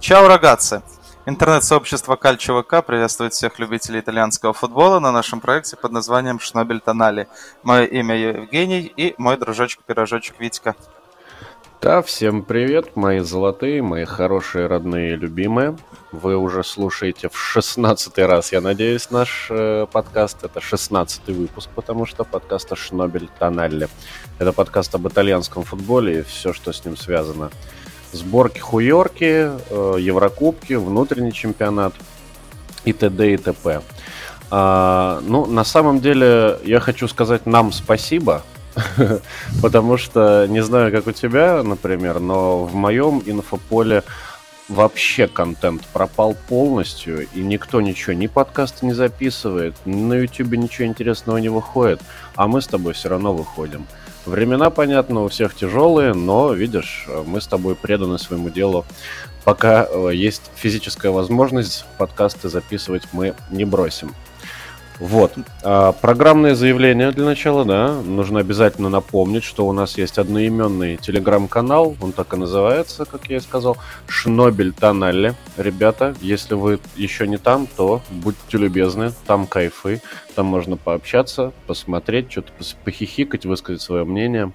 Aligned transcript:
Чао, 0.00 0.28
рогатцы! 0.28 0.82
Интернет-сообщество 1.26 2.16
Кальчо 2.16 2.62
ВК 2.62 2.82
приветствует 2.82 3.34
всех 3.34 3.58
любителей 3.58 4.00
итальянского 4.00 4.54
футбола 4.54 4.98
на 4.98 5.12
нашем 5.12 5.40
проекте 5.40 5.76
под 5.76 5.92
названием 5.92 6.40
Шнобель 6.40 6.80
Тонали. 6.80 7.28
Мое 7.62 7.84
имя 7.84 8.16
Евгений 8.16 8.90
и 8.96 9.14
мой 9.18 9.36
дружочек-пирожочек 9.36 10.36
Витька. 10.38 10.74
Да, 11.82 12.00
всем 12.00 12.44
привет, 12.44 12.96
мои 12.96 13.18
золотые, 13.20 13.82
мои 13.82 14.06
хорошие, 14.06 14.66
родные, 14.68 15.16
любимые. 15.16 15.76
Вы 16.12 16.34
уже 16.34 16.64
слушаете 16.64 17.28
в 17.28 17.36
шестнадцатый 17.36 18.24
раз, 18.24 18.52
я 18.52 18.62
надеюсь, 18.62 19.10
наш 19.10 19.48
э, 19.50 19.86
подкаст. 19.92 20.44
Это 20.44 20.62
шестнадцатый 20.62 21.34
выпуск, 21.34 21.68
потому 21.74 22.06
что 22.06 22.24
подкаст 22.24 22.72
о 22.72 22.76
Шнобель 22.76 23.28
Тоналле. 23.38 23.88
Это 24.38 24.54
подкаст 24.54 24.94
об 24.94 25.06
итальянском 25.08 25.62
футболе 25.62 26.20
и 26.20 26.22
все, 26.22 26.54
что 26.54 26.72
с 26.72 26.84
ним 26.86 26.96
связано. 26.96 27.50
Сборки-хуёрки, 28.12 29.50
э, 29.70 29.96
Еврокубки, 30.00 30.74
внутренний 30.74 31.32
чемпионат 31.32 31.94
и 32.84 32.92
т.д. 32.92 33.34
и 33.34 33.36
т.п. 33.36 33.82
А, 34.50 35.20
ну, 35.22 35.46
на 35.46 35.64
самом 35.64 36.00
деле, 36.00 36.58
я 36.64 36.80
хочу 36.80 37.06
сказать 37.08 37.46
нам 37.46 37.72
спасибо, 37.72 38.42
Потому 39.62 39.96
что, 39.96 40.46
не 40.48 40.62
знаю, 40.62 40.92
как 40.92 41.06
у 41.06 41.12
тебя, 41.12 41.62
например, 41.62 42.20
но 42.20 42.64
в 42.64 42.74
моем 42.74 43.22
инфополе 43.26 44.02
вообще 44.68 45.26
контент 45.26 45.82
пропал 45.92 46.36
полностью, 46.48 47.26
и 47.34 47.40
никто 47.40 47.80
ничего, 47.80 48.12
ни 48.12 48.28
подкасты 48.28 48.86
не 48.86 48.92
записывает, 48.92 49.74
ни 49.84 50.02
на 50.02 50.14
ютубе 50.14 50.56
ничего 50.56 50.86
интересного 50.86 51.38
не 51.38 51.48
выходит, 51.48 52.00
а 52.36 52.46
мы 52.46 52.62
с 52.62 52.68
тобой 52.68 52.92
все 52.92 53.08
равно 53.08 53.34
выходим. 53.34 53.86
Времена, 54.30 54.70
понятно, 54.70 55.24
у 55.24 55.28
всех 55.28 55.56
тяжелые, 55.56 56.14
но, 56.14 56.52
видишь, 56.52 57.08
мы 57.26 57.40
с 57.40 57.48
тобой 57.48 57.74
преданы 57.74 58.16
своему 58.16 58.48
делу. 58.48 58.86
Пока 59.42 59.84
э, 59.90 60.12
есть 60.14 60.52
физическая 60.54 61.10
возможность, 61.10 61.84
подкасты 61.98 62.48
записывать 62.48 63.02
мы 63.10 63.34
не 63.50 63.64
бросим. 63.64 64.14
Вот. 65.00 65.32
А, 65.62 65.92
программное 65.92 66.54
заявление 66.54 67.10
для 67.10 67.24
начала, 67.24 67.64
да. 67.64 68.00
Нужно 68.02 68.40
обязательно 68.40 68.90
напомнить, 68.90 69.44
что 69.44 69.66
у 69.66 69.72
нас 69.72 69.96
есть 69.96 70.18
одноименный 70.18 70.98
телеграм-канал. 70.98 71.96
Он 72.02 72.12
так 72.12 72.34
и 72.34 72.36
называется, 72.36 73.06
как 73.06 73.26
я 73.30 73.38
и 73.38 73.40
сказал. 73.40 73.78
Шнобель 74.06 74.74
Тоналли. 74.74 75.34
Ребята, 75.56 76.14
если 76.20 76.54
вы 76.54 76.80
еще 76.96 77.26
не 77.26 77.38
там, 77.38 77.66
то 77.66 78.02
будьте 78.10 78.58
любезны. 78.58 79.12
Там 79.26 79.46
кайфы. 79.46 80.02
Там 80.34 80.46
можно 80.46 80.76
пообщаться, 80.76 81.52
посмотреть, 81.66 82.30
что-то 82.30 82.52
похихикать, 82.84 83.46
высказать 83.46 83.80
свое 83.80 84.04
мнение. 84.04 84.52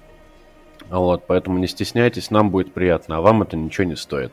Вот, 0.88 1.24
поэтому 1.26 1.58
не 1.58 1.66
стесняйтесь, 1.66 2.30
нам 2.30 2.50
будет 2.50 2.72
приятно, 2.72 3.16
а 3.16 3.20
вам 3.20 3.42
это 3.42 3.56
ничего 3.56 3.84
не 3.84 3.96
стоит. 3.96 4.32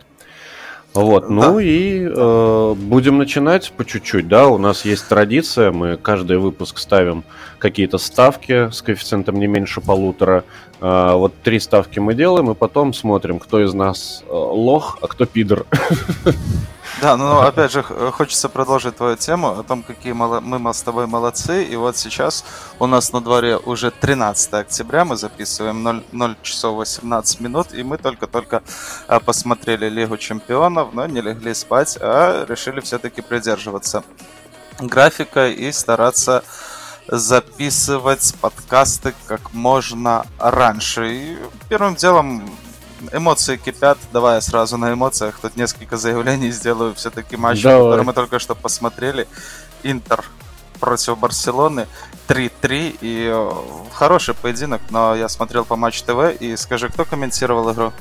Вот, 0.93 1.29
ну 1.29 1.55
да. 1.55 1.61
и 1.61 2.07
э, 2.07 2.75
будем 2.77 3.17
начинать 3.17 3.71
по 3.71 3.83
чуть-чуть, 3.83 4.27
да, 4.27 4.47
у 4.47 4.59
нас 4.59 4.85
есть 4.85 5.07
традиция, 5.07 5.71
мы 5.71 5.97
каждый 5.97 6.37
выпуск 6.37 6.77
ставим 6.77 7.23
какие-то 7.57 7.97
ставки 7.97 8.69
с 8.69 8.81
коэффициентом 8.83 9.39
не 9.39 9.47
меньше 9.47 9.81
полутора, 9.81 10.43
э, 10.81 11.11
вот 11.13 11.33
три 11.41 11.59
ставки 11.59 11.97
мы 11.97 12.13
делаем, 12.13 12.51
и 12.51 12.53
потом 12.53 12.93
смотрим, 12.93 13.39
кто 13.39 13.63
из 13.63 13.73
нас 13.73 14.23
э, 14.27 14.31
лох, 14.31 14.99
а 15.01 15.07
кто 15.07 15.25
пидор. 15.25 15.65
Да, 17.03 17.17
ну 17.17 17.41
опять 17.41 17.73
же, 17.73 17.83
хочется 17.83 18.47
продолжить 18.47 18.95
твою 18.95 19.17
тему 19.17 19.59
о 19.59 19.63
том, 19.63 19.83
какие 19.83 20.13
мы 20.13 20.73
с 20.73 20.81
тобой 20.83 21.05
молодцы. 21.05 21.61
И 21.65 21.75
вот 21.75 21.97
сейчас 21.97 22.45
у 22.79 22.87
нас 22.87 23.11
на 23.11 23.19
дворе 23.19 23.57
уже 23.57 23.91
13 23.91 24.53
октября, 24.53 25.03
мы 25.03 25.17
записываем 25.17 25.83
0, 25.83 26.01
0 26.13 26.35
часов 26.43 26.77
18 26.77 27.41
минут, 27.41 27.73
и 27.73 27.83
мы 27.83 27.97
только-только 27.97 28.63
а, 29.09 29.19
посмотрели 29.19 29.89
Лигу 29.89 30.15
Чемпионов, 30.15 30.93
но 30.93 31.05
не 31.05 31.19
легли 31.19 31.53
спать, 31.53 31.97
а 31.99 32.45
решили 32.47 32.79
все-таки 32.79 33.21
придерживаться 33.21 34.05
графика 34.79 35.49
и 35.49 35.73
стараться 35.73 36.41
записывать 37.09 38.33
подкасты 38.39 39.13
как 39.27 39.51
можно 39.51 40.25
раньше. 40.39 41.13
И 41.13 41.37
первым 41.67 41.95
делом 41.95 42.49
эмоции 43.11 43.57
кипят. 43.57 43.97
Давай 44.11 44.35
я 44.35 44.41
сразу 44.41 44.77
на 44.77 44.93
эмоциях. 44.93 45.39
Тут 45.39 45.55
несколько 45.55 45.97
заявлений 45.97 46.51
сделаю. 46.51 46.93
Все-таки 46.95 47.37
матч, 47.37 47.61
Давай. 47.61 47.83
который 47.83 48.05
мы 48.05 48.13
только 48.13 48.39
что 48.39 48.55
посмотрели. 48.55 49.27
Интер 49.83 50.23
против 50.79 51.17
Барселоны 51.17 51.87
3-3. 52.27 52.97
И 53.01 53.29
э, 53.31 53.51
хороший 53.93 54.33
поединок, 54.33 54.81
но 54.89 55.15
я 55.15 55.29
смотрел 55.29 55.65
по 55.65 55.75
Матч 55.75 56.01
ТВ. 56.03 56.39
И 56.39 56.55
скажи, 56.57 56.89
кто 56.89 57.05
комментировал 57.05 57.71
игру? 57.73 57.93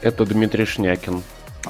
Это 0.00 0.24
Дмитрий 0.24 0.64
Шнякин. 0.64 1.22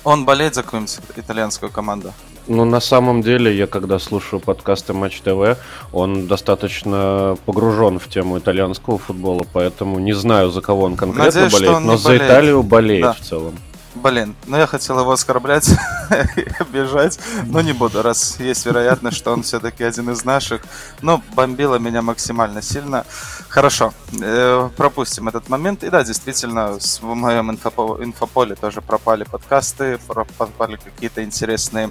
Он 0.05 0.25
болеет 0.25 0.55
за 0.55 0.63
какую-нибудь 0.63 1.01
итальянскую 1.17 1.71
команду? 1.71 2.13
Ну, 2.49 2.65
на 2.65 2.81
самом 2.81 3.21
деле, 3.21 3.55
я 3.55 3.67
когда 3.67 3.99
слушаю 3.99 4.41
подкасты 4.41 4.95
Матч 4.95 5.21
ТВ, 5.21 5.59
он 5.93 6.27
достаточно 6.27 7.37
погружен 7.45 7.99
в 7.99 8.09
тему 8.09 8.39
итальянского 8.39 8.97
футбола, 8.97 9.45
поэтому 9.53 9.99
не 9.99 10.15
знаю, 10.15 10.51
за 10.51 10.63
кого 10.63 10.85
он 10.85 10.97
конкретно 10.97 11.43
Надеюсь, 11.43 11.53
болеет, 11.53 11.81
но 11.81 11.97
за 11.99 12.09
болеет. 12.09 12.23
Италию 12.23 12.63
болеет 12.63 13.03
да. 13.03 13.13
в 13.13 13.21
целом. 13.21 13.55
Блин, 13.95 14.35
ну 14.47 14.57
я 14.57 14.67
хотел 14.67 14.99
его 14.99 15.13
оскорблять 15.13 15.69
и 16.37 16.47
обижать, 16.59 17.19
но 17.47 17.61
не 17.61 17.73
буду, 17.73 18.01
раз 18.01 18.39
есть 18.39 18.65
вероятность, 18.65 19.17
что 19.17 19.33
он 19.33 19.43
все-таки 19.43 19.85
один 19.85 20.11
из 20.11 20.25
наших. 20.25 20.63
Но 21.03 21.21
бомбило 21.35 21.77
меня 21.77 22.01
максимально 22.01 22.63
сильно. 22.63 23.05
Хорошо, 23.49 23.93
э, 24.23 24.71
пропустим 24.77 25.29
этот 25.29 25.49
момент. 25.49 25.85
И 25.85 25.91
да, 25.91 26.03
действительно, 26.05 26.79
в 26.79 27.15
моем 27.15 27.51
инфополе 27.51 28.55
тоже 28.55 28.81
пропали 28.81 29.25
подкасты, 29.25 29.99
пропали 30.07 30.77
какие-то 30.77 31.23
интересные 31.25 31.91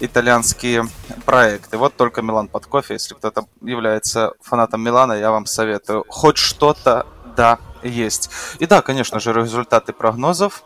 итальянские 0.00 0.86
проекты. 1.24 1.78
Вот 1.78 1.96
только 1.96 2.22
Милан 2.22 2.48
под 2.48 2.66
кофе. 2.66 2.94
Если 2.94 3.14
кто-то 3.14 3.46
является 3.62 4.32
фанатом 4.40 4.82
Милана, 4.82 5.12
я 5.12 5.30
вам 5.30 5.46
советую. 5.46 6.04
Хоть 6.08 6.36
что-то, 6.36 7.06
да, 7.36 7.58
есть. 7.82 8.30
И 8.58 8.66
да, 8.66 8.82
конечно 8.82 9.20
же, 9.20 9.32
результаты 9.32 9.92
прогнозов. 9.92 10.62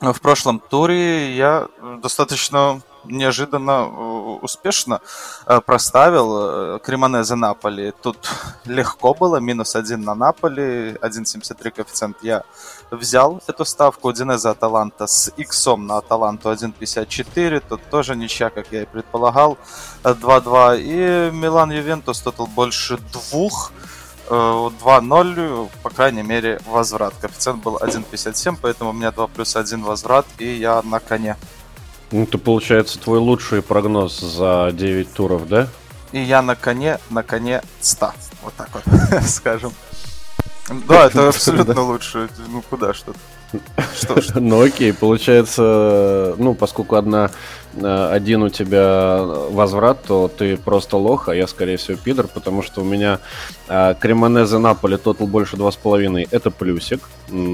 В 0.00 0.20
прошлом 0.20 0.60
туре 0.60 1.34
я 1.36 1.68
достаточно 2.02 2.82
неожиданно 3.06 3.70
э, 3.70 4.38
успешно 4.42 5.00
э, 5.46 5.60
проставил 5.60 6.76
э, 6.76 6.78
Кремонезе 6.82 7.34
Наполи. 7.34 7.92
Тут 8.02 8.16
легко 8.64 9.14
было, 9.14 9.36
минус 9.36 9.76
один 9.76 10.02
на 10.02 10.14
Наполи, 10.14 10.92
1.73 11.00 11.70
коэффициент 11.70 12.16
я 12.22 12.42
взял 12.90 13.40
эту 13.46 13.64
ставку. 13.64 14.08
Удинеза 14.08 14.50
Аталанта 14.50 15.06
с 15.06 15.32
иксом 15.36 15.86
на 15.86 15.98
Аталанту 15.98 16.50
1.54, 16.50 17.62
тут 17.68 17.80
тоже 17.90 18.16
ничья, 18.16 18.50
как 18.50 18.66
я 18.72 18.82
и 18.82 18.86
предполагал, 18.86 19.58
2-2. 20.02 20.80
И 20.80 21.30
Милан 21.30 21.70
Ювентус 21.70 22.20
тотал 22.20 22.46
больше 22.46 22.98
двух. 23.12 23.72
2-0, 24.26 25.68
по 25.82 25.90
крайней 25.90 26.22
мере, 26.22 26.58
возврат. 26.66 27.12
Коэффициент 27.20 27.62
был 27.62 27.76
1.57, 27.76 28.56
поэтому 28.60 28.90
у 28.90 28.92
меня 28.94 29.10
2 29.10 29.26
плюс 29.26 29.54
1 29.54 29.82
возврат, 29.82 30.24
и 30.38 30.46
я 30.46 30.80
на 30.82 30.98
коне. 30.98 31.36
Ну, 32.14 32.22
это 32.22 32.38
получается 32.38 33.00
твой 33.00 33.18
лучший 33.18 33.60
прогноз 33.60 34.20
за 34.20 34.70
9 34.72 35.12
туров, 35.14 35.48
да? 35.48 35.66
И 36.12 36.20
я 36.20 36.42
на 36.42 36.54
коне, 36.54 37.00
на 37.10 37.24
коне 37.24 37.60
100. 37.80 38.12
Вот 38.44 38.54
так 38.54 38.68
вот, 38.72 38.84
скажем. 39.28 39.72
Да, 40.86 41.06
это 41.06 41.26
абсолютно 41.30 41.82
лучше. 41.82 42.28
Ну, 42.46 42.62
куда 42.70 42.94
что-то. 42.94 43.18
Что, 43.98 44.22
что? 44.22 44.38
Ну 44.40 44.62
окей, 44.62 44.92
получается, 44.92 46.36
ну, 46.38 46.54
поскольку 46.54 46.94
одна, 46.94 47.32
один 47.82 48.42
у 48.42 48.48
тебя 48.48 49.22
возврат, 49.50 50.02
то 50.04 50.28
ты 50.28 50.56
просто 50.56 50.96
лох, 50.96 51.28
а 51.28 51.34
я, 51.34 51.46
скорее 51.46 51.76
всего, 51.76 51.96
пидор, 51.96 52.28
потому 52.28 52.62
что 52.62 52.80
у 52.82 52.84
меня 52.84 53.20
э, 53.68 53.94
Кремонезе 53.98 54.58
Наполе 54.58 54.96
тотал 54.96 55.26
больше 55.26 55.56
2,5, 55.56 56.28
это 56.30 56.50
плюсик, 56.50 57.00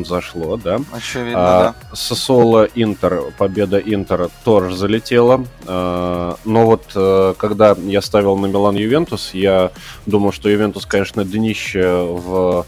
зашло, 0.04 0.56
да. 0.56 0.80
Очевидно, 0.92 1.38
а, 1.38 1.74
да. 1.90 1.96
Сосоло 1.96 2.68
Интер, 2.74 3.32
победа 3.38 3.78
Интера 3.78 4.30
тоже 4.44 4.76
залетела, 4.76 5.44
а, 5.66 6.36
но 6.44 6.66
вот 6.66 6.84
э, 6.94 7.34
когда 7.38 7.76
я 7.78 8.02
ставил 8.02 8.36
на 8.36 8.46
Милан 8.46 8.76
Ювентус, 8.76 9.34
я 9.34 9.70
думал, 10.06 10.32
что 10.32 10.48
Ювентус, 10.48 10.86
конечно, 10.86 11.24
днище 11.24 11.82
в 11.84 12.66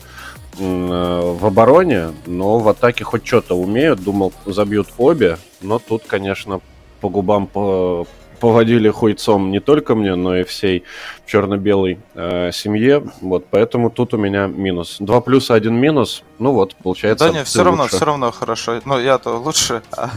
Э, 0.59 1.35
в 1.39 1.47
обороне, 1.47 2.13
но 2.27 2.59
в 2.59 2.69
атаке 2.69 3.05
хоть 3.05 3.27
что-то 3.27 3.55
умеют. 3.55 4.03
Думал, 4.03 4.33
забьют 4.45 4.89
обе, 4.99 5.39
но 5.63 5.79
тут, 5.79 6.03
конечно, 6.07 6.61
по 7.03 7.09
губам 7.11 7.47
по 7.47 8.07
поводили 8.41 8.91
хуйцом 8.91 9.53
не 9.53 9.61
только 9.61 9.95
мне, 9.95 10.17
но 10.17 10.37
и 10.37 10.43
всей 10.43 10.83
черно-белой 11.27 12.01
э, 12.15 12.51
семье. 12.53 13.05
Вот, 13.21 13.47
поэтому 13.49 13.89
тут 13.89 14.15
у 14.15 14.17
меня 14.17 14.49
минус. 14.49 14.97
Два 14.99 15.21
плюса, 15.21 15.55
один 15.55 15.75
минус. 15.75 16.25
Ну 16.41 16.51
вот, 16.53 16.75
получается. 16.75 17.27
Да 17.27 17.39
не, 17.39 17.45
все 17.45 17.63
равно, 17.63 17.87
все 17.87 18.05
равно 18.05 18.33
хорошо. 18.33 18.81
Ну, 18.85 18.99
я-то 18.99 19.37
лучше, 19.37 19.83
а, 19.97 20.11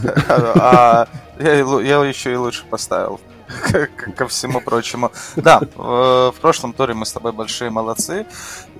а 0.58 1.08
я 1.38 2.04
еще 2.04 2.32
и 2.32 2.36
лучше 2.36 2.64
поставил. 2.68 3.20
ко 4.16 4.26
всему 4.26 4.60
прочему. 4.60 5.12
Да, 5.36 5.60
в 5.76 6.34
прошлом 6.40 6.72
туре 6.72 6.94
мы 6.94 7.06
с 7.06 7.12
тобой 7.12 7.30
большие 7.30 7.70
молодцы. 7.70 8.26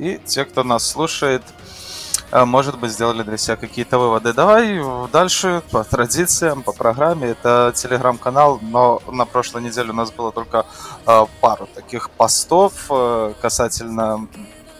И 0.00 0.18
те, 0.24 0.44
кто 0.44 0.64
нас 0.64 0.84
слушает, 0.84 1.42
может 2.32 2.78
быть, 2.78 2.92
сделали 2.92 3.22
для 3.22 3.36
себя 3.36 3.56
какие-то 3.56 3.98
выводы. 3.98 4.32
Давай 4.32 4.80
дальше 5.12 5.62
по 5.70 5.84
традициям, 5.84 6.62
по 6.62 6.72
программе. 6.72 7.28
Это 7.28 7.72
телеграм-канал, 7.74 8.58
но 8.62 9.00
на 9.06 9.24
прошлой 9.26 9.62
неделе 9.62 9.90
у 9.90 9.94
нас 9.94 10.10
было 10.10 10.32
только 10.32 10.66
пару 11.40 11.66
таких 11.74 12.10
постов 12.10 12.90
касательно 13.40 14.26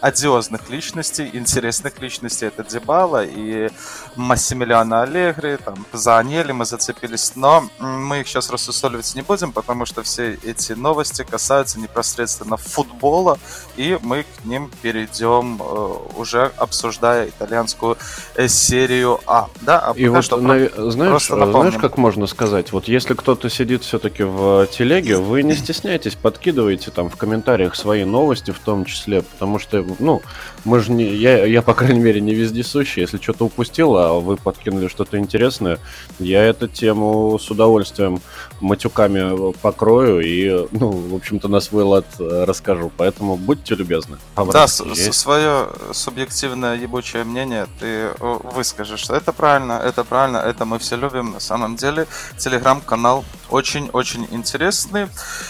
одиозных 0.01 0.69
личностей, 0.69 1.29
интересных 1.33 1.99
личностей. 2.01 2.45
Это 2.47 2.63
Дебала 2.63 3.23
и 3.23 3.69
Массимилиано 4.15 5.03
Аллегри, 5.03 5.57
там, 5.57 5.85
за 5.93 6.17
Анели 6.17 6.51
мы 6.51 6.65
зацепились, 6.65 7.33
но 7.35 7.69
мы 7.79 8.21
их 8.21 8.27
сейчас 8.27 8.49
рассусоливать 8.49 9.13
не 9.15 9.21
будем, 9.21 9.51
потому 9.51 9.85
что 9.85 10.03
все 10.03 10.37
эти 10.43 10.73
новости 10.73 11.25
касаются 11.29 11.79
непосредственно 11.79 12.57
футбола, 12.57 13.39
и 13.75 13.97
мы 14.01 14.23
к 14.23 14.45
ним 14.45 14.71
перейдем 14.81 15.61
э, 15.61 15.97
уже 16.17 16.51
обсуждая 16.57 17.29
итальянскую 17.29 17.97
э, 18.35 18.47
серию 18.47 19.19
А. 19.25 19.47
Да, 19.61 19.79
а 19.79 19.93
и 19.93 20.07
вот, 20.07 20.23
что 20.23 20.37
на... 20.37 20.69
знаешь, 20.91 21.27
знаешь, 21.27 21.75
как 21.75 21.97
можно 21.97 22.27
сказать, 22.27 22.71
вот 22.71 22.87
если 22.87 23.13
кто-то 23.13 23.49
сидит 23.49 23.83
все-таки 23.83 24.23
в 24.23 24.67
телеге, 24.67 25.17
вы 25.17 25.43
не 25.43 25.55
стесняйтесь, 25.55 26.15
подкидывайте 26.15 26.91
там 26.91 27.09
в 27.09 27.15
комментариях 27.15 27.75
свои 27.75 28.03
новости 28.03 28.51
в 28.51 28.59
том 28.59 28.85
числе, 28.85 29.21
потому 29.21 29.59
что 29.59 29.86
ну, 29.99 30.21
мы 30.65 30.79
же 30.79 30.91
не, 30.91 31.05
я, 31.05 31.45
я, 31.45 31.61
по 31.61 31.73
крайней 31.73 31.99
мере, 31.99 32.21
не 32.21 32.33
вездесущий. 32.33 33.01
Если 33.01 33.17
что-то 33.17 33.45
упустил, 33.45 33.95
а 33.97 34.19
вы 34.19 34.37
подкинули 34.37 34.87
что-то 34.87 35.17
интересное, 35.17 35.79
я 36.19 36.43
эту 36.43 36.67
тему 36.67 37.37
с 37.39 37.49
удовольствием 37.49 38.21
матюками 38.59 39.53
покрою 39.53 40.19
и, 40.19 40.67
ну, 40.71 40.89
в 40.89 41.15
общем-то, 41.15 41.47
на 41.47 41.59
свой 41.59 41.83
лад 41.83 42.05
э, 42.19 42.43
расскажу. 42.45 42.91
Поэтому 42.97 43.37
будьте 43.37 43.75
любезны. 43.75 44.17
Да, 44.35 44.67
свое 44.67 45.69
субъективное 45.91 46.75
ебучее 46.75 47.23
мнение 47.23 47.67
ты 47.79 48.09
выскажешь. 48.19 49.09
Это 49.09 49.31
правильно, 49.31 49.73
это 49.73 50.03
правильно, 50.03 50.37
это 50.37 50.65
мы 50.65 50.79
все 50.79 50.95
любим. 50.95 51.31
На 51.31 51.39
самом 51.39 51.75
деле, 51.75 52.07
телеграм-канал 52.37 53.23
очень-очень 53.49 54.27
интересный. 54.31 55.07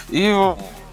И 0.09 0.33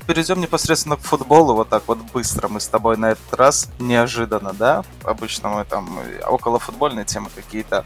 перейдем 0.06 0.40
непосредственно 0.40 0.96
к 0.96 1.00
футболу, 1.00 1.54
вот 1.54 1.68
так 1.68 1.84
вот 1.86 1.98
быстро 2.12 2.48
мы 2.48 2.60
с 2.60 2.68
тобой 2.68 2.96
на 2.96 3.12
этот 3.12 3.34
раз, 3.34 3.68
неожиданно, 3.78 4.52
да? 4.52 4.84
Обычно 5.02 5.48
мы 5.48 5.64
там 5.64 5.98
около 6.26 6.58
футбольной 6.58 7.04
темы 7.04 7.30
какие-то 7.34 7.84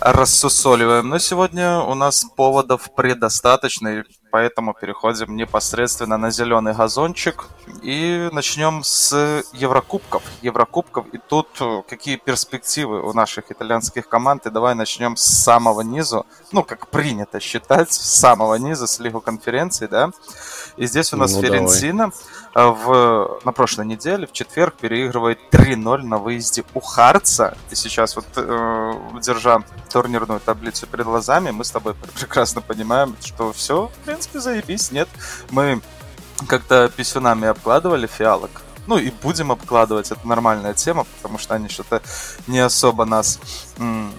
рассусоливаем. 0.00 1.08
Но 1.08 1.18
сегодня 1.18 1.80
у 1.80 1.94
нас 1.94 2.24
поводов 2.36 2.94
предостаточно, 2.94 4.04
поэтому 4.30 4.74
переходим 4.74 5.36
непосредственно 5.36 6.16
на 6.16 6.30
зеленый 6.30 6.74
газончик. 6.74 7.46
И 7.82 8.28
начнем 8.32 8.82
с 8.84 9.44
Еврокубков. 9.52 10.22
Еврокубков. 10.42 11.06
И 11.12 11.18
тут 11.18 11.48
э, 11.60 11.82
какие 11.88 12.16
перспективы 12.16 13.02
у 13.02 13.12
наших 13.12 13.50
итальянских 13.50 14.08
команд. 14.08 14.46
И 14.46 14.50
давай 14.50 14.74
начнем 14.74 15.16
с 15.16 15.24
самого 15.24 15.82
низу. 15.82 16.26
Ну, 16.52 16.62
как 16.62 16.88
принято 16.88 17.40
считать, 17.40 17.92
с 17.92 18.18
самого 18.18 18.54
низа, 18.56 18.86
с 18.86 18.98
Лигу 18.98 19.20
конференции, 19.20 19.86
да? 19.86 20.10
И 20.76 20.86
здесь 20.86 21.12
у 21.12 21.16
нас 21.16 21.34
ну, 21.34 21.42
Ференцина 21.42 22.12
в, 22.54 23.40
на 23.44 23.52
прошлой 23.52 23.86
неделе, 23.86 24.26
в 24.26 24.32
четверг, 24.32 24.74
переигрывает 24.74 25.38
3-0 25.50 26.02
на 26.02 26.18
выезде 26.18 26.64
у 26.74 26.80
Харца. 26.80 27.56
И 27.70 27.74
сейчас 27.74 28.16
вот, 28.16 28.26
э, 28.36 28.92
держа 29.20 29.62
турнирную 29.92 30.40
таблицу 30.40 30.86
перед 30.86 31.04
глазами, 31.04 31.50
мы 31.50 31.64
с 31.64 31.70
тобой 31.70 31.94
прекрасно 32.18 32.60
понимаем, 32.60 33.16
что 33.20 33.52
все, 33.52 33.90
принципе, 34.18 34.40
заебись. 34.40 34.90
Нет, 34.90 35.08
мы 35.50 35.80
как-то 36.48 36.88
писюнами 36.88 37.48
обкладывали 37.48 38.06
фиалок. 38.06 38.50
Ну 38.86 38.98
и 38.98 39.10
будем 39.10 39.52
обкладывать, 39.52 40.10
это 40.10 40.26
нормальная 40.26 40.74
тема, 40.74 41.04
потому 41.04 41.38
что 41.38 41.54
они 41.54 41.68
что-то 41.68 42.02
не 42.46 42.58
особо 42.58 43.04
нас 43.04 43.38
м- 43.78 44.12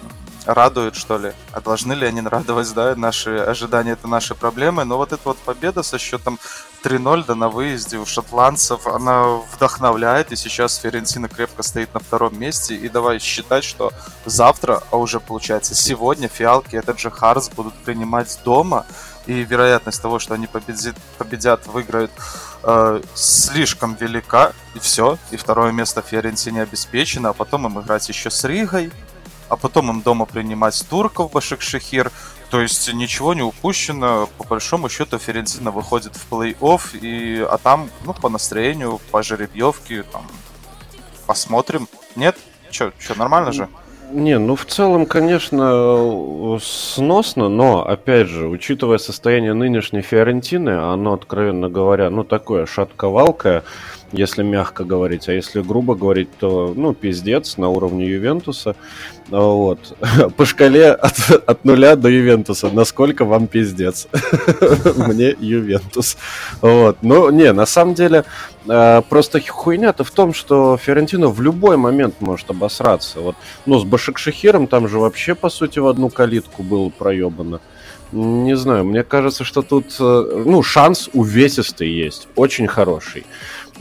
радуют, 0.46 0.94
что 0.96 1.18
ли. 1.18 1.32
А 1.52 1.60
должны 1.60 1.92
ли 1.92 2.06
они 2.06 2.20
радовать, 2.20 2.72
да? 2.72 2.94
Наши 2.96 3.36
ожидания— 3.36 3.92
это 3.92 4.08
наши 4.08 4.34
проблемы. 4.34 4.84
Но 4.84 4.96
вот 4.96 5.12
эта 5.12 5.20
вот 5.24 5.38
победа 5.38 5.82
со 5.82 5.98
счетом 5.98 6.38
3-0 6.82 7.24
да, 7.26 7.34
на 7.34 7.48
выезде 7.48 7.98
у 7.98 8.06
шотландцев, 8.06 8.86
она 8.86 9.40
вдохновляет. 9.54 10.32
И 10.32 10.36
сейчас 10.36 10.76
Ферентина 10.76 11.28
крепко 11.28 11.62
стоит 11.62 11.92
на 11.94 12.00
втором 12.00 12.38
месте. 12.38 12.74
И 12.74 12.88
давай 12.88 13.18
считать, 13.18 13.64
что 13.64 13.92
завтра, 14.24 14.82
а 14.90 14.96
уже 14.96 15.20
получается 15.20 15.74
сегодня, 15.74 16.28
фиалки 16.28 16.76
этот 16.76 16.98
же 16.98 17.10
Харс 17.10 17.50
будут 17.50 17.74
принимать 17.74 18.38
дома. 18.44 18.86
И 19.30 19.44
вероятность 19.44 20.02
того, 20.02 20.18
что 20.18 20.34
они 20.34 20.48
победят, 20.48 20.96
победят 21.16 21.64
выиграют, 21.68 22.10
э, 22.64 23.00
слишком 23.14 23.94
велика. 23.94 24.52
И 24.74 24.80
все. 24.80 25.18
И 25.30 25.36
второе 25.36 25.70
место 25.70 26.02
Фиорентине 26.02 26.62
обеспечено. 26.62 27.28
А 27.28 27.32
потом 27.32 27.66
им 27.68 27.80
играть 27.80 28.08
еще 28.08 28.28
с 28.28 28.42
Ригой 28.44 28.90
а 29.48 29.56
потом 29.56 29.90
им 29.90 30.00
дома 30.00 30.26
принимать 30.26 30.84
турков 30.88 31.32
Башик-Шехир. 31.32 32.12
То 32.50 32.60
есть 32.60 32.92
ничего 32.92 33.34
не 33.34 33.42
упущено. 33.42 34.28
По 34.38 34.44
большому 34.44 34.88
счету 34.88 35.18
Ференцина 35.18 35.72
выходит 35.72 36.14
в 36.16 36.32
плей-офф, 36.32 36.96
и, 36.98 37.40
а 37.40 37.58
там, 37.58 37.90
ну, 38.04 38.14
по 38.14 38.28
настроению, 38.28 39.00
по 39.10 39.24
жеребьевке, 39.24 40.04
там, 40.04 40.24
посмотрим. 41.26 41.88
Нет? 42.14 42.38
Че, 42.70 42.92
че, 43.00 43.14
нормально 43.16 43.50
же? 43.50 43.68
Не, 44.12 44.38
ну 44.38 44.56
в 44.56 44.66
целом, 44.66 45.06
конечно, 45.06 46.58
сносно, 46.60 47.48
но, 47.48 47.86
опять 47.86 48.26
же, 48.26 48.48
учитывая 48.48 48.98
состояние 48.98 49.54
нынешней 49.54 50.02
Фиорентины, 50.02 50.70
оно, 50.70 51.12
откровенно 51.12 51.68
говоря, 51.68 52.10
ну 52.10 52.24
такое 52.24 52.66
шатковалкое, 52.66 53.62
если 54.12 54.42
мягко 54.42 54.84
говорить, 54.84 55.28
а 55.28 55.32
если 55.32 55.62
грубо 55.62 55.94
говорить, 55.94 56.28
то, 56.38 56.72
ну, 56.76 56.94
пиздец 56.94 57.56
на 57.56 57.68
уровне 57.68 58.06
Ювентуса. 58.06 58.74
Вот. 59.28 59.96
По 60.36 60.44
шкале 60.44 60.92
от, 60.92 61.30
от 61.46 61.64
нуля 61.64 61.96
до 61.96 62.08
Ювентуса. 62.08 62.70
Насколько 62.70 63.24
вам 63.24 63.46
пиздец? 63.46 64.08
Мне 64.96 65.36
Ювентус. 65.38 66.16
Вот. 66.60 66.98
Ну, 67.02 67.30
не, 67.30 67.52
на 67.52 67.66
самом 67.66 67.94
деле, 67.94 68.24
э, 68.66 69.02
просто 69.08 69.40
хуйня-то 69.40 70.02
в 70.02 70.10
том, 70.10 70.34
что 70.34 70.76
Фиорентино 70.76 71.28
в 71.28 71.40
любой 71.40 71.76
момент 71.76 72.16
может 72.20 72.50
обосраться. 72.50 73.20
Вот. 73.20 73.36
Ну, 73.66 73.78
с 73.78 73.84
Башакшехиром 73.84 74.66
там 74.66 74.88
же 74.88 74.98
вообще, 74.98 75.34
по 75.34 75.50
сути, 75.50 75.78
в 75.78 75.86
одну 75.86 76.08
калитку 76.08 76.62
было 76.62 76.88
проебано. 76.88 77.60
Не 78.12 78.56
знаю, 78.56 78.84
мне 78.84 79.04
кажется, 79.04 79.44
что 79.44 79.62
тут, 79.62 79.94
э, 80.00 80.42
ну, 80.44 80.62
шанс 80.64 81.08
увесистый 81.12 81.88
есть, 81.88 82.26
очень 82.34 82.66
хороший. 82.66 83.24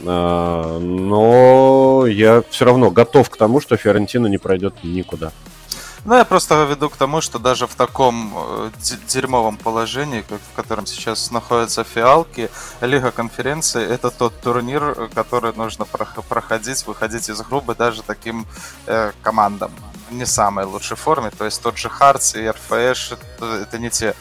А, 0.05 0.79
но 0.79 2.05
я 2.07 2.43
все 2.49 2.65
равно 2.65 2.91
готов 2.91 3.29
к 3.29 3.37
тому, 3.37 3.59
что 3.59 3.77
Фиорентина 3.77 4.27
не 4.27 4.37
пройдет 4.37 4.83
никуда. 4.83 5.31
Ну, 6.05 6.15
я 6.15 6.23
просто 6.23 6.63
веду 6.63 6.89
к 6.89 6.95
тому, 6.95 7.19
что 7.19 7.39
даже 7.39 7.67
в 7.67 7.75
таком 7.75 8.33
э, 8.33 8.69
дерьмовом 9.07 9.57
положении, 9.57 10.21
в 10.21 10.55
котором 10.55 10.85
сейчас 10.85 11.29
находятся 11.29 11.83
фиалки, 11.83 12.49
Лига 12.79 13.11
конференции 13.11 13.85
это 13.85 14.09
тот 14.09 14.33
турнир, 14.41 15.09
который 15.13 15.53
нужно 15.53 15.85
проходить, 15.85 16.87
выходить 16.87 17.29
из 17.29 17.41
группы 17.41 17.75
даже 17.75 18.01
таким 18.01 18.45
э, 18.87 19.11
командам 19.21 19.71
не 20.11 20.25
самой 20.25 20.65
лучшей 20.65 20.97
форме. 20.97 21.31
То 21.31 21.45
есть 21.45 21.61
тот 21.61 21.77
же 21.77 21.89
Хартс 21.89 22.35
и 22.35 22.49
РФШ 22.49 23.13
это 23.39 23.77
не 23.79 23.89
те 23.89 24.15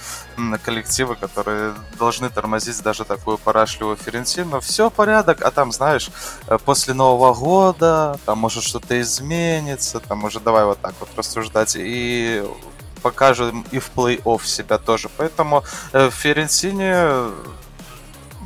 коллективы, 0.65 1.17
которые 1.17 1.75
должны 1.99 2.31
тормозить 2.31 2.83
даже 2.83 3.05
такую 3.05 3.39
парашливую 3.39 3.97
Ферентину. 3.97 4.61
Все 4.61 4.91
порядок, 4.91 5.43
а 5.43 5.51
там, 5.51 5.73
знаешь, 5.73 6.11
э, 6.47 6.59
после 6.65 6.95
Нового 6.95 7.35
года, 7.35 8.19
там 8.25 8.39
может 8.39 8.63
что-то 8.63 9.01
изменится, 9.01 10.01
там 10.01 10.25
уже 10.25 10.41
давай 10.41 10.65
вот 10.65 10.81
так 10.81 10.95
вот 11.01 11.09
рассуждать. 11.17 11.75
И 11.77 12.45
покажем 13.03 13.65
и 13.71 13.79
в 13.79 13.91
плей-офф 13.95 14.45
себя 14.45 14.79
тоже. 14.79 15.09
Поэтому 15.17 15.65
э, 15.93 16.11
Ферентине 16.11 17.33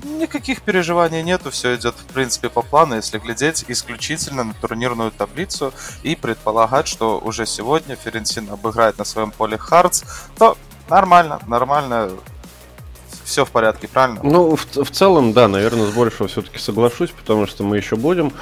никаких 0.04 0.62
переживаний 0.62 1.22
нету, 1.22 1.50
все 1.50 1.74
идет 1.76 1.94
в 1.94 2.12
принципе 2.12 2.48
по 2.48 2.62
плану, 2.62 2.96
если 2.96 3.18
глядеть 3.18 3.64
исключительно 3.68 4.44
на 4.44 4.54
турнирную 4.54 5.10
таблицу 5.10 5.72
и 6.02 6.16
предполагать, 6.16 6.88
что 6.88 7.18
уже 7.18 7.46
сегодня 7.46 7.96
Ферентин 7.96 8.50
обыграет 8.50 8.98
на 8.98 9.04
своем 9.04 9.30
поле 9.30 9.58
Хартс, 9.58 10.04
то 10.38 10.56
нормально, 10.88 11.40
нормально, 11.46 12.10
все 13.24 13.44
в 13.44 13.50
порядке, 13.50 13.88
правильно? 13.88 14.20
Ну, 14.22 14.56
в, 14.56 14.66
в 14.66 14.90
целом, 14.90 15.32
да, 15.32 15.48
наверное, 15.48 15.86
с 15.86 15.90
большего 15.90 16.28
все-таки 16.28 16.58
соглашусь, 16.58 17.10
потому 17.10 17.46
что 17.46 17.62
мы 17.64 17.76
еще 17.76 17.96
будем 17.96 18.32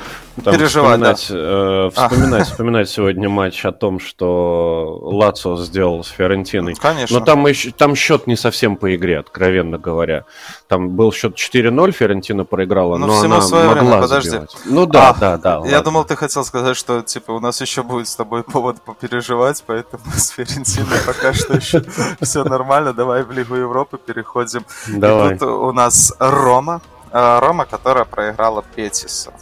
там, 0.42 0.54
Переживать, 0.54 1.18
вспоминать, 1.18 1.26
да. 1.30 1.36
э, 1.36 1.90
вспоминать, 1.90 2.42
а. 2.42 2.44
вспоминать 2.44 2.88
сегодня 2.88 3.28
матч 3.28 3.64
о 3.64 3.72
том, 3.72 4.00
что 4.00 4.98
Лацо 5.02 5.56
сделал 5.56 6.02
с 6.04 6.08
Фиорентиной. 6.08 6.74
Конечно. 6.74 7.18
Но 7.18 7.24
там, 7.24 7.46
еще, 7.46 7.70
там 7.72 7.94
счет 7.94 8.26
не 8.26 8.36
совсем 8.36 8.76
по 8.76 8.94
игре, 8.94 9.18
откровенно 9.18 9.78
говоря. 9.78 10.24
Там 10.68 10.90
был 10.90 11.12
счет 11.12 11.34
4-0, 11.36 11.92
Фиорентина 11.92 12.44
проиграла, 12.44 12.96
но, 12.96 13.06
но 13.06 13.20
она 13.20 13.40
свое 13.40 13.66
могла 13.66 13.82
время, 13.82 14.02
подожди. 14.02 14.30
Забивать. 14.30 14.56
Ну 14.64 14.86
да, 14.86 15.10
а, 15.10 15.14
да, 15.14 15.36
да. 15.36 15.50
Я 15.50 15.58
ладно. 15.58 15.82
думал, 15.82 16.04
ты 16.04 16.16
хотел 16.16 16.44
сказать, 16.44 16.76
что 16.76 17.02
типа 17.02 17.32
у 17.32 17.40
нас 17.40 17.60
еще 17.60 17.82
будет 17.82 18.08
с 18.08 18.16
тобой 18.16 18.42
повод 18.42 18.80
попереживать, 18.82 19.62
поэтому 19.66 20.02
с 20.14 20.28
Фиорентиной 20.28 20.98
пока 21.06 21.32
что 21.32 21.54
еще 21.54 21.82
все 22.20 22.44
нормально. 22.44 22.92
Давай 22.92 23.22
в 23.22 23.32
Лигу 23.32 23.56
Европы 23.56 23.98
переходим. 23.98 24.64
Давай. 24.88 25.38
тут 25.38 25.48
у 25.48 25.72
нас 25.72 26.12
Рома. 26.18 26.80
Э, 27.12 27.38
Рома, 27.40 27.66
которая 27.66 28.04
проиграла 28.04 28.64
Петису. 28.74 29.32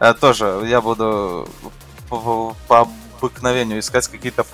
Э, 0.00 0.14
тоже 0.14 0.62
я 0.66 0.80
буду 0.80 1.48
обыкновению 3.16 3.78
искать 3.78 4.08
какие-то 4.08 4.44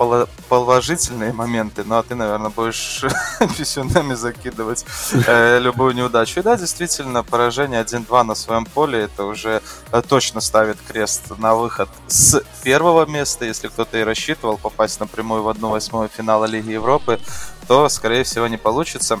положительные 0.49 1.33
моменты, 1.33 1.83
ну 1.85 1.97
а 1.97 2.03
ты, 2.03 2.15
наверное, 2.15 2.49
будешь 2.49 3.03
писюнами 3.57 4.13
закидывать 4.13 4.85
э, 5.27 5.59
любую 5.59 5.93
неудачу. 5.93 6.39
И 6.39 6.43
да, 6.43 6.55
действительно, 6.55 7.23
поражение 7.23 7.81
1-2 7.81 8.23
на 8.23 8.35
своем 8.35 8.65
поле, 8.65 9.03
это 9.03 9.25
уже 9.25 9.61
э, 9.91 10.01
точно 10.01 10.41
ставит 10.41 10.77
крест 10.87 11.37
на 11.37 11.55
выход 11.55 11.89
с 12.07 12.41
первого 12.63 13.05
места. 13.05 13.45
Если 13.45 13.67
кто-то 13.67 13.97
и 13.97 14.03
рассчитывал 14.03 14.57
попасть 14.57 14.99
напрямую 14.99 15.43
в 15.43 15.49
1-8 15.49 16.09
финала 16.15 16.45
Лиги 16.45 16.71
Европы, 16.71 17.19
то, 17.67 17.89
скорее 17.89 18.23
всего, 18.23 18.47
не 18.47 18.57
получится. 18.57 19.19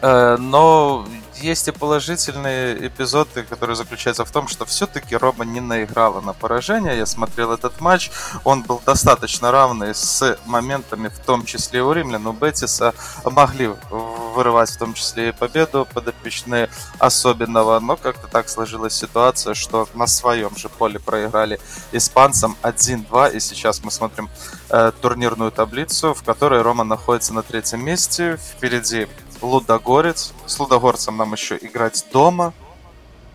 Э, 0.00 0.36
но 0.38 1.06
есть 1.42 1.68
и 1.68 1.72
положительные 1.72 2.86
эпизоды, 2.86 3.42
которые 3.42 3.76
заключаются 3.76 4.24
в 4.24 4.30
том, 4.30 4.48
что 4.48 4.64
все-таки 4.64 5.16
Рома 5.16 5.44
не 5.44 5.60
наиграла 5.60 6.20
на 6.20 6.32
поражение. 6.32 6.96
Я 6.96 7.06
смотрел 7.06 7.52
этот 7.52 7.80
матч, 7.80 8.10
он 8.44 8.62
был 8.62 8.80
достаточно 8.86 9.50
равный 9.50 9.94
с 9.94 10.38
моментами, 10.46 11.08
в 11.08 11.18
том 11.18 11.44
числе 11.44 11.82
у 11.82 11.92
римлян, 11.92 12.26
у 12.26 12.32
Бетиса 12.32 12.94
могли 13.24 13.74
вырывать 13.90 14.70
в 14.70 14.78
том 14.78 14.94
числе 14.94 15.30
и 15.30 15.32
победу 15.32 15.86
подопечные 15.92 16.70
особенного, 16.98 17.80
но 17.80 17.96
как-то 17.96 18.28
так 18.28 18.48
сложилась 18.48 18.94
ситуация, 18.94 19.54
что 19.54 19.88
на 19.94 20.06
своем 20.06 20.56
же 20.56 20.68
поле 20.68 20.98
проиграли 20.98 21.60
испанцам 21.90 22.56
1-2, 22.62 23.36
и 23.36 23.40
сейчас 23.40 23.82
мы 23.82 23.90
смотрим 23.90 24.30
э, 24.70 24.92
турнирную 25.00 25.50
таблицу, 25.50 26.14
в 26.14 26.22
которой 26.22 26.62
Рома 26.62 26.84
находится 26.84 27.34
на 27.34 27.42
третьем 27.42 27.84
месте, 27.84 28.38
впереди 28.56 29.08
Лудогорец. 29.42 30.32
С 30.46 30.58
Лудогорцем 30.58 31.16
нам 31.16 31.32
еще 31.32 31.58
играть 31.60 32.04
дома. 32.12 32.52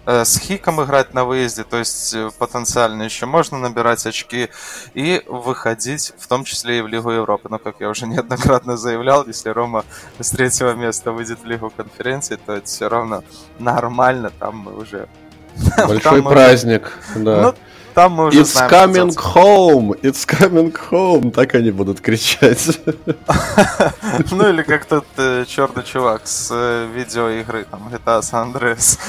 Э, 0.09 0.23
с 0.23 0.39
Хиком 0.39 0.81
играть 0.81 1.13
на 1.13 1.25
выезде, 1.25 1.65
то 1.65 1.77
есть 1.77 2.13
э, 2.13 2.29
потенциально 2.39 3.03
еще 3.03 3.25
можно 3.25 3.57
набирать 3.57 4.05
очки 4.05 4.47
и 4.93 5.21
выходить, 5.27 6.13
в 6.17 6.27
том 6.27 6.45
числе 6.45 6.79
и 6.79 6.81
в 6.81 6.87
Лигу 6.87 7.11
Европы. 7.11 7.49
Но, 7.49 7.59
как 7.59 7.81
я 7.81 7.89
уже 7.89 8.07
неоднократно 8.07 8.77
заявлял, 8.77 9.27
если 9.27 9.49
Рома 9.49 9.83
с 10.17 10.29
третьего 10.29 10.73
места 10.75 11.11
выйдет 11.11 11.39
в 11.41 11.45
Лигу 11.45 11.69
конференции, 11.75 12.39
то 12.45 12.53
это 12.53 12.65
все 12.65 12.87
равно 12.87 13.25
нормально, 13.59 14.31
там 14.39 14.59
мы 14.59 14.77
уже... 14.77 15.09
Большой 15.77 16.23
праздник, 16.23 16.93
да. 17.15 17.53
Там 17.97 18.11
мы 18.11 18.25
уже 18.25 18.41
It's 18.41 18.53
знаем, 18.53 18.91
coming 18.91 19.15
home! 19.15 19.99
It's 20.03 20.27
coming 20.27 20.71
home! 20.91 21.31
Так 21.31 21.55
они 21.55 21.71
будут 21.71 21.99
кричать. 21.99 22.79
Ну 24.31 24.49
или 24.49 24.61
как 24.61 24.85
тот 24.85 25.05
э, 25.17 25.45
черный 25.47 25.83
чувак 25.83 26.27
с 26.27 26.49
э, 26.51 26.87
видеоигры, 26.93 27.65
там, 27.65 27.87
GTA 27.87 28.21
San 28.21 28.53
Andreas. 28.53 28.99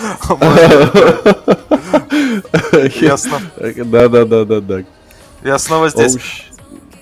Ясно. 3.02 3.42
Да-да-да-да-да. 3.58 4.84
Я 5.42 5.58
снова 5.58 5.90
здесь. 5.90 6.16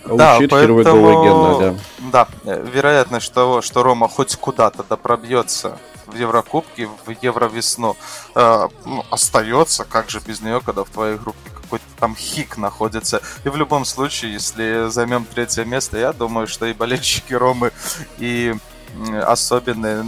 Да, 0.06 0.40
поэтому, 0.50 1.76
да, 2.12 2.26
вероятность 2.44 3.32
того, 3.32 3.62
что 3.62 3.84
Рома 3.84 4.08
хоть 4.08 4.34
куда-то 4.34 4.84
да 4.88 4.96
пробьется 4.96 5.78
в 6.06 6.16
Еврокубке, 6.16 6.88
в 7.06 7.10
Евровесну, 7.22 7.96
э, 8.34 8.68
ну, 8.84 9.04
остается. 9.10 9.84
Как 9.84 10.10
же 10.10 10.20
без 10.26 10.40
нее, 10.40 10.60
когда 10.60 10.82
в 10.82 10.90
твоей 10.90 11.16
группе 11.16 11.50
какой-то 11.66 11.84
там 11.98 12.16
хик 12.16 12.56
находится. 12.56 13.20
И 13.44 13.48
в 13.48 13.56
любом 13.56 13.84
случае, 13.84 14.32
если 14.32 14.88
займем 14.88 15.24
третье 15.24 15.64
место, 15.64 15.98
я 15.98 16.12
думаю, 16.12 16.46
что 16.46 16.66
и 16.66 16.72
болельщики 16.72 17.34
Ромы, 17.34 17.72
и 18.18 18.54
особенный 19.24 20.02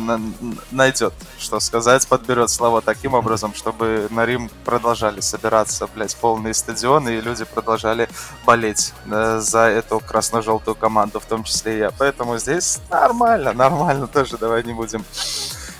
найдет, 0.71 1.13
что 1.39 1.61
сказать, 1.61 2.07
подберет 2.09 2.51
слова 2.51 2.81
таким 2.81 3.15
образом, 3.15 3.55
чтобы 3.55 4.09
на 4.11 4.25
Рим 4.25 4.51
продолжали 4.65 5.21
собираться, 5.21 5.87
блядь, 5.95 6.17
полные 6.17 6.55
стадионы, 6.55 7.17
и 7.17 7.21
люди 7.21 7.45
продолжали 7.45 8.09
болеть 8.47 8.95
э, 9.11 9.41
за 9.41 9.69
эту 9.69 10.01
красно-желтую 10.01 10.75
команду, 10.75 11.21
в 11.21 11.27
том 11.27 11.45
числе 11.45 11.75
и 11.75 11.79
я. 11.79 11.91
Поэтому 11.99 12.39
здесь 12.39 12.79
нормально, 12.91 13.53
нормально 13.53 14.07
тоже, 14.07 14.39
давай 14.39 14.65
не 14.65 14.73
будем 14.73 15.05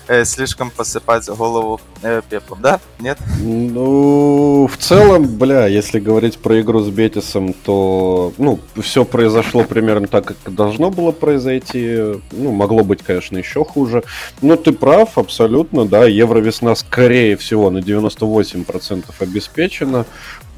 э, 0.09 0.25
слишком 0.25 0.71
посыпать 0.71 1.29
голову 1.29 1.79
э, 2.01 2.21
пеплом, 2.29 2.59
да? 2.61 2.79
Нет? 2.99 3.17
Ну, 3.39 4.67
в 4.67 4.77
целом, 4.77 5.27
бля, 5.27 5.67
если 5.67 5.99
говорить 5.99 6.39
про 6.39 6.59
игру 6.59 6.81
с 6.81 6.89
Бетисом, 6.89 7.53
то, 7.53 8.33
ну, 8.37 8.59
все 8.81 9.05
произошло 9.05 9.63
примерно 9.63 10.07
так, 10.07 10.25
как 10.25 10.53
должно 10.53 10.89
было 10.89 11.11
произойти. 11.11 12.19
Ну, 12.31 12.51
могло 12.51 12.83
быть, 12.83 13.03
конечно, 13.03 13.37
еще 13.37 13.63
хуже. 13.63 14.03
Но 14.41 14.55
ты 14.55 14.73
прав, 14.73 15.17
абсолютно, 15.17 15.85
да, 15.85 16.05
Евровесна, 16.05 16.75
скорее 16.75 17.37
всего, 17.37 17.69
на 17.69 17.77
98% 17.77 19.05
обеспечена. 19.19 20.05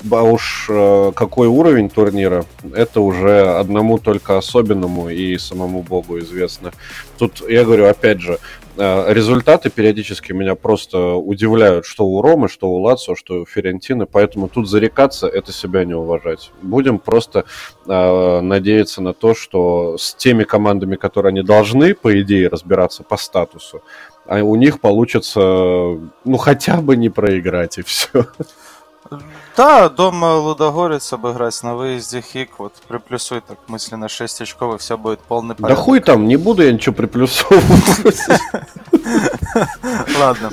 А 0.09 0.23
уж 0.23 0.67
э, 0.69 1.11
какой 1.15 1.47
уровень 1.47 1.89
турнира, 1.89 2.45
это 2.73 3.01
уже 3.01 3.57
одному 3.57 3.99
только 3.99 4.37
особенному 4.37 5.09
и 5.09 5.37
самому 5.37 5.83
богу 5.83 6.19
известно. 6.19 6.71
Тут, 7.17 7.47
я 7.47 7.63
говорю, 7.63 7.85
опять 7.85 8.19
же, 8.19 8.39
Э, 8.77 9.13
результаты 9.13 9.69
периодически 9.69 10.31
меня 10.31 10.55
просто 10.55 11.13
удивляют, 11.13 11.85
что 11.85 12.05
у 12.05 12.21
Ромы, 12.21 12.47
что 12.47 12.69
у 12.69 12.81
Лацо, 12.81 13.15
что 13.15 13.41
у 13.41 13.45
Ферентины, 13.45 14.05
поэтому 14.05 14.47
тут 14.47 14.69
зарекаться— 14.69 15.27
это 15.27 15.51
себя 15.51 15.83
не 15.83 15.93
уважать. 15.93 16.51
Будем 16.61 16.97
просто 16.97 17.45
э, 17.85 18.41
надеяться 18.41 19.01
на 19.01 19.13
то, 19.13 19.35
что 19.35 19.97
с 19.97 20.13
теми 20.15 20.43
командами, 20.43 20.95
которые 20.95 21.31
они 21.31 21.43
должны, 21.43 21.93
по 21.93 22.21
идее, 22.21 22.47
разбираться 22.47 23.03
по 23.03 23.17
статусу, 23.17 23.81
а 24.25 24.41
у 24.41 24.55
них 24.55 24.79
получится, 24.79 25.39
ну, 25.39 26.37
хотя 26.37 26.77
бы 26.81 26.95
не 26.95 27.09
проиграть, 27.09 27.77
и 27.77 27.81
все. 27.83 28.25
Да, 29.57 29.89
дома 29.89 30.37
Лудогорец 30.37 31.11
обыграть 31.11 31.61
на 31.63 31.75
выезде 31.75 32.21
Хик. 32.21 32.59
Вот 32.59 32.73
приплюсуй 32.87 33.41
так 33.41 33.57
мысленно 33.67 34.07
6 34.07 34.41
очков, 34.41 34.75
и 34.75 34.77
все 34.77 34.97
будет 34.97 35.19
полный 35.19 35.55
порядок. 35.55 35.77
Да 35.77 35.83
хуй 35.83 35.99
там, 35.99 36.27
не 36.27 36.37
буду 36.37 36.63
я 36.63 36.71
ничего 36.71 36.95
приплюсовывать. 36.95 38.19
Ладно. 40.19 40.49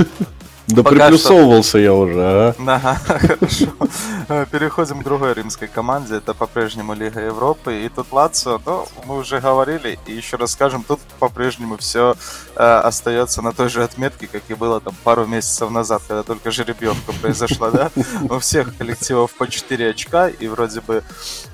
Да 0.68 0.82
Пока 0.82 1.06
приплюсовывался 1.06 1.70
что... 1.70 1.78
я 1.78 1.94
уже, 1.94 2.20
а? 2.20 2.54
Ага, 2.58 2.94
хорошо. 3.06 4.46
Переходим 4.50 5.00
к 5.00 5.04
другой 5.04 5.32
римской 5.32 5.66
команде. 5.66 6.16
Это 6.16 6.34
по-прежнему 6.34 6.92
Лига 6.92 7.20
Европы. 7.20 7.84
И 7.84 7.88
тут 7.88 8.12
Лацио, 8.12 8.60
ну, 8.66 8.86
мы 9.06 9.16
уже 9.16 9.40
говорили, 9.40 9.98
и 10.06 10.12
еще 10.12 10.36
раз 10.36 10.52
скажем, 10.52 10.84
тут 10.86 11.00
по-прежнему 11.18 11.78
все 11.78 12.16
э, 12.54 12.62
остается 12.62 13.40
на 13.40 13.52
той 13.52 13.70
же 13.70 13.82
отметке, 13.82 14.26
как 14.26 14.42
и 14.48 14.54
было 14.54 14.80
там 14.80 14.94
пару 15.04 15.26
месяцев 15.26 15.70
назад, 15.70 16.02
когда 16.06 16.22
только 16.22 16.50
жеребьевка 16.50 17.12
произошла, 17.12 17.70
да? 17.70 17.90
У 18.28 18.38
всех 18.38 18.76
коллективов 18.76 19.32
по 19.32 19.48
4 19.48 19.88
очка, 19.88 20.28
и 20.28 20.48
вроде 20.48 20.82
бы... 20.82 21.02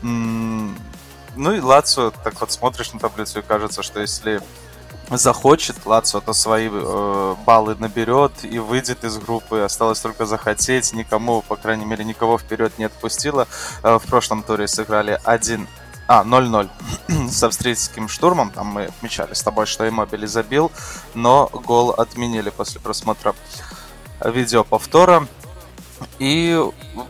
Ну 0.03 1.53
и 1.53 1.61
Лацио, 1.61 2.11
так 2.11 2.41
вот 2.41 2.51
смотришь 2.51 2.93
на 2.93 2.99
таблицу 2.99 3.41
и 3.41 3.43
кажется, 3.43 3.83
что 3.83 4.01
если 4.01 4.41
захочет, 5.11 5.77
Лацо 5.85 6.21
то 6.21 6.33
свои 6.33 6.69
э, 6.71 7.35
баллы 7.45 7.77
наберет 7.79 8.33
и 8.43 8.59
выйдет 8.59 9.05
из 9.05 9.19
группы. 9.19 9.61
Осталось 9.61 10.01
только 10.01 10.27
захотеть. 10.27 10.93
Никому, 10.93 11.43
по 11.43 11.57
крайней 11.57 11.85
мере, 11.85 12.05
никого 12.05 12.39
вперед 12.39 12.79
не 12.79 12.85
отпустила. 12.85 13.47
Э, 13.83 13.99
в 13.99 14.07
прошлом 14.07 14.43
туре 14.43 14.67
сыграли 14.69 15.21
1 15.25 15.69
а, 16.07 16.23
0-0 16.25 16.69
с 17.31 17.43
австрийским 17.43 18.09
штурмом. 18.09 18.51
Там 18.51 18.67
мы 18.67 18.85
отмечали 18.87 19.35
с 19.35 19.43
тобой, 19.43 19.67
что 19.67 19.89
Иммобили 19.89 20.27
забил, 20.27 20.71
но 21.15 21.49
гол 21.53 21.91
отменили 21.91 22.51
после 22.51 22.81
просмотра 22.81 23.35
видео 24.25 24.65
повтора. 24.65 25.27
И 26.19 26.61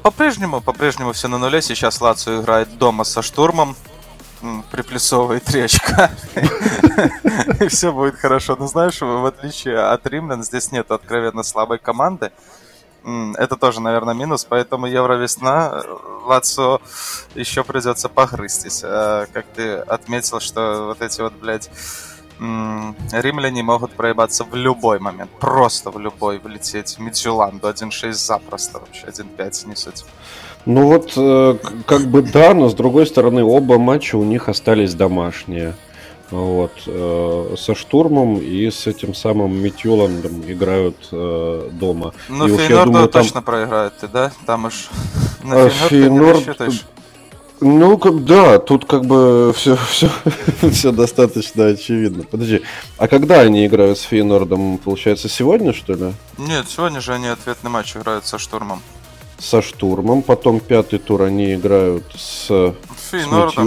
по-прежнему, 0.03 0.61
по-прежнему 0.61 1.13
все 1.13 1.29
на 1.29 1.39
нуле. 1.39 1.63
Сейчас 1.63 2.01
Лацо 2.01 2.41
играет 2.41 2.79
дома 2.79 3.05
со 3.05 3.23
штурмом 3.23 3.77
приплюсовывай 4.71 5.41
три 5.41 5.63
очка, 5.63 6.11
и 7.61 7.69
все 7.69 7.93
будет 7.93 8.17
хорошо. 8.17 8.57
Но 8.59 8.67
знаешь, 8.67 9.01
в 9.01 9.27
отличие 9.27 9.79
от 9.79 10.07
римлян, 10.07 10.43
здесь 10.43 10.73
нет 10.73 10.91
откровенно 10.91 11.43
слабой 11.43 11.79
команды. 11.79 12.33
Это 13.37 13.57
тоже, 13.57 13.81
наверное, 13.81 14.15
минус, 14.15 14.47
поэтому 14.49 14.87
Евровесна 14.87 15.83
Лацо 16.25 16.81
еще 17.35 17.63
придется 17.63 18.09
погрызтись. 18.09 18.83
А, 18.83 19.27
как 19.33 19.45
ты 19.55 19.75
отметил, 19.75 20.41
что 20.41 20.87
вот 20.87 21.03
эти 21.03 21.21
вот, 21.21 21.35
блядь, 21.35 21.71
римляне 22.39 23.63
могут 23.63 23.93
проебаться 23.93 24.45
в 24.45 24.55
любой 24.55 24.99
момент. 24.99 25.31
Просто 25.39 25.91
в 25.91 25.99
любой 25.99 26.39
влететь. 26.39 26.99
Миджиланду 26.99 27.69
1-6 27.69 28.13
запросто 28.13 28.79
вообще, 28.81 29.07
1-5 29.07 29.69
не. 29.69 29.75
Ну 30.66 30.87
вот, 30.87 31.12
э, 31.16 31.56
как 31.87 32.02
бы 32.06 32.23
да, 32.23 32.54
но 32.54 32.68
с 32.68 32.75
другой 32.75 33.06
стороны, 33.06 33.44
оба 33.44 33.78
матча 33.78 34.16
у 34.16 34.25
них 34.25 34.49
остались 34.49 34.94
домашние. 34.94 35.75
Вот, 36.30 36.73
э, 36.87 37.54
со 37.59 37.75
штурмом 37.75 38.38
и 38.38 38.71
с 38.71 38.87
этим 38.87 39.14
самым 39.14 39.62
Митюландом 39.62 40.42
играют 40.47 40.97
э, 41.12 41.68
дома. 41.73 42.14
Ну, 42.28 42.49
Фейнорду 42.49 42.92
там... 42.92 43.09
точно 43.09 43.42
проиграет, 43.42 43.99
ты, 43.99 44.09
да? 44.09 44.33
Там 44.47 44.64
уж 44.64 44.88
на 45.42 45.66
а, 45.66 45.68
Фейнорд... 45.68 46.59
Ну, 47.61 47.99
как, 47.99 48.25
да, 48.25 48.59
тут 48.59 48.85
как 48.85 49.04
бы 49.04 49.52
все, 49.54 49.76
все, 49.90 50.09
все 50.73 50.92
достаточно 50.92 51.66
очевидно. 51.66 52.25
Подожди, 52.25 52.62
а 52.97 53.06
когда 53.06 53.40
они 53.40 53.66
играют 53.66 53.99
с 53.99 54.02
Фейнордом? 54.02 54.78
Получается, 54.78 55.28
сегодня, 55.28 55.73
что 55.75 55.92
ли? 55.92 56.14
Нет, 56.38 56.66
сегодня 56.68 57.00
же 57.00 57.12
они 57.12 57.28
ответный 57.28 57.71
матч 57.71 57.97
играют 57.97 58.26
со 58.26 58.38
Штурмом 58.38 58.80
со 59.38 59.62
штурмом. 59.62 60.23
Потом 60.23 60.61
пятый 60.61 60.99
тур 60.99 61.23
они 61.23 61.55
играют 61.55 62.05
с 62.17 62.75
Фейнордом. 63.11 63.67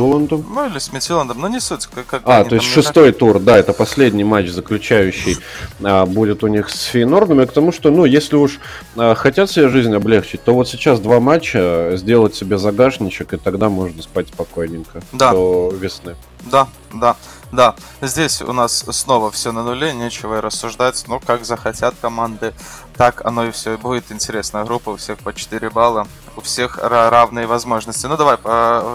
Ну, 0.49 0.65
или 0.65 0.79
с 0.79 0.91
Митиландом, 0.91 1.39
но 1.39 1.47
не 1.47 1.59
суть. 1.59 1.85
Как, 1.87 2.05
как 2.05 2.21
а, 2.25 2.43
то 2.43 2.55
есть 2.55 2.67
шестой 2.67 3.11
так... 3.11 3.19
тур, 3.19 3.39
да, 3.39 3.57
это 3.57 3.73
последний 3.73 4.23
матч 4.23 4.49
заключающий 4.49 5.37
а, 5.83 6.05
будет 6.05 6.43
у 6.43 6.47
них 6.47 6.69
с 6.69 6.85
Фейнордом. 6.85 7.41
И 7.41 7.45
к 7.45 7.51
тому, 7.51 7.71
что, 7.71 7.91
ну, 7.91 8.05
если 8.05 8.35
уж 8.35 8.59
а, 8.95 9.15
хотят 9.15 9.49
себе 9.49 9.69
жизнь 9.69 9.93
облегчить, 9.95 10.43
то 10.43 10.53
вот 10.53 10.67
сейчас 10.67 10.99
два 10.99 11.19
матча, 11.19 11.91
сделать 11.95 12.35
себе 12.35 12.57
загашничек, 12.57 13.33
и 13.33 13.37
тогда 13.37 13.69
можно 13.69 14.01
спать 14.01 14.27
спокойненько 14.29 15.01
да. 15.11 15.31
до 15.31 15.73
весны. 15.73 16.15
Да, 16.45 16.67
да. 16.93 17.15
Да, 17.51 17.75
здесь 18.01 18.41
у 18.41 18.51
нас 18.51 18.83
снова 18.91 19.31
все 19.31 19.53
на 19.53 19.63
нуле, 19.63 19.93
нечего 19.93 20.37
и 20.37 20.41
рассуждать. 20.41 21.05
Ну, 21.07 21.21
как 21.25 21.45
захотят 21.45 21.95
команды, 22.01 22.53
так 22.97 23.25
оно 23.25 23.45
и 23.45 23.51
все 23.51 23.77
будет. 23.77 24.11
Интересная 24.11 24.63
группа, 24.65 24.89
у 24.89 24.95
всех 24.95 25.19
по 25.19 25.33
4 25.33 25.69
балла, 25.69 26.07
у 26.35 26.41
всех 26.41 26.79
равные 26.81 27.45
возможности. 27.45 28.07
Ну, 28.07 28.17
давай 28.17 28.37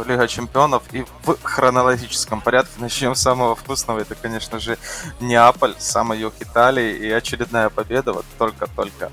Лига 0.07 0.27
Чемпионов 0.29 0.83
и 0.93 1.05
в 1.25 1.37
хронологическом 1.43 2.41
порядке 2.41 2.73
начнем 2.79 3.15
с 3.15 3.23
самого 3.23 3.55
вкусного. 3.55 4.01
Это, 4.01 4.15
конечно 4.15 4.59
же, 4.59 4.77
Неаполь, 5.21 5.75
самый 5.79 6.19
юг 6.19 6.35
Италии 6.41 6.97
и 6.97 7.11
очередная 7.11 7.69
победа, 7.69 8.13
вот 8.13 8.25
только-только 8.39 9.11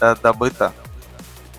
э, 0.00 0.16
добыта 0.22 0.72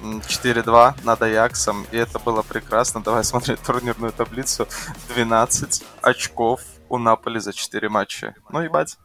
4-2 0.01 0.95
над 1.03 1.21
Аяксом, 1.21 1.85
и 1.91 1.97
это 1.97 2.19
было 2.19 2.41
прекрасно. 2.41 3.01
Давай 3.01 3.23
смотреть 3.23 3.61
турнирную 3.61 4.11
таблицу. 4.11 4.67
12 5.13 5.83
очков 6.01 6.61
у 6.89 6.97
Наполи 6.97 7.39
за 7.39 7.53
4 7.53 7.87
матча. 7.89 8.35
Ну, 8.49 8.61
ебать. 8.61 8.97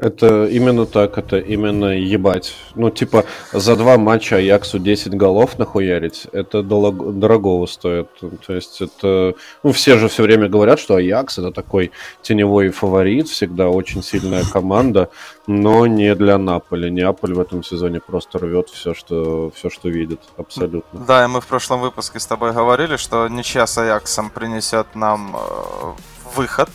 Это 0.00 0.46
именно 0.46 0.86
так, 0.86 1.18
это 1.18 1.38
именно 1.38 1.96
ебать. 1.96 2.54
Ну, 2.74 2.90
типа, 2.90 3.24
за 3.52 3.76
два 3.76 3.98
матча 3.98 4.36
Аяксу 4.36 4.78
10 4.78 5.14
голов 5.14 5.58
нахуярить, 5.58 6.26
это 6.32 6.62
дорогого 6.62 7.66
стоит. 7.66 8.08
То 8.46 8.54
есть 8.54 8.80
это... 8.80 9.34
Ну, 9.62 9.72
все 9.72 9.98
же 9.98 10.08
все 10.08 10.22
время 10.22 10.48
говорят, 10.48 10.78
что 10.80 10.94
Аякс 10.94 11.38
это 11.38 11.50
такой 11.50 11.90
теневой 12.22 12.70
фаворит, 12.70 13.28
всегда 13.28 13.68
очень 13.68 14.02
сильная 14.02 14.44
команда, 14.44 15.10
но 15.46 15.86
не 15.86 16.14
для 16.14 16.38
Наполи. 16.38 16.90
Неаполь 16.90 17.34
в 17.34 17.40
этом 17.40 17.62
сезоне 17.62 18.00
просто 18.00 18.38
рвет 18.38 18.70
все, 18.70 18.94
что, 18.94 19.50
все, 19.54 19.68
что 19.68 19.90
видит, 19.90 20.20
абсолютно. 20.38 21.04
Да, 21.06 21.24
и 21.24 21.26
мы 21.26 21.42
в 21.42 21.46
прошлом 21.46 21.80
выпуске 21.80 22.20
с 22.20 22.26
тобой 22.26 22.52
говорили, 22.52 22.96
что 22.96 23.28
ничья 23.28 23.66
с 23.66 23.76
Аяксом 23.76 24.30
принесет 24.30 24.86
нам 24.94 25.36
э, 25.36 25.92
выход 26.34 26.70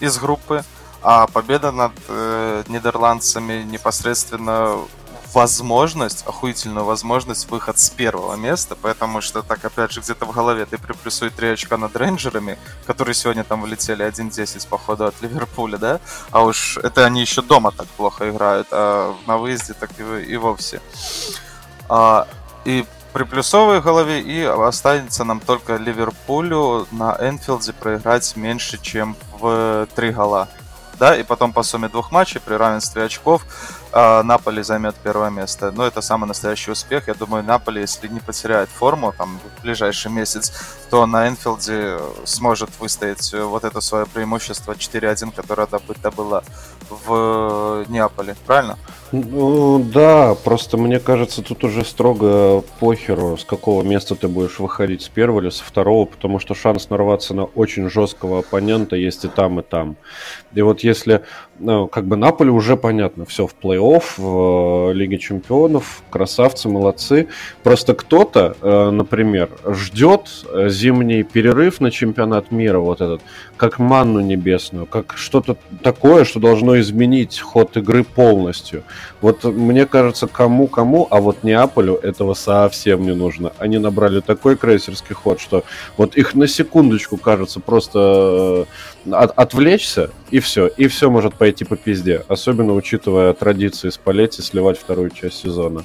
из 0.00 0.18
группы, 0.18 0.62
а 1.04 1.26
победа 1.26 1.70
над 1.70 1.92
э, 2.08 2.64
нидерландцами 2.68 3.62
непосредственно 3.62 4.78
возможность, 5.34 6.24
охуительную 6.26 6.86
возможность 6.86 7.50
выход 7.50 7.78
с 7.78 7.90
первого 7.90 8.36
места, 8.36 8.74
потому 8.74 9.20
что 9.20 9.42
так, 9.42 9.64
опять 9.64 9.92
же, 9.92 10.00
где-то 10.00 10.24
в 10.24 10.32
голове 10.32 10.64
ты 10.64 10.78
приплюсуй 10.78 11.30
3 11.30 11.48
очка 11.52 11.76
над 11.76 11.94
рейнджерами, 11.96 12.58
которые 12.86 13.14
сегодня 13.14 13.44
там 13.44 13.60
вылетели 13.60 14.06
1-10 14.06 14.66
по 14.68 14.78
ходу 14.78 15.04
от 15.04 15.20
Ливерпуля, 15.20 15.76
да, 15.76 16.00
а 16.30 16.42
уж 16.42 16.78
это 16.78 17.04
они 17.04 17.20
еще 17.20 17.42
дома 17.42 17.70
так 17.72 17.86
плохо 17.88 18.30
играют, 18.30 18.68
а 18.70 19.14
на 19.26 19.36
выезде 19.36 19.74
так 19.74 19.90
и, 19.98 20.22
и 20.22 20.36
вовсе. 20.36 20.80
А, 21.88 22.26
и 22.64 22.86
при 23.12 23.24
плюсовой 23.24 23.80
голове 23.82 24.22
и 24.22 24.42
останется 24.42 25.24
нам 25.24 25.40
только 25.40 25.76
Ливерпулю 25.76 26.86
на 26.92 27.16
Энфилде 27.20 27.72
проиграть 27.72 28.36
меньше, 28.36 28.78
чем 28.80 29.16
в 29.38 29.86
3 29.94 30.10
гола 30.12 30.48
да, 30.98 31.16
и 31.16 31.22
потом 31.22 31.52
по 31.52 31.62
сумме 31.62 31.88
двух 31.88 32.12
матчей 32.12 32.40
при 32.40 32.54
равенстве 32.54 33.04
очков 33.04 33.44
э, 33.92 34.22
Наполи 34.22 34.62
займет 34.62 34.94
первое 34.96 35.30
место. 35.30 35.72
Но 35.72 35.84
это 35.86 36.00
самый 36.00 36.26
настоящий 36.26 36.70
успех. 36.70 37.08
Я 37.08 37.14
думаю, 37.14 37.44
Наполи, 37.44 37.80
если 37.80 38.08
не 38.08 38.20
потеряет 38.20 38.68
форму 38.68 39.12
там 39.16 39.38
в 39.38 39.62
ближайший 39.62 40.10
месяц, 40.10 40.52
то 40.90 41.06
на 41.06 41.28
Энфилде 41.28 41.98
сможет 42.24 42.70
выстоять 42.78 43.32
вот 43.34 43.64
это 43.64 43.80
свое 43.80 44.06
преимущество 44.06 44.72
4-1, 44.72 45.32
которое 45.34 45.66
добыто 45.66 46.10
было 46.10 46.44
в 46.88 47.84
Неаполе. 47.88 48.36
Правильно? 48.46 48.78
Ну 49.16 49.78
да, 49.78 50.34
просто 50.34 50.76
мне 50.76 50.98
кажется, 50.98 51.40
тут 51.40 51.62
уже 51.62 51.84
строго 51.84 52.64
похеру, 52.80 53.36
с 53.36 53.44
какого 53.44 53.84
места 53.84 54.16
ты 54.16 54.26
будешь 54.26 54.58
выходить, 54.58 55.02
с 55.02 55.08
первого 55.08 55.40
или 55.40 55.50
со 55.50 55.62
второго, 55.62 56.06
потому 56.06 56.40
что 56.40 56.54
шанс 56.56 56.90
нарваться 56.90 57.32
на 57.32 57.44
очень 57.44 57.88
жесткого 57.88 58.40
оппонента 58.40 58.96
есть 58.96 59.24
и 59.24 59.28
там, 59.28 59.60
и 59.60 59.62
там. 59.62 59.96
И 60.52 60.62
вот 60.62 60.80
если, 60.80 61.22
ну, 61.60 61.86
как 61.86 62.06
бы 62.06 62.16
Наполе 62.16 62.50
уже 62.50 62.76
понятно, 62.76 63.24
все 63.24 63.46
в 63.46 63.54
плей-офф, 63.62 64.02
в 64.16 64.90
э, 64.90 64.94
Лиге 64.94 65.18
Чемпионов, 65.18 66.02
красавцы, 66.10 66.68
молодцы. 66.68 67.28
Просто 67.62 67.94
кто-то, 67.94 68.56
э, 68.60 68.90
например, 68.90 69.48
ждет 69.68 70.28
зимний 70.68 71.22
перерыв 71.22 71.80
на 71.80 71.92
чемпионат 71.92 72.50
мира, 72.50 72.78
вот 72.78 73.00
этот, 73.00 73.20
как 73.56 73.78
манну 73.78 74.20
небесную, 74.20 74.86
как 74.86 75.14
что-то 75.16 75.56
такое, 75.82 76.24
что 76.24 76.40
должно 76.40 76.80
изменить 76.80 77.38
ход 77.38 77.76
игры 77.76 78.02
полностью. 78.02 78.82
Вот 79.20 79.44
мне 79.44 79.86
кажется, 79.86 80.26
кому-кому, 80.26 81.06
а 81.10 81.20
вот 81.20 81.42
Неаполю 81.42 81.94
этого 81.96 82.34
совсем 82.34 83.02
не 83.02 83.14
нужно. 83.14 83.52
Они 83.58 83.78
набрали 83.78 84.20
такой 84.20 84.56
крейсерский 84.56 85.14
ход, 85.14 85.40
что 85.40 85.64
вот 85.96 86.16
их 86.16 86.34
на 86.34 86.46
секундочку, 86.46 87.16
кажется, 87.16 87.60
просто 87.60 88.66
э, 89.06 89.12
от, 89.12 89.32
отвлечься, 89.36 90.10
и 90.30 90.40
все. 90.40 90.66
И 90.66 90.88
все 90.88 91.10
может 91.10 91.34
пойти 91.34 91.64
по 91.64 91.76
пизде. 91.76 92.24
Особенно 92.28 92.74
учитывая 92.74 93.32
традиции 93.32 93.90
Спалетти 93.90 94.42
сливать 94.42 94.78
вторую 94.78 95.10
часть 95.10 95.38
сезона. 95.38 95.84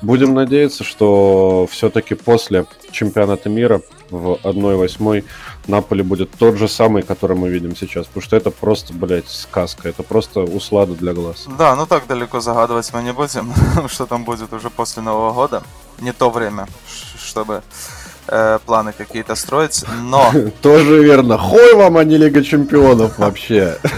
Будем 0.00 0.34
надеяться, 0.34 0.84
что 0.84 1.66
все-таки 1.70 2.14
после 2.14 2.66
чемпионата 2.92 3.48
мира 3.48 3.80
в 4.10 4.38
1-8 4.44 5.24
Наполе 5.68 6.02
будет 6.02 6.30
тот 6.30 6.56
же 6.56 6.68
самый, 6.68 7.02
который 7.02 7.36
мы 7.36 7.48
видим 7.48 7.76
сейчас. 7.76 8.06
Потому 8.06 8.22
что 8.22 8.36
это 8.36 8.50
просто, 8.50 8.92
блядь, 8.92 9.28
сказка. 9.28 9.88
Это 9.88 10.02
просто 10.02 10.40
услада 10.40 10.94
для 10.94 11.12
глаз. 11.12 11.46
Да, 11.58 11.76
ну 11.76 11.86
так 11.86 12.06
далеко 12.06 12.40
загадывать 12.40 12.92
мы 12.92 13.02
не 13.02 13.12
будем, 13.12 13.52
что 13.88 14.06
там 14.06 14.24
будет 14.24 14.52
уже 14.52 14.70
после 14.70 15.02
Нового 15.02 15.32
года. 15.32 15.62
Не 16.00 16.12
то 16.12 16.30
время, 16.30 16.68
чтобы 17.18 17.62
э, 18.28 18.58
планы 18.64 18.92
какие-то 18.92 19.34
строить, 19.34 19.84
но... 20.02 20.32
Тоже 20.62 21.02
верно. 21.02 21.38
Хой 21.38 21.74
вам, 21.74 21.96
а 21.96 22.04
не 22.04 22.16
Лига 22.16 22.42
Чемпионов 22.42 23.18
вообще. 23.18 23.78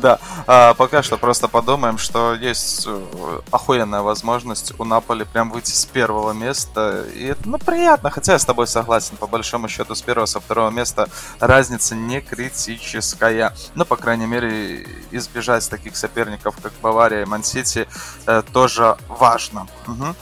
Да. 0.00 0.18
А, 0.46 0.74
пока 0.74 1.02
что 1.02 1.18
просто 1.18 1.48
подумаем, 1.48 1.98
что 1.98 2.34
есть 2.34 2.86
э, 2.86 3.40
охуенная 3.50 4.02
возможность 4.02 4.72
у 4.78 4.84
Наполи 4.84 5.24
прям 5.24 5.50
выйти 5.50 5.72
с 5.72 5.84
первого 5.84 6.32
места. 6.32 7.04
И 7.14 7.24
это, 7.24 7.40
ну, 7.44 7.58
приятно, 7.58 8.10
хотя 8.10 8.32
я 8.32 8.38
с 8.38 8.44
тобой 8.44 8.66
согласен. 8.66 9.16
По 9.16 9.26
большому 9.26 9.68
счету, 9.68 9.94
с 9.94 10.02
первого, 10.02 10.26
со 10.26 10.40
второго 10.40 10.70
места 10.70 11.08
разница 11.40 11.94
не 11.94 12.20
критическая. 12.20 13.52
Но, 13.74 13.84
по 13.84 13.96
крайней 13.96 14.26
мере, 14.26 14.86
избежать 15.10 15.68
таких 15.68 15.96
соперников, 15.96 16.56
как 16.62 16.72
Бавария 16.80 17.22
и 17.22 17.26
Мансити, 17.26 17.88
э, 18.26 18.42
тоже 18.52 18.96
важно. 19.08 19.66
Угу 19.86 20.14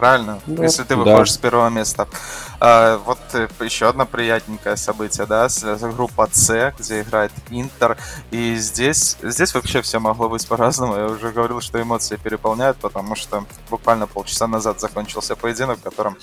правильно? 0.00 0.40
Да. 0.46 0.62
Если 0.62 0.82
ты 0.82 0.96
выходишь 0.96 1.28
да. 1.28 1.34
с 1.34 1.38
первого 1.38 1.68
места. 1.68 2.08
А, 2.58 2.96
вот 2.98 3.18
э, 3.34 3.48
еще 3.60 3.86
одно 3.86 4.06
приятненькое 4.06 4.76
событие, 4.76 5.26
да, 5.26 5.48
группа 5.94 6.26
С, 6.32 6.74
где 6.78 7.02
играет 7.02 7.32
Интер. 7.50 7.98
И 8.30 8.56
здесь, 8.56 9.18
здесь 9.22 9.54
вообще 9.54 9.82
все 9.82 10.00
могло 10.00 10.30
быть 10.30 10.48
по-разному. 10.48 10.96
Я 10.96 11.06
уже 11.06 11.32
говорил, 11.32 11.60
что 11.60 11.80
эмоции 11.80 12.16
переполняют, 12.16 12.78
потому 12.78 13.14
что 13.14 13.44
буквально 13.68 14.06
полчаса 14.06 14.46
назад 14.46 14.80
закончился 14.80 15.36
поединок, 15.36 15.78
в 15.78 15.82
котором 15.82 16.16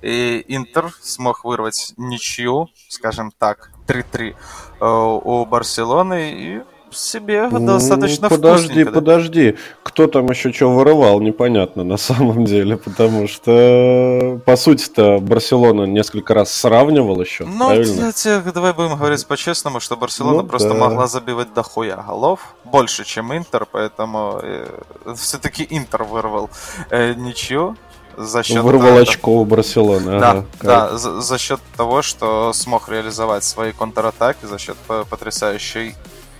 и 0.00 0.44
Интер 0.46 0.92
смог 1.02 1.44
вырвать 1.44 1.92
ничью, 1.96 2.68
скажем 2.88 3.32
так, 3.36 3.70
3-3 3.88 4.34
э, 4.80 4.86
у 4.86 5.44
Барселоны. 5.44 6.32
И 6.32 6.73
себе 6.96 7.48
достаточно 7.50 8.28
ну, 8.28 8.36
Подожди, 8.36 8.84
подожди. 8.84 9.56
Кто 9.82 10.06
там 10.06 10.26
еще 10.26 10.52
что 10.52 10.70
вырывал, 10.70 11.20
непонятно 11.20 11.84
на 11.84 11.96
самом 12.08 12.44
деле, 12.44 12.76
потому 12.76 13.28
что, 13.28 14.40
по 14.44 14.56
сути-то, 14.56 15.18
Барселона 15.18 15.84
несколько 15.84 16.34
раз 16.34 16.52
сравнивал 16.52 17.20
еще, 17.20 17.44
Ну, 17.44 17.66
правильно? 17.66 18.12
кстати, 18.12 18.52
давай 18.52 18.72
будем 18.72 18.96
говорить 18.96 19.26
по-честному, 19.26 19.80
что 19.80 19.96
Барселона 19.96 20.42
ну, 20.42 20.48
просто 20.48 20.70
да. 20.70 20.74
могла 20.74 21.06
забивать 21.06 21.52
дохуя 21.54 21.96
голов, 21.96 22.54
больше, 22.64 23.04
чем 23.04 23.36
Интер, 23.36 23.66
поэтому 23.70 24.40
э, 24.42 24.66
все-таки 25.16 25.66
Интер 25.70 26.04
вырвал 26.04 26.50
э, 26.90 27.14
ничью 27.14 27.76
за 28.16 28.42
счет 28.42 28.62
Вырвал 28.62 28.98
очко 28.98 29.40
у 29.40 29.44
Барселоны. 29.44 30.18
Да, 30.18 30.30
ага, 30.30 30.44
да 30.60 30.96
за, 30.96 31.20
за 31.20 31.38
счет 31.38 31.60
того, 31.76 32.02
что 32.02 32.52
смог 32.52 32.88
реализовать 32.88 33.44
свои 33.44 33.72
контратаки, 33.72 34.46
за 34.46 34.58
счет 34.58 34.76
потрясающей 35.10 35.94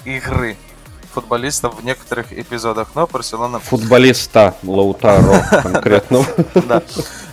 игры 0.05 0.57
футболистов 1.15 1.81
в 1.81 1.85
некоторых 1.85 2.33
эпизодах, 2.33 2.89
но 2.95 3.07
Барселона... 3.07 3.61
Футболиста 3.61 4.55
Лаутаро 4.65 5.45
конкретно. 5.63 6.25
Да. 6.55 6.83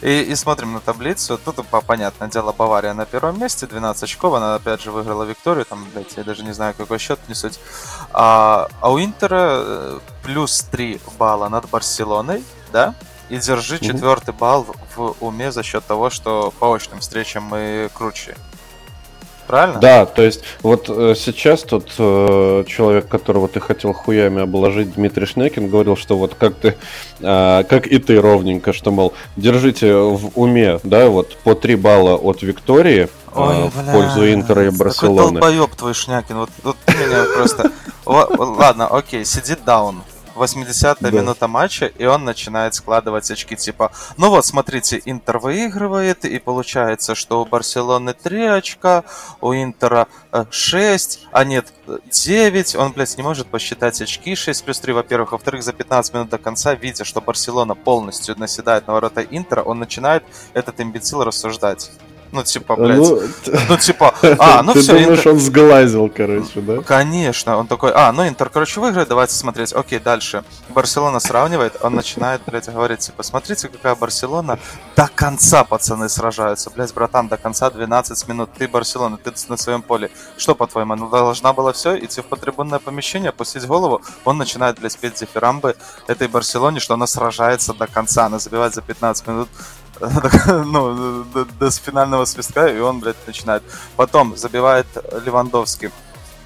И, 0.01 0.21
и 0.21 0.35
смотрим 0.35 0.73
на 0.73 0.79
таблицу. 0.79 1.39
Тут, 1.43 1.65
понятное 1.87 2.29
дело, 2.29 2.53
Бавария 2.53 2.93
на 2.93 3.05
первом 3.05 3.39
месте, 3.39 3.65
12 3.65 4.03
очков. 4.03 4.35
Она, 4.35 4.55
опять 4.55 4.81
же, 4.83 4.91
выиграла 4.91 5.23
Викторию. 5.23 5.65
Там, 5.65 5.85
блядь, 5.93 6.15
я 6.15 6.23
даже 6.23 6.43
не 6.43 6.53
знаю, 6.53 6.75
какой 6.77 6.99
счет, 6.99 7.19
не 7.27 7.33
суть. 7.33 7.59
А, 8.11 8.67
а 8.79 8.91
у 8.91 8.99
Интера 8.99 9.63
э, 9.63 9.99
плюс 10.23 10.61
3 10.71 11.01
балла 11.17 11.49
над 11.49 11.67
Барселоной, 11.69 12.43
да? 12.71 12.93
И 13.29 13.37
держи 13.37 13.79
четвертый 13.79 14.33
балл 14.33 14.67
в 14.95 15.15
уме 15.21 15.51
за 15.51 15.63
счет 15.63 15.85
того, 15.85 16.09
что 16.09 16.53
по 16.59 16.73
очным 16.73 16.99
встречам 16.99 17.43
мы 17.43 17.89
круче 17.93 18.35
Правильно? 19.51 19.81
Да, 19.81 20.05
то 20.05 20.23
есть 20.23 20.43
вот 20.63 20.85
э, 20.87 21.13
сейчас 21.17 21.63
тот 21.63 21.91
э, 21.97 22.63
человек, 22.67 23.09
которого 23.09 23.49
ты 23.49 23.59
хотел 23.59 23.91
хуями 23.91 24.43
обложить, 24.43 24.93
Дмитрий 24.93 25.25
Шнекин, 25.25 25.69
говорил, 25.69 25.97
что 25.97 26.17
вот 26.17 26.35
как 26.35 26.55
ты, 26.55 26.77
э, 27.19 27.63
как 27.67 27.85
и 27.85 27.97
ты 27.99 28.21
ровненько, 28.21 28.71
что, 28.71 28.91
мол, 28.91 29.13
держите 29.35 29.93
в 29.93 30.31
уме, 30.35 30.79
да, 30.83 31.09
вот 31.09 31.35
по 31.43 31.53
3 31.53 31.75
балла 31.75 32.15
от 32.15 32.43
Виктории, 32.43 33.09
Ой, 33.35 33.55
э, 33.55 33.65
в 33.65 33.91
пользу 33.91 34.33
Интера 34.33 34.67
и 34.67 34.69
Барселоны. 34.69 35.35
Какой 35.35 35.51
долбоеб 35.51 35.75
твой 35.75 35.93
Шнякин, 35.95 36.37
вот, 36.37 36.49
вот 36.63 36.77
меня 36.87 37.25
просто... 37.35 37.71
Ладно, 38.05 38.87
окей, 38.87 39.25
сидит 39.25 39.65
даун, 39.65 40.01
80-я 40.35 40.95
да. 40.99 41.11
минута 41.11 41.47
матча, 41.47 41.85
и 41.85 42.05
он 42.05 42.23
начинает 42.23 42.73
складывать 42.73 43.29
очки, 43.31 43.55
типа, 43.55 43.91
ну 44.17 44.29
вот, 44.29 44.45
смотрите, 44.45 45.01
Интер 45.05 45.37
выигрывает, 45.39 46.25
и 46.25 46.39
получается, 46.39 47.15
что 47.15 47.41
у 47.41 47.45
Барселоны 47.45 48.13
3 48.13 48.45
очка, 48.45 49.03
у 49.41 49.53
Интера 49.53 50.07
6, 50.49 51.19
э, 51.23 51.27
а 51.31 51.43
нет, 51.43 51.67
9, 52.11 52.75
он, 52.75 52.91
блядь, 52.91 53.17
не 53.17 53.23
может 53.23 53.47
посчитать 53.47 54.01
очки, 54.01 54.35
6 54.35 54.63
плюс 54.63 54.79
3, 54.79 54.93
во-первых, 54.93 55.31
во-вторых, 55.31 55.63
за 55.63 55.73
15 55.73 56.13
минут 56.13 56.29
до 56.29 56.37
конца, 56.37 56.75
видя, 56.75 57.03
что 57.03 57.21
Барселона 57.21 57.75
полностью 57.75 58.37
наседает 58.39 58.87
на 58.87 58.93
ворота 58.93 59.21
Интера, 59.21 59.63
он 59.63 59.79
начинает, 59.79 60.23
этот 60.53 60.79
имбецил, 60.79 61.23
рассуждать. 61.23 61.91
Ну, 62.31 62.43
типа, 62.43 62.75
блядь. 62.77 62.97
Ну, 62.97 63.21
ну 63.69 63.77
типа, 63.77 64.13
а, 64.39 64.63
ну 64.63 64.73
все. 64.73 64.93
Ты 64.93 65.03
думаешь, 65.03 65.19
Интер... 65.19 65.33
он 65.33 65.39
сглазил, 65.39 66.09
короче, 66.15 66.61
да? 66.61 66.81
Конечно, 66.81 67.57
он 67.57 67.67
такой, 67.67 67.91
а, 67.93 68.11
ну 68.13 68.25
Интер, 68.27 68.49
короче, 68.49 68.79
выиграет, 68.79 69.09
давайте 69.09 69.33
смотреть. 69.33 69.73
Окей, 69.73 69.99
дальше. 69.99 70.43
Барселона 70.69 71.19
сравнивает, 71.19 71.75
он 71.81 71.95
начинает, 71.95 72.41
блядь, 72.45 72.69
говорить, 72.69 72.99
типа, 72.99 73.23
смотрите, 73.23 73.67
какая 73.67 73.95
Барселона. 73.95 74.59
До 74.95 75.09
конца, 75.13 75.65
пацаны, 75.65 76.07
сражаются. 76.07 76.69
Блядь, 76.69 76.93
братан, 76.93 77.27
до 77.27 77.37
конца 77.37 77.69
12 77.69 78.27
минут. 78.29 78.49
Ты 78.57 78.67
Барселона, 78.67 79.17
ты 79.17 79.31
на 79.49 79.57
своем 79.57 79.81
поле. 79.81 80.09
Что, 80.37 80.55
по-твоему, 80.55 80.95
ну 80.95 81.09
должна 81.09 81.51
была 81.51 81.73
все, 81.73 81.97
идти 81.97 82.21
в 82.21 82.25
потребунное 82.25 82.79
помещение, 82.79 83.29
опустить 83.29 83.65
голову? 83.65 84.01
Он 84.23 84.37
начинает, 84.37 84.79
блядь, 84.79 84.97
петь 84.97 85.15
дифирамбы 85.15 85.75
этой 86.07 86.29
Барселоне, 86.29 86.79
что 86.79 86.93
она 86.93 87.07
сражается 87.07 87.73
до 87.73 87.87
конца, 87.87 88.25
она 88.25 88.39
забивает 88.39 88.73
за 88.73 88.81
15 88.81 89.27
минут 89.27 89.49
ну, 90.47 91.23
до, 91.25 91.45
до 91.45 91.71
финального 91.71 92.25
свистка, 92.25 92.67
и 92.67 92.79
он, 92.79 92.99
блядь, 92.99 93.27
начинает. 93.27 93.63
Потом 93.95 94.35
забивает 94.35 94.87
Левандовский. 95.25 95.91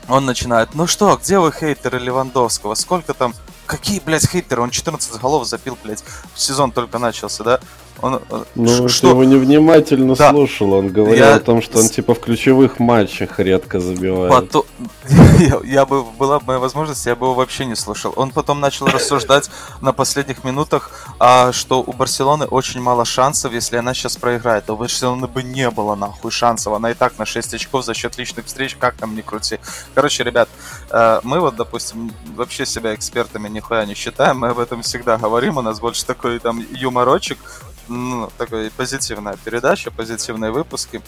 Он 0.07 0.25
начинает, 0.25 0.75
ну 0.75 0.87
что, 0.87 1.17
где 1.17 1.39
вы 1.39 1.51
хейтеры 1.51 1.99
Левандовского? 1.99 2.75
Сколько 2.75 3.13
там... 3.13 3.33
Какие, 3.65 3.99
блядь, 3.99 4.28
хейтеры? 4.28 4.62
Он 4.62 4.69
14 4.69 5.19
голов 5.19 5.47
запил, 5.47 5.78
блядь. 5.84 6.04
Сезон 6.36 6.71
только 6.71 6.99
начался, 6.99 7.43
да? 7.43 7.60
Он, 8.01 8.21
ну, 8.56 8.89
что? 8.89 9.01
ты 9.01 9.08
его 9.08 9.23
невнимательно 9.23 10.15
да. 10.15 10.32
слушал. 10.32 10.73
Он 10.73 10.89
говорил 10.89 11.25
я... 11.25 11.36
о 11.36 11.39
том, 11.39 11.62
что 11.62 11.80
он 11.80 11.88
типа 11.88 12.13
в 12.13 12.19
ключевых 12.19 12.80
матчах 12.80 13.39
редко 13.39 13.80
забивает. 13.80 14.32
Потом... 14.32 14.63
я, 15.39 15.60
я 15.63 15.86
бы, 15.86 16.04
была 16.04 16.39
бы 16.39 16.47
моя 16.47 16.60
возможность, 16.60 17.06
я 17.06 17.15
бы 17.15 17.28
его 17.28 17.34
вообще 17.34 17.65
не 17.65 17.75
слушал. 17.75 18.13
Он 18.15 18.32
потом 18.32 18.60
начал 18.60 18.88
рассуждать 18.88 19.49
на 19.82 19.93
последних 19.93 20.43
минутах, 20.43 20.91
а, 21.19 21.54
что 21.54 21.82
у 21.82 21.93
Барселоны 21.93 22.45
очень 22.45 22.82
мало 22.82 23.06
шансов, 23.06 23.54
если 23.54 23.78
она 23.78 23.93
сейчас 23.93 24.17
проиграет. 24.17 24.69
У 24.69 24.75
Барселоны 24.75 25.28
бы 25.28 25.41
не 25.41 25.69
было 25.69 25.95
нахуй 25.95 26.32
шансов. 26.32 26.73
Она 26.73 26.91
и 26.91 26.93
так 26.93 27.17
на 27.17 27.25
6 27.25 27.54
очков 27.54 27.86
за 27.86 27.93
счет 27.93 28.17
личных 28.17 28.45
встреч, 28.47 28.75
как 28.78 28.95
там 28.95 29.15
ни 29.15 29.21
крути. 29.21 29.60
Короче, 29.93 30.23
ребят, 30.23 30.49
э, 30.91 31.21
мы 31.23 31.39
вот, 31.39 31.56
допустим, 31.56 32.12
вообще 32.36 32.65
себя 32.65 32.93
экспертами 32.93 33.47
нихуя 33.55 33.85
не 33.85 33.95
считаем. 33.95 34.39
Мы 34.39 34.49
об 34.49 34.59
этом 34.59 34.81
всегда 34.81 35.17
говорим. 35.17 35.57
У 35.57 35.61
нас 35.61 35.79
больше 35.79 36.05
такой 36.05 36.39
там 36.39 36.63
юморочек 36.71 37.39
ну, 37.87 38.29
такая 38.37 38.69
позитивная 38.75 39.37
передача, 39.43 39.91
позитивные 39.91 40.51
выпуски. 40.51 41.01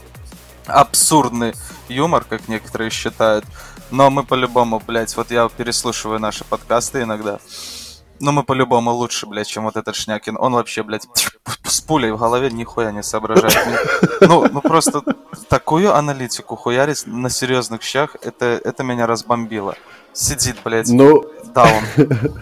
Абсурдный 0.66 1.54
юмор, 1.88 2.26
как 2.26 2.48
некоторые 2.48 2.90
считают. 2.90 3.46
Но 3.90 4.10
мы 4.10 4.24
по-любому, 4.24 4.82
блядь, 4.86 5.16
вот 5.16 5.32
я 5.32 5.48
переслушиваю 5.50 6.20
наши 6.20 6.44
подкасты 6.44 7.04
иногда. 7.04 7.40
Но 8.20 8.32
мы 8.32 8.44
по-любому 8.44 8.92
лучше, 8.92 9.28
блядь, 9.28 9.48
чем 9.48 9.64
вот 9.64 9.78
этот 9.78 9.96
Шнякин. 9.96 10.38
Он 10.40 10.54
вообще, 10.54 10.84
блядь, 10.84 11.08
с 11.64 11.82
пулей 11.82 12.12
в 12.12 12.18
голове 12.18 12.50
нихуя 12.50 12.92
не 12.92 13.04
соображает. 13.04 13.56
Ну, 14.22 14.48
ну 14.52 14.62
просто 14.62 15.04
такую 15.48 15.96
аналитику 15.96 16.56
хуярить 16.56 17.04
на 17.06 17.30
серьезных 17.30 17.84
щах, 17.84 18.16
это, 18.22 18.60
это 18.64 18.84
меня 18.84 19.08
разбомбило. 19.08 19.76
Сидит, 20.14 20.58
блядь. 20.66 20.90
Ну, 20.90 21.26
даун. 21.58 21.84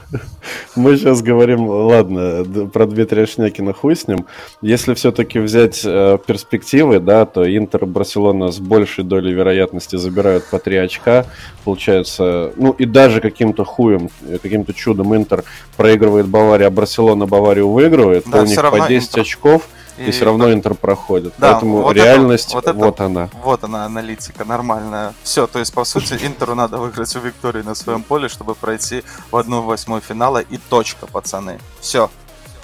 Мы 0.76 0.98
сейчас 0.98 1.22
говорим, 1.22 1.68
ладно, 1.68 2.46
про 2.72 2.86
Дмитрия 2.86 3.26
Шнякина 3.26 3.74
хуй 3.74 3.96
с 3.96 4.08
ним. 4.08 4.26
Если 4.62 4.94
все-таки 4.94 5.40
взять 5.40 5.82
э, 5.86 6.18
перспективы, 6.26 7.00
да, 7.00 7.26
то 7.26 7.46
Интер 7.46 7.84
и 7.84 7.88
Барселона 7.88 8.52
с 8.52 8.60
большей 8.60 9.04
долей 9.04 9.34
вероятности 9.34 9.96
забирают 9.96 10.46
по 10.46 10.60
3 10.60 10.78
очка. 10.78 11.26
Получается, 11.64 12.52
ну 12.58 12.72
и 12.72 12.86
даже 12.86 13.22
каким-то 13.22 13.64
хуем, 13.64 14.10
каким-то 14.42 14.74
чудом 14.74 15.16
Интер 15.16 15.44
проигрывает 15.78 16.28
Бавария, 16.28 16.68
а 16.68 16.72
Барселона 16.72 17.26
Баварию 17.26 17.70
выигрывает, 17.70 18.26
да, 18.26 18.40
то 18.40 18.44
у 18.44 18.46
них 18.46 18.62
по 18.62 18.88
10 18.88 19.10
Интер... 19.10 19.22
очков 19.22 19.70
и, 19.98 20.06
и 20.06 20.12
все 20.12 20.26
равно 20.26 20.52
Интер 20.52 20.76
проходит. 20.76 21.34
Да, 21.38 21.54
Поэтому 21.54 21.82
вот 21.82 21.96
реальность, 21.96 22.50
это, 22.50 22.56
вот, 22.56 22.66
это, 22.68 22.86
вот 22.86 23.02
она. 23.02 23.30
Вот 23.44 23.64
она, 23.64 23.86
аналитика 23.86 24.46
нормальная. 24.46 25.14
Все, 25.24 25.48
то 25.48 25.60
есть, 25.60 25.74
по 25.74 25.86
сути, 25.86 26.18
Интеру 26.22 26.56
надо 26.56 26.78
выиграть 26.78 27.16
у 27.16 27.20
Виктории 27.20 27.62
на 27.62 27.76
своем 27.76 28.04
поле, 28.04 28.28
чтобы 28.28 28.56
пройти 28.56 29.04
в 29.32 29.38
одну 29.38 29.62
восьмой 29.62 30.02
финала 30.02 30.40
и 30.40 30.58
точка, 30.58 31.08
пацаны. 31.08 31.60
Все. 31.80 32.10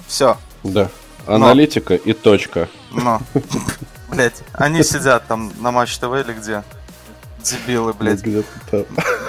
Все. 0.08 0.38
Да. 0.64 0.90
Аналитика 1.26 1.94
Но. 1.94 2.00
и 2.04 2.14
точка. 2.14 2.68
Но. 2.92 3.22
Блять, 4.10 4.44
они 4.54 4.84
сидят 4.84 5.28
там 5.28 5.54
на 5.60 5.72
Матч 5.72 5.98
ТВ 5.98 6.14
или 6.14 6.34
где? 6.34 6.64
Дебилы, 7.44 7.94
блядь. 7.94 8.22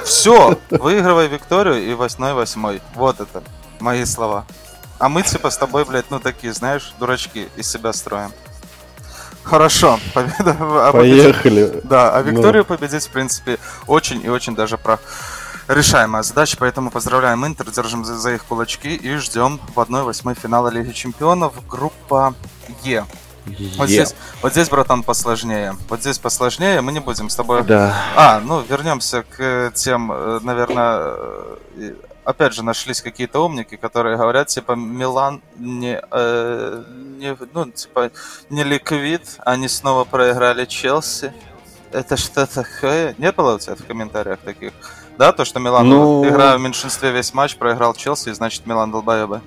Все, 0.05 0.59
выигрывай 0.71 1.29
Викторию 1.29 1.83
и 1.83 1.95
восьмой 1.95 2.35
восьмой. 2.35 2.83
Вот 2.95 3.21
это 3.21 3.43
мои 3.81 4.05
слова. 4.05 4.45
А 5.03 5.09
мы 5.09 5.25
типа 5.25 5.51
с 5.51 5.57
тобой, 5.57 5.85
блядь, 5.85 6.13
ну 6.13 6.21
такие, 6.21 6.53
знаешь, 6.53 6.95
дурачки 7.01 7.49
из 7.57 7.69
себя 7.69 7.93
строим. 7.93 8.31
Хорошо, 9.43 9.99
победа. 10.15 10.57
А 10.61 10.93
Поехали. 10.93 11.65
Победить, 11.65 11.89
да, 11.89 12.15
а 12.15 12.23
ну. 12.23 12.31
Викторию 12.31 12.65
ну. 12.69 12.77
победить, 12.77 13.09
в 13.09 13.11
принципе, 13.11 13.59
очень 13.89 14.25
и 14.25 14.29
очень 14.29 14.55
даже 14.55 14.79
про 14.79 15.01
решаемая 15.67 16.23
задача, 16.23 16.57
поэтому 16.57 16.93
поздравляем 16.93 17.45
Интер, 17.45 17.69
держим 17.73 18.05
за, 18.05 18.17
за 18.17 18.35
их 18.35 18.45
кулачки 18.45 18.95
и 18.95 19.17
ждем 19.17 19.59
в 19.75 19.81
1-8 19.81 20.39
финала 20.41 20.69
Лиги 20.69 20.93
Чемпионов 20.93 21.55
группа 21.67 22.37
Е. 22.85 23.05
Вот, 23.77 23.89
здесь, 23.89 24.15
вот 24.41 24.53
здесь, 24.53 24.69
братан, 24.69 25.03
посложнее. 25.03 25.75
Вот 25.89 25.99
здесь 25.99 26.21
посложнее. 26.21 26.81
Мы 26.81 26.93
не 26.93 27.01
будем 27.01 27.29
с 27.29 27.35
тобой... 27.35 27.65
Да. 27.65 27.93
А, 28.15 28.39
ну, 28.39 28.61
вернемся 28.61 29.25
к 29.25 29.73
тем, 29.75 30.13
э, 30.13 30.39
наверное, 30.45 31.17
опять 32.25 32.55
же, 32.55 32.63
нашлись 32.63 33.03
какие-то 33.03 33.45
умники, 33.45 33.77
которые 33.77 34.17
говорят, 34.17 34.49
типа, 34.49 34.73
Милан 34.73 35.43
не, 35.57 36.01
э, 36.11 36.85
не, 37.19 37.37
ну, 37.53 37.71
типа, 37.71 38.11
не 38.51 38.65
ликвид, 38.65 39.23
они 39.41 39.69
снова 39.69 40.05
проиграли 40.05 40.65
Челси. 40.65 41.33
Это 41.93 42.17
что 42.17 42.47
такое? 42.47 43.15
Не 43.19 43.33
было 43.33 43.57
у 43.57 43.59
тебя 43.59 43.75
в 43.75 43.85
комментариях 43.85 44.39
таких? 44.39 44.73
Да, 45.19 45.33
то, 45.33 45.45
что 45.45 45.61
Милан, 45.61 45.89
ну... 45.89 46.27
играя 46.27 46.57
в 46.57 46.61
меньшинстве 46.61 47.11
весь 47.11 47.35
матч, 47.35 47.57
проиграл 47.57 47.95
Челси, 47.95 48.33
значит, 48.33 48.67
Милан 48.67 48.91
долбоебы. 48.91 49.41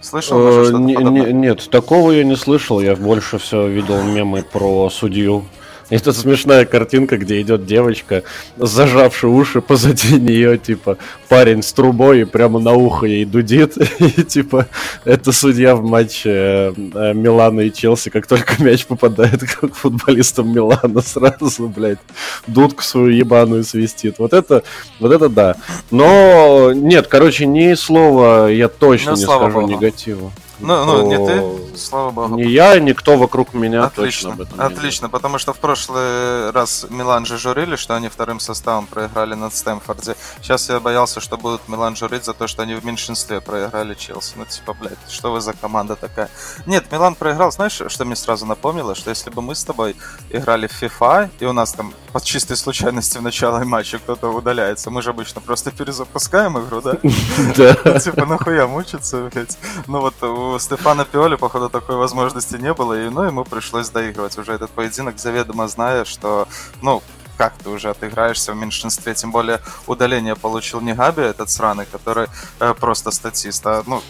Слышал 0.00 0.38
э, 0.38 0.64
что-то 0.64 0.78
не, 0.78 0.94
не, 0.94 1.32
Нет, 1.32 1.68
такого 1.70 2.10
я 2.12 2.24
не 2.24 2.36
слышал. 2.36 2.80
Я 2.80 2.96
больше 2.96 3.38
все 3.38 3.68
видел 3.68 4.02
мемы 4.02 4.42
про 4.42 4.88
судью 4.88 5.44
тут 6.04 6.16
смешная 6.16 6.64
картинка, 6.64 7.16
где 7.16 7.40
идет 7.40 7.66
девочка, 7.66 8.22
зажавшая 8.56 9.30
уши 9.30 9.60
позади 9.60 10.14
нее, 10.20 10.56
типа, 10.58 10.98
парень 11.28 11.62
с 11.62 11.72
трубой 11.72 12.22
и 12.22 12.24
прямо 12.24 12.60
на 12.60 12.72
ухо 12.72 13.06
ей 13.06 13.24
дудит. 13.24 13.76
И, 14.00 14.22
типа, 14.22 14.66
это 15.04 15.32
судья 15.32 15.76
в 15.76 15.84
матче 15.84 16.30
э, 16.30 17.12
Милана 17.14 17.60
и 17.60 17.72
Челси, 17.72 18.10
как 18.10 18.26
только 18.26 18.62
мяч 18.62 18.86
попадает 18.86 19.42
к 19.42 19.74
футболистам 19.74 20.52
Милана, 20.52 21.00
сразу, 21.02 21.68
блядь, 21.68 21.98
дудку 22.46 22.82
свою 22.82 23.08
ебаную 23.08 23.64
свистит. 23.64 24.18
Вот 24.18 24.32
это, 24.32 24.62
вот 24.98 25.12
это 25.12 25.28
да. 25.28 25.56
Но 25.90 26.72
нет, 26.72 27.06
короче, 27.08 27.46
ни 27.46 27.74
слова 27.74 28.50
я 28.50 28.68
точно 28.68 29.12
ну, 29.12 29.18
не 29.18 29.24
скажу 29.24 29.60
Богу. 29.60 29.72
негатива. 29.72 30.32
Ну, 30.60 30.84
ну, 30.84 31.06
не 31.06 31.16
ты, 31.26 31.69
слава 31.80 32.10
богу. 32.10 32.36
Не 32.36 32.50
я, 32.50 32.78
никто 32.78 33.16
вокруг 33.16 33.54
меня 33.54 33.84
отлично, 33.84 34.30
точно 34.30 34.32
об 34.32 34.40
этом 34.40 34.60
Отлично, 34.60 35.06
не 35.06 35.10
потому 35.10 35.38
что 35.38 35.52
в 35.52 35.58
прошлый 35.58 36.50
раз 36.50 36.86
Милан 36.90 37.26
же 37.26 37.38
журили, 37.38 37.76
что 37.76 37.94
они 37.94 38.08
вторым 38.08 38.40
составом 38.40 38.86
проиграли 38.86 39.34
над 39.34 39.54
Стэнфорде. 39.54 40.16
Сейчас 40.42 40.68
я 40.68 40.80
боялся, 40.80 41.20
что 41.20 41.36
будут 41.36 41.68
Милан 41.68 41.96
журить 41.96 42.24
за 42.24 42.34
то, 42.34 42.46
что 42.46 42.62
они 42.62 42.74
в 42.74 42.84
меньшинстве 42.84 43.40
проиграли 43.40 43.94
Челси. 43.94 44.34
Ну, 44.36 44.44
типа, 44.44 44.74
блядь, 44.74 45.10
что 45.10 45.32
вы 45.32 45.40
за 45.40 45.52
команда 45.52 45.96
такая? 45.96 46.28
Нет, 46.66 46.90
Милан 46.92 47.14
проиграл, 47.14 47.52
знаешь, 47.52 47.80
что 47.86 48.04
мне 48.04 48.16
сразу 48.16 48.46
напомнило? 48.46 48.94
Что 48.94 49.10
если 49.10 49.30
бы 49.30 49.42
мы 49.42 49.54
с 49.54 49.64
тобой 49.64 49.96
играли 50.30 50.66
в 50.66 50.82
FIFA, 50.82 51.30
и 51.40 51.44
у 51.44 51.52
нас 51.52 51.72
там 51.72 51.94
по 52.12 52.20
чистой 52.20 52.56
случайности 52.56 53.18
в 53.18 53.22
начале 53.22 53.64
матча 53.64 53.98
кто-то 53.98 54.28
удаляется, 54.28 54.90
мы 54.90 55.02
же 55.02 55.10
обычно 55.10 55.40
просто 55.40 55.70
перезапускаем 55.70 56.58
игру, 56.58 56.80
да? 56.80 56.96
Да. 57.56 57.76
Ну, 57.84 57.98
типа, 57.98 58.26
нахуя 58.26 58.66
мучиться, 58.66 59.28
блядь? 59.32 59.58
Ну 59.86 60.00
вот 60.00 60.22
у 60.22 60.40
у 60.40 60.58
Стефана 60.58 61.04
Пиоли, 61.04 61.36
походу, 61.36 61.68
такой 61.70 61.96
возможности 61.96 62.56
не 62.56 62.74
было, 62.74 63.06
и, 63.06 63.08
ну, 63.08 63.22
ему 63.22 63.44
пришлось 63.44 63.90
доигрывать 63.90 64.36
уже 64.38 64.52
этот 64.52 64.70
поединок, 64.70 65.18
заведомо 65.18 65.68
зная, 65.68 66.04
что, 66.04 66.48
ну, 66.82 67.02
как 67.36 67.54
ты 67.54 67.70
уже 67.70 67.88
отыграешься 67.88 68.52
в 68.52 68.56
меньшинстве? 68.56 69.14
Тем 69.14 69.32
более 69.32 69.60
удаление 69.86 70.36
получил 70.36 70.82
не 70.82 70.92
Габи, 70.92 71.22
этот 71.22 71.48
сраный, 71.48 71.86
который 71.86 72.26
э, 72.58 72.74
просто 72.74 73.10
статист, 73.10 73.66
а, 73.66 73.82
ну, 73.86 74.02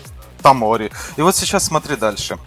Тамори. 0.42 0.90
И 1.16 1.22
вот 1.22 1.36
сейчас 1.36 1.64
смотри 1.64 1.96
дальше. 1.96 2.38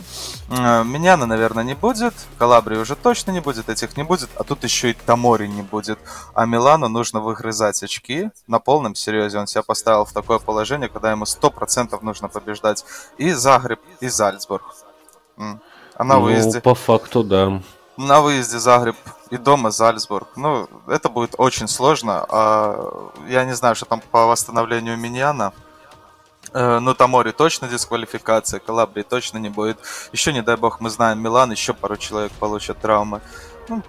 Э, 0.50 0.84
Миньяна, 0.84 1.26
наверное, 1.26 1.64
не 1.64 1.76
будет. 1.76 2.14
Калабри 2.38 2.78
уже 2.78 2.96
точно 2.96 3.32
не 3.32 3.40
будет, 3.40 3.70
этих 3.70 3.96
не 3.98 4.04
будет. 4.04 4.30
А 4.36 4.44
тут 4.44 4.64
еще 4.64 4.92
и 4.92 4.94
Тамори 4.94 5.48
не 5.48 5.62
будет. 5.62 6.00
А 6.34 6.46
Милану 6.46 6.90
нужно 6.90 7.22
выгрызать 7.22 7.82
очки. 7.84 8.30
На 8.48 8.60
полном 8.60 8.96
серьезе 8.96 9.40
он 9.40 9.48
себя 9.48 9.64
поставил 9.64 10.06
в 10.06 10.12
такое 10.12 10.40
положение, 10.40 10.90
когда 10.90 11.12
ему 11.12 11.26
100% 11.26 11.98
нужно 12.02 12.28
побеждать 12.28 12.84
и 13.18 13.32
Загреб, 13.32 13.80
и 14.02 14.08
Зальцбург. 14.08 14.64
А 15.96 16.04
на 16.04 16.16
ну, 16.16 16.22
выезде... 16.22 16.62
по 16.62 16.76
факту, 16.76 17.24
да. 17.24 17.62
На 17.98 18.22
выезде 18.22 18.58
Загреб 18.58 18.96
и 19.30 19.38
дома 19.38 19.72
Зальцбург. 19.72 20.28
Ну, 20.36 20.68
это 20.88 21.10
будет 21.10 21.36
очень 21.38 21.68
сложно. 21.68 22.26
А 22.30 23.12
я 23.28 23.46
не 23.46 23.56
знаю, 23.56 23.76
что 23.76 23.86
там 23.86 24.02
по 24.12 24.26
восстановлению 24.26 24.98
Миньяна. 24.98 25.54
Э, 26.54 26.80
ну, 26.80 26.94
Тамори 26.94 27.32
точно 27.32 27.68
дисквалификация, 27.68 28.60
Калабрии 28.60 29.04
точно 29.04 29.38
не 29.38 29.50
будет. 29.50 29.78
Еще, 30.12 30.34
не 30.34 30.42
дай 30.42 30.56
бог, 30.56 30.80
мы 30.80 30.90
знаем, 30.90 31.22
Милан, 31.22 31.52
еще 31.52 31.74
пару 31.74 31.98
человек 31.98 32.32
получат 32.34 32.80
травмы. 32.80 33.22
Ну, 33.70 33.82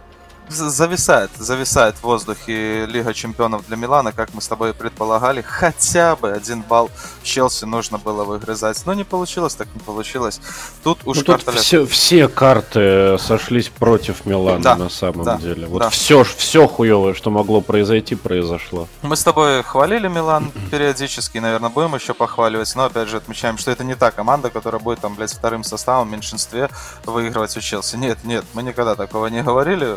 зависает, 0.48 1.30
зависает 1.38 1.96
в 1.96 2.02
воздухе 2.04 2.86
Лига 2.86 3.14
Чемпионов 3.14 3.66
для 3.66 3.76
Милана, 3.76 4.12
как 4.12 4.34
мы 4.34 4.40
с 4.40 4.48
тобой 4.48 4.74
предполагали. 4.74 5.42
Хотя 5.42 6.16
бы 6.16 6.30
один 6.30 6.62
балл 6.62 6.90
Челси 7.22 7.64
нужно 7.64 7.98
было 7.98 8.24
выгрызать. 8.24 8.84
Но 8.86 8.94
не 8.94 9.04
получилось, 9.04 9.54
так 9.54 9.68
не 9.74 9.80
получилось. 9.80 10.40
Тут 10.82 11.00
уж 11.04 11.18
ну, 11.18 11.22
тут 11.24 11.54
все, 11.54 11.86
все 11.86 12.28
карты 12.28 13.16
сошлись 13.18 13.68
против 13.68 14.26
Милана 14.26 14.62
да, 14.62 14.76
на 14.76 14.88
самом 14.88 15.24
да, 15.24 15.36
деле. 15.36 15.66
Вот 15.66 15.80
да. 15.80 15.90
все, 15.90 16.24
все 16.24 16.66
хуевое, 16.68 17.14
что 17.14 17.30
могло 17.30 17.60
произойти, 17.60 18.14
произошло. 18.14 18.88
Мы 19.02 19.16
с 19.16 19.24
тобой 19.24 19.62
хвалили 19.62 20.08
Милан 20.08 20.52
периодически, 20.70 21.38
наверное, 21.38 21.70
будем 21.70 21.94
еще 21.94 22.14
похваливать, 22.14 22.74
но 22.76 22.84
опять 22.84 23.08
же 23.08 23.16
отмечаем, 23.16 23.58
что 23.58 23.70
это 23.70 23.84
не 23.84 23.94
та 23.94 24.10
команда, 24.10 24.50
которая 24.50 24.80
будет 24.80 25.00
там, 25.00 25.14
блядь, 25.14 25.32
вторым 25.32 25.64
составом 25.64 26.08
в 26.08 26.12
меньшинстве 26.12 26.68
выигрывать 27.04 27.56
у 27.56 27.60
Челси. 27.60 27.96
Нет, 27.96 28.18
нет, 28.24 28.44
мы 28.54 28.62
никогда 28.62 28.94
такого 28.94 29.26
не 29.26 29.42
говорили 29.42 29.96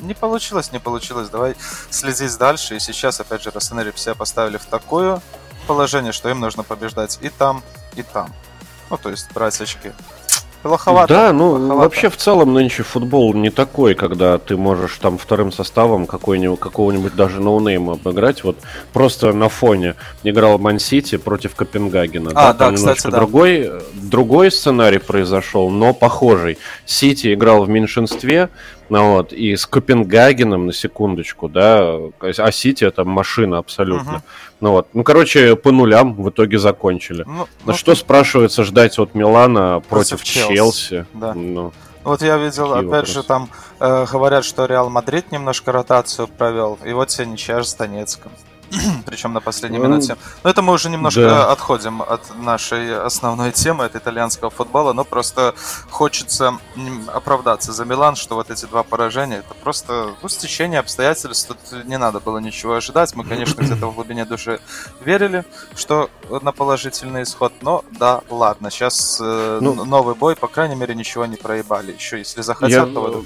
не 0.00 0.14
получилось, 0.14 0.72
не 0.72 0.78
получилось. 0.78 1.28
Давай 1.28 1.54
следить 1.90 2.36
дальше. 2.38 2.76
И 2.76 2.80
сейчас, 2.80 3.20
опять 3.20 3.42
же, 3.42 3.50
Роснери 3.50 3.92
все 3.92 4.14
поставили 4.14 4.56
в 4.56 4.66
такое 4.66 5.20
положение, 5.66 6.12
что 6.12 6.28
им 6.28 6.40
нужно 6.40 6.62
побеждать 6.62 7.18
и 7.20 7.28
там, 7.28 7.62
и 7.96 8.02
там. 8.02 8.32
Ну, 8.90 8.96
то 8.96 9.10
есть 9.10 9.32
брать 9.32 9.60
очки. 9.60 9.92
Плоховато. 10.62 11.14
Да, 11.14 11.32
ну 11.32 11.52
плоховато. 11.52 11.74
вообще 11.80 12.10
в 12.10 12.16
целом 12.18 12.52
нынче 12.52 12.82
футбол 12.82 13.32
не 13.32 13.48
такой, 13.48 13.94
когда 13.94 14.36
ты 14.36 14.58
можешь 14.58 14.98
там 14.98 15.16
вторым 15.16 15.52
составом 15.52 16.06
какой-нибудь, 16.06 16.60
какого-нибудь 16.60 17.14
даже 17.14 17.40
ноунейма 17.40 17.94
обыграть. 17.94 18.44
Вот 18.44 18.58
просто 18.92 19.32
на 19.32 19.48
фоне 19.48 19.94
играл 20.22 20.58
Ман-Сити 20.58 21.16
против 21.16 21.54
Копенгагена. 21.54 22.32
А, 22.34 22.52
да, 22.52 22.54
там 22.54 22.74
да, 22.74 22.76
кстати, 22.76 23.10
да. 23.10 23.18
другой, 23.18 23.70
другой 23.94 24.50
сценарий 24.50 24.98
произошел, 24.98 25.70
но 25.70 25.94
похожий. 25.94 26.58
Сити 26.84 27.32
играл 27.32 27.64
в 27.64 27.70
меньшинстве, 27.70 28.50
ну 28.90 29.12
вот, 29.14 29.32
и 29.32 29.54
с 29.56 29.66
Копенгагеном, 29.66 30.66
на 30.66 30.72
секундочку, 30.72 31.48
да, 31.48 31.96
а 32.20 32.52
Сити 32.52 32.84
это 32.84 33.04
машина 33.04 33.58
абсолютно. 33.58 34.14
Угу. 34.16 34.22
Ну 34.60 34.70
вот, 34.72 34.88
ну, 34.92 35.04
короче, 35.04 35.56
по 35.56 35.70
нулям 35.70 36.14
в 36.14 36.28
итоге 36.28 36.58
закончили. 36.58 37.24
Ну, 37.26 37.46
ну 37.64 37.72
что, 37.72 37.94
ты... 37.94 38.00
спрашивается, 38.00 38.64
ждать 38.64 38.98
от 38.98 39.14
Милана 39.14 39.80
против, 39.88 40.18
против 40.18 40.24
Челси? 40.24 40.54
Челси? 40.54 41.06
Да. 41.14 41.34
Ну, 41.34 41.72
вот 42.02 42.22
я 42.22 42.36
видел, 42.36 42.72
опять 42.72 42.84
вопросы. 42.84 43.12
же, 43.12 43.22
там 43.22 43.48
э, 43.78 44.06
говорят, 44.10 44.44
что 44.44 44.66
Реал 44.66 44.90
Мадрид 44.90 45.32
немножко 45.32 45.70
ротацию 45.70 46.28
провел, 46.28 46.78
и 46.84 46.92
вот 46.92 47.10
все 47.10 47.24
ничья 47.24 47.62
с 47.62 47.74
Донецком. 47.74 48.32
причем 49.06 49.32
на 49.32 49.40
последней 49.40 49.78
ну, 49.78 49.84
минуте. 49.84 50.16
Но 50.44 50.50
это 50.50 50.62
мы 50.62 50.72
уже 50.72 50.90
немножко 50.90 51.22
да. 51.22 51.52
отходим 51.52 52.02
от 52.02 52.36
нашей 52.36 52.96
основной 52.96 53.52
темы, 53.52 53.84
от 53.84 53.96
итальянского 53.96 54.50
футбола, 54.50 54.92
но 54.92 55.04
просто 55.04 55.54
хочется 55.90 56.58
оправдаться 57.12 57.72
за 57.72 57.84
Милан, 57.84 58.16
что 58.16 58.34
вот 58.34 58.50
эти 58.50 58.66
два 58.66 58.82
поражения, 58.82 59.38
это 59.38 59.54
просто 59.54 60.14
ну, 60.22 60.28
стечение 60.28 60.80
обстоятельств, 60.80 61.48
тут 61.48 61.84
не 61.86 61.98
надо 61.98 62.20
было 62.20 62.38
ничего 62.38 62.74
ожидать. 62.74 63.14
Мы, 63.14 63.24
конечно, 63.24 63.62
где-то 63.62 63.86
в 63.86 63.94
глубине 63.94 64.24
души 64.24 64.60
верили, 65.04 65.44
что 65.74 66.10
на 66.42 66.52
положительный 66.52 67.22
исход, 67.24 67.52
но 67.62 67.84
да, 67.90 68.20
ладно, 68.30 68.70
сейчас 68.70 69.18
э, 69.20 69.58
ну, 69.60 69.84
новый 69.84 70.14
бой, 70.14 70.36
по 70.36 70.48
крайней 70.48 70.76
мере, 70.76 70.94
ничего 70.94 71.26
не 71.26 71.36
проебали. 71.36 71.92
Еще 71.92 72.18
если 72.18 72.42
захотят, 72.42 72.88
я... 72.88 72.94
то 72.94 73.24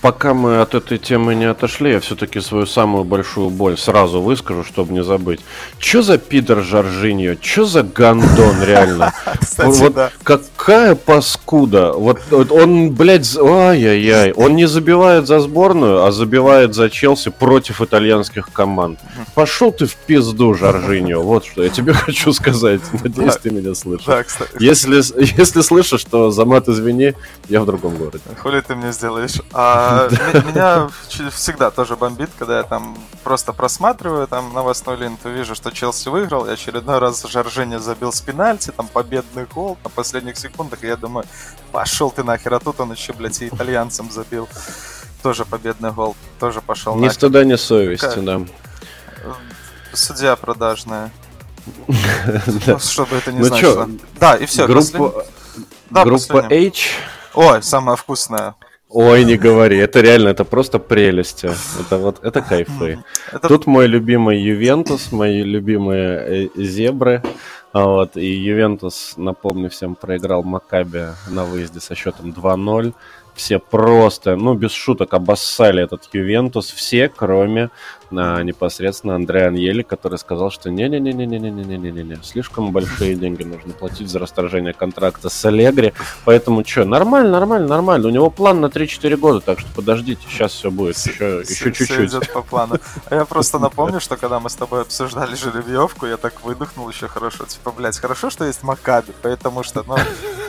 Пока 0.00 0.32
мы 0.32 0.62
от 0.62 0.74
этой 0.74 0.96
темы 0.96 1.34
не 1.34 1.44
отошли, 1.44 1.92
я 1.92 2.00
все-таки 2.00 2.40
свою 2.40 2.64
самую 2.64 3.04
большую 3.04 3.50
боль 3.50 3.76
сразу 3.76 4.22
выскажу, 4.22 4.64
чтобы 4.64 4.94
не 4.94 5.04
забыть. 5.04 5.40
Че 5.78 6.00
за 6.02 6.16
пидор 6.16 6.62
Жоржиньо? 6.62 7.34
Че 7.34 7.66
за 7.66 7.82
гандон, 7.82 8.62
реально? 8.62 9.12
вот 9.58 10.12
какая 10.22 10.94
паскуда. 10.94 11.92
Вот, 11.92 12.20
он, 12.32 12.92
блядь, 12.92 13.36
ай-яй-яй. 13.36 14.32
Он 14.32 14.56
не 14.56 14.66
забивает 14.66 15.26
за 15.26 15.40
сборную, 15.40 16.04
а 16.04 16.12
забивает 16.12 16.74
за 16.74 16.88
Челси 16.88 17.30
против 17.30 17.82
итальянских 17.82 18.50
команд. 18.52 18.98
Пошел 19.34 19.70
ты 19.70 19.84
в 19.84 19.96
пизду, 19.96 20.54
Жоржиньо. 20.54 21.20
Вот 21.20 21.44
что 21.44 21.62
я 21.62 21.68
тебе 21.68 21.92
хочу 21.94 22.32
сказать. 22.32 22.80
Надеюсь, 23.02 23.36
ты 23.36 23.50
меня 23.50 23.74
слышишь. 23.74 24.06
Если, 24.58 24.96
если 25.38 25.60
слышишь, 25.60 26.04
то 26.04 26.30
за 26.30 26.46
мат 26.46 26.68
извини, 26.68 27.12
я 27.50 27.60
в 27.60 27.66
другом 27.66 27.96
городе. 27.96 28.20
Хули 28.42 28.60
ты 28.60 28.74
мне 28.74 28.92
сделаешь? 28.92 29.40
А, 29.52 29.89
меня 30.46 30.88
всегда 31.30 31.70
тоже 31.70 31.96
бомбит, 31.96 32.30
когда 32.38 32.58
я 32.58 32.62
там 32.62 32.96
просто 33.24 33.52
просматриваю 33.52 34.26
там 34.26 34.52
новостную 34.52 34.98
ленту, 34.98 35.30
вижу, 35.30 35.54
что 35.54 35.70
Челси 35.70 36.08
выиграл, 36.08 36.46
и 36.46 36.50
очередной 36.50 36.98
раз 36.98 37.24
Жоржини 37.24 37.76
забил 37.76 38.12
с 38.12 38.20
пенальти, 38.20 38.70
там 38.70 38.88
победный 38.88 39.46
гол 39.46 39.78
на 39.84 39.90
последних 39.90 40.36
секундах, 40.38 40.82
и 40.84 40.86
я 40.86 40.96
думаю, 40.96 41.26
пошел 41.72 42.10
ты 42.10 42.22
нахер, 42.24 42.54
а 42.54 42.60
тут 42.60 42.80
он 42.80 42.92
еще, 42.92 43.12
блядь, 43.12 43.40
и 43.42 43.48
итальянцам 43.48 44.10
забил. 44.10 44.48
Тоже 45.22 45.44
победный 45.44 45.92
гол, 45.92 46.16
тоже 46.38 46.62
пошел 46.62 46.94
Ни 46.94 47.02
нахер. 47.02 47.14
стыда, 47.14 47.44
ни 47.44 47.56
совести, 47.56 48.14
как? 48.14 48.24
да. 48.24 48.40
Судья 49.92 50.36
продажная. 50.36 51.10
Ну, 52.66 52.78
чтобы 52.78 53.16
это 53.16 53.32
не 53.32 53.40
ну 53.40 53.44
значило. 53.44 53.88
Да, 54.18 54.34
и 54.34 54.46
все. 54.46 54.66
Группа 54.66 55.26
H. 55.90 56.90
Ой, 57.34 57.62
самая 57.62 57.96
вкусная. 57.96 58.54
Ой, 58.92 59.24
не 59.24 59.36
говори, 59.36 59.78
это 59.78 60.00
реально, 60.00 60.30
это 60.30 60.44
просто 60.44 60.80
прелесть. 60.80 61.44
Это 61.44 61.96
вот, 61.98 62.24
это 62.24 62.42
кайфы. 62.42 62.98
Это... 63.32 63.46
Тут 63.46 63.66
мой 63.66 63.86
любимый 63.86 64.42
Ювентус, 64.42 65.12
мои 65.12 65.42
любимые 65.42 66.48
э, 66.56 66.62
зебры. 66.62 67.22
Вот, 67.72 68.16
и 68.16 68.26
Ювентус, 68.26 69.14
напомню 69.16 69.70
всем, 69.70 69.94
проиграл 69.94 70.42
Макаби 70.42 71.04
на 71.28 71.44
выезде 71.44 71.78
со 71.78 71.94
счетом 71.94 72.30
2-0 72.30 72.92
все 73.40 73.58
просто, 73.58 74.36
ну, 74.36 74.54
без 74.54 74.72
шуток, 74.72 75.14
обоссали 75.14 75.82
этот 75.82 76.08
Ювентус, 76.12 76.70
все, 76.70 77.08
кроме 77.08 77.70
а, 78.12 78.42
непосредственно 78.42 79.14
Андрея 79.14 79.48
Аньели, 79.48 79.82
который 79.82 80.18
сказал, 80.18 80.50
что 80.50 80.70
не-не-не-не-не-не-не-не-не, 80.70 82.18
слишком 82.22 82.72
большие 82.72 83.14
деньги 83.14 83.42
нужно 83.42 83.72
платить 83.72 84.08
за 84.08 84.18
расторжение 84.18 84.72
контракта 84.72 85.28
с 85.28 85.44
Аллегри, 85.44 85.92
поэтому 86.24 86.64
что, 86.64 86.84
нормально, 86.84 87.30
нормально, 87.30 87.68
нормально, 87.68 88.08
у 88.08 88.10
него 88.10 88.30
план 88.30 88.60
на 88.60 88.66
3-4 88.66 89.16
года, 89.16 89.40
так 89.40 89.60
что 89.60 89.68
подождите, 89.74 90.22
сейчас 90.28 90.52
все 90.52 90.70
будет, 90.70 90.96
еще, 90.96 91.42
еще 91.48 91.72
чуть-чуть. 91.72 92.10
идет 92.10 92.32
по 92.32 92.42
плану. 92.42 92.78
А 93.06 93.14
я 93.14 93.24
просто 93.24 93.58
напомню, 93.60 94.00
что 94.00 94.16
когда 94.16 94.40
мы 94.40 94.50
с 94.50 94.54
тобой 94.54 94.82
обсуждали 94.82 95.34
жеребьевку, 95.34 96.06
я 96.06 96.16
так 96.16 96.44
выдохнул 96.44 96.88
еще 96.88 97.08
хорошо, 97.08 97.44
типа, 97.44 97.72
блядь, 97.72 97.98
хорошо, 97.98 98.30
что 98.30 98.44
есть 98.44 98.62
Макаби, 98.62 99.12
потому 99.22 99.62
что, 99.62 99.84
ну, 99.86 99.96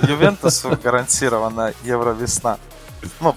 Ювентусу 0.07 0.77
гарантирована 0.83 1.73
Евровесна. 1.83 2.57
Ну, 3.19 3.35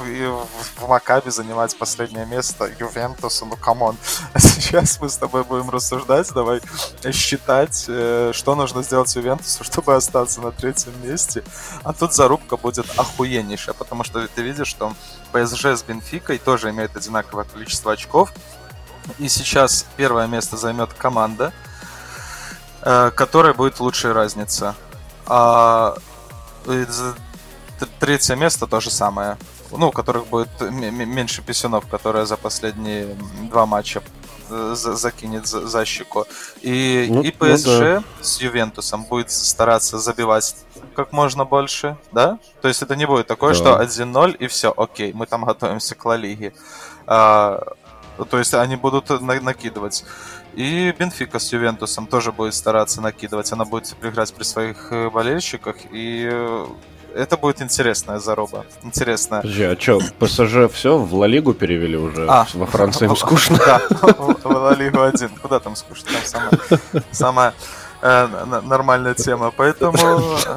в 0.00 0.88
Маккаби 0.88 1.30
занимать 1.30 1.76
последнее 1.76 2.26
место 2.26 2.70
Ювентусу, 2.78 3.46
ну 3.46 3.56
come 3.56 3.79
on. 3.79 3.96
А 4.32 4.40
сейчас 4.40 5.00
мы 5.00 5.08
с 5.08 5.16
тобой 5.16 5.44
будем 5.44 5.70
рассуждать, 5.70 6.32
давай 6.32 6.60
считать, 7.12 7.84
э, 7.88 8.32
что 8.34 8.54
нужно 8.54 8.82
сделать 8.82 9.14
Ювентусу, 9.14 9.64
чтобы 9.64 9.94
остаться 9.94 10.40
на 10.40 10.52
третьем 10.52 10.92
месте. 11.02 11.44
А 11.82 11.92
тут 11.92 12.14
зарубка 12.14 12.56
будет 12.56 12.86
охуеннейшая, 12.98 13.74
потому 13.74 14.04
что 14.04 14.26
ты 14.28 14.42
видишь, 14.42 14.68
что 14.68 14.94
ПСЖ 15.32 15.66
с 15.66 15.82
Бенфикой 15.82 16.38
тоже 16.38 16.70
имеет 16.70 16.96
одинаковое 16.96 17.44
количество 17.44 17.92
очков. 17.92 18.32
И 19.18 19.28
сейчас 19.28 19.86
первое 19.96 20.26
место 20.26 20.56
займет 20.56 20.92
команда, 20.94 21.52
э, 22.82 23.10
которая 23.14 23.54
будет 23.54 23.80
лучшая 23.80 24.12
разница. 24.12 24.74
А 25.26 25.96
третье 27.98 28.36
место 28.36 28.66
то 28.66 28.80
же 28.80 28.90
самое. 28.90 29.36
Ну, 29.70 29.88
у 29.88 29.92
которых 29.92 30.26
будет 30.26 30.48
меньше 30.60 31.42
писюнов, 31.42 31.86
которые 31.86 32.26
за 32.26 32.36
последние 32.36 33.16
два 33.50 33.66
матча 33.66 34.02
э, 34.50 34.74
закинет 34.74 35.46
за, 35.46 35.66
за 35.66 35.84
щеку. 35.84 36.24
И, 36.62 37.06
ну, 37.10 37.22
и 37.22 37.30
ПСЖ 37.30 37.66
ну, 37.66 37.80
да. 37.80 38.02
с 38.20 38.40
Ювентусом 38.40 39.04
будет 39.04 39.30
стараться 39.30 39.98
забивать 39.98 40.56
как 40.94 41.12
можно 41.12 41.44
больше, 41.44 41.96
да? 42.12 42.38
То 42.60 42.68
есть 42.68 42.82
это 42.82 42.96
не 42.96 43.06
будет 43.06 43.26
такое, 43.26 43.54
да. 43.54 43.56
что 43.56 43.82
1-0 43.82 44.36
и 44.36 44.46
все, 44.48 44.72
окей, 44.76 45.12
мы 45.12 45.26
там 45.26 45.44
готовимся 45.44 45.94
к 45.94 46.04
Ла 46.04 46.16
Лиге. 46.16 46.52
А, 47.06 47.74
то 48.30 48.38
есть 48.38 48.54
они 48.54 48.76
будут 48.76 49.08
на- 49.08 49.40
накидывать. 49.40 50.04
И 50.54 50.92
Бенфика 50.98 51.38
с 51.38 51.52
Ювентусом 51.52 52.06
тоже 52.06 52.32
будет 52.32 52.54
стараться 52.54 53.00
накидывать. 53.00 53.52
Она 53.52 53.64
будет 53.64 53.94
играть 54.02 54.34
при 54.34 54.42
своих 54.42 54.88
э, 54.90 55.08
болельщиках. 55.08 55.76
И 55.92 56.28
э, 56.30 56.66
это 57.14 57.36
будет 57.36 57.62
интересная 57.62 58.18
заруба. 58.18 58.64
Интересная. 58.82 59.42
Подожди, 59.42 59.64
а 59.64 59.76
что, 59.78 60.00
ПСЖ 60.18 60.72
все 60.72 60.96
в 60.98 61.14
Ла 61.14 61.26
Лигу 61.26 61.54
перевели 61.54 61.96
уже? 61.96 62.26
А, 62.28 62.46
Во 62.54 62.66
Франции 62.66 63.06
им 63.06 63.16
скучно? 63.16 63.58
Да, 63.58 63.80
в 63.90 64.46
Ла 64.46 64.74
Лигу 64.74 65.02
один. 65.02 65.28
Куда 65.42 65.60
там 65.60 65.76
скучно? 65.76 66.08
Там 66.12 67.02
самое, 67.10 67.52
нормальная 68.02 69.14
тема. 69.14 69.52
Поэтому 69.56 69.98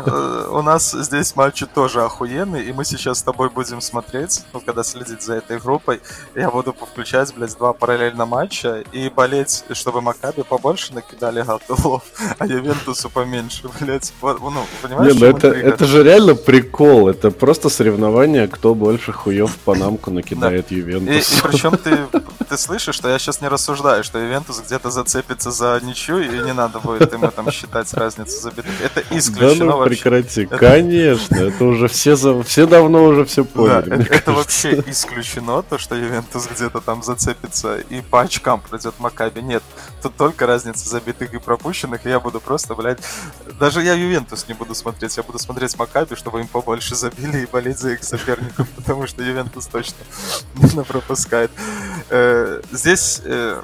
э, 0.06 0.47
у 0.49 0.62
нас 0.62 0.91
здесь 0.91 1.36
матчи 1.36 1.65
тоже 1.65 2.01
охуенные, 2.01 2.63
и 2.63 2.73
мы 2.73 2.86
сейчас 2.86 3.19
с 3.19 3.23
тобой 3.23 3.49
будем 3.49 3.82
смотреть, 3.82 4.43
ну, 4.53 4.62
когда 4.62 4.84
следить 4.84 5.21
за 5.21 5.36
этой 5.36 5.60
группой, 5.60 6.01
я 6.36 6.49
буду 6.49 6.73
включать, 6.73 7.34
блядь, 7.34 7.58
два 7.58 7.73
параллельно 7.73 8.25
матча 8.25 8.84
и 8.91 9.10
болеть, 9.10 9.65
чтобы 9.73 10.01
Макаби 10.01 10.43
побольше 10.43 10.93
накидали 10.93 11.43
голов, 11.67 12.03
а 12.39 12.47
Ювентусу 12.47 13.10
поменьше, 13.10 13.69
блядь. 13.79 14.13
Ну, 14.21 14.65
понимаешь, 14.82 15.13
Не, 15.13 15.19
ну 15.19 15.25
это, 15.25 15.47
это 15.49 15.86
же 15.86 16.03
реально 16.03 16.36
прикол, 16.36 17.10
это 17.10 17.32
просто 17.32 17.69
соревнование, 17.69 18.47
кто 18.47 18.73
больше 18.73 19.12
хуев 19.12 19.51
в 19.51 19.58
Панамку 19.58 20.12
накидает 20.12 20.67
да. 20.69 20.75
Ювентус. 20.75 21.32
И, 21.32 21.38
и 21.38 21.41
причем 21.41 21.77
ты, 21.77 21.97
ты 22.49 22.58
слышишь, 22.58 22.95
что 22.95 23.10
я 23.10 23.19
сейчас 23.19 23.41
не 23.41 23.47
рассуждаю, 23.47 24.03
что 24.03 24.19
Ювентус 24.19 24.62
где-то 24.62 24.89
зацепится 24.91 25.51
за 25.51 25.79
ничью, 25.84 26.19
и 26.19 26.27
не 26.27 26.53
надо 26.53 26.79
будет 26.79 27.12
ему 27.12 27.33
там 27.36 27.52
считать 27.52 27.93
разницу 27.93 28.39
забитых. 28.39 28.72
Это 28.82 29.04
исключено 29.12 29.60
да 29.60 29.65
ну, 29.65 29.78
вообще. 29.78 29.96
прекрати, 29.96 30.43
это... 30.43 30.58
конечно, 30.58 31.36
это 31.36 31.65
уже 31.65 31.88
все, 31.88 32.15
за... 32.15 32.41
все 32.43 32.65
давно 32.65 33.04
уже 33.04 33.26
все 33.26 33.43
поняли. 33.43 33.89
Да, 33.89 33.96
это, 33.96 34.13
это 34.13 34.32
вообще 34.32 34.84
исключено, 34.88 35.63
то, 35.63 35.78
что 35.78 35.96
Ювентус 35.96 36.48
где-то 36.48 36.82
там 36.82 37.04
зацепится 37.04 37.80
и 37.80 38.02
по 38.02 38.22
очкам 38.22 38.62
пройдет 38.62 38.96
Макаби. 39.00 39.41
Нет, 39.41 39.63
тут 40.02 40.15
только 40.15 40.46
разница 40.46 40.88
забитых 40.88 41.34
и 41.34 41.39
пропущенных, 41.39 42.06
и 42.06 42.10
я 42.10 42.19
буду 42.19 42.39
просто, 42.39 42.76
блядь, 42.76 43.00
даже 43.60 43.82
я 43.82 43.93
Ювентус 43.93 44.48
не 44.48 44.54
буду 44.54 44.76
смотреть, 44.76 45.17
я 45.17 45.24
буду 45.24 45.39
смотреть 45.39 45.78
Макаби, 45.78 46.15
чтобы 46.15 46.39
им 46.39 46.48
побольше 46.48 46.96
забили 46.96 47.39
и 47.39 47.46
болеть 47.46 47.80
за 47.80 47.91
их 47.93 48.04
соперников, 48.04 48.67
потому 48.76 49.08
что 49.08 49.24
Ювентус 49.24 49.67
точно 49.67 49.98
не 50.56 50.84
пропускает. 50.84 51.52
Э, 52.10 52.62
здесь 52.72 53.22
э, 53.24 53.62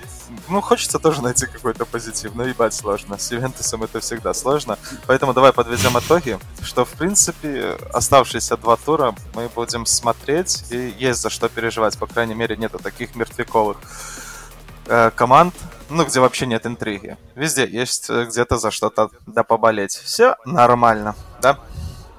ну, 0.48 0.62
хочется 0.62 1.00
тоже 1.00 1.22
найти 1.22 1.46
какой-то 1.46 1.86
позитив, 1.86 2.36
но 2.36 2.46
ебать 2.46 2.74
сложно. 2.74 3.18
С 3.18 3.32
Ювентусом 3.32 3.84
это 3.84 4.00
всегда 4.00 4.34
сложно. 4.34 4.78
Поэтому 5.08 5.34
давай 5.34 5.54
подведем 5.54 5.98
итоги, 5.98 6.40
что, 6.62 6.86
в 6.86 6.92
принципе, 6.92 7.78
оставшиеся 7.94 8.58
два 8.58 8.76
тура 8.78 9.16
мы 9.34 9.50
будем 9.50 9.86
смотреть, 9.86 10.66
и 10.72 10.94
есть 10.98 11.22
за 11.22 11.30
что 11.30 11.50
переживать. 11.50 11.98
По 11.98 12.08
крайней 12.08 12.36
мере, 12.36 12.58
нету 12.58 12.80
таких 12.80 13.16
мертвяковых 13.16 13.78
э, 14.88 15.12
команд, 15.16 15.54
ну, 15.90 16.06
где 16.06 16.20
вообще 16.20 16.46
нет 16.46 16.66
интриги. 16.66 17.18
Везде 17.36 17.68
есть 17.68 18.10
э, 18.10 18.26
где-то 18.26 18.58
за 18.58 18.72
что-то 18.72 19.10
да 19.26 19.44
поболеть. 19.44 19.94
Все 19.94 20.36
нормально, 20.46 21.16
да? 21.42 21.60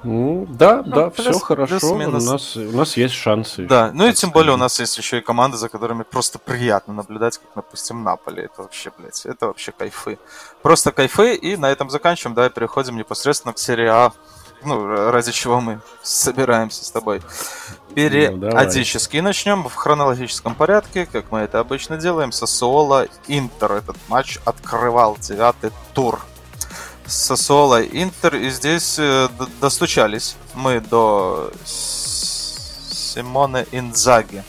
Ну, 0.02 0.46
да, 0.48 0.82
ну, 0.84 0.94
да, 0.94 1.10
плюс, 1.10 1.36
все 1.36 1.38
хорошо. 1.38 1.94
Плюс, 1.94 2.24
у, 2.24 2.30
нас, 2.30 2.56
у 2.56 2.76
нас 2.76 2.96
есть 2.96 3.14
шансы. 3.14 3.66
Да, 3.66 3.90
ну 3.92 4.06
и 4.06 4.12
тем 4.12 4.30
более 4.30 4.54
у 4.54 4.56
нас 4.56 4.80
есть 4.80 4.96
еще 4.96 5.18
и 5.18 5.20
команды, 5.20 5.58
за 5.58 5.68
которыми 5.68 6.04
просто 6.04 6.38
приятно 6.38 6.94
наблюдать, 6.94 7.38
как, 7.38 7.48
допустим, 7.54 8.02
Наполе. 8.02 8.44
Это 8.44 8.62
вообще, 8.62 8.90
блядь, 8.96 9.26
это 9.26 9.46
вообще 9.46 9.72
кайфы. 9.72 10.18
Просто 10.62 10.92
кайфы, 10.92 11.34
и 11.34 11.56
на 11.56 11.70
этом 11.70 11.90
заканчиваем. 11.90 12.34
Давай 12.34 12.50
переходим 12.50 12.96
непосредственно 12.96 13.52
к 13.52 13.58
серии 13.58 13.88
А. 13.88 14.12
Ну, 14.62 14.86
ради 15.10 15.32
чего 15.32 15.60
мы 15.60 15.80
собираемся 16.02 16.84
с 16.84 16.90
тобой. 16.90 17.22
Периодически 17.94 19.16
ну, 19.16 19.24
начнем 19.24 19.64
в 19.64 19.74
хронологическом 19.74 20.54
порядке, 20.54 21.06
как 21.06 21.30
мы 21.30 21.40
это 21.40 21.60
обычно 21.60 21.96
делаем. 21.96 22.30
Сосуола 22.30 23.06
Интер. 23.26 23.72
Этот 23.72 23.96
матч 24.08 24.38
открывал 24.44 25.16
девятый 25.18 25.72
тур 25.94 26.20
Сосуола 27.10 27.84
Интер, 27.84 28.36
и 28.36 28.50
здесь 28.50 28.96
э, 28.98 29.28
достучались 29.60 30.36
мы 30.54 30.80
до 30.80 31.50
Симона 31.64 33.66
Инзаги. 33.72 34.44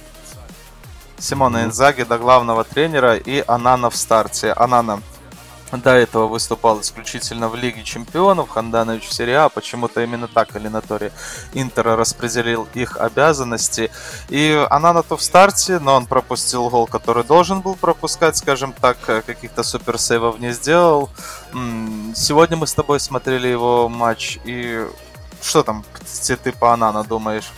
Симона 1.17 1.63
Инзаги 1.63 2.03
до 2.03 2.19
главного 2.19 2.63
тренера 2.63 3.15
и 3.15 3.43
Анана 3.47 3.89
в 3.89 3.95
старте. 3.95 4.53
Анана 4.53 5.01
до 5.71 5.91
этого 5.91 6.27
выступал 6.27 6.81
исключительно 6.81 7.47
в 7.47 7.55
Лиге 7.55 7.83
Чемпионов, 7.83 8.49
Ханданович 8.49 9.07
в 9.07 9.19
А, 9.21 9.49
почему-то 9.49 10.01
именно 10.01 10.27
так 10.27 10.55
Алинаторе 10.55 11.11
Интера 11.53 11.95
распределил 11.95 12.67
их 12.73 12.97
обязанности. 12.97 13.91
И 14.29 14.65
Анана-то 14.69 15.17
в 15.17 15.21
старте, 15.21 15.79
но 15.79 15.95
он 15.95 16.05
пропустил 16.05 16.69
гол, 16.69 16.87
который 16.87 17.23
должен 17.23 17.61
был 17.61 17.75
пропускать, 17.75 18.37
скажем 18.37 18.73
так, 18.73 18.97
каких-то 18.99 19.63
суперсейвов 19.63 20.39
не 20.39 20.53
сделал. 20.53 21.09
Сегодня 22.15 22.57
мы 22.57 22.67
с 22.67 22.73
тобой 22.73 22.99
смотрели 22.99 23.47
его 23.47 23.87
матч, 23.89 24.39
и 24.45 24.85
что 25.41 25.63
там 25.63 25.85
ты 26.43 26.51
по 26.51 26.73
Анана 26.73 27.03
думаешь? 27.03 27.51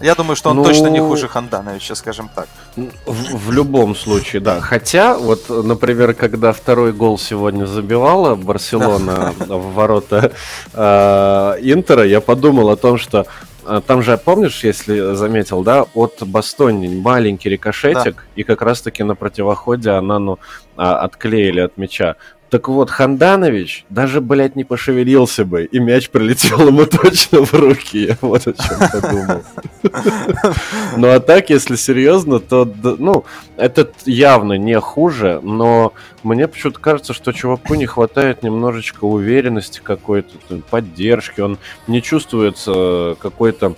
Я 0.00 0.14
думаю, 0.14 0.36
что 0.36 0.50
он 0.50 0.56
ну, 0.56 0.64
точно 0.64 0.88
не 0.88 1.00
хуже 1.00 1.28
Хандановича, 1.28 1.94
скажем 1.94 2.28
так. 2.34 2.48
В, 2.76 3.48
в 3.48 3.52
любом 3.52 3.94
случае, 3.94 4.40
да. 4.40 4.60
Хотя, 4.60 5.16
вот, 5.16 5.48
например, 5.48 6.14
когда 6.14 6.52
второй 6.52 6.92
гол 6.92 7.18
сегодня 7.18 7.66
забивала 7.66 8.34
Барселона 8.34 9.32
в 9.38 9.72
ворота 9.74 10.32
э, 10.72 11.58
Интера, 11.62 12.04
я 12.04 12.20
подумал 12.20 12.70
о 12.70 12.76
том, 12.76 12.98
что 12.98 13.26
э, 13.66 13.80
там 13.86 14.02
же, 14.02 14.18
помнишь, 14.18 14.64
если 14.64 15.14
заметил, 15.14 15.62
да, 15.62 15.84
от 15.94 16.22
Бастони 16.26 17.00
маленький 17.00 17.48
рикошетик, 17.48 18.16
да. 18.16 18.22
и 18.34 18.42
как 18.42 18.62
раз-таки 18.62 19.04
на 19.04 19.14
противоходе 19.14 19.90
она, 19.90 20.18
ну, 20.18 20.38
а, 20.76 20.98
отклеили 20.98 21.60
от 21.60 21.76
мяча. 21.76 22.16
Так 22.54 22.68
вот, 22.68 22.88
Ханданович 22.88 23.84
даже, 23.90 24.20
блядь, 24.20 24.54
не 24.54 24.62
пошевелился 24.62 25.44
бы, 25.44 25.64
и 25.64 25.80
мяч 25.80 26.08
прилетел 26.08 26.68
ему 26.68 26.86
точно 26.86 27.44
в 27.44 27.52
руки. 27.52 28.06
Я 28.06 28.18
вот 28.20 28.46
о 28.46 28.52
чем 28.52 28.78
подумал. 28.92 29.42
Ну 30.96 31.08
а 31.08 31.18
так, 31.18 31.50
если 31.50 31.74
серьезно, 31.74 32.38
то, 32.38 32.64
ну, 33.00 33.24
этот 33.56 33.94
явно 34.06 34.52
не 34.52 34.78
хуже, 34.78 35.40
но 35.42 35.94
мне 36.22 36.46
почему-то 36.46 36.78
кажется, 36.78 37.12
что 37.12 37.32
чуваку 37.32 37.74
не 37.74 37.86
хватает 37.86 38.44
немножечко 38.44 39.02
уверенности 39.02 39.80
какой-то, 39.82 40.36
поддержки, 40.70 41.40
он 41.40 41.58
не 41.88 42.02
чувствуется 42.02 43.16
какой-то 43.18 43.74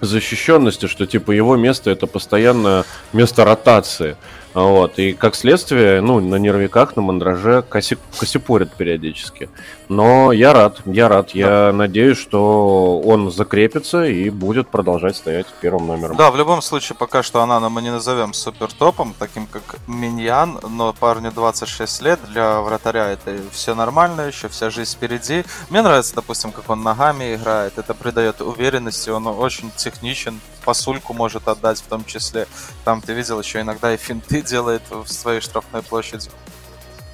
защищенности, 0.00 0.86
что 0.86 1.04
типа 1.04 1.32
его 1.32 1.54
место 1.56 1.90
это 1.90 2.06
постоянно 2.06 2.86
место 3.12 3.44
ротации. 3.44 4.16
Вот, 4.52 4.98
и 4.98 5.12
как 5.12 5.36
следствие, 5.36 6.00
ну, 6.00 6.18
на 6.20 6.36
нервиках, 6.36 6.96
на 6.96 7.02
мандраже 7.02 7.62
коси, 7.62 7.96
косипорят 8.18 8.72
периодически. 8.74 9.48
Но 9.88 10.32
я 10.32 10.52
рад, 10.52 10.78
я 10.86 11.08
рад. 11.08 11.30
Я 11.30 11.72
надеюсь, 11.72 12.18
что 12.18 13.00
он 13.00 13.30
закрепится 13.30 14.04
и 14.04 14.28
будет 14.30 14.68
продолжать 14.68 15.16
стоять 15.16 15.46
первым 15.60 15.86
номером. 15.86 16.16
Да, 16.16 16.30
в 16.30 16.36
любом 16.36 16.62
случае, 16.62 16.96
пока 16.96 17.22
что 17.22 17.42
Анана 17.42 17.68
мы 17.68 17.82
не 17.82 17.90
назовем 17.90 18.32
супер 18.32 18.72
топом, 18.72 19.14
таким 19.18 19.46
как 19.46 19.76
Миньян, 19.86 20.58
но 20.68 20.92
парню 20.92 21.30
26 21.30 22.02
лет, 22.02 22.20
для 22.28 22.60
вратаря 22.60 23.08
это 23.08 23.36
все 23.52 23.74
нормально, 23.74 24.22
еще 24.22 24.48
вся 24.48 24.70
жизнь 24.70 24.96
впереди. 24.96 25.44
Мне 25.70 25.82
нравится, 25.82 26.14
допустим, 26.16 26.50
как 26.50 26.68
он 26.70 26.82
ногами 26.82 27.34
играет, 27.34 27.78
это 27.78 27.94
придает 27.94 28.40
уверенности, 28.40 29.10
он 29.10 29.26
очень 29.28 29.70
техничен, 29.76 30.40
пасульку 30.70 31.14
может 31.14 31.48
отдать 31.48 31.80
в 31.80 31.86
том 31.88 32.04
числе. 32.04 32.46
Там 32.84 33.00
ты 33.00 33.12
видел 33.12 33.40
еще 33.40 33.60
иногда 33.60 33.92
и 33.92 33.96
финты 33.96 34.40
делает 34.54 34.82
в 34.88 35.08
своей 35.08 35.40
штрафной 35.40 35.82
площади. 35.82 36.30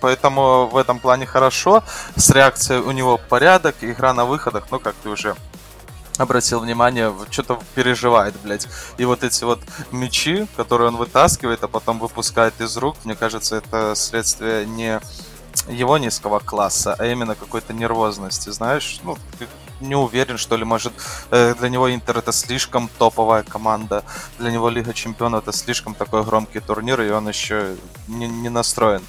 Поэтому 0.02 0.66
в 0.66 0.76
этом 0.76 0.98
плане 0.98 1.24
хорошо. 1.24 1.82
С 2.16 2.28
реакцией 2.30 2.80
у 2.80 2.90
него 2.90 3.16
порядок, 3.16 3.76
игра 3.80 4.12
на 4.12 4.26
выходах, 4.26 4.66
ну 4.70 4.78
как 4.78 4.94
ты 5.02 5.08
уже 5.08 5.34
обратил 6.18 6.60
внимание, 6.60 7.14
что-то 7.30 7.58
переживает, 7.74 8.34
блядь. 8.42 8.68
И 8.98 9.06
вот 9.06 9.24
эти 9.24 9.44
вот 9.44 9.60
мечи, 9.90 10.46
которые 10.54 10.88
он 10.88 10.96
вытаскивает, 10.96 11.64
а 11.64 11.68
потом 11.68 11.98
выпускает 11.98 12.60
из 12.60 12.76
рук, 12.76 12.96
мне 13.04 13.14
кажется, 13.14 13.56
это 13.56 13.94
следствие 13.94 14.66
не 14.66 15.00
его 15.66 15.96
низкого 15.96 16.40
класса, 16.40 16.94
а 16.98 17.06
именно 17.06 17.34
какой-то 17.34 17.72
нервозности, 17.72 18.50
знаешь, 18.50 19.00
ну, 19.02 19.16
не 19.80 19.94
уверен, 19.94 20.38
что 20.38 20.56
ли, 20.56 20.64
может, 20.64 20.92
э, 21.30 21.54
для 21.54 21.68
него 21.68 21.92
Интер 21.92 22.18
это 22.18 22.32
слишком 22.32 22.88
топовая 22.98 23.42
команда, 23.42 24.04
для 24.38 24.50
него 24.50 24.68
Лига 24.68 24.92
Чемпионов 24.92 25.42
это 25.42 25.52
слишком 25.56 25.94
такой 25.94 26.24
громкий 26.24 26.60
турнир, 26.60 27.00
и 27.00 27.10
он 27.10 27.28
еще 27.28 27.76
не, 28.08 28.28
не 28.28 28.48
настроен, 28.48 29.02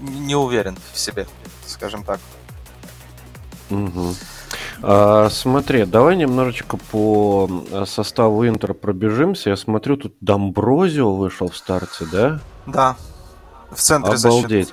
не 0.00 0.36
уверен 0.36 0.78
в 0.92 0.98
себе, 0.98 1.26
скажем 1.66 2.04
так. 2.04 2.20
Угу. 3.70 4.14
А, 4.82 5.28
смотри, 5.30 5.84
давай 5.84 6.16
немножечко 6.16 6.76
по 6.76 7.48
э, 7.70 7.84
составу 7.86 8.46
Интер 8.46 8.74
пробежимся. 8.74 9.50
Я 9.50 9.56
смотрю, 9.56 9.96
тут 9.96 10.14
Домброзио 10.20 11.14
вышел 11.14 11.48
в 11.50 11.56
старте, 11.56 12.06
да? 12.10 12.40
Да, 12.66 12.96
В 13.70 13.80
центре 13.80 14.14
Обалдеть. 14.14 14.72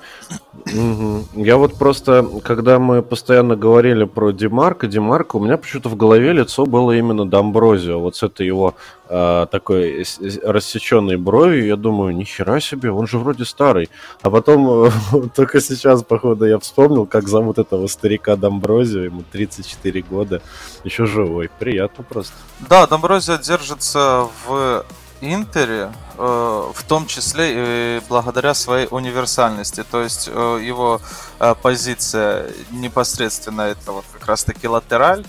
Угу. 0.66 1.26
Я 1.44 1.58
вот 1.58 1.76
просто, 1.76 2.28
когда 2.44 2.80
мы 2.80 3.04
постоянно 3.04 3.56
говорили 3.56 4.06
про 4.06 4.32
Демарка, 4.32 4.88
Демарка, 4.88 5.36
у 5.36 5.40
меня 5.40 5.58
почему-то 5.58 5.90
в 5.90 5.96
голове 5.96 6.32
лицо 6.32 6.66
было 6.66 6.94
именно 6.94 7.30
Домброзио. 7.30 8.00
Вот 8.00 8.16
с 8.16 8.24
этой 8.24 8.48
его 8.48 8.74
э, 9.10 9.48
такой 9.52 10.06
рассеченной 10.44 11.18
бровью, 11.18 11.68
я 11.68 11.76
думаю, 11.76 12.16
нихера 12.16 12.60
себе, 12.60 12.90
он 12.90 13.06
же 13.06 13.20
вроде 13.20 13.46
старый. 13.46 13.90
А 14.22 14.32
потом 14.32 14.90
только 15.36 15.62
сейчас, 15.62 16.04
походу, 16.04 16.46
я 16.46 16.58
вспомнил, 16.58 17.06
как 17.06 17.28
зовут 17.28 17.60
этого 17.60 17.88
старика 17.88 18.36
Домброзио, 18.36 19.02
ему 19.02 19.24
34 19.32 20.02
года, 20.10 20.42
еще 20.84 21.06
живой. 21.06 21.50
Приятно 21.60 22.04
просто. 22.04 22.34
Да, 22.70 22.88
Домброзио 22.88 23.36
держится 23.36 24.28
в 24.48 24.86
Интере, 25.34 25.92
э, 26.18 26.72
в 26.74 26.84
том 26.84 27.08
числе 27.08 27.98
и 27.98 28.02
благодаря 28.08 28.54
своей 28.54 28.88
универсальности. 28.92 29.84
То 29.90 30.02
есть 30.02 30.30
э, 30.32 30.60
его 30.64 31.02
э, 31.40 31.56
позиция 31.62 32.52
непосредственно 32.72 33.62
это 33.62 33.92
вот 33.92 34.06
как 34.14 34.26
раз 34.28 34.44
таки 34.44 34.68
латераль. 34.68 35.26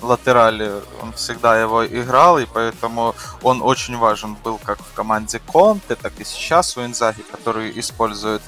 Латерали 0.00 0.72
он 1.02 1.12
всегда 1.12 1.60
его 1.60 1.84
играл, 1.84 2.38
и 2.38 2.46
поэтому 2.46 3.14
он 3.42 3.62
очень 3.62 3.96
важен 3.96 4.36
был 4.44 4.58
как 4.62 4.78
в 4.78 4.94
команде 4.94 5.40
Конте, 5.40 5.96
так 5.96 6.12
и 6.18 6.24
сейчас 6.24 6.76
у 6.76 6.84
Инзаги, 6.84 7.22
который 7.22 7.78
использует 7.80 8.42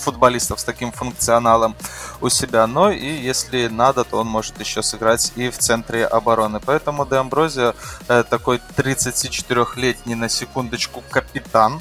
футболистов 0.00 0.60
с 0.60 0.64
таким 0.64 0.92
функционалом 0.92 1.76
у 2.20 2.28
себя. 2.28 2.66
Но 2.66 2.90
и 2.90 3.06
если 3.06 3.68
надо, 3.68 4.04
то 4.04 4.18
он 4.18 4.26
может 4.26 4.58
еще 4.60 4.82
сыграть 4.82 5.32
и 5.36 5.50
в 5.50 5.58
центре 5.58 6.06
обороны. 6.06 6.60
Поэтому 6.60 7.06
Де 7.06 7.16
Амброзио 7.16 7.74
э, 8.08 8.24
такой 8.28 8.60
34-летний 8.76 10.14
на 10.14 10.28
секундочку 10.28 11.02
капитан 11.10 11.80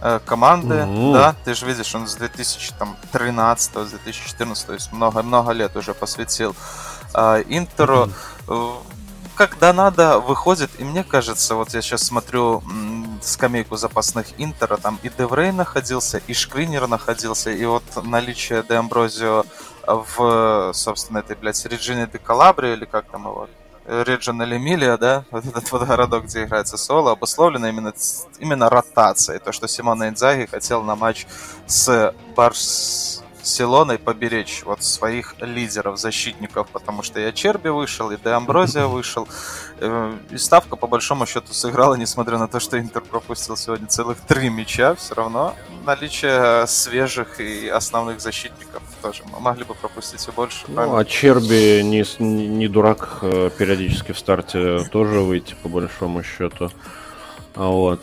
э, 0.00 0.20
команды, 0.24 0.74
mm-hmm. 0.74 1.12
да, 1.12 1.34
ты 1.44 1.54
же 1.54 1.66
видишь, 1.66 1.94
он 1.94 2.06
с 2.06 2.14
2013, 2.16 3.72
с 3.74 3.90
2014, 3.90 4.66
то 4.66 4.72
есть 4.72 4.92
много-много 4.92 5.52
лет 5.52 5.76
уже 5.76 5.94
посвятил 5.94 6.54
э, 7.14 7.44
Интеру. 7.48 8.10
Mm-hmm 8.46 8.93
когда 9.34 9.72
надо, 9.72 10.18
выходит, 10.18 10.70
и 10.78 10.84
мне 10.84 11.04
кажется, 11.04 11.54
вот 11.54 11.74
я 11.74 11.82
сейчас 11.82 12.02
смотрю 12.02 12.62
скамейку 13.22 13.76
запасных 13.76 14.26
Интера, 14.38 14.76
там 14.76 14.98
и 15.02 15.08
Деврей 15.08 15.52
находился, 15.52 16.20
и 16.26 16.34
Шкринер 16.34 16.86
находился, 16.86 17.50
и 17.50 17.64
вот 17.64 17.82
наличие 18.02 18.62
Де 18.62 18.74
Амброзио 18.74 19.44
в, 19.86 20.72
собственно, 20.72 21.18
этой, 21.18 21.36
блядь, 21.36 21.64
Реджине 21.66 22.06
де 22.06 22.18
Калабри, 22.18 22.72
или 22.72 22.84
как 22.84 23.06
там 23.06 23.26
его, 23.26 23.48
Реджин 23.86 24.42
Эмилия, 24.42 24.96
да, 24.96 25.24
вот 25.30 25.44
этот 25.44 25.70
вот 25.72 25.82
городок, 25.86 26.24
где 26.24 26.44
играется 26.44 26.76
соло, 26.76 27.12
обусловлено 27.12 27.68
именно, 27.68 27.92
именно 28.38 28.70
ротацией. 28.70 29.38
То, 29.38 29.52
что 29.52 29.68
Симона 29.68 30.08
Инзаги 30.08 30.46
хотел 30.46 30.82
на 30.82 30.96
матч 30.96 31.26
с 31.66 32.14
Барс 32.34 33.13
Силоной 33.44 33.98
поберечь 33.98 34.62
вот 34.64 34.82
своих 34.82 35.34
лидеров, 35.40 35.98
защитников, 35.98 36.68
потому 36.68 37.02
что 37.02 37.20
и 37.20 37.34
Черби 37.34 37.68
вышел, 37.68 38.10
и 38.10 38.16
Де 38.16 38.30
Амброзия 38.30 38.86
вышел. 38.86 39.28
Э, 39.78 40.16
и 40.30 40.38
ставка, 40.38 40.76
по 40.76 40.86
большому 40.86 41.26
счету, 41.26 41.52
сыграла, 41.52 41.94
несмотря 41.94 42.38
на 42.38 42.48
то, 42.48 42.60
что 42.60 42.78
Интер 42.78 43.02
пропустил 43.02 43.56
сегодня 43.56 43.86
целых 43.86 44.20
три 44.20 44.48
мяча, 44.48 44.94
все 44.94 45.14
равно 45.14 45.54
наличие 45.84 46.66
свежих 46.66 47.40
и 47.40 47.68
основных 47.68 48.20
защитников 48.20 48.82
тоже. 49.02 49.22
Мы 49.32 49.40
могли 49.40 49.64
бы 49.64 49.74
пропустить 49.74 50.26
и 50.26 50.30
больше. 50.30 50.64
Ну, 50.68 50.74
правильно? 50.74 50.98
а 50.98 51.04
Черби 51.04 51.82
не, 51.82 52.04
не 52.18 52.68
дурак 52.68 53.18
э, 53.22 53.50
периодически 53.56 54.12
в 54.12 54.18
старте 54.18 54.84
тоже 54.84 55.20
выйти, 55.20 55.54
по 55.62 55.68
большому 55.68 56.22
счету. 56.22 56.70
А 57.54 57.68
вот. 57.68 58.00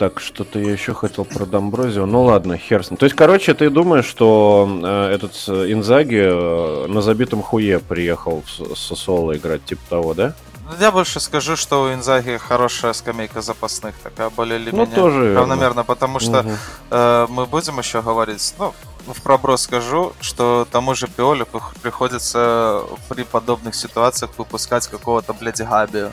Э, 0.00 0.08
так, 0.08 0.20
что-то 0.20 0.58
я 0.58 0.72
еще 0.72 0.94
хотел 0.94 1.24
про 1.24 1.44
Домброзио. 1.44 2.06
Ну 2.06 2.24
ладно, 2.24 2.56
херсон. 2.56 2.96
То 2.96 3.04
есть, 3.04 3.14
короче, 3.16 3.52
ты 3.54 3.70
думаешь, 3.70 4.06
что 4.06 4.68
э, 4.82 5.14
этот 5.14 5.32
э, 5.48 5.72
Инзаги 5.72 6.22
э, 6.22 6.86
на 6.88 7.02
забитом 7.02 7.42
хуе 7.42 7.78
приехал 7.80 8.42
с 8.46 8.78
Сосоло 8.78 9.36
играть, 9.36 9.64
типа 9.64 9.82
того, 9.88 10.14
да? 10.14 10.34
Я 10.80 10.90
больше 10.92 11.20
скажу, 11.20 11.56
что 11.56 11.82
у 11.82 11.92
Инзаги 11.92 12.38
хорошая 12.38 12.92
скамейка 12.92 13.42
запасных, 13.42 13.94
такая 14.02 14.30
более 14.30 14.58
или 14.58 14.70
ну, 14.70 14.86
тоже 14.86 15.34
равномерно, 15.34 15.84
потому 15.84 16.20
что 16.20 16.40
угу. 16.40 16.50
э, 16.90 17.26
мы 17.28 17.46
будем 17.46 17.78
еще 17.78 18.00
говорить, 18.00 18.54
ну, 18.58 18.72
в 19.06 19.20
проброс 19.22 19.62
скажу, 19.62 20.12
что 20.20 20.66
тому 20.70 20.94
же 20.94 21.08
Пиоле 21.08 21.44
приходится 21.82 22.82
при 23.08 23.24
подобных 23.24 23.74
ситуациях 23.74 24.30
выпускать 24.38 24.86
какого-то, 24.86 25.34
блядь, 25.34 25.60
Габию. 25.60 26.12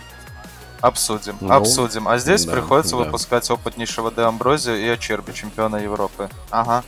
Обсудим, 0.81 1.37
ну, 1.41 1.53
обсудим. 1.53 2.07
А 2.07 2.17
здесь 2.17 2.45
да, 2.45 2.53
приходится 2.53 2.95
да. 2.95 3.03
выпускать 3.03 3.49
опытнейшего 3.49 4.11
Де 4.11 4.21
Амброзио 4.21 4.73
и 4.73 4.87
Ачерби, 4.87 5.31
чемпиона 5.31 5.77
Европы. 5.77 6.29
Ага. 6.51 6.83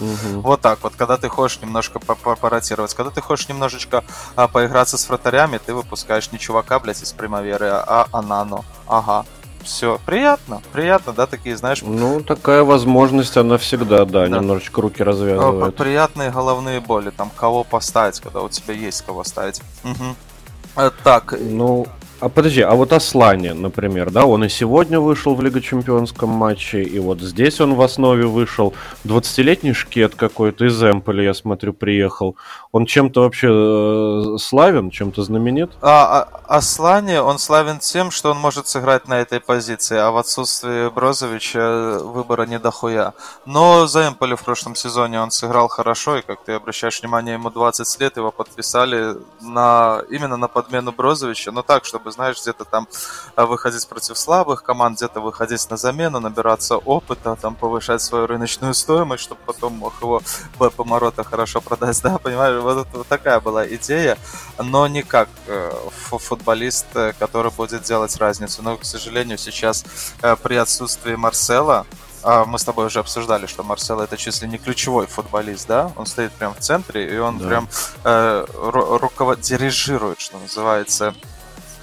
Угу. 0.00 0.40
Вот 0.40 0.60
так 0.60 0.78
вот, 0.82 0.94
когда 0.96 1.16
ты 1.16 1.28
хочешь 1.28 1.60
немножко 1.60 1.98
поротировать, 1.98 2.94
когда 2.94 3.10
ты 3.10 3.20
хочешь 3.20 3.48
немножечко 3.48 4.04
а, 4.36 4.48
поиграться 4.48 4.96
с 4.96 5.08
вратарями, 5.08 5.58
ты 5.58 5.74
выпускаешь 5.74 6.30
не 6.32 6.38
чувака, 6.38 6.78
блядь, 6.78 7.02
из 7.02 7.12
Примаверы, 7.12 7.68
а 7.68 8.06
Анану. 8.12 8.64
Ага. 8.86 9.24
Все, 9.64 10.00
приятно, 10.06 10.62
приятно, 10.72 11.12
да, 11.12 11.26
такие, 11.26 11.56
знаешь... 11.56 11.82
Ну, 11.82 12.22
такая 12.22 12.62
возможность, 12.62 13.36
она 13.36 13.58
всегда, 13.58 14.04
да, 14.04 14.26
да. 14.26 14.38
немножечко 14.38 14.80
руки 14.80 15.02
развязывает. 15.02 15.76
Приятные 15.76 16.30
головные 16.30 16.80
боли, 16.80 17.10
там, 17.10 17.30
кого 17.36 17.64
поставить, 17.64 18.20
когда 18.20 18.40
у 18.40 18.48
тебя 18.48 18.72
есть 18.72 19.02
кого 19.02 19.24
ставить. 19.24 19.60
Угу. 19.84 20.90
Так. 21.02 21.34
Ну, 21.38 21.86
а 22.20 22.28
подожди, 22.28 22.62
а 22.62 22.74
вот 22.74 22.92
Аслане, 22.92 23.54
например, 23.54 24.10
да, 24.10 24.26
он 24.26 24.44
и 24.44 24.48
сегодня 24.48 24.98
вышел 24.98 25.34
в 25.34 25.42
Лига 25.42 25.60
Чемпионском 25.60 26.28
матче, 26.28 26.82
и 26.82 26.98
вот 26.98 27.20
здесь 27.20 27.60
он 27.60 27.74
в 27.74 27.82
основе 27.82 28.26
вышел. 28.26 28.74
20-летний 29.04 29.72
шкет 29.72 30.14
какой-то 30.14 30.66
из 30.66 30.82
Эмполя, 30.82 31.22
я 31.22 31.34
смотрю, 31.34 31.72
приехал. 31.72 32.36
Он 32.72 32.86
чем-то 32.86 33.22
вообще 33.22 33.48
э, 33.50 34.38
славен, 34.38 34.90
чем-то 34.90 35.22
знаменит? 35.22 35.70
А, 35.80 36.28
а 36.44 36.56
Аслане, 36.56 37.22
он 37.22 37.38
славен 37.38 37.78
тем, 37.78 38.10
что 38.10 38.32
он 38.32 38.38
может 38.38 38.66
сыграть 38.66 39.08
на 39.08 39.20
этой 39.20 39.40
позиции, 39.40 39.96
а 39.96 40.10
в 40.10 40.16
отсутствии 40.16 40.88
Брозовича 40.90 41.98
выбора 42.02 42.46
не 42.46 42.58
дохуя. 42.58 43.14
Но 43.46 43.86
за 43.86 44.08
Эмполе 44.08 44.36
в 44.36 44.42
прошлом 44.42 44.74
сезоне 44.74 45.20
он 45.20 45.30
сыграл 45.30 45.68
хорошо, 45.68 46.16
и 46.16 46.22
как 46.22 46.44
ты 46.44 46.52
обращаешь 46.52 47.00
внимание, 47.00 47.34
ему 47.34 47.50
20 47.50 48.00
лет, 48.00 48.16
его 48.16 48.32
подписали 48.32 49.16
на, 49.40 50.02
именно 50.10 50.36
на 50.36 50.48
подмену 50.48 50.92
Брозовича, 50.92 51.52
но 51.52 51.62
так, 51.62 51.84
чтобы 51.84 52.07
чтобы, 52.08 52.12
знаешь, 52.12 52.40
где-то 52.40 52.64
там 52.64 52.88
а, 53.36 53.46
выходить 53.46 53.86
против 53.88 54.16
слабых 54.18 54.62
команд, 54.62 54.96
где-то 54.96 55.20
выходить 55.20 55.70
на 55.70 55.76
замену, 55.76 56.20
набираться 56.20 56.76
опыта, 56.76 57.36
там 57.36 57.54
повышать 57.54 58.02
свою 58.02 58.26
рыночную 58.26 58.74
стоимость, 58.74 59.24
чтобы 59.24 59.40
потом 59.46 59.74
мог 59.74 59.94
его 60.00 60.22
Б 60.58 60.70
Поморота 60.70 61.24
хорошо 61.24 61.60
продать, 61.60 62.00
да, 62.02 62.18
понимаешь, 62.18 62.62
вот, 62.62 62.88
вот 62.92 63.06
такая 63.08 63.40
была 63.40 63.66
идея, 63.66 64.16
но 64.58 64.86
не 64.88 65.02
как 65.02 65.28
э, 65.46 65.72
футболист, 65.90 66.86
э, 66.94 67.12
который 67.18 67.50
будет 67.50 67.82
делать 67.82 68.16
разницу. 68.16 68.62
Но, 68.62 68.76
к 68.76 68.84
сожалению, 68.84 69.38
сейчас 69.38 69.84
э, 70.22 70.36
при 70.36 70.56
отсутствии 70.56 71.16
Марсела, 71.16 71.86
а 72.22 72.44
мы 72.44 72.58
с 72.58 72.64
тобой 72.64 72.86
уже 72.86 72.98
обсуждали, 72.98 73.46
что 73.46 73.62
Марсел 73.62 74.00
это 74.00 74.16
чуть 74.16 74.42
ли 74.42 74.48
не 74.48 74.58
ключевой 74.58 75.06
футболист, 75.06 75.66
да? 75.68 75.92
Он 75.96 76.06
стоит 76.06 76.32
прям 76.32 76.54
в 76.54 76.58
центре, 76.58 77.14
и 77.14 77.18
он 77.18 77.38
да. 77.38 77.48
прям 77.48 77.68
э, 78.04 78.46
руковод... 78.52 79.40
дирижирует, 79.40 80.20
что 80.20 80.38
называется, 80.38 81.14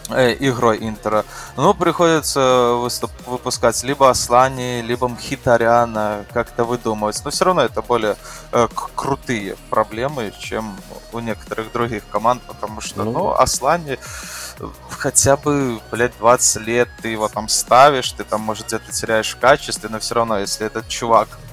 игрой 0.10 0.78
Интера. 0.82 1.26
Ну, 1.58 1.74
приходится 1.74 2.74
выступ, 2.74 3.12
выпускать 3.26 3.84
либо 3.84 4.10
Аслани, 4.10 4.82
либо 4.82 5.08
Мхитаряна, 5.08 6.26
как-то 6.34 6.64
выдумывать. 6.64 7.22
Но 7.24 7.32
все 7.32 7.45
равно 7.45 7.64
это 7.64 7.82
более 7.82 8.16
э, 8.51 8.68
крутые 8.95 9.56
проблемы, 9.70 10.34
чем 10.39 10.76
у 11.12 11.20
некоторых 11.20 11.72
других 11.72 12.03
команд, 12.10 12.41
потому 12.43 12.82
что, 12.82 13.03
ну, 13.03 13.12
ну 13.12 13.32
Аслани 13.32 13.97
хотя 14.89 15.36
бы, 15.36 15.82
блядь, 15.91 16.18
20 16.18 16.62
лет 16.66 16.89
ты 17.01 17.10
его 17.10 17.28
там 17.28 17.49
ставишь, 17.49 18.12
ты 18.12 18.24
там, 18.24 18.41
может, 18.41 18.68
где-то 18.68 18.91
теряешь 18.91 19.34
в 19.34 19.39
качестве, 19.39 19.89
но 19.89 19.99
все 19.99 20.16
равно, 20.16 20.39
если 20.39 20.66
этот 20.66 20.88
чувак 20.88 21.28
Э, 21.28 21.45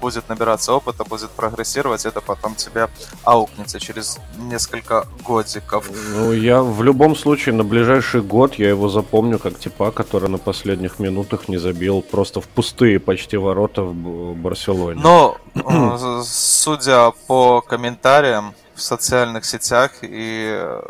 будет 0.00 0.28
набираться 0.28 0.72
опыта, 0.72 1.04
будет 1.04 1.30
прогрессировать, 1.30 2.06
это 2.06 2.20
потом 2.20 2.54
тебе 2.54 2.88
аукнется 3.24 3.80
через 3.80 4.18
несколько 4.38 5.06
годиков. 5.26 5.90
Ну, 6.14 6.32
я 6.32 6.62
в 6.62 6.82
любом 6.82 7.16
случае 7.16 7.54
на 7.54 7.64
ближайший 7.64 8.22
год 8.22 8.54
я 8.54 8.68
его 8.68 8.88
запомню 8.88 9.38
как 9.38 9.58
типа, 9.58 9.90
который 9.90 10.28
на 10.28 10.38
последних 10.38 10.98
минутах 10.98 11.48
не 11.48 11.58
забил 11.58 12.02
просто 12.02 12.40
в 12.40 12.48
пустые 12.48 13.00
почти 13.00 13.36
ворота 13.36 13.82
в 13.82 14.34
Барселоне. 14.34 15.00
Но, 15.02 15.36
э, 15.54 16.22
судя 16.24 17.12
по 17.26 17.60
комментариям 17.60 18.54
в 18.74 18.82
социальных 18.82 19.44
сетях 19.44 19.92
и 20.02 20.48
э, 20.52 20.82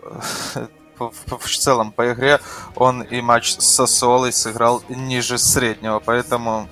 в, 0.99 1.49
целом 1.49 1.93
по 1.93 2.13
игре 2.13 2.41
он 2.77 3.03
и 3.03 3.21
матч 3.21 3.53
с 3.53 3.67
Сосолой 3.67 4.33
сыграл 4.33 4.83
ниже 4.89 5.39
среднего, 5.39 6.01
поэтому 6.01 6.69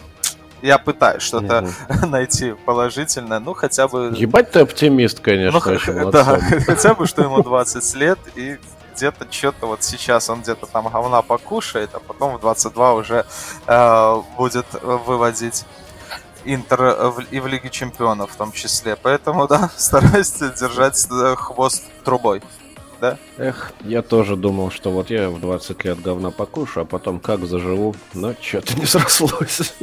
я 0.62 0.78
пытаюсь 0.78 1.22
что-то 1.22 1.64
угу. 1.88 2.06
найти 2.06 2.54
положительное, 2.64 3.40
ну 3.40 3.54
хотя 3.54 3.88
бы... 3.88 4.12
Ебать 4.16 4.50
ты 4.50 4.60
оптимист, 4.60 5.20
конечно, 5.20 5.80
ну, 5.94 6.10
Да, 6.10 6.40
хотя 6.66 6.94
бы, 6.94 7.06
что 7.06 7.22
ему 7.22 7.42
20 7.42 7.94
лет, 7.96 8.18
и 8.34 8.58
где-то 8.94 9.26
что-то 9.30 9.66
вот 9.66 9.82
сейчас 9.82 10.28
он 10.28 10.42
где-то 10.42 10.66
там 10.66 10.88
говна 10.88 11.22
покушает, 11.22 11.90
а 11.92 12.00
потом 12.00 12.36
в 12.36 12.40
22 12.40 12.94
уже 12.94 13.26
э, 13.66 14.22
будет 14.36 14.66
выводить 14.82 15.64
Интер 16.44 17.10
в, 17.10 17.20
и 17.30 17.40
в 17.40 17.46
Лиге 17.46 17.68
Чемпионов 17.68 18.32
в 18.32 18.36
том 18.36 18.52
числе. 18.52 18.96
Поэтому, 18.96 19.46
да, 19.46 19.70
стараюсь 19.76 20.32
держать 20.32 21.06
э, 21.10 21.34
хвост 21.36 21.84
трубой. 22.04 22.42
Да? 23.00 23.18
Эх, 23.36 23.72
я 23.82 24.02
тоже 24.02 24.34
думал, 24.34 24.70
что 24.70 24.90
вот 24.90 25.10
я 25.10 25.30
в 25.30 25.40
20 25.40 25.84
лет 25.84 26.00
говна 26.00 26.30
покушу, 26.30 26.80
а 26.80 26.84
потом 26.84 27.20
как 27.20 27.44
заживу, 27.46 27.94
но 28.14 28.34
что-то 28.40 28.74
не 28.78 28.86
срослось. 28.86 29.74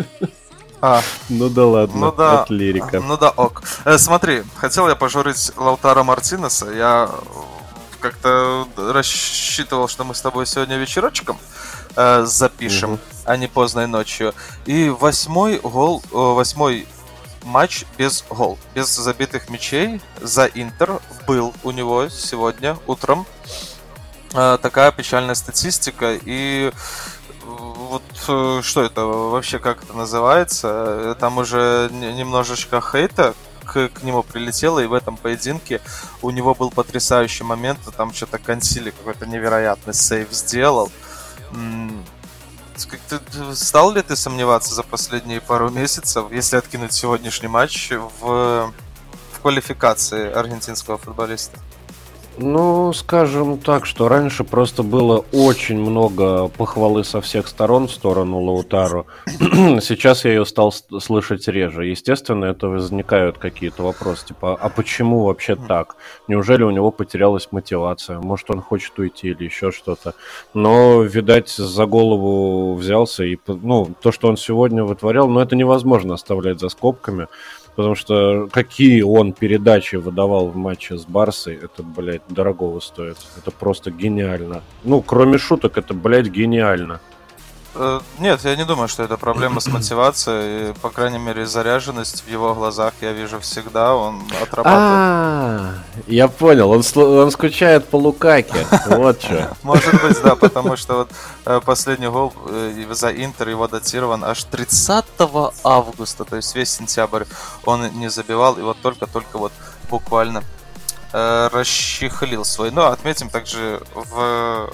А, 0.88 1.01
ну 1.29 1.49
да 1.49 1.65
ладно, 1.65 1.99
ну 1.99 2.11
да, 2.11 2.43
это 2.43 2.53
лирика. 2.53 2.99
Ну 2.99 3.17
да, 3.17 3.31
ок. 3.31 3.63
Э, 3.86 3.97
смотри, 3.97 4.43
хотел 4.55 4.88
я 4.88 4.95
пожурить 4.95 5.51
Лаутара 5.57 6.03
Мартинеса. 6.03 6.67
Я 6.69 7.09
как-то 7.99 8.67
рассчитывал, 8.77 9.88
что 9.88 10.03
мы 10.03 10.13
с 10.13 10.21
тобой 10.21 10.45
сегодня 10.45 10.77
вечерочком 10.77 11.39
э, 11.95 12.25
запишем, 12.27 12.93
угу. 12.93 12.99
а 13.23 13.36
не 13.36 13.47
поздной 13.47 13.88
ночью. 13.88 14.36
И 14.67 14.89
восьмой 14.89 15.57
гол, 15.57 16.03
э, 16.03 16.15
восьмой 16.15 16.88
матч 17.41 17.86
без 17.97 18.23
гол, 18.29 18.59
без 18.75 18.95
забитых 18.95 19.49
мячей 19.49 19.99
за 20.21 20.45
Интер 20.45 20.99
был 21.25 21.55
у 21.63 21.71
него 21.71 22.09
сегодня 22.09 22.77
утром. 22.86 23.25
Э, 24.36 24.59
такая 24.61 24.91
печальная 24.91 25.33
статистика 25.33 26.13
и 26.13 26.71
вот 27.86 28.03
э, 28.27 28.61
что 28.63 28.83
это 28.83 29.05
вообще, 29.05 29.59
как 29.59 29.83
это 29.83 29.93
называется? 29.93 31.15
Там 31.19 31.38
уже 31.38 31.89
немножечко 31.91 32.81
хейта 32.81 33.33
к, 33.65 33.89
к 33.89 34.03
нему 34.03 34.23
прилетело, 34.23 34.79
и 34.79 34.86
в 34.86 34.93
этом 34.93 35.17
поединке 35.17 35.81
у 36.21 36.31
него 36.31 36.53
был 36.53 36.71
потрясающий 36.71 37.43
момент, 37.43 37.79
там 37.97 38.13
что-то 38.13 38.38
Консили 38.38 38.91
какой-то 38.91 39.25
невероятный 39.25 39.93
сейв 39.93 40.31
сделал. 40.31 40.91
Ты, 43.09 43.55
стал 43.55 43.93
ли 43.93 44.01
ты 44.01 44.15
сомневаться 44.15 44.75
за 44.75 44.83
последние 44.83 45.39
пару 45.39 45.69
месяцев, 45.69 46.25
если 46.31 46.57
откинуть 46.57 46.93
сегодняшний 46.93 47.47
матч 47.47 47.91
в, 47.91 48.73
в 49.33 49.39
квалификации 49.41 50.31
аргентинского 50.31 50.97
футболиста? 50.97 51.57
Ну, 52.38 52.91
скажем 52.91 53.57
так, 53.57 53.86
что 53.86 54.09
раньше 54.09 54.43
просто 54.43 54.83
было 54.83 55.23
очень 55.31 55.79
много 55.79 56.49
похвалы 56.49 57.03
со 57.05 57.21
всех 57.21 57.47
сторон 57.47 57.88
в 57.88 57.91
сторону 57.91 58.41
Лаутару. 58.41 59.07
Сейчас 59.25 60.25
я 60.25 60.31
ее 60.31 60.45
стал 60.45 60.71
слышать 60.71 61.47
реже. 61.47 61.86
Естественно, 61.86 62.45
это 62.45 62.67
возникают 62.67 63.38
какие-то 63.38 63.83
вопросы, 63.83 64.27
типа, 64.27 64.55
а 64.55 64.69
почему 64.69 65.23
вообще 65.23 65.55
так? 65.55 65.95
Неужели 66.27 66.63
у 66.63 66.71
него 66.71 66.91
потерялась 66.91 67.47
мотивация? 67.51 68.19
Может, 68.19 68.49
он 68.49 68.61
хочет 68.61 68.99
уйти 68.99 69.29
или 69.29 69.45
еще 69.45 69.71
что-то? 69.71 70.13
Но, 70.53 71.03
видать, 71.03 71.49
за 71.49 71.86
голову 71.86 72.75
взялся, 72.75 73.23
и, 73.23 73.38
ну, 73.47 73.93
то, 74.01 74.11
что 74.11 74.27
он 74.27 74.36
сегодня 74.36 74.83
вытворял, 74.83 75.29
ну, 75.29 75.39
это 75.39 75.55
невозможно 75.55 76.15
оставлять 76.15 76.59
за 76.59 76.67
скобками. 76.67 77.27
Потому 77.76 77.95
что 77.95 78.47
какие 78.51 79.01
он 79.01 79.34
передачи 79.34 79.97
выдавал 79.97 80.47
в 80.47 80.55
матче 80.55 80.97
с 80.97 81.05
Барсой, 81.05 81.55
это, 81.55 81.84
блядь, 81.84 82.21
дорогого 82.30 82.80
стоит. 82.80 83.17
Это 83.38 83.51
просто 83.51 83.91
гениально. 83.91 84.63
Ну, 84.84 85.01
кроме 85.01 85.38
шуток, 85.38 85.78
это, 85.78 85.93
блядь, 85.93 86.28
гениально. 86.28 87.01
Э, 87.76 87.99
нет, 88.19 88.39
я 88.43 88.55
не 88.55 88.63
думаю, 88.63 88.88
что 88.88 89.03
это 89.03 89.17
проблема 89.17 89.59
с 89.59 89.67
мотивацией. 89.67 90.73
По 90.76 90.89
крайней 90.89 91.17
мере, 91.17 91.45
заряженность 91.45 92.23
в 92.26 92.30
его 92.30 92.53
глазах 92.55 92.93
я 93.01 93.11
вижу 93.11 93.39
всегда. 93.39 93.95
Он 93.95 94.21
отрабатывает. 94.41 94.65
А, 94.65 95.73
я 96.07 96.28
понял. 96.28 96.71
Он, 96.71 96.82
он 96.95 97.32
скучает 97.32 97.88
по 97.88 97.97
Лукаке. 97.97 98.65
Вот 98.88 99.21
что. 99.21 99.55
Может 99.63 100.01
быть, 100.01 100.21
да, 100.23 100.36
потому 100.36 100.78
что 100.78 100.95
вот 100.95 101.11
э, 101.45 101.59
последний 101.65 102.07
гол 102.07 102.34
э, 102.47 102.86
за 102.91 103.11
Интер 103.11 103.49
его 103.49 103.67
датирован 103.67 104.23
аж 104.23 104.43
30 104.45 105.05
августа, 105.63 106.23
то 106.23 106.36
есть 106.38 106.55
весь 106.55 106.71
сентябрь 106.71 107.23
он 107.65 107.88
не 107.99 108.09
забивал, 108.09 108.57
и 108.57 108.61
вот 108.61 108.78
только-только 108.82 109.38
вот 109.38 109.51
буквально 109.89 110.43
расчехлил 111.16 112.43
свой. 112.43 112.72
Но 112.72 112.88
отметим 112.88 113.30
также 113.30 113.82
в, 113.93 114.70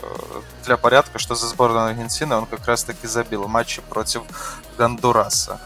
для 0.65 0.77
порядка, 0.77 1.19
что 1.19 1.35
за 1.35 1.47
сборную 1.47 1.85
Аргентины 1.85 2.35
он 2.35 2.45
как 2.45 2.65
раз 2.67 2.83
таки 2.83 3.07
забил 3.07 3.47
матчи 3.47 3.81
против 3.89 4.23
Гондураса. 4.77 5.59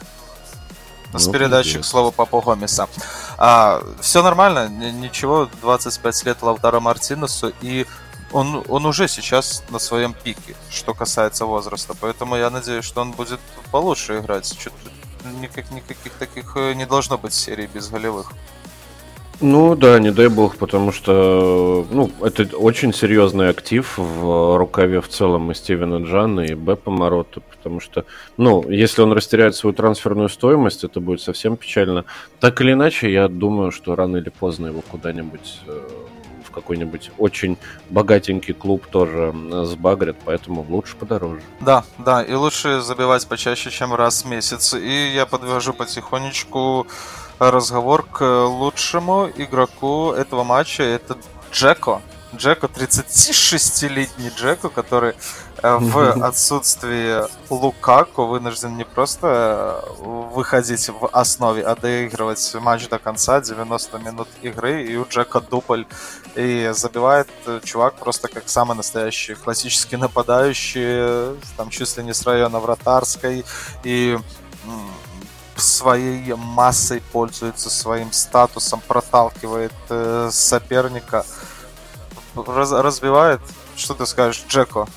Ну, 1.14 1.20
с 1.20 1.30
передачей, 1.30 1.80
к 1.80 1.86
слову, 1.86 2.12
Папо 2.12 2.42
Гомеса. 2.42 2.90
А, 3.38 3.82
все 4.02 4.22
нормально, 4.22 4.68
ничего, 4.68 5.50
25 5.62 6.26
лет 6.26 6.42
Лаутаро 6.42 6.82
Мартинесу, 6.82 7.54
и 7.62 7.86
он, 8.34 8.66
он 8.68 8.86
уже 8.86 9.08
сейчас 9.08 9.64
на 9.70 9.80
своем 9.80 10.14
пике, 10.14 10.56
что 10.70 10.94
касается 10.94 11.46
возраста. 11.46 11.94
Поэтому 12.02 12.36
я 12.36 12.50
надеюсь, 12.50 12.84
что 12.84 13.00
он 13.02 13.12
будет 13.14 13.40
получше 13.72 14.20
играть. 14.20 14.54
Никак, 15.40 15.72
никаких 15.72 16.12
таких 16.14 16.58
э, 16.58 16.74
не 16.74 16.86
должно 16.86 17.18
быть 17.18 17.34
серий 17.34 17.68
без 17.68 17.88
голевых. 17.88 18.34
Ну 19.42 19.76
да, 19.76 20.00
не 20.00 20.12
дай 20.12 20.28
бог, 20.28 20.56
потому 20.58 20.92
что 20.92 21.86
ну, 21.92 22.10
это 22.22 22.44
очень 22.56 22.94
серьезный 22.94 23.50
актив 23.50 23.98
в 23.98 24.58
рукаве 24.58 25.02
в 25.02 25.10
целом 25.10 25.52
и 25.52 25.54
Стивена 25.54 25.98
Джана, 25.98 26.42
и 26.42 26.54
Беппа 26.54 26.92
Морота, 26.92 27.42
потому 27.42 27.80
что, 27.80 28.06
ну, 28.38 28.70
если 28.70 29.02
он 29.02 29.12
растеряет 29.12 29.56
свою 29.56 29.74
трансферную 29.74 30.30
стоимость, 30.30 30.84
это 30.84 31.00
будет 31.00 31.22
совсем 31.22 31.58
печально. 31.58 32.06
Так 32.40 32.62
или 32.62 32.74
иначе, 32.74 33.12
я 33.12 33.28
думаю, 33.28 33.72
что 33.72 33.96
рано 33.96 34.18
или 34.18 34.30
поздно 34.30 34.68
его 34.68 34.82
куда-нибудь 34.82 35.60
э, 35.68 35.82
в 36.46 36.52
какой-нибудь 36.52 37.12
очень 37.18 37.58
богатенький 37.90 38.54
клуб 38.54 38.86
тоже 38.88 39.34
сбагрят, 39.64 40.16
поэтому 40.24 40.66
лучше 40.70 40.96
подороже. 40.96 41.42
Да, 41.60 41.84
да, 41.98 42.24
и 42.24 42.34
лучше 42.34 42.80
забивать 42.82 43.28
почаще, 43.28 43.70
чем 43.70 43.94
раз 43.94 44.24
в 44.24 44.30
месяц. 44.30 44.74
И 44.74 45.12
я 45.14 45.26
подвяжу 45.26 45.74
потихонечку 45.74 46.88
разговор 47.40 48.04
к 48.04 48.24
лучшему 48.46 49.30
игроку 49.36 50.12
этого 50.12 50.44
матча. 50.44 50.84
Это 50.84 51.18
Джеко. 51.52 52.02
Джеко, 52.36 52.68
36-летний 52.68 54.30
Джеко, 54.30 54.70
который 54.70 55.14
э, 55.64 55.78
в 55.78 56.26
отсутствии 56.26 57.24
Лукаку 57.50 58.26
вынужден 58.26 58.76
не 58.76 58.84
просто 58.84 59.84
э, 59.98 60.04
выходить 60.34 60.90
в 60.90 61.08
основе, 61.14 61.64
а 61.64 61.76
доигрывать 61.76 62.56
матч 62.60 62.88
до 62.90 63.00
конца, 63.00 63.40
90 63.42 64.00
минут 64.00 64.28
игры, 64.42 64.84
и 64.84 64.98
у 64.98 65.06
Джека 65.08 65.40
дубль, 65.40 65.86
и 66.36 66.72
забивает 66.74 67.30
э, 67.46 67.62
чувак 67.64 67.96
просто 67.96 68.28
как 68.28 68.50
самый 68.50 68.76
настоящий 68.76 69.36
классический 69.36 69.98
нападающий, 69.98 71.38
там 71.56 71.70
чуть 71.70 71.98
ли 71.98 72.04
не 72.04 72.14
с 72.14 72.26
района 72.26 72.60
вратарской, 72.60 73.46
и 73.84 74.18
своей 75.56 76.34
массой 76.36 77.02
пользуется, 77.12 77.70
своим 77.70 78.12
статусом 78.12 78.82
проталкивает 78.88 79.74
э, 79.90 80.30
соперника, 80.32 81.26
раз, 82.36 82.72
разбивает. 82.72 83.42
Что 83.76 83.94
ты 83.94 84.06
скажешь, 84.06 84.44
Джеко? 84.48 84.88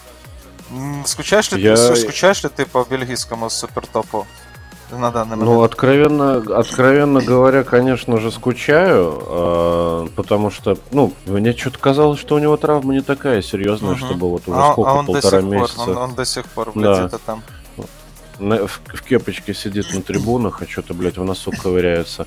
Скучаешь 1.05 1.51
ли, 1.53 1.63
Я... 1.63 1.77
ты, 1.77 1.97
скучаешь 1.97 2.43
ли 2.43 2.49
ты 2.49 2.67
по 2.67 2.85
бельгийскому 2.85 3.51
супертопу? 3.51 4.27
на 4.91 5.11
данный 5.11 5.37
момент? 5.37 5.51
Ну, 5.51 5.63
откровенно, 5.63 6.37
откровенно 6.59 7.21
говоря, 7.21 7.63
конечно 7.63 8.19
же, 8.19 8.31
скучаю, 8.31 9.23
э, 9.27 10.09
потому 10.17 10.51
что, 10.51 10.79
ну, 10.93 11.13
мне 11.27 11.53
что-то 11.53 11.79
казалось, 11.79 12.19
что 12.19 12.37
у 12.37 12.39
него 12.39 12.57
травма 12.57 12.95
не 12.95 13.03
такая 13.03 13.43
серьезная, 13.43 13.93
угу. 13.93 13.99
чтобы 13.99 14.31
вот 14.31 14.43
уже 14.47 14.59
а, 14.59 14.73
сколько, 14.73 14.91
а 14.91 15.03
полтора 15.03 15.41
месяца. 15.43 15.77
Пор, 15.77 15.89
он, 15.91 15.97
он 15.99 16.15
до 16.15 16.25
сих 16.25 16.47
пор 16.47 16.71
где-то 16.75 17.09
да. 17.11 17.19
там 17.19 17.43
на, 18.39 18.67
в, 18.67 18.81
в 18.87 19.03
кепочке 19.03 19.55
сидит 19.55 19.93
на 19.93 20.03
трибунах, 20.03 20.63
а 20.63 20.67
что-то, 20.67 20.95
блядь, 20.95 21.19
в 21.19 21.25
носу 21.25 21.53
ковыряется. 21.53 22.27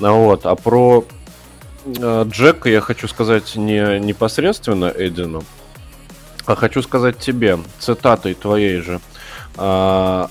А 0.00 0.12
вот, 0.12 0.46
а 0.46 0.54
про 0.54 1.04
э, 1.84 2.24
Джека 2.28 2.68
я 2.68 2.80
хочу 2.80 3.08
сказать 3.08 3.56
не 3.56 3.98
непосредственно 3.98 4.92
Эдину, 4.96 5.44
а 6.46 6.54
хочу 6.54 6.82
сказать 6.82 7.18
тебе, 7.18 7.58
цитатой 7.78 8.34
твоей 8.34 8.80
же. 8.80 9.00
А, 9.56 10.30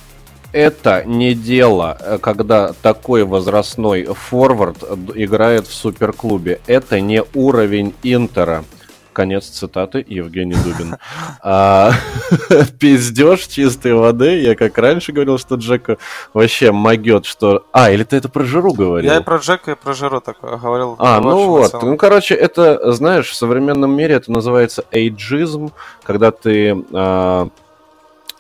это 0.52 1.04
не 1.06 1.34
дело, 1.34 2.20
когда 2.22 2.74
такой 2.82 3.24
возрастной 3.24 4.04
форвард 4.06 4.84
играет 5.16 5.68
в 5.68 5.74
суперклубе. 5.74 6.60
Это 6.68 7.00
не 7.00 7.24
уровень 7.34 7.94
Интера. 8.04 8.66
Конец 9.14 9.46
цитаты 9.46 10.06
Евгений 10.08 10.56
Дубин. 10.56 10.98
А, 11.44 11.92
пиздеж 12.80 13.48
чистой 13.48 13.94
воды. 13.94 14.42
Я 14.42 14.56
как 14.56 14.78
раньше 14.78 15.12
говорил, 15.12 15.40
что 15.40 15.56
Джека 15.56 15.98
вообще 16.34 16.72
могет, 16.72 17.26
что... 17.26 17.66
А, 17.72 17.90
или 17.90 18.04
ты 18.04 18.18
это 18.18 18.30
про 18.30 18.44
Жиру 18.44 18.74
говорил? 18.74 19.12
Я 19.12 19.18
и 19.18 19.24
про 19.24 19.38
Джека, 19.38 19.72
и 19.72 19.76
про 19.76 19.94
Жиру 19.94 20.22
такое 20.22 20.58
говорил. 20.58 20.96
А, 21.00 21.20
ну 21.20 21.48
вот. 21.48 21.74
Ну, 21.82 21.98
короче, 21.98 22.36
это, 22.36 22.92
знаешь, 22.92 23.30
в 23.30 23.36
современном 23.36 23.96
мире 23.96 24.16
это 24.16 24.32
называется 24.32 24.86
эйджизм, 24.92 25.72
когда 26.04 26.32
ты... 26.32 26.84
А, 26.94 27.50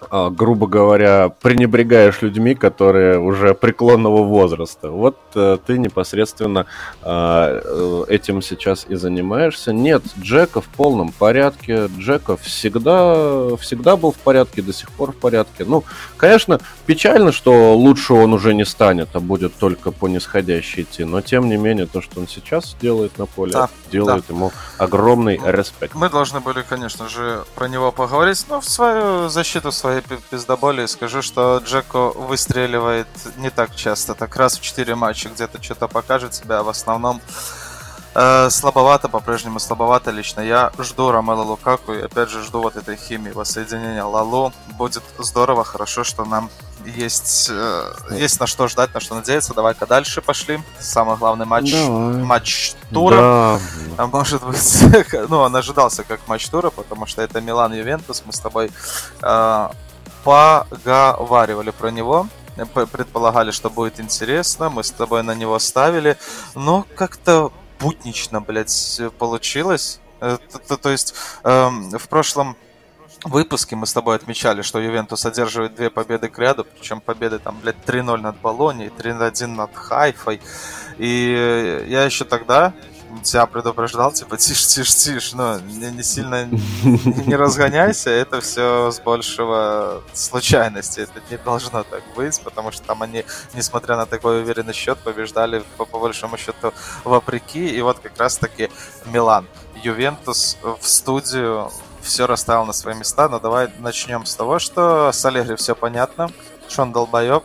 грубо 0.10 0.68
говоря, 0.68 1.30
пренебрегаешь 1.30 2.22
людьми, 2.22 2.56
которые 2.56 3.20
уже 3.20 3.54
преклонного 3.54 4.24
возраста. 4.24 4.89
Вот 4.89 5.18
э, 5.36 5.58
ты 5.66 5.78
непосредственно 5.78 6.66
а, 7.02 7.62
э, 7.64 8.04
этим 8.14 8.41
сейчас 8.41 8.86
и 8.89 8.95
занимаешься. 8.95 9.74
Нет, 9.74 10.04
Джека 10.20 10.62
в 10.62 10.66
полном 10.66 11.12
порядке. 11.12 11.89
Джека 11.97 12.36
всегда, 12.38 13.56
всегда 13.58 13.95
был 13.95 14.12
в 14.12 14.18
порядке, 14.18 14.62
до 14.62 14.74
сих 14.74 14.91
пор 14.91 15.12
в 15.12 15.18
порядке. 15.18 15.66
Ну, 15.66 15.84
конечно, 16.18 16.60
печально, 16.86 17.32
что 17.32 17.76
лучше 17.78 18.14
он 18.14 18.34
уже 18.34 18.54
не 18.54 18.66
станет, 18.66 19.10
а 19.14 19.20
будет 19.20 19.56
только 19.56 19.91
по 19.91 20.08
нисходящей 20.08 20.84
идти. 20.84 21.04
Но, 21.04 21.22
тем 21.22 21.47
не 21.47 21.58
менее, 21.58 21.86
то, 21.86 22.02
что 22.02 22.20
он 22.20 22.28
сейчас 22.28 22.76
делает 22.82 23.18
на 23.18 23.28
поле, 23.28 23.54
да, 23.54 23.70
делает 23.91 24.26
да. 24.28 24.34
ему 24.34 24.52
огромный 24.78 25.39
респект. 25.43 25.93
Мы 25.95 26.10
должны 26.10 26.39
были, 26.39 26.64
конечно 26.68 27.08
же, 27.08 27.43
про 27.56 27.68
него 27.68 27.91
поговорить, 27.91 28.45
но 28.49 28.62
в 28.62 28.66
свою 28.66 29.30
защиту 29.30 29.72
своей 29.72 29.91
своей 29.92 30.22
пиздоболи 30.30 30.86
скажу, 30.86 31.22
что 31.22 31.62
Джеко 31.66 32.10
выстреливает 32.12 33.08
не 33.38 33.50
так 33.50 33.76
часто, 33.76 34.16
так 34.16 34.36
раз 34.36 34.58
в 34.58 34.62
4 34.62 34.96
матча 34.96 35.30
где-то 35.30 35.62
что-то 35.62 35.88
покажет 35.88 36.34
себя, 36.34 36.60
а 36.60 36.64
в 36.64 36.70
основном 36.70 37.22
э, 38.14 38.49
слабовато, 38.49 39.09
по-прежнему 39.09 39.59
слабовато 39.59 40.12
лично. 40.12 40.41
Я 40.41 40.72
жду 40.80 41.12
Ромела 41.12 41.43
Лукаку 41.43 41.93
и 41.93 42.01
опять 42.01 42.30
же 42.30 42.41
жду 42.43 42.62
вот 42.62 42.76
этой 42.76 42.97
химии 42.97 43.32
воссоединения 43.32 44.03
Лалу. 44.03 44.53
Будет 44.78 45.03
здорово, 45.18 45.64
хорошо, 45.64 46.03
что 46.03 46.26
нам 46.26 46.49
есть, 46.86 47.49
э, 47.51 47.93
есть 48.12 48.39
на 48.39 48.47
что 48.47 48.68
ждать, 48.68 48.93
на 48.93 48.99
что 48.99 49.16
надеяться. 49.16 49.53
Давай-ка 49.53 49.86
дальше 49.86 50.22
пошли. 50.22 50.59
Самый 50.80 51.18
главный 51.18 51.45
матч, 51.45 51.72
Давай. 51.72 52.24
матч 52.24 52.74
тура. 52.91 53.16
Да. 53.16 53.59
А 53.97 54.07
может 54.07 54.43
быть, 54.43 54.84
ну, 55.30 55.39
он 55.39 55.55
ожидался 55.55 56.03
как 56.03 56.20
матч 56.28 56.47
тура, 56.49 56.70
потому 56.70 57.05
что 57.05 57.22
это 57.22 57.41
Милан 57.41 57.74
Ювентус. 57.74 58.24
Мы 58.26 58.34
с 58.34 58.39
тобой 58.39 58.72
э, 59.22 59.70
поговаривали 60.24 61.72
про 61.72 61.89
него 61.89 62.28
предполагали, 62.66 63.51
что 63.51 63.70
будет 63.70 63.99
интересно, 63.99 64.70
мы 64.70 64.84
с 64.84 64.91
тобой 64.91 65.24
на 65.24 65.34
него 65.36 65.57
ставили, 65.59 66.18
но 66.55 66.86
как-то 66.95 67.51
буднично, 67.82 68.42
блядь, 68.42 69.02
получилось. 69.18 70.00
Э, 70.20 70.38
то, 70.52 70.60
то, 70.60 70.78
то 70.78 70.90
есть 70.90 71.16
эм, 71.44 71.90
в 71.98 72.08
прошлом 72.08 72.56
выпуске 73.24 73.76
мы 73.76 73.86
с 73.86 73.94
тобой 73.94 74.16
отмечали, 74.16 74.62
что 74.62 74.80
Ювентус 74.80 75.26
одерживает 75.26 75.76
две 75.76 75.90
победы 75.90 76.30
к 76.30 76.40
ряду, 76.40 76.66
причем 76.66 77.02
победы 77.02 77.40
там, 77.40 77.58
блядь, 77.62 77.78
3-0 77.86 78.18
над 78.18 78.38
Болонией, 78.38 78.92
3-1 78.96 79.48
над 79.48 79.76
Хайфой. 79.76 80.42
И 80.98 81.86
я 81.88 82.04
еще 82.04 82.26
тогда 82.26 82.74
тебя 83.24 83.45
предупреждал, 83.45 84.12
типа, 84.12 84.38
тише, 84.38 84.68
тише, 84.68 84.93
тише, 84.93 85.36
ну, 85.36 85.59
не, 85.59 85.91
не 85.91 86.03
сильно 86.03 86.45
не 86.45 87.36
разгоняйся, 87.36 88.09
это 88.09 88.41
все 88.41 88.91
с 88.91 88.99
большего 88.99 90.03
случайности, 90.14 91.01
это 91.01 91.22
не 91.30 91.38
должно 91.38 91.84
так 91.84 92.03
быть, 92.16 92.39
потому 92.41 92.72
что 92.72 92.84
там 92.84 93.01
они, 93.03 93.26
несмотря 93.53 93.97
на 93.97 94.05
такой 94.05 94.41
уверенный 94.41 94.74
счет, 94.74 94.97
побеждали 94.99 95.64
по, 95.78 95.86
по 95.86 95.99
большому 95.99 96.38
счету 96.38 96.74
вопреки, 97.03 97.68
и 97.68 97.82
вот 97.82 97.99
как 97.99 98.18
раз-таки 98.18 98.70
Милан. 99.05 99.47
Ювентус 99.84 100.57
в 100.62 100.88
студию 100.88 101.72
все 102.01 102.28
расставил 102.28 102.66
на 102.66 102.74
свои 102.74 102.95
места, 102.95 103.30
но 103.30 103.39
давай 103.39 103.70
начнем 103.80 104.26
с 104.26 104.36
того, 104.36 104.59
что 104.59 105.12
с 105.12 105.26
Аллегри 105.26 105.55
все 105.55 105.76
понятно, 105.76 106.30
что 106.68 106.84
он 106.84 106.91
долбоеб, 106.91 107.43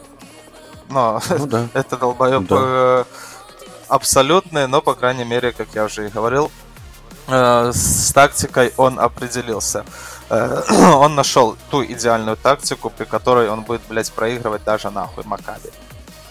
но 0.88 1.20
ну, 1.30 1.46
да. 1.46 1.68
это 1.74 1.96
долбоеб 1.96 2.46
да. 2.46 3.04
Абсолютный, 3.89 4.66
но, 4.66 4.80
по 4.80 4.95
крайней 4.95 5.24
мере, 5.24 5.53
как 5.53 5.68
я 5.74 5.84
уже 5.84 6.07
и 6.07 6.11
говорил, 6.11 6.51
э, 7.28 7.72
с 7.72 8.12
тактикой 8.12 8.72
он 8.76 8.99
определился. 8.99 9.84
Э, 10.28 10.62
он 10.95 11.14
нашел 11.14 11.57
ту 11.70 11.84
идеальную 11.84 12.37
тактику, 12.37 12.91
при 12.91 13.05
которой 13.05 13.49
он 13.49 13.62
будет, 13.62 13.82
блядь, 13.89 14.12
проигрывать 14.12 14.64
даже 14.64 14.91
нахуй 14.91 15.24
Макаби. 15.24 15.70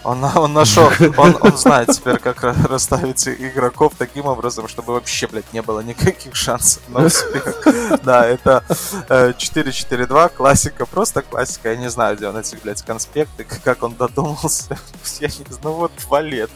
Он, 0.02 0.22
он 0.22 0.52
нашел, 0.52 0.90
он, 1.16 1.36
он 1.40 1.56
знает 1.56 1.90
теперь, 1.90 2.18
как 2.18 2.42
расставить 2.42 3.26
игроков 3.28 3.92
таким 3.98 4.26
образом, 4.26 4.68
чтобы 4.68 4.94
вообще, 4.94 5.26
блядь, 5.26 5.52
не 5.52 5.62
было 5.62 5.80
никаких 5.80 6.36
шансов 6.36 6.82
на 6.88 7.06
успех. 7.06 7.66
Да, 8.02 8.24
это 8.24 8.64
4-4-2, 9.08 10.28
классика, 10.36 10.86
просто 10.86 11.22
классика. 11.22 11.70
Я 11.70 11.76
не 11.76 11.90
знаю, 11.90 12.16
где 12.16 12.28
он 12.28 12.36
эти, 12.36 12.56
блядь, 12.56 12.82
конспекты, 12.82 13.44
как 13.64 13.82
он 13.82 13.94
додумался. 13.94 14.78
Я 15.20 15.28
не 15.28 15.52
знаю, 15.52 15.60
ну 15.66 15.72
вот 15.72 15.92
валет. 16.08 16.50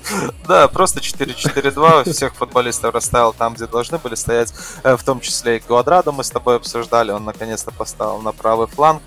Да, 0.46 0.68
просто 0.68 1.00
4-4-2, 1.00 2.12
всех 2.12 2.34
футболистов 2.34 2.94
расставил 2.94 3.32
там, 3.32 3.54
где 3.54 3.66
должны 3.66 3.98
были 3.98 4.14
стоять, 4.14 4.52
э, 4.84 4.96
в 4.96 5.02
том 5.02 5.20
числе 5.20 5.56
и 5.56 5.60
Квадрадо 5.60 6.12
мы 6.12 6.22
с 6.22 6.30
тобой 6.30 6.56
обсуждали, 6.56 7.10
он 7.10 7.24
наконец-то 7.24 7.72
поставил 7.72 8.18
на 8.18 8.32
правый 8.32 8.68
фланг 8.68 9.02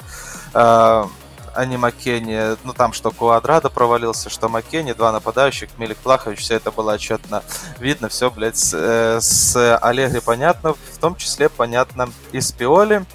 э, 0.53 1.05
а 1.53 1.65
не 1.65 1.77
Маккенни. 1.77 2.57
Ну, 2.63 2.73
там 2.73 2.93
что 2.93 3.11
Куадрада 3.11 3.69
провалился, 3.69 4.29
что 4.29 4.49
Маккенни, 4.49 4.93
два 4.93 5.11
нападающих, 5.11 5.69
Милик 5.77 5.97
Плахович, 5.97 6.39
все 6.39 6.55
это 6.55 6.71
было 6.71 6.93
отчетно 6.93 7.43
видно, 7.79 8.09
все, 8.09 8.29
блядь, 8.29 8.57
с, 8.57 8.73
э, 8.73 9.19
с 9.21 9.77
Аллегри 9.77 10.19
понятно, 10.19 10.73
в 10.73 10.97
том 10.99 11.15
числе 11.15 11.49
понятно 11.49 12.09
и 12.31 12.41
с 12.41 12.51
Пиоли. 12.51 13.05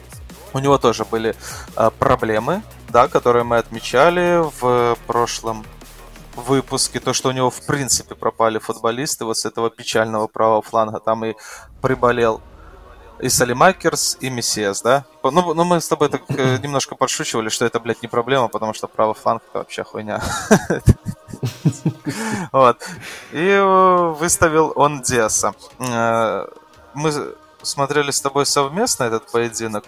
У 0.53 0.59
него 0.59 0.79
тоже 0.79 1.05
были 1.05 1.35
э, 1.77 1.91
проблемы, 1.99 2.63
да, 2.89 3.09
которые 3.09 3.45
мы 3.45 3.59
отмечали 3.59 4.43
в 4.61 4.97
прошлом 5.07 5.65
выпуске, 6.39 7.01
то, 7.01 7.13
что 7.13 7.29
у 7.29 7.33
него 7.33 7.51
в 7.51 7.67
принципе 7.67 8.15
пропали 8.15 8.59
футболисты 8.59 9.25
вот 9.25 9.37
с 9.39 9.45
этого 9.45 9.71
печального 9.71 10.27
правого 10.27 10.63
фланга, 10.63 11.01
там 11.01 11.25
и 11.25 11.35
приболел 11.83 12.41
и 13.21 13.29
Салимакерс, 13.29 14.19
и 14.21 14.31
Мессиас, 14.31 14.83
да? 14.83 15.05
Ну, 15.23 15.55
ну, 15.55 15.65
мы 15.65 15.81
с 15.81 15.89
тобой 15.89 16.09
так 16.09 16.23
э, 16.29 16.59
немножко 16.63 16.95
подшучивали, 16.95 17.49
что 17.49 17.65
это, 17.65 17.81
блядь, 17.81 18.03
не 18.03 18.09
проблема, 18.09 18.49
потому 18.49 18.75
что 18.75 18.87
правый 18.87 19.15
фланг 19.15 19.43
это 19.49 19.59
вообще 19.59 19.85
хуйня. 19.85 20.23
Вот. 22.53 22.83
И 23.33 23.49
э, 23.49 24.15
выставил 24.19 24.73
он 24.75 25.03
Диаса. 25.03 25.53
Э, 25.79 26.47
мы 26.95 27.13
смотрели 27.63 28.11
с 28.11 28.21
тобой 28.21 28.47
совместно 28.47 29.05
этот 29.05 29.31
поединок. 29.31 29.85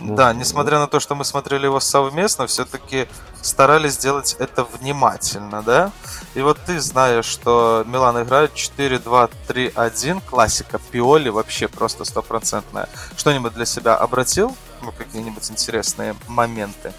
Да, 0.00 0.32
несмотря 0.32 0.78
на 0.78 0.86
то, 0.86 0.98
что 0.98 1.14
мы 1.14 1.24
смотрели 1.24 1.66
его 1.66 1.78
совместно, 1.78 2.46
все-таки 2.46 3.06
старались 3.42 3.94
сделать 3.94 4.34
это 4.38 4.64
внимательно, 4.64 5.62
да? 5.62 5.92
И 6.34 6.40
вот 6.40 6.58
ты 6.64 6.80
знаешь, 6.80 7.26
что 7.26 7.84
Милан 7.86 8.22
играет 8.22 8.52
4-2-3-1, 8.54 10.22
классика, 10.28 10.78
Пиоли 10.90 11.28
вообще 11.28 11.68
просто 11.68 12.04
стопроцентная. 12.04 12.88
Что-нибудь 13.16 13.54
для 13.54 13.66
себя 13.66 13.96
обратил? 13.96 14.56
Ну, 14.82 14.92
какие-нибудь 14.92 15.50
интересные 15.50 16.16
моменты? 16.26 16.92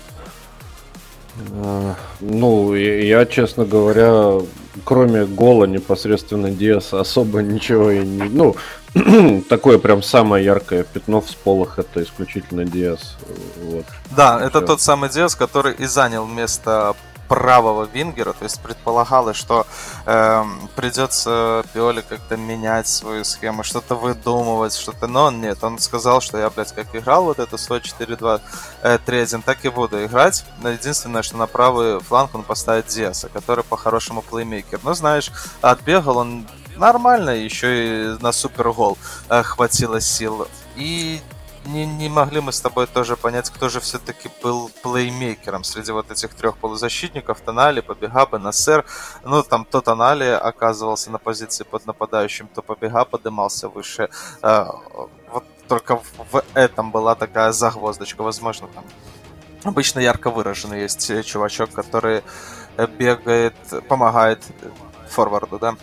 А, 1.53 1.95
ну, 2.19 2.75
я, 2.75 3.25
честно 3.25 3.65
говоря, 3.65 4.45
кроме 4.84 5.25
гола 5.25 5.65
непосредственно 5.65 6.51
Диаса 6.51 6.99
особо 6.99 7.41
ничего 7.41 7.91
и 7.91 8.05
не... 8.05 8.23
Ну, 8.23 8.55
такое 9.49 9.77
прям 9.77 10.03
самое 10.03 10.43
яркое 10.43 10.84
пятно 10.84 11.21
в 11.21 11.29
сполох 11.29 11.79
это 11.79 12.03
исключительно 12.03 12.65
Диас. 12.65 13.17
Вот. 13.63 13.86
Да, 14.15 14.39
это 14.45 14.61
тот 14.61 14.82
самый 14.82 15.09
Диас, 15.09 15.36
который 15.36 15.73
и 15.73 15.86
занял 15.86 16.25
место 16.25 16.95
правого 17.32 17.86
вингера, 17.86 18.34
то 18.34 18.43
есть 18.43 18.59
предполагалось, 18.59 19.38
что 19.38 19.65
э, 20.05 20.43
придется 20.75 21.63
Пиоли 21.73 22.01
как-то 22.01 22.36
менять 22.36 22.89
свою 22.89 23.23
схему, 23.23 23.63
что-то 23.63 23.95
выдумывать, 23.95 24.75
что-то, 24.75 25.07
но 25.07 25.32
нет, 25.32 25.63
он 25.63 25.79
сказал, 25.79 26.19
что 26.19 26.38
я, 26.38 26.49
блядь, 26.49 26.73
как 26.73 26.93
играл 26.93 27.23
вот 27.23 27.39
это 27.39 27.55
свой 27.55 27.79
4-2-3-1, 27.79 28.41
э, 28.84 29.41
так 29.45 29.63
и 29.63 29.69
буду 29.69 30.03
играть, 30.03 30.43
но 30.59 30.71
единственное, 30.71 31.21
что 31.21 31.38
на 31.38 31.47
правый 31.47 32.01
фланг 32.01 32.36
он 32.36 32.43
поставит 32.43 32.88
Диаса, 32.88 33.29
который 33.29 33.63
по-хорошему 33.63 34.21
плеймейкер, 34.23 34.82
но 34.84 34.93
знаешь, 34.93 35.32
отбегал 35.61 36.17
он 36.17 36.45
нормально, 36.75 37.29
еще 37.29 38.15
и 38.17 38.21
на 38.21 38.34
супер 38.34 38.73
гол 38.73 38.97
э, 39.29 39.41
хватило 39.43 40.01
сил, 40.01 40.49
и 40.75 41.21
не, 41.66 41.86
не 41.86 42.09
могли 42.09 42.41
мы 42.41 42.51
с 42.51 42.62
тобой 42.62 42.88
тоже 42.88 43.16
понять, 43.16 43.49
кто 43.49 43.70
же 43.70 43.80
все-таки 43.80 44.30
был 44.41 44.70
плеймейкером 44.82 45.64
среди 45.64 45.91
вот 45.91 46.12
этих 46.12 46.34
трех 46.34 46.57
полузащитников. 46.57 47.41
Тонали, 47.41 47.82
Побегаба, 47.82 48.39
Насер. 48.39 48.86
Ну, 49.24 49.43
там 49.43 49.66
то 49.66 49.82
Тонали 49.82 50.26
оказывался 50.26 51.12
на 51.12 51.18
позиции 51.18 51.64
под 51.64 51.86
нападающим, 51.86 52.47
то 52.47 52.62
Побега 52.62 53.05
подымался 53.05 53.70
выше. 53.70 54.09
А, 54.41 54.72
вот 55.32 55.45
только 55.68 55.97
в 56.32 56.43
этом 56.53 56.91
была 56.91 57.16
такая 57.16 57.51
загвоздочка. 57.51 58.24
Возможно, 58.24 58.68
там 58.68 58.84
обычно 59.64 59.99
ярко 59.99 60.32
выраженный 60.32 60.82
есть 60.82 61.26
чувачок, 61.26 61.72
который 61.72 62.24
бегает, 62.97 63.55
помогает 63.88 64.43
форварду, 65.09 65.59
да? 65.59 65.76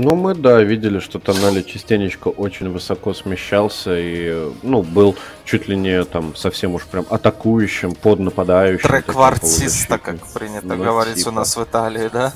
Ну, 0.00 0.14
мы, 0.14 0.36
да, 0.36 0.62
видели, 0.62 1.00
что 1.00 1.18
Тонали 1.18 1.60
частенечко 1.60 2.28
очень 2.28 2.70
высоко 2.70 3.14
смещался 3.14 3.98
и, 3.98 4.48
ну, 4.62 4.84
был 4.84 5.16
чуть 5.44 5.66
ли 5.66 5.76
не 5.76 6.04
там 6.04 6.36
совсем 6.36 6.74
уж 6.74 6.86
прям 6.86 7.04
атакующим, 7.10 7.96
под 7.96 8.20
нападающим. 8.20 8.88
Треквартиста, 8.88 9.98
как 9.98 10.24
принято 10.28 10.76
ну, 10.76 10.76
говорить 10.76 11.16
у 11.16 11.18
типа. 11.18 11.32
нас 11.32 11.56
в 11.56 11.64
Италии, 11.64 12.08
да? 12.12 12.32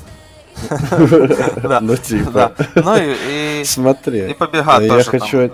Да, 1.63 1.81
ну 1.81 1.97
типа. 1.97 2.53
Ну 2.75 2.97
и 2.99 3.65
Смотри. 3.65 4.31
И 4.31 4.35
побега 4.35 4.79
тоже 4.89 5.11
э, 5.11 5.49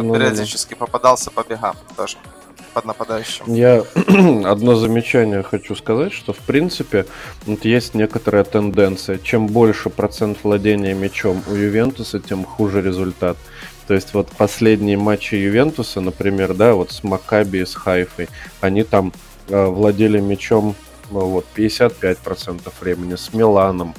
периодически 0.00 0.74
попадался 0.74 1.30
побега 1.30 1.74
тоже. 1.96 2.16
под 2.72 2.84
нападающим. 2.84 3.44
Я 3.46 3.84
одно 4.50 4.74
замечание 4.74 5.42
хочу 5.42 5.74
сказать, 5.74 6.12
что 6.12 6.32
в 6.32 6.38
принципе 6.38 7.06
вот 7.46 7.64
есть 7.64 7.94
некоторая 7.94 8.44
тенденция. 8.44 9.18
Чем 9.18 9.46
больше 9.46 9.90
процент 9.90 10.38
владения 10.42 10.94
мячом 10.94 11.42
у 11.48 11.54
Ювентуса, 11.54 12.20
тем 12.20 12.44
хуже 12.44 12.82
результат. 12.82 13.36
То 13.86 13.94
есть 13.94 14.14
вот 14.14 14.28
последние 14.28 14.96
матчи 14.96 15.34
Ювентуса, 15.34 16.00
например, 16.00 16.54
да, 16.54 16.74
вот 16.74 16.92
с 16.92 17.04
Макаби 17.04 17.58
и 17.58 17.66
с 17.66 17.74
Хайфой, 17.74 18.28
они 18.60 18.84
там 18.84 19.12
э, 19.48 19.66
владели 19.66 20.20
мячом 20.20 20.74
ну, 21.10 21.26
вот 21.26 21.44
55% 21.54 22.72
времени, 22.80 23.16
с 23.16 23.34
Миланом 23.34 23.94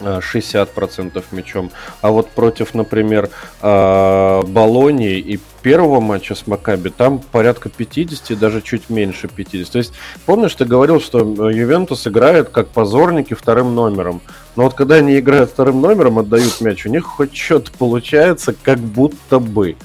60% 0.00 1.12
э, 1.16 1.22
мячом. 1.32 1.70
А 2.00 2.10
вот 2.10 2.30
против, 2.30 2.74
например, 2.74 3.30
э, 3.62 4.42
Болонии 4.46 5.18
и 5.18 5.38
первого 5.62 6.00
матча 6.00 6.34
с 6.34 6.46
Макаби 6.46 6.90
там 6.90 7.18
порядка 7.18 7.68
50, 7.68 8.38
даже 8.38 8.62
чуть 8.62 8.90
меньше 8.90 9.28
50. 9.28 9.70
То 9.70 9.78
есть, 9.78 9.92
помнишь, 10.26 10.54
ты 10.54 10.64
говорил, 10.64 11.00
что 11.00 11.20
э, 11.20 11.54
Ювентус 11.54 12.06
играет 12.06 12.48
как 12.50 12.68
позорники 12.68 13.34
вторым 13.34 13.74
номером. 13.74 14.20
Но 14.56 14.64
вот 14.64 14.74
когда 14.74 14.96
они 14.96 15.18
играют 15.18 15.50
вторым 15.50 15.80
номером, 15.80 16.18
отдают 16.18 16.60
мяч, 16.60 16.86
у 16.86 16.88
них 16.88 17.04
хоть 17.04 17.36
что-то 17.36 17.70
получается, 17.72 18.54
как 18.62 18.78
будто 18.78 19.38
бы. 19.38 19.76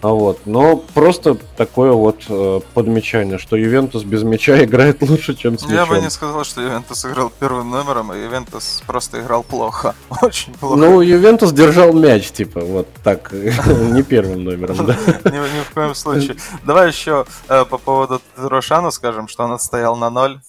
А 0.00 0.08
вот, 0.08 0.40
но 0.46 0.76
просто 0.76 1.36
такое 1.56 1.90
вот 1.90 2.22
э, 2.28 2.60
подмечание, 2.72 3.38
что 3.38 3.56
Ювентус 3.56 4.04
без 4.04 4.22
мяча 4.22 4.62
играет 4.62 5.02
лучше, 5.02 5.34
чем 5.34 5.58
с 5.58 5.62
мячом. 5.62 5.76
Я 5.76 5.86
бы 5.86 6.00
не 6.00 6.08
сказал, 6.08 6.44
что 6.44 6.60
Ювентус 6.60 7.04
играл 7.04 7.32
первым 7.40 7.70
номером, 7.70 8.12
а 8.12 8.16
Ювентус 8.16 8.82
просто 8.86 9.20
играл 9.20 9.42
плохо, 9.42 9.96
очень 10.22 10.54
плохо. 10.54 10.76
Ну, 10.76 11.00
Ювентус 11.00 11.50
держал 11.52 11.92
мяч, 11.92 12.30
типа, 12.30 12.60
вот 12.60 12.86
так, 13.02 13.32
не 13.32 14.04
первым 14.04 14.44
номером, 14.44 14.86
да? 14.86 14.94
Ни 15.24 15.62
в 15.68 15.74
коем 15.74 15.96
случае. 15.96 16.36
Давай 16.64 16.88
еще 16.88 17.26
э, 17.48 17.64
по 17.64 17.78
поводу 17.78 18.20
Рошана 18.36 18.92
скажем, 18.92 19.26
что 19.26 19.44
он 19.44 19.52
отстоял 19.52 19.96
на 19.96 20.10
ноль. 20.10 20.40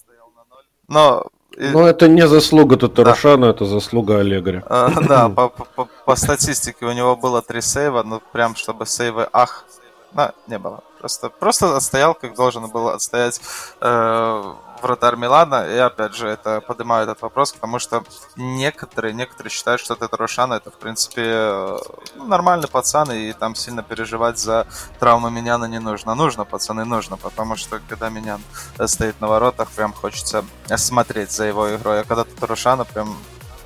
Но 0.86 1.26
ну, 1.60 1.84
это 1.86 2.08
не 2.08 2.26
заслуга 2.26 2.76
Татарушана, 2.76 3.46
да. 3.46 3.50
это 3.50 3.64
заслуга 3.64 4.20
Аллегри. 4.20 4.62
А, 4.66 4.90
да, 5.06 5.28
по, 5.28 5.48
по, 5.48 5.88
по 6.10 6.16
статистике 6.16 6.86
у 6.86 6.92
него 6.92 7.14
было 7.14 7.40
три 7.40 7.62
сейва, 7.62 8.02
но 8.02 8.18
прям 8.32 8.56
чтобы 8.56 8.84
сейвы 8.84 9.28
ах, 9.32 9.64
да, 10.10 10.32
не 10.48 10.58
было. 10.58 10.82
Просто, 10.98 11.28
просто 11.28 11.76
отстоял, 11.76 12.14
как 12.14 12.34
должен 12.34 12.68
был 12.68 12.88
отстоять 12.88 13.40
э, 13.80 14.54
вратарь 14.82 15.14
Милана. 15.14 15.68
И 15.68 15.78
опять 15.78 16.16
же, 16.16 16.26
это 16.26 16.60
поднимаю 16.62 17.04
этот 17.04 17.22
вопрос, 17.22 17.52
потому 17.52 17.78
что 17.78 18.02
некоторые, 18.34 19.14
некоторые 19.14 19.52
считают, 19.52 19.80
что 19.80 19.94
это 19.94 20.16
Рошана 20.16 20.54
это, 20.54 20.72
в 20.72 20.78
принципе, 20.78 21.78
ну, 22.16 22.26
нормальный 22.26 22.66
пацан, 22.66 23.12
и 23.12 23.32
там 23.32 23.54
сильно 23.54 23.84
переживать 23.84 24.36
за 24.36 24.66
травму 24.98 25.30
Миняна 25.30 25.66
не 25.66 25.78
нужно. 25.78 26.16
Нужно, 26.16 26.44
пацаны, 26.44 26.84
нужно, 26.84 27.18
потому 27.18 27.54
что 27.54 27.80
когда 27.88 28.08
Минян 28.08 28.42
стоит 28.86 29.20
на 29.20 29.28
воротах, 29.28 29.68
прям 29.70 29.92
хочется 29.92 30.44
смотреть 30.76 31.30
за 31.30 31.44
его 31.44 31.72
игрой. 31.72 32.00
А 32.00 32.04
когда 32.04 32.24
тут 32.24 32.42
Рошана, 32.42 32.84
прям 32.84 33.16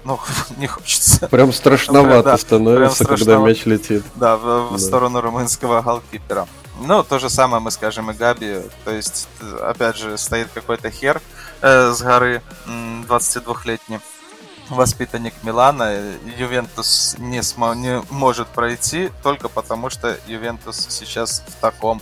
ну, 0.05 0.21
не 0.57 0.67
хочется. 0.67 1.29
Прям 1.29 1.53
страшновато 1.53 2.23
да, 2.23 2.39
становится, 2.39 2.79
прям 2.79 3.17
страшновато. 3.17 3.25
когда 3.25 3.49
мяч 3.49 3.65
летит. 3.67 4.05
Да, 4.15 4.37
в, 4.37 4.69
в 4.69 4.73
да. 4.73 4.79
сторону 4.79 5.21
румынского 5.21 5.83
голкипера. 5.83 6.47
Ну, 6.81 7.03
то 7.03 7.19
же 7.19 7.31
самое 7.31 7.63
мы 7.63 7.71
скажем 7.71 8.11
и 8.11 8.15
Габи. 8.15 8.63
То 8.85 8.91
есть, 8.91 9.29
опять 9.63 9.97
же, 9.97 10.19
стоит 10.19 10.49
какой-то 10.53 10.91
хер 10.91 11.23
э, 11.61 11.93
с 11.93 12.03
горы, 12.03 12.43
22-летний 13.09 14.01
воспитанник 14.71 15.35
Милана. 15.43 15.93
Ювентус 16.39 17.17
не, 17.19 17.39
смо- 17.41 17.75
не 17.75 18.03
может 18.11 18.49
пройти 18.49 19.11
только 19.23 19.49
потому, 19.49 19.91
что 19.91 20.17
Ювентус 20.27 20.87
сейчас 20.91 21.43
в 21.47 21.61
таком 21.61 22.01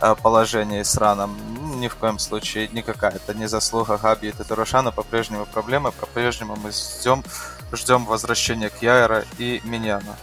э, 0.00 0.14
положении 0.22 0.82
сраном. 0.82 1.36
Ни 1.80 1.88
в 1.88 1.96
коем 1.96 2.18
случае 2.18 2.68
никакая. 2.68 3.12
Это 3.12 3.34
не 3.34 3.48
заслуга 3.48 3.98
Габи 3.98 4.28
и 4.28 4.32
Татарушана. 4.32 4.92
По-прежнему 4.92 5.46
проблемы. 5.46 5.92
По-прежнему 5.92 6.56
мы 6.56 6.70
ждем, 6.72 7.24
ждем 7.72 8.04
возвращения 8.04 8.70
Кьяера 8.70 9.24
и 9.38 9.60
Миньяна. 9.64 10.16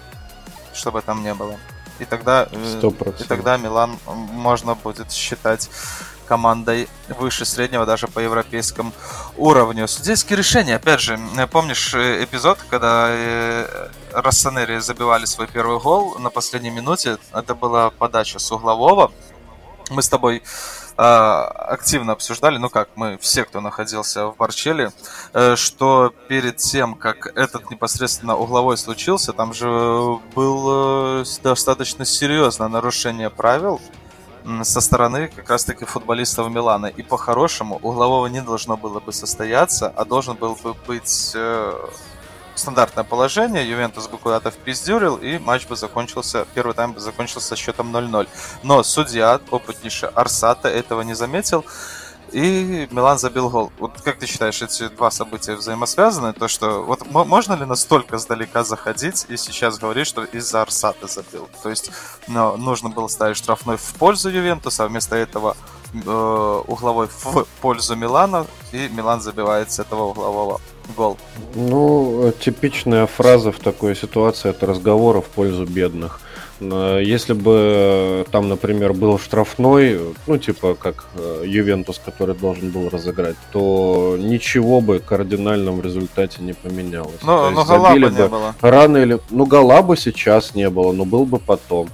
Чтобы 0.73 1.01
там 1.01 1.23
не 1.23 1.33
было. 1.33 1.57
И 1.99 2.05
тогда, 2.05 2.47
100%. 2.51 3.13
Э, 3.19 3.23
и 3.23 3.27
тогда 3.27 3.57
Милан 3.57 3.97
можно 4.05 4.75
будет 4.75 5.11
считать 5.11 5.69
командой 6.31 6.87
выше 7.09 7.43
среднего 7.43 7.85
даже 7.85 8.07
по 8.07 8.19
европейскому 8.19 8.93
уровню. 9.35 9.85
Судейские 9.85 10.37
решения, 10.37 10.77
опять 10.77 11.01
же, 11.01 11.19
э, 11.37 11.45
помнишь 11.45 11.93
э, 11.93 12.23
эпизод, 12.23 12.57
когда 12.69 13.09
Рассанери 14.13 14.79
забивали 14.79 15.25
свой 15.25 15.47
первый 15.47 15.77
гол 15.79 16.17
на 16.19 16.29
последней 16.29 16.69
минуте? 16.69 17.17
Это 17.33 17.53
была 17.53 17.89
подача 17.89 18.39
с 18.39 18.49
углового. 18.49 19.11
Мы 19.89 20.01
с 20.01 20.07
тобой 20.07 20.41
а, 20.95 21.47
активно 21.47 22.13
обсуждали, 22.13 22.57
ну 22.57 22.69
как 22.69 22.89
мы, 22.95 23.17
все, 23.17 23.43
кто 23.43 23.59
находился 23.59 24.27
в 24.27 24.37
Барчеле, 24.37 24.91
э, 25.33 25.57
что 25.57 26.13
перед 26.29 26.57
тем, 26.57 26.95
как 26.95 27.27
этот 27.35 27.69
непосредственно 27.71 28.37
угловой 28.37 28.77
случился, 28.77 29.33
там 29.33 29.53
же 29.53 29.67
было 30.35 31.25
достаточно 31.43 32.05
серьезное 32.05 32.69
нарушение 32.69 33.29
правил 33.29 33.81
со 34.63 34.81
стороны 34.81 35.27
как 35.27 35.49
раз-таки 35.49 35.85
футболистов 35.85 36.49
Милана. 36.49 36.87
И 36.87 37.03
по-хорошему 37.03 37.79
углового 37.81 38.27
не 38.27 38.41
должно 38.41 38.77
было 38.77 38.99
бы 38.99 39.13
состояться, 39.13 39.89
а 39.89 40.05
должен 40.05 40.35
был 40.35 40.57
бы 40.63 40.73
быть 40.87 41.31
э, 41.35 41.73
стандартное 42.55 43.03
положение, 43.03 43.69
Ювентус 43.69 44.07
бы 44.07 44.17
куда-то 44.17 44.51
впиздюрил, 44.51 45.15
и 45.17 45.37
матч 45.39 45.67
бы 45.67 45.75
закончился, 45.75 46.45
первый 46.53 46.73
тайм 46.73 46.93
бы 46.93 46.99
закончился 46.99 47.55
счетом 47.55 47.95
0-0. 47.95 48.27
Но 48.63 48.83
судья, 48.83 49.39
опытнейший 49.49 50.09
Арсата, 50.09 50.69
этого 50.69 51.01
не 51.01 51.13
заметил, 51.13 51.65
и 52.31 52.87
Милан 52.91 53.17
забил 53.17 53.49
гол. 53.49 53.71
Вот 53.79 54.01
как 54.01 54.19
ты 54.19 54.25
считаешь, 54.25 54.61
эти 54.61 54.87
два 54.89 55.11
события 55.11 55.55
взаимосвязаны? 55.55 56.33
То, 56.33 56.47
что 56.47 56.83
вот 56.83 57.05
можно 57.11 57.53
ли 57.53 57.65
настолько 57.65 58.17
сдалека 58.17 58.63
заходить 58.63 59.25
и 59.29 59.37
сейчас 59.37 59.77
говорить, 59.77 60.07
что 60.07 60.23
из-за 60.23 60.61
Арсата 60.61 61.07
забил? 61.07 61.49
То 61.63 61.69
есть 61.69 61.91
ну, 62.27 62.57
нужно 62.57 62.89
было 62.89 63.07
ставить 63.07 63.37
штрафной 63.37 63.77
в 63.77 63.93
пользу 63.95 64.29
Ювентуса, 64.29 64.85
а 64.85 64.87
вместо 64.87 65.15
этого 65.15 65.57
э, 65.93 66.61
угловой 66.67 67.07
в 67.07 67.45
пользу 67.61 67.95
Милана, 67.95 68.45
и 68.71 68.87
Милан 68.89 69.21
забивает 69.21 69.71
с 69.71 69.79
этого 69.79 70.03
углового 70.05 70.61
гол. 70.95 71.17
Ну, 71.55 72.33
типичная 72.39 73.07
фраза 73.07 73.51
в 73.51 73.59
такой 73.59 73.95
ситуации 73.95 74.49
это 74.49 74.65
разговоры 74.65 75.21
в 75.21 75.25
пользу 75.25 75.65
бедных. 75.65 76.19
Э, 76.61 77.01
если 77.03 77.33
бы 77.33 78.25
там, 78.31 78.47
например, 78.47 78.93
был 78.93 79.17
штрафной, 79.19 79.99
ну, 80.27 80.37
типа 80.37 80.75
как 80.75 81.05
э, 81.15 81.43
Ювентус, 81.45 81.99
который 82.03 82.35
должен 82.35 82.69
был 82.69 82.89
разыграть, 82.89 83.35
то 83.51 84.15
ничего 84.19 84.79
бы 84.81 84.99
кардинально 84.99 85.71
в 85.71 85.81
результате 85.81 86.41
не 86.41 86.53
поменялось. 86.53 87.21
Но, 87.23 87.49
но 87.49 87.65
гола 87.65 87.91
бы 87.91 87.99
не 87.99 88.27
было. 88.27 88.55
Рано 88.61 88.97
или... 88.97 89.19
Ну, 89.29 89.45
гола 89.45 89.81
бы 89.81 89.97
сейчас 89.97 90.53
не 90.55 90.69
было, 90.69 90.91
но 90.91 91.05
был 91.05 91.25
бы 91.25 91.39
потом. 91.39 91.89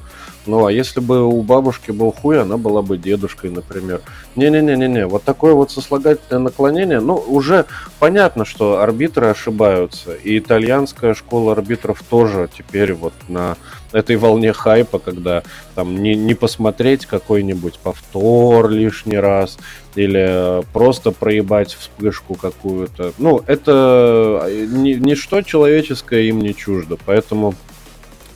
Ну, 0.48 0.66
а 0.66 0.72
если 0.72 1.02
бы 1.02 1.26
у 1.26 1.42
бабушки 1.42 1.92
был 1.92 2.12
хуй, 2.12 2.42
она 2.42 2.58
была 2.58 2.82
бы 2.82 2.98
дедушкой, 2.98 3.52
например. 3.52 4.02
Не-не-не-не-не, 4.38 5.06
вот 5.06 5.24
такое 5.24 5.54
вот 5.54 5.72
сослагательное 5.72 6.40
наклонение, 6.40 7.02
ну, 7.02 7.16
уже 7.16 7.66
понятно, 8.00 8.46
что 8.46 8.80
арбитры 8.80 9.28
ошибаются, 9.28 10.14
и 10.14 10.40
итальянская 10.40 11.14
школа 11.14 11.52
арбитров 11.52 12.02
тоже 12.10 12.50
теперь 12.58 12.94
вот 12.94 13.14
на 13.28 13.58
этой 13.92 14.16
волне 14.16 14.54
хайпа, 14.54 15.00
когда 15.00 15.44
там 15.76 16.02
не, 16.02 16.16
не 16.16 16.34
посмотреть 16.34 17.06
какой-нибудь 17.06 17.80
повтор 17.80 18.70
лишний 18.70 19.18
раз, 19.18 19.58
или 19.96 20.64
просто 20.74 21.12
проебать 21.12 21.74
вспышку 21.74 22.36
какую-то. 22.36 23.14
Ну, 23.18 23.42
это 23.48 24.44
э, 24.46 24.66
ничто 24.70 25.42
человеческое 25.42 26.24
им 26.24 26.40
не 26.40 26.54
чуждо, 26.56 26.98
поэтому 27.04 27.56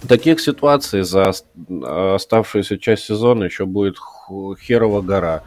таких 0.08 0.39
ситуаций 0.39 1.04
за 1.04 1.32
оставшуюся 2.16 2.78
часть 2.78 3.04
сезона 3.04 3.43
еще 3.43 3.66
будет 3.66 3.97
херова 4.60 5.02
гора. 5.02 5.43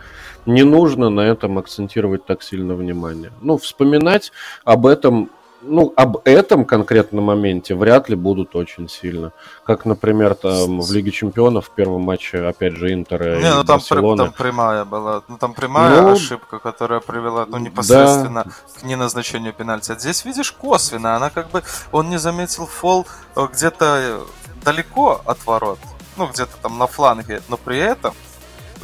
Не 0.46 0.62
нужно 0.62 1.10
на 1.10 1.22
этом 1.22 1.58
акцентировать 1.58 2.26
так 2.26 2.42
сильно 2.42 2.74
внимание. 2.74 3.32
Ну, 3.40 3.56
вспоминать 3.56 4.30
об 4.64 4.86
этом 4.86 5.30
ну, 5.66 5.92
об 5.96 6.18
этом 6.24 6.64
конкретном 6.64 7.24
моменте 7.24 7.74
вряд 7.74 8.08
ли 8.08 8.16
будут 8.16 8.54
очень 8.54 8.88
сильно. 8.88 9.32
Как, 9.64 9.84
например, 9.84 10.34
там 10.34 10.80
в 10.80 10.92
Лиге 10.92 11.10
Чемпионов 11.10 11.66
в 11.66 11.70
первом 11.70 12.02
матче, 12.02 12.46
опять 12.46 12.74
же, 12.76 12.92
Интер 12.92 13.40
Не, 13.40 13.54
ну 13.54 13.64
там, 13.64 13.78
Барселоны. 13.78 14.24
там 14.24 14.32
прямая 14.32 14.84
была. 14.84 15.22
Ну, 15.28 15.38
там 15.38 15.54
прямая 15.54 16.02
ну, 16.02 16.12
ошибка, 16.12 16.58
которая 16.58 17.00
привела, 17.00 17.46
ну, 17.46 17.58
непосредственно 17.58 18.44
да. 18.44 18.50
к 18.80 18.84
неназначению 18.84 19.52
пенальти. 19.52 19.92
А 19.92 19.98
здесь, 19.98 20.24
видишь, 20.24 20.52
косвенно. 20.52 21.16
Она 21.16 21.30
как 21.30 21.50
бы, 21.50 21.62
он 21.92 22.10
не 22.10 22.18
заметил 22.18 22.66
фол 22.66 23.06
э, 23.36 23.46
где-то 23.52 24.20
далеко 24.64 25.20
от 25.24 25.44
ворот. 25.46 25.78
Ну, 26.16 26.28
где-то 26.28 26.52
там 26.62 26.78
на 26.78 26.86
фланге. 26.86 27.42
Но 27.48 27.56
при 27.56 27.78
этом 27.78 28.14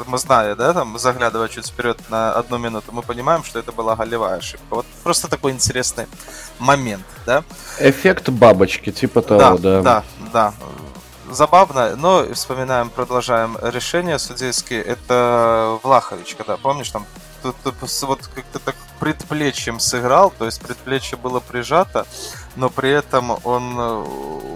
мы 0.07 0.19
знали, 0.19 0.55
да, 0.55 0.73
там, 0.73 0.99
заглядывая 0.99 1.49
чуть 1.49 1.69
вперед 1.69 1.99
на 2.09 2.33
одну 2.33 2.59
минуту, 2.59 2.93
мы 2.93 3.03
понимаем, 3.03 3.45
что 3.45 3.59
это 3.59 3.73
была 3.73 3.97
голевая 3.97 4.39
ошибка. 4.39 4.67
Вот 4.71 4.87
просто 5.03 5.29
такой 5.29 5.53
интересный 5.53 6.07
момент, 6.59 7.05
да. 7.27 7.45
Эффект 7.79 8.29
бабочки, 8.29 8.91
типа 8.91 9.23
того, 9.23 9.59
да. 9.59 9.83
Да, 9.83 10.05
да. 10.33 10.55
забавно, 11.31 11.97
но 11.97 12.27
вспоминаем, 12.35 12.91
продолжаем 12.91 13.57
решение 13.63 14.19
судейские. 14.19 14.83
Это 14.83 15.79
Влахович, 15.83 16.35
когда, 16.37 16.57
помнишь, 16.57 16.91
там 16.91 17.07
тут, 17.43 17.57
тут 17.63 17.75
вот 18.03 18.27
как-то 18.35 18.59
так 18.59 18.77
предплечьем 18.99 19.81
сыграл, 19.81 20.31
то 20.31 20.45
есть 20.45 20.61
предплечье 20.61 21.17
было 21.17 21.41
прижато, 21.41 22.07
но 22.57 22.69
при 22.69 22.91
этом 22.91 23.39
он 23.45 23.79
э, 23.79 24.05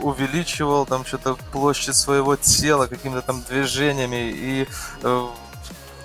увеличивал 0.03 0.87
там 0.87 1.05
что-то 1.05 1.37
площадь 1.53 1.95
своего 1.95 2.37
тела 2.37 2.87
какими-то 2.87 3.23
там 3.23 3.43
движениями 3.49 4.31
и 4.31 4.69
э, 5.03 5.27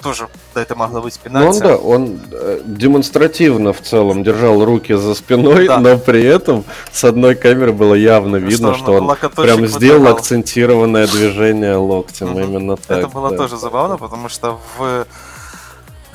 тоже 0.01 0.29
да, 0.55 0.61
это 0.61 0.75
могло 0.75 1.01
быть 1.01 1.19
пенальти. 1.19 1.45
Ну, 1.45 1.51
он, 1.51 1.59
да, 1.59 1.77
он 1.77 2.19
э, 2.31 2.61
демонстративно 2.65 3.73
в 3.73 3.81
целом 3.81 4.23
держал 4.23 4.63
руки 4.63 4.93
за 4.93 5.13
спиной, 5.13 5.67
да. 5.67 5.79
но 5.79 5.97
при 5.97 6.23
этом 6.23 6.63
с 6.91 7.03
одной 7.03 7.35
камеры 7.35 7.73
было 7.73 7.93
явно 7.93 8.37
видно, 8.37 8.75
что 8.75 8.93
он, 8.93 9.15
что 9.17 9.25
он 9.27 9.45
прям 9.45 9.67
сделал 9.67 9.99
выдыхал. 9.99 10.17
акцентированное 10.17 11.07
движение 11.07 11.75
локтем, 11.75 12.39
именно 12.39 12.77
так. 12.77 12.99
Это 12.99 13.07
было 13.07 13.31
да. 13.31 13.37
тоже 13.37 13.57
забавно, 13.57 13.97
потому 13.97 14.29
что 14.29 14.59
в 14.77 15.05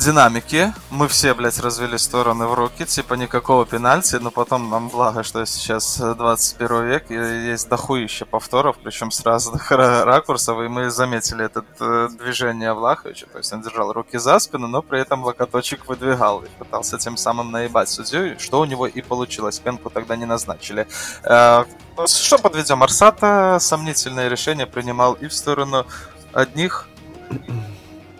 динамики. 0.05 0.75
Мы 0.91 1.09
все, 1.09 1.33
блядь, 1.33 1.59
развели 1.61 1.97
стороны 1.97 2.47
в 2.47 2.55
руки, 2.55 2.85
типа 2.85 3.15
никакого 3.15 3.65
пенальти, 3.65 4.17
но 4.17 4.31
потом 4.31 4.69
нам 4.69 4.91
благо, 4.91 5.23
что 5.23 5.47
сейчас 5.47 5.97
21 5.99 6.85
век, 6.87 7.11
и 7.11 7.15
есть 7.15 7.69
дохуище 7.71 8.27
повторов, 8.27 8.77
причем 8.83 9.11
с 9.11 9.25
разных 9.25 9.71
ракурсов, 9.71 10.59
и 10.61 10.69
мы 10.69 10.91
заметили 10.91 11.47
это 11.47 11.65
э, 11.81 12.09
движение 12.19 12.75
Влаховича, 12.75 13.27
то 13.33 13.39
есть 13.39 13.51
он 13.53 13.63
держал 13.63 13.93
руки 13.93 14.19
за 14.19 14.39
спину, 14.41 14.67
но 14.69 14.83
при 14.83 15.01
этом 15.01 15.25
локоточек 15.25 15.89
выдвигал 15.89 16.43
и 16.43 16.49
пытался 16.59 16.99
тем 16.99 17.17
самым 17.17 17.51
наебать 17.51 17.89
судью, 17.89 18.39
что 18.39 18.61
у 18.61 18.67
него 18.67 18.87
и 18.87 19.01
получилось, 19.01 19.59
пенку 19.59 19.89
тогда 19.89 20.17
не 20.17 20.27
назначили. 20.27 20.87
Э, 21.23 21.65
что 22.07 22.39
подведем? 22.39 22.83
Арсата 22.83 23.57
сомнительное 23.59 24.29
решение 24.29 24.67
принимал 24.67 25.15
и 25.15 25.29
в 25.29 25.33
сторону 25.33 25.87
одних 26.35 26.89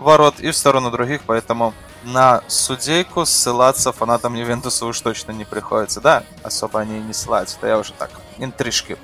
ворот 0.05 0.39
и 0.39 0.51
в 0.51 0.57
сторону 0.57 0.91
других, 0.91 1.23
поэтому 1.27 1.75
на 2.05 2.43
судейку 2.49 3.25
ссылаться 3.25 3.93
фанатам 3.93 4.35
Ювентуса 4.35 4.87
уж 4.87 5.01
точно 5.01 5.33
не 5.33 5.45
приходится. 5.45 6.01
Да, 6.01 6.23
особо 6.43 6.81
они 6.81 6.99
и 6.99 7.03
не 7.03 7.13
ссылаются, 7.13 7.57
это 7.59 7.67
я 7.67 7.79
уже 7.79 7.93
так, 7.93 8.11
интрижки 8.39 8.99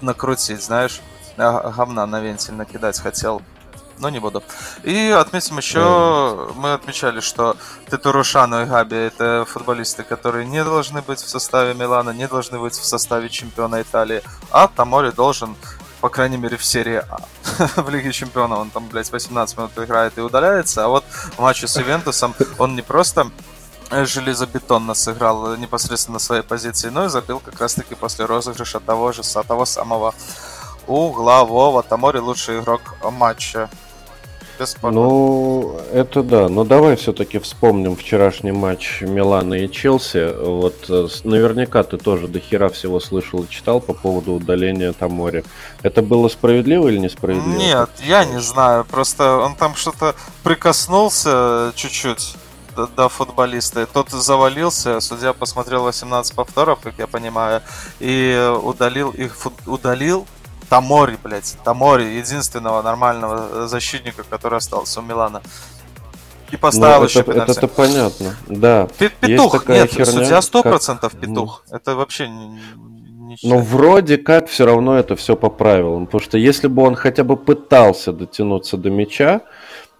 накрутить, 0.00 0.62
знаешь, 0.62 1.00
говна 1.36 2.06
на 2.06 2.20
вентиль 2.20 2.54
накидать 2.54 2.98
хотел, 2.98 3.42
но 3.98 4.08
не 4.08 4.18
буду. 4.18 4.42
И 4.82 5.10
отметим 5.10 5.58
еще, 5.58 6.50
мы 6.54 6.72
отмечали, 6.72 7.20
что 7.20 7.56
Тетурушану 7.90 8.62
и 8.62 8.66
Габи 8.66 8.96
это 8.96 9.44
футболисты, 9.48 10.02
которые 10.02 10.46
не 10.46 10.62
должны 10.64 11.02
быть 11.02 11.20
в 11.20 11.28
составе 11.28 11.74
Милана, 11.74 12.10
не 12.10 12.28
должны 12.28 12.58
быть 12.58 12.74
в 12.74 12.84
составе 12.84 13.28
чемпиона 13.28 13.82
Италии, 13.82 14.22
а 14.50 14.68
Тамори 14.68 15.12
должен 15.12 15.56
по 16.00 16.08
крайней 16.08 16.36
мере, 16.36 16.56
в 16.56 16.64
серии 16.64 17.02
А. 17.08 17.18
в 17.82 17.88
Лиге 17.88 18.12
Чемпионов 18.12 18.58
он 18.58 18.70
там, 18.70 18.88
блядь, 18.88 19.10
18 19.10 19.56
минут 19.56 19.72
играет 19.78 20.18
и 20.18 20.20
удаляется, 20.20 20.84
а 20.84 20.88
вот 20.88 21.04
в 21.04 21.38
матче 21.38 21.66
с 21.66 21.76
Ивентусом 21.78 22.34
он 22.58 22.76
не 22.76 22.82
просто 22.82 23.30
железобетонно 23.90 24.94
сыграл 24.94 25.56
непосредственно 25.56 26.14
на 26.14 26.18
своей 26.18 26.42
позиции, 26.42 26.88
но 26.88 27.04
и 27.04 27.08
забил 27.08 27.40
как 27.40 27.60
раз-таки 27.60 27.94
после 27.94 28.24
розыгрыша 28.24 28.80
того 28.80 29.12
же, 29.12 29.22
того 29.22 29.64
самого 29.64 30.14
углового. 30.86 31.82
Тамори 31.82 32.18
лучший 32.18 32.60
игрок 32.60 32.80
матча. 33.02 33.70
Бесспорно. 34.58 35.00
Ну, 35.00 35.80
это 35.92 36.22
да. 36.22 36.48
Но 36.48 36.64
давай 36.64 36.96
все-таки 36.96 37.38
вспомним 37.38 37.96
вчерашний 37.96 38.52
матч 38.52 39.02
Милана 39.02 39.54
и 39.54 39.70
Челси. 39.70 40.34
Вот 40.42 40.86
э, 40.88 41.08
наверняка 41.24 41.82
ты 41.82 41.98
тоже 41.98 42.28
до 42.28 42.40
хера 42.40 42.68
всего 42.68 43.00
слышал 43.00 43.42
и 43.42 43.48
читал 43.48 43.80
по 43.80 43.92
поводу 43.92 44.32
удаления 44.32 44.92
Тамори. 44.92 45.44
Это 45.82 46.02
было 46.02 46.28
справедливо 46.28 46.88
или 46.88 46.98
несправедливо? 46.98 47.58
Нет, 47.58 47.90
я 48.04 48.24
не 48.24 48.40
знаю. 48.40 48.84
Просто 48.84 49.36
он 49.38 49.54
там 49.54 49.74
что-то 49.74 50.14
прикоснулся 50.42 51.72
чуть-чуть 51.74 52.36
до, 52.76 52.86
до 52.86 53.08
футболиста. 53.08 53.86
Тот 53.86 54.10
завалился, 54.10 55.00
судья 55.00 55.32
посмотрел 55.32 55.82
18 55.84 56.34
повторов, 56.34 56.80
как 56.82 56.94
я 56.98 57.06
понимаю, 57.06 57.62
и 57.98 58.52
удалил 58.62 59.10
их, 59.10 59.36
удалил 59.66 60.26
Тамори, 60.68 61.16
блядь, 61.22 61.56
Тамори, 61.64 62.04
единственного 62.04 62.82
нормального 62.82 63.68
защитника, 63.68 64.24
который 64.28 64.58
остался 64.58 65.00
у 65.00 65.02
Милана. 65.02 65.42
И 66.50 66.56
поставил 66.56 67.00
ну, 67.00 67.06
еще 67.06 67.20
это, 67.20 67.32
пенальти. 67.32 67.50
Это, 67.50 67.66
это 67.66 67.68
понятно, 67.68 68.36
да. 68.46 68.88
Петух, 68.98 69.68
нет, 69.68 69.90
херня, 69.90 70.06
судья 70.06 70.38
100% 70.38 70.98
как... 71.00 71.12
петух. 71.12 71.64
Ну. 71.68 71.76
Это 71.76 71.96
вообще 71.96 72.28
не 72.28 72.60
Но 73.42 73.58
вроде 73.58 74.16
как 74.16 74.48
все 74.48 74.64
равно 74.64 74.96
это 74.96 75.16
все 75.16 75.34
по 75.34 75.50
правилам. 75.50 76.06
Потому 76.06 76.22
что 76.22 76.38
если 76.38 76.68
бы 76.68 76.82
он 76.82 76.94
хотя 76.94 77.24
бы 77.24 77.36
пытался 77.36 78.12
дотянуться 78.12 78.76
до 78.76 78.90
мяча, 78.90 79.40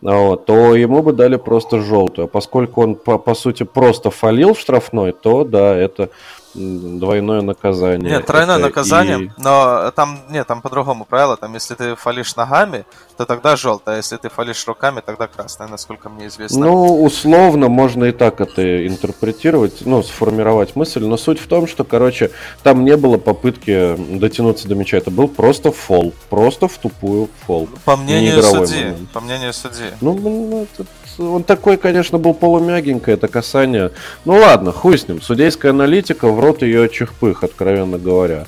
вот, 0.01 0.47
то 0.47 0.77
ему 0.77 1.03
бы 1.03 1.13
дали 1.13 1.37
просто 1.37 1.81
желтую. 1.81 2.27
А 2.27 2.29
поскольку 2.29 2.83
он, 2.83 2.95
по, 2.95 3.19
по 3.19 3.35
сути, 3.35 3.65
просто 3.65 4.11
фалил 4.11 4.55
в 4.55 4.61
штрафной, 4.61 5.13
то 5.13 5.43
да, 5.45 5.75
это 5.75 6.11
двойное 6.57 7.43
наказание. 7.43 8.11
Нет, 8.11 8.27
тройное 8.27 8.57
это 8.57 8.67
наказание, 8.67 9.27
и... 9.27 9.31
но 9.39 9.91
там, 9.95 10.21
нет, 10.31 10.47
там 10.47 10.63
по-другому 10.63 11.05
правило. 11.05 11.37
Там, 11.37 11.55
если 11.55 11.75
ты 11.75 11.95
фалишь 11.95 12.35
ногами, 12.37 12.85
то 13.17 13.27
тогда 13.27 13.57
желтое, 13.57 13.97
а 13.97 13.99
если 13.99 14.17
ты 14.17 14.29
фалишь 14.29 14.67
руками, 14.67 15.03
тогда 15.05 15.27
красное, 15.27 15.69
насколько 15.69 16.09
мне 16.09 16.29
известно. 16.29 16.67
Ну, 16.67 17.03
условно, 17.03 17.69
можно 17.69 18.05
и 18.05 18.13
так 18.13 18.41
это 18.41 18.87
интерпретировать, 18.87 19.85
ну, 19.85 20.03
сформировать 20.03 20.77
мысль, 20.77 21.05
но 21.05 21.17
суть 21.17 21.39
в 21.39 21.47
том, 21.47 21.67
что, 21.67 21.85
короче, 21.85 22.31
там 22.63 22.85
не 22.85 22.97
было 22.97 23.19
попытки 23.19 23.97
дотянуться 24.19 24.69
до 24.69 24.75
мяча, 24.75 24.97
это 24.97 25.11
был 25.11 25.29
просто 25.29 25.73
фол, 25.73 26.15
просто 26.31 26.69
в 26.69 26.79
тупую 26.79 27.29
фол. 27.47 27.69
По 27.85 27.97
мнению 27.97 28.43
судьи, 28.43 28.85
момент. 28.85 29.11
по 29.11 29.21
мнению 29.21 29.53
судьи. 29.53 29.91
Ну, 30.01 30.15
ну 30.15 30.63
это 30.63 30.87
он 31.19 31.45
такой, 31.45 31.77
конечно, 31.77 32.19
был 32.19 32.35
полумягенькое, 32.35 33.17
это 33.17 33.29
касание. 33.29 33.93
Ну 34.25 34.35
ладно, 34.35 34.73
хуй 34.73 34.99
с 34.99 35.09
ним. 35.09 35.21
Судейская 35.21 35.73
аналитика, 35.73 36.29
в 36.29 36.41
рот 36.41 36.63
ее 36.63 36.89
чихпых, 36.89 37.45
откровенно 37.45 37.99
говоря. 37.99 38.47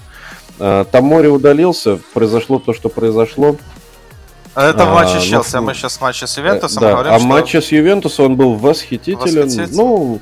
А, 0.58 0.84
там 0.84 1.04
море 1.04 1.28
удалился, 1.28 1.98
произошло 2.14 2.58
то, 2.58 2.74
что 2.74 2.88
произошло. 2.88 3.56
А 4.54 4.68
это 4.70 4.86
матче 4.86 5.20
с 5.20 5.24
ну, 5.24 5.30
Челси, 5.30 5.56
а 5.56 5.60
мы 5.60 5.74
сейчас 5.74 5.96
в 5.98 6.00
матче 6.00 6.26
с 6.26 6.36
Ювентусом 6.36 6.82
да, 6.82 6.92
говорим, 6.92 7.12
А 7.12 7.18
что... 7.18 7.28
матче 7.28 7.62
с 7.62 7.70
Ювентусом 7.70 8.26
он 8.26 8.36
был 8.36 8.54
восхитителен. 8.54 9.44
восхитителен. 9.44 9.76
Ну, 9.76 10.20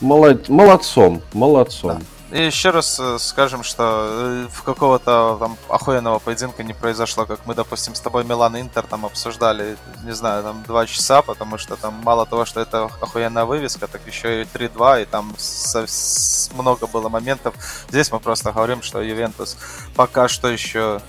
молод... 0.00 0.48
молодцом, 0.48 1.22
молодцом. 1.32 1.98
Да. 1.98 2.00
И 2.32 2.42
еще 2.42 2.70
раз 2.70 2.98
э, 2.98 3.18
скажем, 3.20 3.62
что 3.62 4.08
э, 4.10 4.46
в 4.52 4.64
какого-то 4.64 5.36
там 5.38 5.56
охуенного 5.68 6.18
поединка 6.18 6.64
не 6.64 6.72
произошло, 6.72 7.24
как 7.24 7.46
мы, 7.46 7.54
допустим, 7.54 7.94
с 7.94 8.00
тобой 8.00 8.24
Милан 8.24 8.60
Интер 8.60 8.82
там 8.84 9.06
обсуждали, 9.06 9.76
не 10.02 10.10
знаю, 10.12 10.42
там 10.42 10.64
два 10.64 10.86
часа, 10.86 11.22
потому 11.22 11.56
что 11.56 11.76
там 11.76 11.94
мало 12.02 12.26
того, 12.26 12.44
что 12.44 12.60
это 12.60 12.90
охуенная 13.00 13.44
вывеска, 13.44 13.86
так 13.86 14.04
еще 14.08 14.42
и 14.42 14.44
3-2, 14.44 15.02
и 15.02 15.04
там 15.04 15.34
со- 15.38 15.86
с- 15.86 16.50
много 16.52 16.88
было 16.88 17.08
моментов. 17.08 17.54
Здесь 17.90 18.10
мы 18.10 18.18
просто 18.18 18.50
говорим, 18.50 18.82
что 18.82 19.00
Ювентус 19.00 19.56
пока 19.94 20.26
что 20.26 20.48
еще 20.48 21.00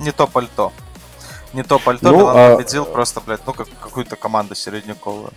не 0.00 0.10
то 0.10 0.26
пальто. 0.26 0.72
Не 1.52 1.62
то 1.62 1.78
пальто, 1.78 2.10
ну, 2.10 2.16
Милан 2.18 2.36
а... 2.36 2.56
победил 2.56 2.86
просто, 2.86 3.20
блядь, 3.20 3.46
ну 3.46 3.52
как 3.52 3.68
какую-то 3.80 4.16
команду 4.16 4.56
середняковую. 4.56 5.30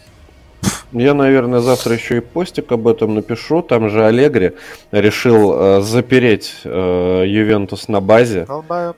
Я, 0.94 1.14
наверное, 1.16 1.60
завтра 1.60 1.96
еще 1.96 2.18
и 2.18 2.20
постик 2.20 2.72
об 2.72 2.88
этом 2.88 3.16
напишу. 3.16 3.62
Там 3.64 3.90
же 3.90 4.06
Аллегри 4.06 4.52
решил 4.92 5.54
э, 5.56 5.82
запереть 5.82 6.54
э, 6.64 7.24
Ювентус 7.28 7.88
на 7.88 8.00
базе, 8.00 8.46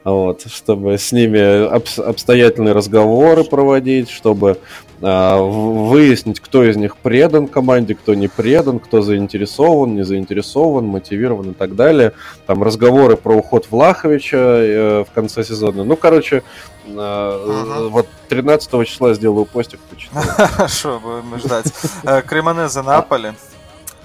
вот, 0.03 0.41
чтобы 0.51 0.97
с 0.97 1.11
ними 1.13 1.67
об- 1.67 1.83
обстоятельные 2.05 2.73
разговоры 2.73 3.45
проводить, 3.45 4.09
чтобы 4.09 4.57
э, 5.01 5.37
выяснить, 5.39 6.41
кто 6.41 6.65
из 6.65 6.75
них 6.75 6.97
предан 6.97 7.47
команде, 7.47 7.95
кто 7.95 8.13
не 8.13 8.27
предан, 8.27 8.79
кто 8.79 9.01
заинтересован, 9.01 9.95
не 9.95 10.03
заинтересован, 10.03 10.85
мотивирован 10.85 11.51
и 11.51 11.53
так 11.53 11.75
далее. 11.75 12.11
Там 12.45 12.61
разговоры 12.61 13.15
про 13.15 13.35
уход 13.35 13.67
Влаховича 13.71 14.37
э, 14.37 15.03
в 15.09 15.13
конце 15.15 15.45
сезона. 15.45 15.85
Ну, 15.85 15.95
короче, 15.95 16.43
Ага. 16.87 17.89
Вот 17.89 18.07
13 18.29 18.87
числа 18.87 19.13
сделаю 19.13 19.45
постик, 19.45 19.79
почитаю. 19.81 20.25
Хорошо, 20.37 20.99
будем 20.99 21.39
ждать. 21.39 21.71
Э, 22.03 22.21
Кремонезе 22.21 22.81
Наполи. 22.81 23.33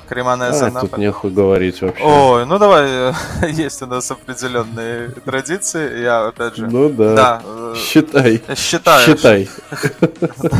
Кремонезе 0.09 0.67
а, 0.67 0.71
Наполи. 0.71 0.89
тут 0.89 0.99
нехуй 0.99 1.31
говорить 1.31 1.81
вообще. 1.83 2.03
Ой, 2.03 2.47
ну 2.47 2.59
давай, 2.59 2.87
э, 2.89 3.13
есть 3.49 3.83
у 3.83 3.87
нас 3.87 4.11
определенные 4.11 5.11
традиции. 5.11 6.03
Я, 6.03 6.27
опять 6.27 6.57
же... 6.57 6.67
Ну 6.67 6.89
да. 6.89 7.15
да 7.15 7.43
э, 7.45 7.75
считай. 7.77 8.43
Считаю. 8.57 9.07
Считай. 9.07 9.49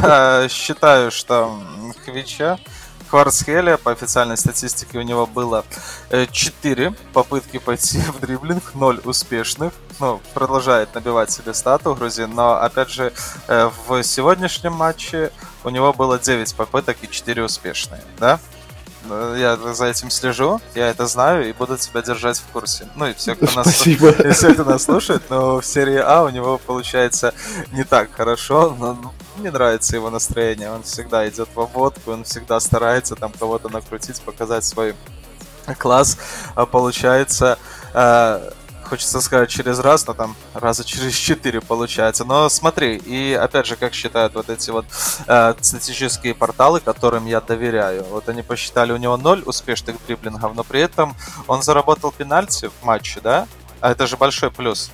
Да, 0.03 0.49
считаю, 0.49 1.11
что 1.11 1.59
Квича 2.05 2.59
Кварцхеля, 3.11 3.77
по 3.77 3.91
официальной 3.91 4.37
статистике, 4.37 4.99
у 4.99 5.03
него 5.03 5.27
было 5.27 5.65
4 6.11 6.85
э, 6.87 6.93
попытки 7.13 7.59
пойти 7.59 7.99
в 8.15 8.21
дриблинг, 8.21 8.75
0 8.75 9.01
успешных. 9.05 9.73
Ну, 9.99 10.21
продолжает 10.33 10.95
набивать 10.95 11.31
себе 11.31 11.53
стату 11.53 11.95
грузин, 11.95 12.35
но, 12.35 12.55
опять 12.55 12.91
же, 12.91 13.13
э, 13.49 13.71
в 13.87 14.03
сегодняшнем 14.05 14.73
матче 14.75 15.33
у 15.65 15.71
него 15.71 15.93
было 15.93 16.19
9 16.19 16.55
попыток 16.55 16.99
и 17.03 17.11
4 17.11 17.45
успешные, 17.45 18.03
да? 18.19 18.39
Я 19.37 19.57
за 19.57 19.87
этим 19.87 20.11
слежу, 20.11 20.61
я 20.75 20.89
это 20.89 21.07
знаю 21.07 21.49
и 21.49 21.53
буду 21.53 21.77
тебя 21.77 22.03
держать 22.03 22.39
в 22.39 22.47
курсе. 22.53 22.89
Ну 22.97 23.07
и 23.07 23.15
все, 23.15 23.35
кто, 23.35 23.51
нас, 23.57 23.87
и 23.87 23.97
все, 23.97 24.55
кто 24.55 24.65
нас 24.65 24.85
слушает, 24.85 25.23
но 25.31 25.61
в 25.61 25.67
серии 25.67 25.99
А 25.99 26.23
у 26.23 26.29
него 26.31 26.59
получается 26.59 27.35
не 27.73 27.85
так 27.85 28.13
хорошо, 28.13 28.77
но 28.79 28.95
ну, 28.95 29.13
мне 29.37 29.51
нравится 29.51 29.97
его 29.97 30.11
настроение. 30.11 30.71
Он 30.71 30.83
всегда 30.83 31.29
идет 31.29 31.49
в 31.55 31.61
обводку, 31.61 32.13
он 32.13 32.25
всегда 32.25 32.61
старается 32.61 33.17
там 33.17 33.33
кого-то 33.33 33.69
накрутить, 33.69 34.21
показать 34.21 34.65
свой 34.65 34.95
класс. 35.79 36.19
А 36.55 36.67
получается, 36.67 37.59
э, 37.95 38.51
хочется 38.91 39.21
сказать 39.21 39.49
через 39.49 39.79
раз, 39.79 40.07
но 40.07 40.15
там 40.15 40.37
раза 40.53 40.85
через 40.85 41.15
четыре 41.15 41.61
получается. 41.61 42.25
Но 42.25 42.49
смотри, 42.49 42.97
и 42.97 43.33
опять 43.33 43.67
же, 43.67 43.77
как 43.77 43.95
считают 43.95 44.35
вот 44.35 44.51
эти 44.51 44.71
вот 44.71 44.85
э, 45.29 45.55
статистические 45.61 46.35
порталы, 46.35 46.81
которым 46.81 47.27
я 47.27 47.41
доверяю. 47.41 48.05
Вот 48.05 48.29
они 48.29 48.43
посчитали 48.43 48.91
у 48.93 48.97
него 48.97 49.17
ноль 49.17 49.43
успешных 49.47 49.97
дриблингов, 50.07 50.55
но 50.55 50.65
при 50.65 50.81
этом 50.81 51.15
он 51.47 51.63
заработал 51.63 52.11
пенальти 52.11 52.69
в 52.69 52.85
матче, 52.85 53.21
да? 53.23 53.47
А 53.81 53.93
это 53.93 54.09
же 54.09 54.17
большой 54.17 54.51
плюс. 54.51 54.91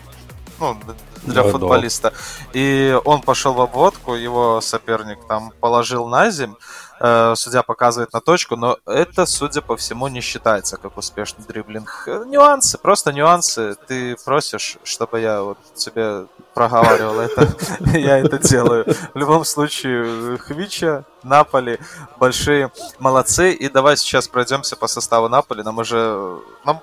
Ну, 0.58 0.78
для 1.22 1.42
да, 1.42 1.50
футболиста. 1.50 2.10
Да. 2.10 2.16
И 2.52 2.98
он 3.04 3.22
пошел 3.22 3.54
в 3.54 3.60
обводку, 3.60 4.14
его 4.14 4.60
соперник 4.60 5.18
там 5.26 5.52
положил 5.60 6.06
на 6.08 6.30
земь. 6.30 6.54
Э, 6.98 7.34
судья 7.36 7.62
показывает 7.62 8.12
на 8.12 8.20
точку, 8.20 8.56
но 8.56 8.78
это, 8.86 9.26
судя 9.26 9.60
по 9.60 9.76
всему, 9.76 10.08
не 10.08 10.20
считается 10.20 10.76
как 10.78 10.96
успешный 10.96 11.44
дриблинг. 11.44 12.04
Э, 12.06 12.24
нюансы, 12.26 12.78
просто 12.78 13.12
нюансы. 13.12 13.76
Ты 13.86 14.16
просишь, 14.24 14.78
чтобы 14.82 15.20
я 15.20 15.42
вот 15.42 15.58
тебе 15.74 16.26
проговаривал 16.54 17.20
это, 17.20 17.54
я 17.98 18.18
это 18.18 18.38
делаю. 18.38 18.86
В 19.12 19.18
любом 19.18 19.44
случае, 19.44 20.38
Хвича, 20.38 21.04
Наполи, 21.22 21.78
большие 22.18 22.70
молодцы. 22.98 23.52
И 23.52 23.68
давай 23.68 23.98
сейчас 23.98 24.26
пройдемся 24.26 24.76
по 24.76 24.86
составу 24.86 25.28
Наполи. 25.28 25.62
Нам 25.62 25.78
уже... 25.78 26.40
Нам 26.64 26.80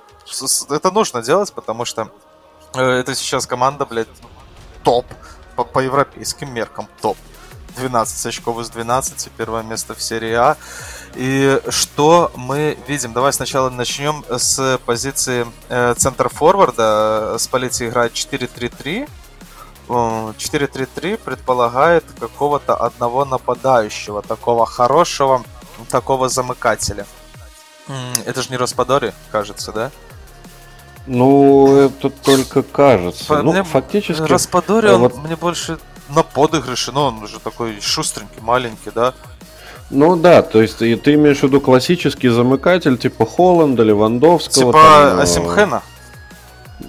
это 0.70 0.90
нужно 0.92 1.22
делать, 1.22 1.52
потому 1.52 1.84
что 1.84 2.08
э, 2.74 2.80
это 2.80 3.16
сейчас 3.16 3.46
команда, 3.46 3.84
блядь, 3.84 4.08
топ. 4.84 5.06
По, 5.56 5.64
по 5.64 5.80
европейским 5.80 6.52
меркам 6.52 6.88
топ. 7.00 7.16
12 7.76 8.26
очков 8.26 8.58
из 8.60 8.70
12, 8.70 9.30
первое 9.36 9.62
место 9.62 9.94
в 9.94 10.02
серии 10.02 10.32
А. 10.32 10.56
И 11.14 11.60
что 11.68 12.32
мы 12.34 12.76
видим? 12.88 13.12
Давай 13.12 13.32
сначала 13.32 13.70
начнем 13.70 14.24
с 14.28 14.78
позиции 14.84 15.46
э, 15.68 15.94
центр 15.96 16.28
форварда. 16.28 17.36
С 17.38 17.46
полицией 17.46 17.90
играет 17.90 18.12
4-3-3. 18.12 19.08
4-3-3 19.88 21.18
предполагает 21.18 22.04
какого-то 22.18 22.74
одного 22.74 23.24
нападающего, 23.24 24.22
такого 24.22 24.64
хорошего, 24.64 25.44
такого 25.90 26.28
замыкателя. 26.28 27.06
Это 28.24 28.42
же 28.42 28.48
не 28.50 28.56
Распадори, 28.56 29.12
кажется, 29.30 29.72
да? 29.72 29.90
Ну, 31.06 31.76
это 31.76 32.08
только 32.08 32.62
кажется. 32.62 33.26
По, 33.26 33.42
ну, 33.42 33.52
мне 33.52 33.62
фактически... 33.62 34.22
Распадори, 34.22 34.88
он 34.88 35.02
вот... 35.02 35.16
мне 35.18 35.36
больше 35.36 35.78
на 36.08 36.22
подыгрыше, 36.22 36.92
но 36.92 37.06
он 37.06 37.22
уже 37.22 37.40
такой 37.40 37.80
шустренький, 37.80 38.40
маленький, 38.40 38.90
да? 38.94 39.14
Ну 39.90 40.16
да, 40.16 40.42
то 40.42 40.60
есть 40.62 40.80
и 40.82 40.96
ты 40.96 41.14
имеешь 41.14 41.40
в 41.40 41.42
виду 41.44 41.60
классический 41.60 42.28
замыкатель 42.28 42.96
типа 42.96 43.26
Холланда, 43.26 43.82
Левандовского. 43.82 44.66
Типа 44.66 44.72
там, 44.72 45.18
э, 45.18 45.22
Асимхена? 45.22 45.82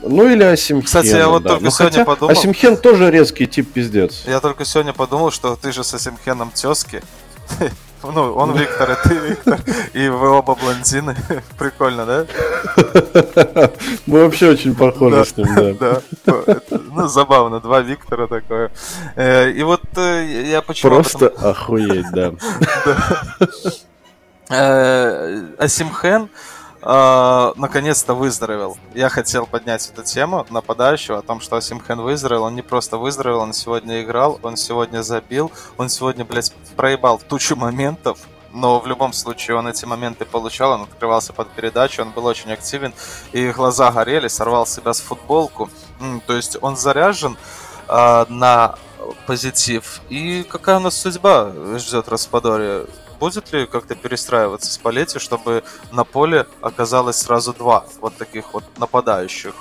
Ну 0.01 0.29
или 0.29 0.43
Асимхена. 0.43 0.85
Кстати, 0.85 1.07
я 1.07 1.27
вот 1.27 1.43
да. 1.43 1.49
только 1.49 1.65
Но 1.65 1.69
сегодня 1.71 2.05
подумал. 2.05 2.31
Асимхен 2.31 2.77
тоже 2.77 3.11
резкий 3.11 3.47
тип 3.47 3.71
пиздец. 3.73 4.23
Я 4.25 4.39
только 4.39 4.65
сегодня 4.65 4.93
подумал, 4.93 5.31
что 5.31 5.55
ты 5.55 5.71
же 5.71 5.83
с 5.83 5.93
Асимхеном 5.93 6.51
тески. 6.51 7.03
Ну, 8.03 8.35
он 8.35 8.57
Виктор, 8.57 8.91
и 8.91 9.07
ты 9.07 9.15
Виктор, 9.15 9.59
и 9.93 10.09
вы 10.09 10.29
оба 10.29 10.55
блондины. 10.55 11.15
Прикольно, 11.57 12.05
да? 12.05 12.25
Мы 14.05 14.23
вообще 14.23 14.49
очень 14.49 14.75
похожи 14.75 15.15
да, 15.15 15.25
с 15.25 15.37
ним, 15.37 15.77
да. 15.77 16.01
Да, 16.25 16.61
ну, 16.69 17.07
забавно, 17.07 17.59
два 17.59 17.81
Виктора 17.81 18.27
такое. 18.27 18.71
Э, 19.15 19.49
и 19.49 19.63
вот 19.63 19.81
э, 19.97 20.43
я 20.45 20.61
почему... 20.61 20.91
Просто 20.91 21.27
охуеть, 21.27 22.11
да. 22.11 22.33
Э, 24.47 25.41
Асимхен 25.57 26.29
э, 26.85 27.53
наконец-то 27.55 28.13
выздоровел. 28.13 28.77
Я 28.93 29.09
хотел 29.09 29.45
поднять 29.45 29.89
эту 29.89 30.03
тему 30.03 30.45
нападающего, 30.49 31.17
о 31.17 31.21
том, 31.21 31.41
что 31.41 31.57
Асимхен 31.57 31.99
выздоровел. 32.01 32.43
Он 32.43 32.55
не 32.55 32.61
просто 32.61 32.97
выздоровел, 32.97 33.39
он 33.39 33.53
сегодня 33.53 34.01
играл, 34.01 34.39
он 34.43 34.55
сегодня 34.55 35.01
забил, 35.01 35.51
он 35.77 35.89
сегодня, 35.89 36.23
блядь, 36.23 36.53
проебал 36.75 37.19
тучу 37.19 37.55
моментов, 37.55 38.19
но 38.53 38.79
в 38.79 38.87
любом 38.87 39.11
случае 39.11 39.57
он 39.57 39.67
эти 39.67 39.85
моменты 39.85 40.23
получал, 40.23 40.71
он 40.71 40.83
открывался 40.83 41.33
под 41.33 41.49
передачу, 41.49 42.01
он 42.01 42.11
был 42.11 42.25
очень 42.25 42.51
активен, 42.53 42.93
и 43.33 43.51
глаза 43.51 43.91
горели, 43.91 44.29
сорвал 44.29 44.65
себя 44.65 44.93
с 44.93 45.01
футболку. 45.01 45.69
То 46.25 46.33
есть 46.33 46.57
он 46.61 46.77
заряжен 46.77 47.37
э, 47.89 48.25
на 48.29 48.75
позитив. 49.27 50.01
И 50.09 50.43
какая 50.43 50.77
у 50.77 50.79
нас 50.79 50.97
судьба 50.97 51.51
ждет 51.77 52.07
Распадори? 52.07 52.85
Будет 53.19 53.51
ли 53.53 53.65
как-то 53.65 53.95
перестраиваться 53.95 54.71
с 54.71 54.77
Палетти, 54.77 55.19
чтобы 55.19 55.63
на 55.91 56.03
поле 56.03 56.47
оказалось 56.61 57.17
сразу 57.17 57.53
два 57.53 57.85
вот 58.01 58.15
таких 58.17 58.53
вот 58.53 58.63
нападающих? 58.77 59.55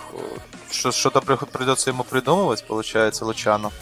Что-то 0.71 1.21
придется 1.21 1.91
ему 1.91 2.05
придумывать, 2.05 2.67
получается, 2.67 3.25
Лучану? 3.25 3.73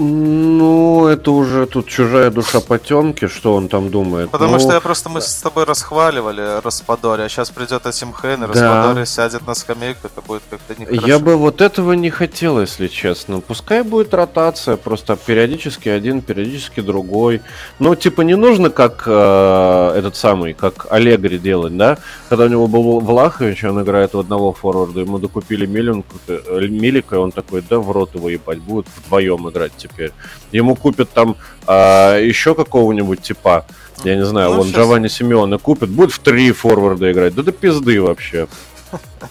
Ну, 0.00 1.08
это 1.08 1.32
уже 1.32 1.66
тут 1.66 1.88
чужая 1.88 2.30
душа 2.30 2.60
потемки, 2.60 3.26
что 3.26 3.54
он 3.54 3.68
там 3.68 3.90
думает. 3.90 4.30
Потому 4.30 4.52
ну, 4.52 4.60
что 4.60 4.72
я 4.72 4.80
просто 4.80 5.08
мы 5.08 5.20
с 5.20 5.34
тобой 5.34 5.64
расхваливали 5.64 6.60
Распадори, 6.62 7.22
а 7.22 7.28
сейчас 7.28 7.50
придет 7.50 7.84
Асимхейн, 7.84 8.44
и 8.44 8.46
да. 8.46 8.46
Распадори 8.46 9.04
сядет 9.06 9.46
на 9.46 9.54
скамейку, 9.54 10.06
это 10.06 10.22
будет 10.22 10.42
как-то 10.48 10.80
нехорошо. 10.80 11.06
Я 11.06 11.18
бы 11.18 11.36
вот 11.36 11.60
этого 11.60 11.94
не 11.94 12.10
хотел, 12.10 12.60
если 12.60 12.86
честно. 12.86 13.40
Пускай 13.40 13.82
будет 13.82 14.14
ротация, 14.14 14.76
просто 14.76 15.16
периодически 15.16 15.88
один, 15.88 16.22
периодически 16.22 16.80
другой. 16.80 17.42
Ну, 17.80 17.96
типа, 17.96 18.22
не 18.22 18.36
нужно 18.36 18.70
как 18.70 19.02
э, 19.04 19.92
этот 19.96 20.14
самый, 20.14 20.54
как 20.54 20.86
Аллегри 20.90 21.38
делать, 21.38 21.76
да? 21.76 21.98
Когда 22.28 22.44
у 22.44 22.48
него 22.48 22.68
был 22.68 23.00
Влахович, 23.00 23.64
он 23.64 23.82
играет 23.82 24.14
в 24.14 24.18
одного 24.20 24.52
форварда, 24.52 25.00
ему 25.00 25.18
докупили 25.18 25.66
Миленку, 25.66 26.16
э, 26.28 26.68
Милика, 26.68 27.16
и 27.16 27.18
он 27.18 27.32
такой, 27.32 27.64
да 27.68 27.80
в 27.80 27.90
рот 27.90 28.14
его 28.14 28.28
ебать, 28.28 28.60
будут 28.60 28.86
вдвоем 28.96 29.48
играть 29.48 29.72
теперь. 29.90 30.12
Ему 30.52 30.76
купят 30.76 31.10
там 31.10 31.36
а, 31.66 32.18
еще 32.18 32.54
какого-нибудь 32.54 33.22
типа, 33.22 33.66
я 34.04 34.16
не 34.16 34.24
знаю, 34.24 34.50
ну, 34.50 34.56
вон 34.56 34.66
сейчас... 34.66 34.76
Джованни 34.76 35.08
Симеона 35.08 35.58
купит, 35.58 35.88
будет 35.88 36.12
в 36.12 36.18
три 36.18 36.52
форварда 36.52 37.10
играть. 37.12 37.34
Да 37.34 37.42
до 37.42 37.52
пизды 37.52 38.00
вообще. 38.00 38.48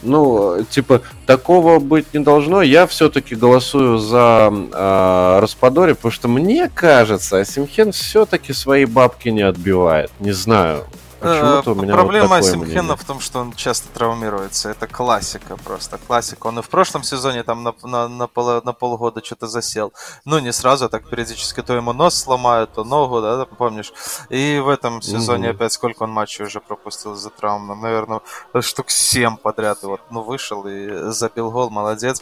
Ну, 0.03 0.63
типа, 0.69 1.01
такого 1.25 1.79
быть 1.79 2.13
не 2.13 2.19
должно. 2.19 2.61
Я 2.61 2.85
все-таки 2.85 3.35
голосую 3.35 3.97
за 3.97 4.51
э, 4.51 5.39
Распадори, 5.41 5.93
потому 5.93 6.11
что 6.11 6.27
мне 6.27 6.69
кажется, 6.69 7.39
Асимхен 7.39 7.91
все-таки 7.91 8.53
свои 8.53 8.85
бабки 8.85 9.29
не 9.29 9.41
отбивает. 9.41 10.11
Не 10.19 10.31
знаю. 10.31 10.85
Почему-то 11.19 11.71
у 11.71 11.75
меня 11.75 11.93
Проблема 11.93 12.37
вот 12.37 12.45
Симхена 12.45 12.95
в 12.95 13.03
том, 13.03 13.19
что 13.19 13.39
он 13.39 13.53
часто 13.53 13.87
травмируется. 13.89 14.69
Это 14.69 14.87
классика 14.87 15.57
просто. 15.57 15.97
Классика. 15.97 16.47
Он 16.47 16.59
и 16.59 16.61
в 16.61 16.69
прошлом 16.69 17.03
сезоне 17.03 17.43
там 17.43 17.63
на, 17.63 17.73
на, 17.83 18.07
на, 18.07 18.27
пол, 18.27 18.61
на 18.63 18.73
полгода 18.73 19.23
что-то 19.23 19.47
засел. 19.47 19.93
Ну, 20.25 20.39
не 20.39 20.53
сразу, 20.53 20.85
а 20.85 20.89
так 20.89 21.09
периодически 21.09 21.61
то 21.61 21.73
ему 21.73 21.93
нос 21.93 22.15
сломают, 22.15 22.73
то 22.73 22.83
ногу, 22.83 23.21
да, 23.21 23.45
помнишь? 23.45 23.91
И 24.29 24.59
в 24.59 24.69
этом 24.69 25.01
сезоне 25.01 25.49
mm-hmm. 25.49 25.51
опять 25.51 25.73
сколько 25.73 26.03
он 26.03 26.11
матчей 26.11 26.45
уже 26.45 26.59
пропустил 26.59 27.15
за 27.15 27.29
травму? 27.29 27.75
Наверное, 27.75 28.21
штук 28.61 28.89
7 28.89 29.37
подряд. 29.37 29.83
И 29.83 29.87
вот, 29.87 30.01
ну, 30.11 30.21
вышел 30.21 30.65
и 30.67 31.11
забил 31.11 31.51
гол, 31.51 31.69
молодец. 31.69 32.21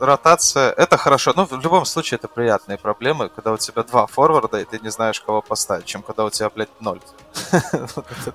Ротация, 0.00 0.70
это 0.72 0.96
хорошо. 0.96 1.32
Но 1.36 1.46
в 1.46 1.52
любом 1.62 1.84
случае 1.84 2.18
это 2.18 2.28
приятные 2.28 2.78
проблемы, 2.78 3.28
когда 3.28 3.52
у 3.52 3.56
тебя 3.56 3.82
два 3.82 4.06
форварда, 4.06 4.60
и 4.60 4.64
ты 4.64 4.78
не 4.82 4.90
знаешь, 4.90 5.20
кого 5.20 5.42
поставить, 5.42 5.84
чем 5.84 6.02
когда 6.02 6.24
у 6.24 6.30
тебя, 6.30 6.50
блядь, 6.54 6.68
ноль. 6.80 7.00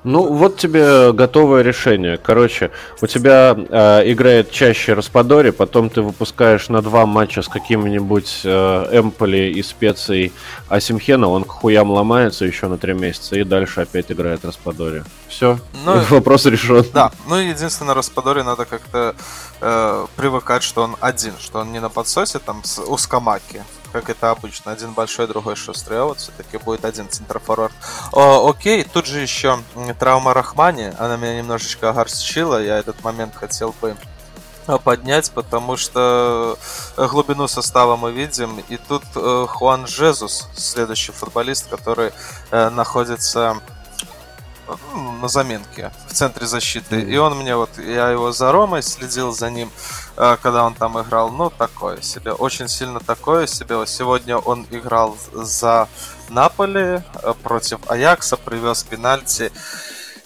Ну, 0.04 0.34
вот 0.34 0.58
тебе 0.58 1.14
готовое 1.14 1.62
решение. 1.62 2.18
Короче, 2.18 2.72
у 3.02 3.08
тебя 3.08 3.56
э, 3.56 4.12
играет 4.12 4.52
чаще 4.52 4.94
Распадори, 4.94 5.52
потом 5.52 5.90
ты 5.90 6.02
выпускаешь 6.02 6.70
на 6.70 6.82
два 6.82 7.06
матча 7.06 7.42
с 7.42 7.48
каким-нибудь 7.48 8.42
э, 8.44 9.00
Эмполи 9.00 9.52
и 9.52 9.64
специей 9.64 10.34
Асимхена, 10.70 11.28
он 11.28 11.44
к 11.44 11.52
хуям 11.52 11.92
ломается 11.92 12.46
еще 12.46 12.68
на 12.68 12.78
три 12.78 12.94
месяца, 12.94 13.36
и 13.36 13.44
дальше 13.44 13.82
опять 13.82 14.12
играет 14.12 14.46
Распадори. 14.46 15.04
Все, 15.28 15.60
ну, 15.86 16.00
вопрос 16.10 16.46
решен. 16.46 16.86
Да, 16.94 17.12
ну 17.28 17.36
единственное, 17.36 17.94
Распадори 17.94 18.42
надо 18.42 18.66
как-то 18.66 19.16
э, 19.64 20.08
привыкать, 20.16 20.62
что 20.62 20.84
он 20.84 20.98
один, 21.00 21.34
что 21.40 21.60
он 21.60 21.72
не 21.72 21.80
на 21.80 21.90
подсосе 21.90 22.40
там 22.40 22.64
с 22.64 22.80
узкомаки, 22.80 23.64
как 23.92 24.10
это 24.10 24.30
обычно. 24.32 24.72
Один 24.72 24.92
большой, 24.92 25.28
другой 25.28 25.56
шустрый, 25.56 26.00
а 26.00 26.06
вот 26.06 26.20
все-таки 26.20 26.58
будет 26.58 26.86
один 26.86 27.10
центр-форвард. 27.10 27.74
Окей, 28.12 28.84
тут 28.84 29.06
же 29.06 29.20
еще 29.20 29.60
травма 29.98 30.34
Рахмани, 30.34 30.92
она 31.00 31.18
меня 31.18 31.38
немножечко 31.38 31.90
огорчила, 31.90 32.62
я 32.62 32.78
этот 32.78 33.04
момент 33.04 33.36
хотел 33.36 33.74
бы 33.82 33.96
э, 34.68 34.78
поднять, 34.84 35.32
потому 35.32 35.78
что 35.78 36.58
э, 36.98 37.08
глубину 37.08 37.48
состава 37.48 37.96
мы 37.96 38.12
видим. 38.12 38.60
И 38.68 38.78
тут 38.78 39.04
э, 39.16 39.46
Хуан 39.48 39.88
Жезус, 39.88 40.50
следующий 40.56 41.12
футболист, 41.12 41.70
который 41.70 42.12
находится 42.52 43.62
на 45.22 45.28
заменке 45.28 45.92
в 46.08 46.14
центре 46.14 46.46
защиты. 46.48 47.02
И 47.02 47.18
он 47.18 47.38
мне 47.38 47.56
вот, 47.56 47.70
я 47.78 48.10
его 48.10 48.32
за 48.32 48.52
Ромой 48.52 48.82
следил 48.82 49.32
за 49.32 49.50
ним, 49.50 49.72
э, 50.18 50.38
когда 50.42 50.64
он 50.66 50.74
там 50.74 51.00
играл. 51.02 51.30
Ну, 51.30 51.50
такое 51.50 52.02
себе. 52.02 52.32
Очень 52.32 52.68
сильно 52.68 53.00
такое 53.00 53.48
себе. 53.48 53.76
Сегодня 53.86 54.38
он 54.38 54.66
играл 54.72 55.18
за 55.34 55.88
Наполи 56.30 57.02
э, 57.14 57.34
против 57.44 57.80
Аякса, 57.90 58.38
привез 58.38 58.84
пенальти. 58.84 59.52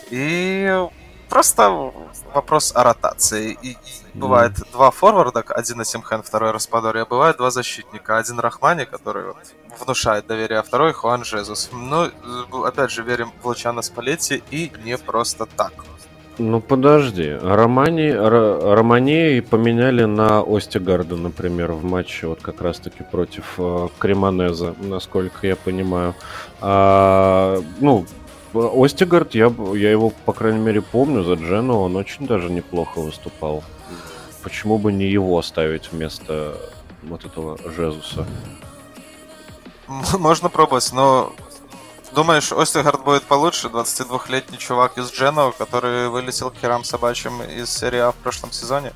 И 0.10 0.88
просто 1.30 1.92
вопрос 2.34 2.72
о 2.76 2.84
ротации. 2.84 3.58
И, 3.62 3.72
и 3.72 3.78
бывает 4.14 4.54
mm. 4.54 4.72
два 4.72 4.92
форварда, 4.92 5.44
один 5.50 5.82
Асимхен, 5.82 6.24
второй 6.24 6.52
Распадори, 6.52 7.00
а 7.00 7.06
бывает 7.06 7.38
два 7.38 7.52
защитника. 7.52 8.18
Один 8.18 8.40
Рахмани, 8.40 8.86
который 8.86 9.28
вот 9.28 9.38
внушает 9.80 10.28
доверие, 10.28 10.60
а 10.60 10.64
второй 10.64 10.94
Хуан 10.94 11.24
Жезус. 11.24 11.70
Ну, 11.72 12.10
опять 12.64 12.92
же, 12.92 13.04
верим 13.04 13.32
в 13.42 13.46
Лучано 13.48 13.82
Спалетти 13.82 14.44
и 14.52 14.72
не 14.84 14.98
просто 14.98 15.46
так. 15.46 15.74
Ну 16.40 16.62
подожди, 16.62 17.36
Романи, 17.42 18.12
Романи 18.12 19.40
поменяли 19.40 20.06
на 20.06 20.42
Остигарда, 20.42 21.16
например, 21.16 21.72
в 21.72 21.84
матче 21.84 22.28
вот 22.28 22.42
как 22.44 22.62
раз-таки 22.62 23.04
против 23.04 23.56
э, 23.58 23.88
Кремонеза, 23.98 24.76
насколько 24.80 25.48
я 25.48 25.56
понимаю. 25.56 26.14
А, 26.62 27.60
ну, 27.80 28.06
Остигард, 28.84 29.36
я, 29.36 29.54
я 29.74 29.92
его, 29.92 30.12
по 30.26 30.34
крайней 30.34 30.60
мере, 30.60 30.82
помню 30.82 31.24
за 31.24 31.34
Джену, 31.34 31.80
он 31.80 31.96
очень 31.96 32.28
даже 32.28 32.50
неплохо 32.50 33.00
выступал. 33.00 33.64
Почему 34.44 34.78
бы 34.78 34.94
не 34.94 35.06
его 35.06 35.38
оставить 35.38 35.92
вместо 35.92 36.58
вот 37.04 37.26
этого 37.26 37.58
Жезуса? 37.76 38.26
Можно 40.18 40.50
пробовать, 40.50 40.92
но 40.94 41.34
Думаешь, 42.14 42.52
Остигард 42.52 43.04
будет 43.04 43.24
получше? 43.24 43.68
22-летний 43.68 44.58
чувак 44.58 44.98
из 44.98 45.12
Дженова, 45.12 45.52
который 45.52 46.10
вылетел 46.10 46.50
к 46.50 46.56
херам 46.56 46.84
собачьим 46.84 47.44
из 47.44 47.70
серии 47.70 48.00
А 48.00 48.12
в 48.12 48.16
прошлом 48.16 48.52
сезоне? 48.52 48.94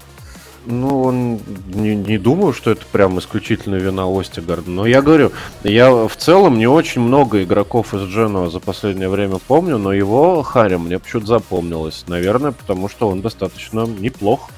Ну, 0.65 1.03
он 1.03 1.39
не, 1.73 1.95
не 1.95 2.17
думаю, 2.17 2.53
что 2.53 2.71
это 2.71 2.85
прям 2.91 3.17
исключительно 3.17 3.75
вина 3.75 4.05
Остигарда. 4.07 4.69
Но 4.69 4.85
я 4.85 5.01
говорю, 5.01 5.31
я 5.63 5.91
в 5.91 6.15
целом 6.15 6.59
не 6.59 6.67
очень 6.67 7.01
много 7.01 7.43
игроков 7.43 7.93
из 7.93 8.01
Дженова 8.01 8.49
за 8.49 8.59
последнее 8.59 9.09
время 9.09 9.37
помню, 9.39 9.77
но 9.77 9.91
его 9.91 10.43
Харри 10.43 10.75
мне 10.75 10.99
почему-то 10.99 11.27
запомнилось. 11.27 12.05
Наверное, 12.07 12.51
потому 12.51 12.89
что 12.89 13.07
он 13.09 13.21
достаточно 13.21 13.85
неплох 13.85 14.49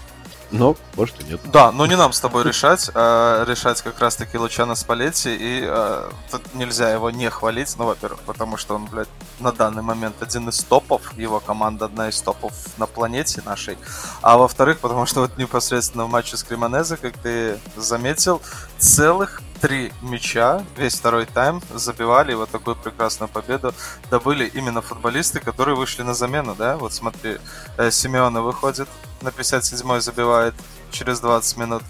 но 0.54 0.76
может 0.96 1.20
и 1.22 1.26
нет. 1.26 1.42
Да, 1.46 1.72
но 1.72 1.86
не 1.88 1.98
нам 1.98 2.14
с 2.14 2.20
тобой 2.20 2.44
решать, 2.44 2.92
а 2.94 3.44
решать 3.46 3.82
как 3.82 4.00
раз-таки 4.00 4.38
Лучано 4.38 4.76
Спалетти, 4.76 5.36
и 5.36 5.64
а, 5.66 6.12
тут 6.32 6.54
нельзя 6.54 6.92
его 6.92 7.10
не 7.10 7.30
хвалить, 7.30 7.74
ну, 7.78 7.86
во-первых, 7.86 8.20
потому 8.22 8.56
что 8.56 8.76
он, 8.76 8.86
блядь, 8.86 9.10
на 9.40 9.52
данный 9.52 9.82
момент 9.82 10.22
один 10.22 10.48
из 10.50 10.64
топов, 10.64 11.18
его 11.18 11.40
команда 11.40 11.86
одна 11.86 12.08
из 12.08 12.22
топов 12.22 12.54
на 12.78 12.86
планете 12.86 13.42
нашей, 13.46 13.80
а 14.22 14.38
во-вторых, 14.38 14.80
потому 14.80 15.08
что 15.08 15.22
вот 15.22 15.38
непосредственно 15.38 16.06
в 16.06 16.10
матче 16.10 16.38
с 16.38 16.44
Кремонезе, 16.44 16.98
как 16.98 17.18
ты 17.18 17.58
заметил, 17.76 18.40
целых 18.78 19.42
три 19.60 19.92
мяча, 20.02 20.62
весь 20.78 20.94
второй 20.94 21.26
тайм 21.26 21.64
забивали, 21.74 22.34
и 22.34 22.36
вот 22.36 22.50
такую 22.50 22.76
прекрасную 22.76 23.30
победу 23.30 23.74
добыли 24.12 24.46
именно 24.54 24.82
футболисты, 24.82 25.40
которые 25.40 25.76
вышли 25.76 26.04
на 26.04 26.14
замену, 26.14 26.54
да? 26.54 26.76
Вот 26.76 26.94
смотри, 26.94 27.38
э, 27.78 27.90
Симеона 27.90 28.42
выходит, 28.42 28.90
на 29.24 29.30
57-й 29.30 30.02
забивает 30.02 30.54
через 30.92 31.20
20 31.20 31.58
минут, 31.58 31.84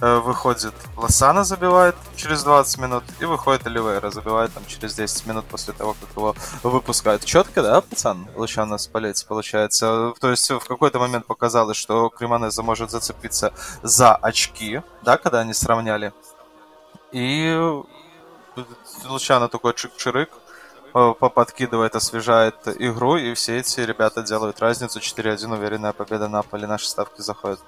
э, 0.00 0.16
выходит 0.18 0.74
Лосана 0.96 1.44
забивает 1.44 1.94
через 2.16 2.42
20 2.42 2.78
минут, 2.78 3.04
и 3.20 3.24
выходит 3.24 3.66
Оливейра, 3.66 4.10
забивает 4.10 4.52
там 4.52 4.62
через 4.66 4.94
10 4.94 5.26
минут 5.26 5.44
после 5.46 5.72
того, 5.72 5.96
как 6.00 6.10
его 6.16 6.34
выпускают. 6.62 7.24
Четко, 7.24 7.62
да, 7.62 7.80
пацан? 7.80 8.28
Лучано 8.36 8.78
спалить, 8.78 9.24
получается. 9.26 10.12
То 10.20 10.30
есть 10.30 10.50
в 10.50 10.60
какой-то 10.60 10.98
момент 10.98 11.26
показалось, 11.26 11.76
что 11.76 12.10
Кремонеза 12.10 12.62
может 12.62 12.90
зацепиться 12.90 13.52
за 13.82 14.14
очки, 14.14 14.82
да, 15.02 15.16
когда 15.16 15.40
они 15.40 15.54
сравняли 15.54 16.12
и 17.12 17.82
Лучано 19.04 19.48
такой 19.48 19.72
чик-чирык, 19.72 20.28
э, 20.94 21.12
подкидывает, 21.34 21.96
освежает 21.96 22.56
игру, 22.78 23.16
и 23.16 23.34
все 23.34 23.58
эти 23.58 23.80
ребята 23.80 24.22
делают 24.22 24.60
разницу. 24.60 24.98
4-1, 24.98 25.52
уверенная 25.52 25.92
победа 25.92 26.28
на 26.28 26.42
поле. 26.42 26.66
Наши 26.66 26.88
ставки 26.88 27.20
заходят. 27.20 27.60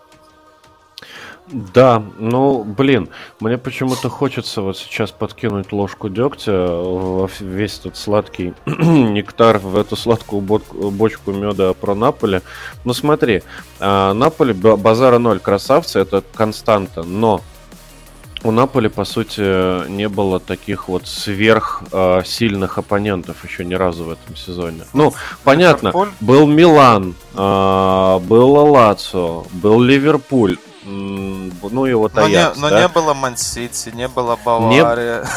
Да, 1.49 2.03
ну, 2.19 2.63
блин, 2.63 3.09
мне 3.41 3.59
почему-то 3.59 4.09
хочется 4.09 4.63
вот 4.63 4.79
сейчас 4.79 5.11
подкинуть 5.11 5.73
ложку 5.73 6.09
дегтя 6.09 6.53
в 6.53 7.29
весь 7.41 7.81
этот 7.81 7.97
сладкий 7.97 8.55
нектар, 8.67 9.59
в 9.59 9.77
эту 9.77 9.97
сладкую 9.97 10.41
бочку 10.41 11.33
меда 11.33 11.75
про 11.75 11.95
Наполе. 11.97 12.43
Ну, 12.85 12.95
смотри, 12.95 13.43
а, 13.81 14.13
Наполе, 14.13 14.55
базара 14.55 15.19
ноль, 15.19 15.41
красавцы, 15.41 15.99
это 15.99 16.23
константа, 16.35 17.03
но 17.03 17.41
у 18.45 18.51
Наполи, 18.51 18.89
по 18.89 19.05
сути, 19.05 19.89
не 19.89 20.09
было 20.09 20.41
таких 20.41 20.89
вот 20.89 21.07
сверх 21.07 21.83
э, 21.93 22.23
сильных 22.25 22.79
оппонентов 22.79 23.45
еще 23.45 23.65
ни 23.65 23.75
разу 23.75 24.05
в 24.05 24.11
этом 24.11 24.37
сезоне. 24.37 24.85
Ну, 24.93 25.13
понятно, 25.45 25.89
Ливерпуль? 25.89 26.09
был 26.21 26.47
Милан, 26.47 27.15
э, 27.35 28.19
был 28.21 28.53
Лацо, 28.53 29.45
был 29.53 29.81
Ливерпуль. 29.81 30.57
Ну 30.85 31.87
и 31.87 31.93
вот 31.93 32.19
Аякс, 32.19 32.59
но, 32.59 32.69
не, 32.69 32.71
но 32.71 32.71
да? 32.71 32.81
не 32.83 32.89
было 32.89 33.15
Мансити, 33.15 33.91
не 33.95 34.09
было 34.09 34.37
Бавария. 34.45 35.21
Не... 35.21 35.29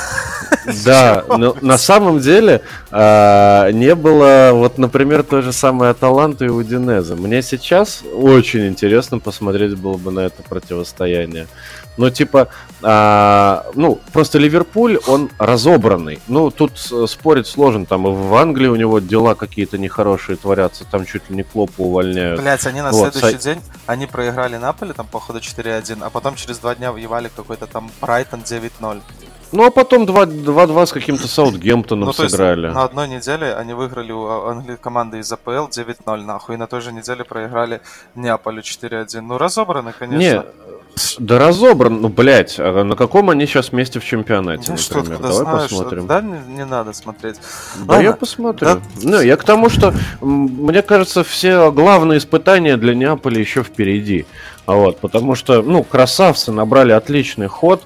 Да, 0.84 1.24
но 1.28 1.56
на 1.62 1.78
самом 1.78 2.20
деле 2.20 2.62
э, 2.90 3.72
не 3.72 3.94
было, 3.94 4.50
вот, 4.54 4.80
например, 4.80 5.22
той 5.22 5.44
же 5.44 5.54
самой 5.54 5.92
Аталанты 5.92 6.46
и 6.46 6.50
Удинеза. 6.50 7.16
Мне 7.16 7.44
сейчас 7.44 8.02
очень 8.16 8.68
интересно 8.68 9.20
посмотреть 9.20 9.78
было 9.78 9.98
бы 9.98 10.12
на 10.12 10.22
это 10.22 10.42
противостояние. 10.42 11.46
Но 11.98 12.10
типа, 12.10 12.50
а, 12.82 13.66
ну, 13.74 14.00
просто 14.12 14.38
Ливерпуль, 14.38 15.00
он 15.08 15.30
разобранный. 15.38 16.20
Ну, 16.28 16.52
тут 16.52 16.78
спорить 16.78 17.48
сложно. 17.48 17.86
Там 17.86 18.08
и 18.08 18.12
в 18.12 18.36
Англии 18.36 18.68
у 18.68 18.76
него 18.76 19.00
дела 19.00 19.36
какие-то 19.36 19.78
нехорошие 19.78 20.36
творятся. 20.36 20.86
Там 20.86 21.06
чуть 21.06 21.30
ли 21.30 21.36
не 21.36 21.44
Клопа 21.44 21.82
увольняют. 21.82 22.42
Блять, 22.42 22.66
они 22.66 22.82
на 22.82 22.92
вот, 22.92 23.14
следующий 23.14 23.38
са... 23.38 23.44
день, 23.44 23.62
они 23.86 24.08
проиграли 24.08 24.58
Наполе, 24.58 24.94
там, 24.94 25.08
походу, 25.08 25.40
4-1, 25.40 26.00
а 26.02 26.10
потом 26.10 26.36
через 26.36 26.60
два 26.60 26.76
дня 26.76 26.92
въевали 26.92 27.30
какой-то 27.36 27.68
там 27.68 27.90
Брайтон 28.02 28.42
9-0. 28.42 29.02
Ну, 29.52 29.66
а 29.66 29.72
потом 29.72 30.04
2-2 30.04 30.86
с 30.86 30.92
каким-то 30.92 31.28
Саутгемптоном 31.28 32.08
ну, 32.08 32.14
сыграли. 32.14 32.68
на 32.68 32.84
одной 32.84 33.08
неделе 33.08 33.56
они 33.56 33.74
выиграли 33.74 34.12
у 34.12 34.28
Англии 34.28 34.76
команды 34.76 35.20
из 35.20 35.32
АПЛ 35.32 35.68
9-0, 35.68 36.26
нахуй, 36.26 36.56
и 36.56 36.58
на 36.58 36.68
той 36.68 36.82
же 36.82 36.92
неделе 36.92 37.24
проиграли 37.24 37.82
Неаполю 38.16 38.62
4-1. 38.62 39.22
Ну, 39.22 39.38
разобраны, 39.38 39.94
конечно. 39.98 40.20
Не, 40.20 40.44
да 41.20 41.40
разобран, 41.40 42.02
ну, 42.02 42.10
блядь, 42.10 42.56
а 42.58 42.84
на 42.84 42.96
каком 42.96 43.30
они 43.30 43.46
сейчас 43.46 43.72
месте 43.72 44.00
в 44.00 44.06
чемпионате, 44.06 44.72
ну, 44.72 44.78
например? 44.98 45.20
Давай 45.20 45.38
знаешь, 45.38 45.70
посмотрим. 45.70 46.08
Да, 46.08 46.22
не, 46.22 46.40
не 46.56 46.66
надо 46.66 46.94
смотреть. 46.94 47.36
Да, 47.76 47.94
Ладно. 47.94 48.04
я 48.04 48.14
посмотрю. 48.14 48.68
Да. 48.68 48.82
Ну, 49.02 49.22
я 49.22 49.38
к 49.38 49.44
тому, 49.44 49.70
что, 49.70 49.94
мне 50.22 50.82
кажется, 50.82 51.24
все 51.24 51.72
главные 51.72 52.20
испытания 52.20 52.78
для 52.78 52.96
Неаполя 52.96 53.40
еще 53.40 53.64
впереди. 53.64 54.26
Вот, 54.66 55.00
потому 55.00 55.36
что, 55.36 55.62
ну, 55.62 55.84
красавцы 55.84 56.52
набрали 56.52 56.92
отличный 56.92 57.48
ход. 57.48 57.84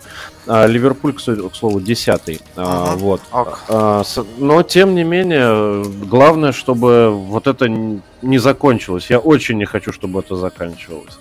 А, 0.48 0.66
Ливерпуль, 0.66 1.14
к 1.14 1.20
слову, 1.20 1.80
десятый. 1.80 2.42
Uh-huh. 2.56 2.96
Вот. 2.96 3.22
Okay. 3.32 4.28
Но, 4.40 4.64
тем 4.64 4.96
не 4.96 5.04
менее, 5.04 5.84
главное, 6.06 6.54
чтобы 6.54 7.12
вот 7.12 7.46
это 7.46 7.68
не 7.68 8.38
закончилось. 8.40 9.08
Я 9.10 9.20
очень 9.20 9.58
не 9.58 9.66
хочу, 9.66 9.92
чтобы 9.94 10.22
это 10.22 10.36
заканчивалось. 10.36 11.20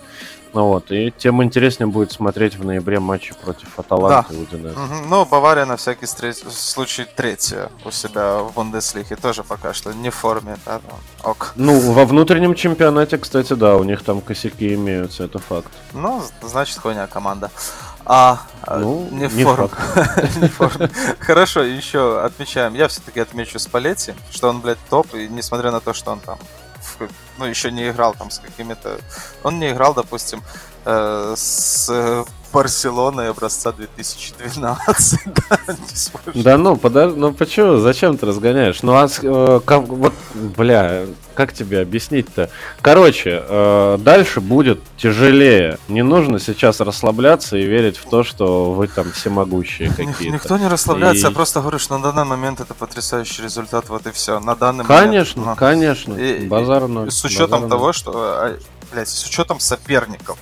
Ну 0.54 0.66
вот, 0.68 0.90
и 0.90 1.12
тем 1.16 1.42
интереснее 1.42 1.86
будет 1.86 2.12
смотреть 2.12 2.56
в 2.56 2.64
ноябре 2.64 3.00
матчи 3.00 3.34
против 3.34 3.78
Аталанты 3.78 4.32
да. 4.32 4.36
и 4.36 4.42
Удинеза. 4.42 4.80
Угу. 4.80 4.94
Ну, 5.08 5.24
Бавария 5.26 5.66
на 5.66 5.76
всякий 5.76 6.06
случай 6.06 7.04
третья 7.04 7.70
у 7.84 7.90
себя 7.90 8.38
в 8.38 8.54
Бундеслиге 8.54 9.16
тоже 9.16 9.44
пока 9.44 9.74
что 9.74 9.92
не 9.92 10.10
в 10.10 10.14
форме, 10.14 10.56
да, 10.64 10.80
ок. 11.22 11.52
Ну, 11.56 11.78
во 11.92 12.04
внутреннем 12.04 12.54
чемпионате, 12.54 13.18
кстати, 13.18 13.52
да, 13.52 13.76
у 13.76 13.84
них 13.84 14.02
там 14.02 14.20
косяки 14.20 14.74
имеются, 14.74 15.24
это 15.24 15.38
факт. 15.38 15.72
Ну, 15.92 16.22
значит, 16.42 16.78
хуйня 16.78 17.06
команда. 17.06 17.50
А, 18.10 18.40
а 18.62 18.78
ну, 18.78 19.06
не, 19.10 19.28
не 19.28 19.44
форм. 19.44 19.70
не 20.40 20.48
форм. 20.48 20.88
Хорошо, 21.18 21.62
еще 21.62 22.22
отмечаем. 22.22 22.74
Я 22.74 22.88
все-таки 22.88 23.20
отмечу 23.20 23.58
Спалетти, 23.58 24.14
что 24.30 24.48
он, 24.48 24.60
блядь, 24.60 24.78
топ, 24.88 25.14
и 25.14 25.28
несмотря 25.28 25.70
на 25.70 25.80
то, 25.80 25.92
что 25.92 26.12
он 26.12 26.20
там 26.20 26.38
ну, 27.38 27.44
еще 27.46 27.70
не 27.70 27.88
играл 27.90 28.14
там 28.14 28.30
с 28.30 28.38
какими-то... 28.38 28.98
Он 29.42 29.58
не 29.58 29.70
играл, 29.70 29.94
допустим, 29.94 30.42
э, 30.84 31.34
с 31.36 32.24
Барселоной 32.52 33.30
образца 33.30 33.72
2012. 33.72 35.20
да, 36.34 36.58
ну, 36.58 36.76
подожди, 36.76 37.18
ну 37.18 37.32
почему, 37.32 37.78
зачем 37.78 38.16
ты 38.16 38.26
разгоняешь? 38.26 38.82
Ну, 38.82 38.94
а 38.94 39.06
э, 39.06 39.60
вот, 39.66 40.14
бля, 40.34 41.04
как 41.34 41.52
тебе 41.52 41.80
объяснить-то? 41.80 42.50
Короче, 42.80 43.44
э, 43.46 43.98
дальше 44.00 44.40
будет 44.40 44.80
тяжелее. 44.96 45.78
Не 45.88 46.02
нужно 46.02 46.38
сейчас 46.38 46.80
расслабляться 46.80 47.56
и 47.56 47.64
верить 47.64 47.96
в 47.96 48.08
то, 48.08 48.24
что 48.24 48.72
вы 48.72 48.88
там 48.88 49.12
всемогущие 49.12 49.90
какие-то. 49.90 50.34
Никто 50.34 50.58
не 50.58 50.68
расслабляется, 50.68 51.28
я 51.28 51.32
просто 51.32 51.60
говорю, 51.60 51.78
что 51.78 51.98
на 51.98 52.12
данный 52.12 52.24
момент 52.24 52.60
это 52.60 52.74
потрясающий 52.74 53.42
результат, 53.42 53.88
вот 53.88 54.06
и 54.06 54.10
все. 54.10 54.40
На 54.40 54.56
данный 54.56 54.84
конечно, 54.84 55.42
момент. 55.42 55.58
Конечно, 55.58 56.14
конечно. 56.14 56.48
Базар 56.48 56.88
ноль. 56.88 57.10
С 57.10 57.24
учетом 57.24 57.68
того, 57.68 57.92
что, 57.92 58.12
а, 58.14 58.58
блядь, 58.90 59.08
с 59.08 59.24
учетом 59.24 59.60
соперников 59.60 60.38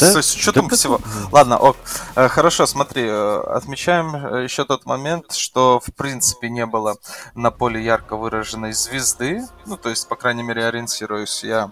да? 0.00 0.22
С 0.22 0.34
учетом 0.34 0.68
да 0.68 0.76
всего. 0.76 0.96
Это... 0.96 1.04
Ладно, 1.32 1.58
ок. 1.58 1.76
Э, 2.16 2.28
хорошо, 2.28 2.66
смотри, 2.66 3.04
э, 3.06 3.40
отмечаем 3.46 4.14
э, 4.14 4.44
еще 4.44 4.64
тот 4.64 4.86
момент, 4.86 5.32
что 5.32 5.80
в 5.80 5.94
принципе 5.94 6.48
не 6.50 6.66
было 6.66 6.96
на 7.34 7.50
поле 7.50 7.82
ярко 7.82 8.16
выраженной 8.16 8.72
звезды. 8.72 9.42
Ну, 9.66 9.76
то 9.76 9.88
есть, 9.88 10.08
по 10.08 10.16
крайней 10.16 10.42
мере, 10.42 10.66
ориентируюсь 10.66 11.44
я 11.44 11.70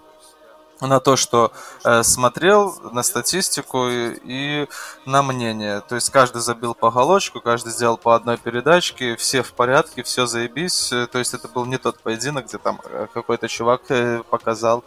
на 0.81 0.99
то, 0.99 1.15
что 1.15 1.51
э, 1.83 2.03
смотрел, 2.03 2.75
на 2.91 3.03
статистику 3.03 3.87
и, 3.87 4.19
и 4.23 4.67
на 5.05 5.21
мнение. 5.23 5.81
То 5.81 5.95
есть 5.95 6.09
каждый 6.09 6.41
забил 6.41 6.73
по 6.73 6.91
голочку, 6.91 7.41
каждый 7.41 7.71
сделал 7.71 7.97
по 7.97 8.15
одной 8.15 8.37
передачке, 8.37 9.15
все 9.15 9.43
в 9.43 9.53
порядке, 9.53 10.03
все 10.03 10.25
заебись. 10.25 10.91
Э, 10.91 11.07
то 11.07 11.19
есть 11.19 11.33
это 11.33 11.47
был 11.47 11.65
не 11.65 11.77
тот 11.77 11.99
поединок, 11.99 12.45
где 12.47 12.57
там 12.57 12.79
э, 12.85 13.07
какой-то 13.13 13.47
чувак 13.47 13.81
э, 13.89 14.23
показал 14.29 14.83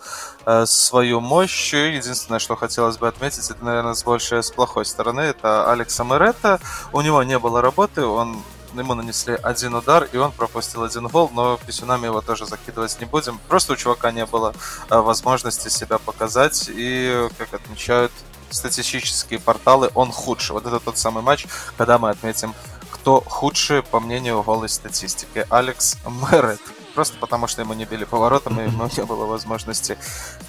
э, 0.47 0.65
свою 0.67 1.21
мощь. 1.21 1.75
Единственное, 1.75 2.39
что 2.39 2.57
хотелось 2.57 2.97
бы 2.97 3.09
отметить, 3.09 3.51
это, 3.51 3.65
наверное, 3.65 3.95
с 3.95 4.05
большей, 4.05 4.43
с 4.43 4.51
плохой 4.51 4.85
стороны, 4.85 5.21
это 5.21 5.71
Алекса 5.71 6.05
Меретта. 6.05 6.61
У 6.93 7.01
него 7.01 7.23
не 7.23 7.39
было 7.39 7.61
работы, 7.61 8.05
он 8.05 8.43
ему 8.81 8.95
нанесли 8.95 9.35
один 9.35 9.75
удар, 9.75 10.09
и 10.13 10.17
он 10.17 10.33
пропустил 10.33 10.83
один 10.83 11.09
гол, 11.09 11.31
но 11.33 11.59
писюнами 11.59 12.07
его 12.07 12.21
тоже 12.21 12.47
закидывать 12.47 12.99
не 13.01 13.07
будем. 13.07 13.39
Просто 13.49 13.75
у 13.75 13.77
чувака 13.77 14.11
не 14.11 14.27
было 14.27 14.55
э, 14.91 14.97
возможности 14.97 15.69
себя 15.69 15.99
показать, 15.99 16.71
и, 16.73 17.29
как 17.39 17.55
отмечают 17.55 18.13
статистические 18.51 19.41
порталы, 19.41 19.91
он 19.95 20.13
худший. 20.13 20.55
Вот 20.55 20.67
это 20.67 20.79
тот 20.81 20.99
самый 20.99 21.23
матч, 21.23 21.47
когда 21.77 21.99
мы 21.99 22.11
отметим, 22.11 22.55
кто 22.91 23.21
худший, 23.21 23.83
по 23.83 24.01
мнению 24.01 24.43
голой 24.43 24.69
статистики. 24.69 25.47
Алекс 25.51 25.97
Мэрет. 26.05 26.61
Просто 26.95 27.17
потому, 27.19 27.47
что 27.47 27.63
ему 27.63 27.73
не 27.73 27.87
били 27.87 28.05
поворотом, 28.05 28.61
и 28.61 28.65
ему 28.65 28.89
не 28.97 29.05
было 29.05 29.25
возможности 29.25 29.97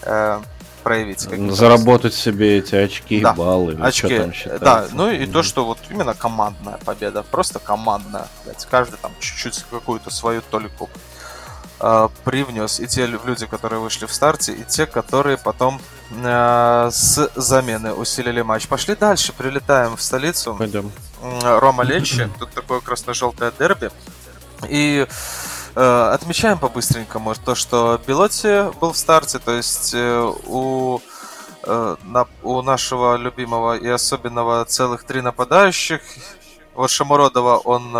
э, 0.02 0.42
проявить. 0.84 1.22
Заработать 1.56 2.14
себе 2.14 2.60
эти 2.60 2.76
очки, 2.76 3.22
да. 3.22 3.34
баллы, 3.34 3.78
очки. 3.82 4.08
что 4.08 4.18
там 4.18 4.34
считается. 4.34 4.66
Да, 4.66 4.88
ну 4.92 5.10
и 5.10 5.20
mm-hmm. 5.20 5.32
то, 5.32 5.44
что 5.44 5.66
вот 5.66 5.80
именно 5.90 6.14
командная 6.14 6.78
победа, 6.86 7.24
просто 7.24 7.60
командная. 7.60 8.28
Блядь, 8.44 8.66
каждый 8.66 8.98
там 8.98 9.12
чуть-чуть 9.20 9.66
какую-то 9.72 10.10
свою 10.12 10.42
толику 10.42 10.90
э, 11.80 12.10
привнес. 12.24 12.80
И 12.80 12.88
те 12.88 13.06
люди, 13.06 13.46
которые 13.46 13.80
вышли 13.80 14.06
в 14.06 14.14
старте, 14.14 14.54
и 14.54 14.64
те, 14.64 14.86
которые 14.86 15.38
потом 15.38 15.82
э, 16.12 16.90
с 16.92 17.32
замены 17.36 17.94
усилили 17.94 18.42
матч. 18.42 18.68
Пошли 18.68 18.96
дальше, 18.96 19.34
прилетаем 19.34 19.96
в 19.96 20.02
столицу. 20.02 20.56
Пойдем. 20.56 20.92
Рома 21.42 21.84
Лечи, 21.84 22.30
тут 22.38 22.52
такое 22.52 22.82
красно-желтое 22.82 23.52
дерби. 23.58 23.90
И 24.68 25.08
Э, 25.76 26.12
отмечаем 26.14 26.60
по-быстренькому 26.60 27.34
то, 27.34 27.56
что 27.56 28.00
Белотти 28.06 28.72
был 28.80 28.92
в 28.92 28.98
старте, 28.98 29.40
то 29.40 29.52
есть 29.52 29.94
э, 29.96 30.34
у, 30.46 31.00
э, 31.64 31.96
на, 32.04 32.28
у 32.44 32.62
нашего 32.62 33.16
любимого 33.16 33.76
и 33.76 33.88
особенного 33.88 34.64
целых 34.66 35.04
три 35.04 35.22
нападающих. 35.22 36.02
Вот 36.76 36.92
Шамуродова 36.92 37.58
он 37.58 37.92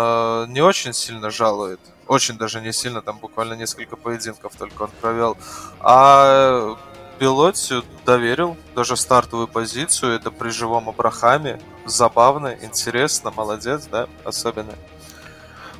не 0.52 0.60
очень 0.60 0.92
сильно 0.92 1.30
жалует, 1.30 1.78
очень 2.08 2.36
даже 2.36 2.60
не 2.60 2.72
сильно, 2.72 3.02
там 3.02 3.18
буквально 3.18 3.54
несколько 3.54 3.94
поединков 3.96 4.56
только 4.56 4.82
он 4.82 4.90
провел. 5.00 5.36
А 5.78 6.76
Белотти 7.20 7.82
доверил 8.04 8.56
даже 8.74 8.96
стартовую 8.96 9.46
позицию, 9.46 10.16
это 10.16 10.32
при 10.32 10.50
живом 10.50 10.88
Абрахаме. 10.88 11.60
Забавно, 11.86 12.56
интересно, 12.62 13.30
молодец, 13.30 13.86
да, 13.86 14.08
особенно. 14.24 14.72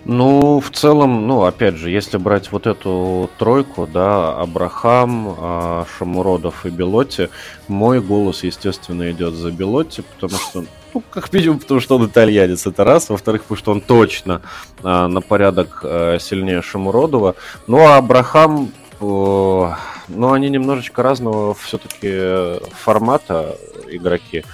Ну, 0.04 0.60
в 0.60 0.70
целом, 0.70 1.26
ну, 1.26 1.44
опять 1.44 1.76
же, 1.76 1.90
если 1.90 2.18
брать 2.18 2.52
вот 2.52 2.66
эту 2.66 3.30
тройку, 3.38 3.88
да, 3.90 4.34
Абрахам, 4.34 5.34
а, 5.38 5.86
Шамуродов 5.96 6.66
и 6.66 6.70
Белотти, 6.70 7.30
мой 7.68 8.00
голос, 8.00 8.44
естественно, 8.44 9.10
идет 9.10 9.32
за 9.32 9.50
Белотти, 9.50 10.02
потому 10.02 10.38
что, 10.38 10.64
ну, 10.92 11.02
как 11.10 11.32
минимум, 11.32 11.58
потому 11.58 11.80
что 11.80 11.96
он 11.96 12.06
итальянец, 12.06 12.66
это 12.66 12.84
раз. 12.84 13.08
Во-вторых, 13.08 13.44
потому 13.44 13.58
что 13.58 13.72
он 13.72 13.80
точно 13.80 14.42
а, 14.82 15.08
на 15.08 15.22
порядок 15.22 15.80
а, 15.82 16.18
сильнее 16.18 16.60
Шамуродова. 16.60 17.34
Ну, 17.66 17.78
а 17.78 17.96
Абрахам, 17.96 18.72
ну, 19.00 20.32
они 20.32 20.50
немножечко 20.50 21.02
разного 21.02 21.54
все-таки 21.54 22.60
формата 22.74 23.56
игроки 23.88 24.44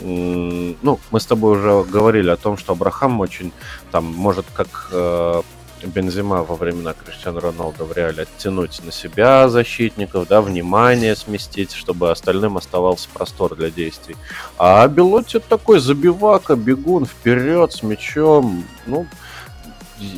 ну, 0.00 1.00
мы 1.10 1.20
с 1.20 1.26
тобой 1.26 1.58
уже 1.58 1.84
говорили 1.90 2.30
о 2.30 2.36
том, 2.36 2.56
что 2.56 2.72
Абрахам 2.72 3.20
очень 3.20 3.52
там 3.90 4.04
может 4.04 4.46
как 4.54 4.90
э, 4.92 5.42
Бензима 5.84 6.42
во 6.42 6.56
времена 6.56 6.92
Криштиану 6.92 7.40
Роналду 7.40 7.84
в 7.84 7.92
реале 7.92 8.22
оттянуть 8.22 8.80
на 8.84 8.92
себя 8.92 9.48
защитников, 9.48 10.28
да, 10.28 10.40
внимание 10.40 11.14
сместить, 11.16 11.72
чтобы 11.72 12.10
остальным 12.10 12.56
оставался 12.56 13.08
простор 13.12 13.54
для 13.54 13.70
действий. 13.70 14.16
А 14.58 14.86
Белотти 14.88 15.38
такой 15.38 15.78
забивака, 15.80 16.56
бегун 16.56 17.06
вперед 17.06 17.72
с 17.72 17.82
мячом, 17.82 18.64
ну, 18.86 19.06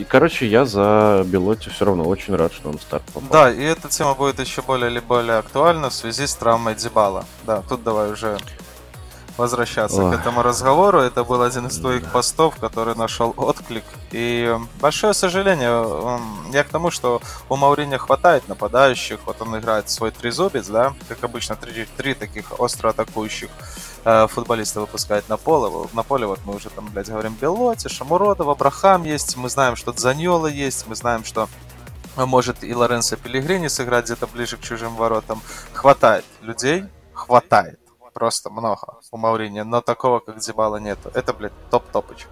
Короче, 0.08 0.46
я 0.46 0.66
за 0.66 1.24
Белотти 1.26 1.70
все 1.70 1.86
равно 1.86 2.04
очень 2.04 2.36
рад, 2.36 2.52
что 2.52 2.68
он 2.68 2.78
старт 2.78 3.02
попал. 3.14 3.30
Да, 3.30 3.50
и 3.50 3.62
эта 3.62 3.88
тема 3.88 4.14
будет 4.14 4.38
еще 4.38 4.60
более 4.60 4.90
или 4.90 5.00
более 5.00 5.38
актуальна 5.38 5.88
в 5.88 5.94
связи 5.94 6.26
с 6.26 6.34
травмой 6.34 6.74
Дебала. 6.74 7.24
Да, 7.46 7.62
тут 7.66 7.82
давай 7.82 8.12
уже 8.12 8.36
возвращаться 9.40 10.04
Ой. 10.04 10.12
к 10.12 10.20
этому 10.20 10.42
разговору. 10.42 11.00
Это 11.00 11.24
был 11.24 11.42
один 11.42 11.66
из 11.66 11.78
твоих 11.78 12.02
да. 12.04 12.10
постов, 12.10 12.56
который 12.56 12.94
нашел 12.94 13.34
отклик. 13.36 13.84
И 14.12 14.56
большое 14.80 15.14
сожаление, 15.14 16.20
я 16.52 16.62
к 16.62 16.68
тому, 16.68 16.90
что 16.90 17.20
у 17.48 17.56
Маурини 17.56 17.96
хватает 17.96 18.48
нападающих. 18.48 19.20
Вот 19.26 19.40
он 19.40 19.58
играет 19.58 19.90
свой 19.90 20.10
трезубец, 20.10 20.68
да, 20.68 20.92
как 21.08 21.24
обычно, 21.24 21.56
три, 21.56 21.86
три 21.96 22.14
таких 22.14 22.60
остро 22.60 22.90
атакующих 22.90 23.50
э, 24.04 24.26
футболиста 24.28 24.80
выпускает 24.80 25.28
на 25.28 25.36
поле. 25.36 25.88
На 25.94 26.02
поле 26.02 26.26
вот 26.26 26.40
мы 26.44 26.54
уже 26.54 26.68
там, 26.70 26.88
блядь, 26.92 27.08
говорим 27.08 27.34
Белоти, 27.40 27.88
Шамуродов, 27.88 28.48
Абрахам 28.48 29.04
есть, 29.04 29.36
мы 29.36 29.48
знаем, 29.48 29.74
что 29.74 29.92
Дзаньола 29.92 30.48
есть, 30.48 30.86
мы 30.86 30.94
знаем, 30.94 31.24
что 31.24 31.48
может 32.16 32.62
и 32.62 32.74
Лоренцо 32.74 33.16
Пелигрини 33.16 33.68
сыграть 33.68 34.04
где-то 34.04 34.26
ближе 34.26 34.56
к 34.56 34.60
чужим 34.60 34.94
воротам. 34.96 35.40
Хватает 35.72 36.24
людей, 36.42 36.84
хватает 37.14 37.80
просто 38.12 38.50
много 38.50 38.98
у 39.10 39.16
Маурини, 39.16 39.60
но 39.62 39.80
такого, 39.80 40.20
как 40.20 40.38
Дебала, 40.38 40.76
нету. 40.76 41.10
Это, 41.14 41.32
блядь, 41.32 41.52
топ-топыч. 41.70 42.26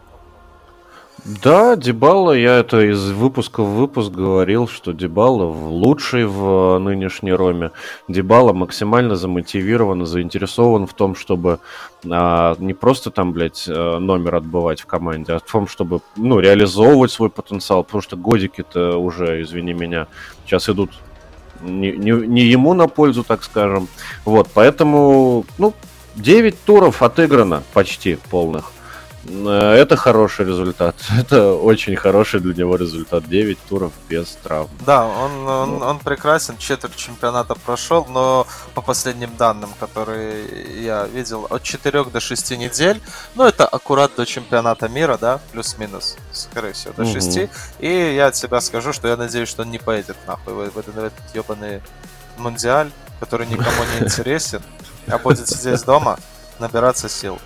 Да, 1.24 1.74
Дебала, 1.76 2.32
я 2.32 2.58
это 2.58 2.80
из 2.90 3.10
выпуска 3.10 3.62
в 3.62 3.74
выпуск 3.74 4.12
говорил, 4.12 4.68
что 4.68 4.92
Дебала 4.92 5.44
лучший 5.44 6.26
в 6.26 6.78
нынешней 6.78 7.32
Роме. 7.32 7.72
Дебала 8.06 8.52
максимально 8.52 9.16
замотивирован, 9.16 10.06
заинтересован 10.06 10.86
в 10.86 10.94
том, 10.94 11.16
чтобы 11.16 11.58
а, 12.08 12.54
не 12.58 12.72
просто 12.72 13.10
там, 13.10 13.32
блядь, 13.32 13.66
э, 13.66 13.98
номер 13.98 14.36
отбывать 14.36 14.80
в 14.80 14.86
команде, 14.86 15.32
а 15.32 15.38
в 15.40 15.42
том, 15.42 15.66
чтобы, 15.66 16.00
ну, 16.16 16.38
реализовывать 16.38 17.10
свой 17.10 17.30
потенциал, 17.30 17.82
потому 17.82 18.00
что 18.00 18.16
годики-то 18.16 18.96
уже, 18.96 19.42
извини 19.42 19.72
меня, 19.72 20.06
сейчас 20.44 20.68
идут 20.68 20.92
не, 21.60 21.92
не, 21.92 22.12
не 22.12 22.42
ему 22.42 22.74
на 22.74 22.88
пользу, 22.88 23.24
так 23.24 23.44
скажем. 23.44 23.88
Вот, 24.24 24.48
поэтому, 24.52 25.44
ну, 25.58 25.74
9 26.16 26.64
туров 26.64 27.02
отыграно 27.02 27.62
почти 27.72 28.18
полных. 28.30 28.72
Э, 29.24 29.74
это 29.74 29.96
хороший 29.96 30.46
результат. 30.46 30.96
Это 31.18 31.52
очень 31.54 31.96
хороший 31.96 32.40
для 32.40 32.54
него 32.54 32.76
результат. 32.76 33.28
9 33.28 33.58
туров 33.68 33.92
без 34.08 34.36
травм. 34.42 34.70
Да, 34.86 35.06
он, 35.06 35.48
он, 35.48 35.82
он 35.82 35.98
прекрасен. 35.98 36.56
Четверть 36.58 36.96
чемпионата 36.96 37.54
прошел, 37.54 38.06
но 38.08 38.46
по 38.74 38.82
последним 38.82 39.36
данным, 39.36 39.70
которые 39.80 40.44
я 40.82 41.06
видел, 41.06 41.46
от 41.50 41.62
4 41.62 42.04
до 42.04 42.20
6 42.20 42.50
недель. 42.58 43.00
Ну, 43.34 43.44
это 43.44 43.66
аккурат 43.66 44.12
до 44.16 44.24
чемпионата 44.26 44.88
мира, 44.88 45.18
да, 45.20 45.40
плюс-минус, 45.52 46.16
скорее 46.32 46.72
всего, 46.72 46.94
до 46.94 47.04
6. 47.04 47.36
Угу. 47.36 47.48
И 47.80 48.14
я 48.14 48.26
от 48.26 48.36
себя 48.36 48.60
скажу, 48.60 48.92
что 48.92 49.08
я 49.08 49.16
надеюсь, 49.16 49.48
что 49.48 49.62
он 49.62 49.70
не 49.70 49.78
поедет 49.78 50.16
нахуй 50.26 50.54
в, 50.54 50.70
в, 50.70 50.78
этот, 50.78 50.94
в 50.94 50.98
этот 50.98 51.34
ебаный 51.34 51.82
мундиаль, 52.36 52.90
который 53.20 53.46
никому 53.46 53.84
не 53.94 54.04
интересен, 54.06 54.62
а 55.06 55.18
будет 55.18 55.48
сидеть 55.48 55.84
дома, 55.84 56.18
набираться 56.58 57.08
сил. 57.08 57.38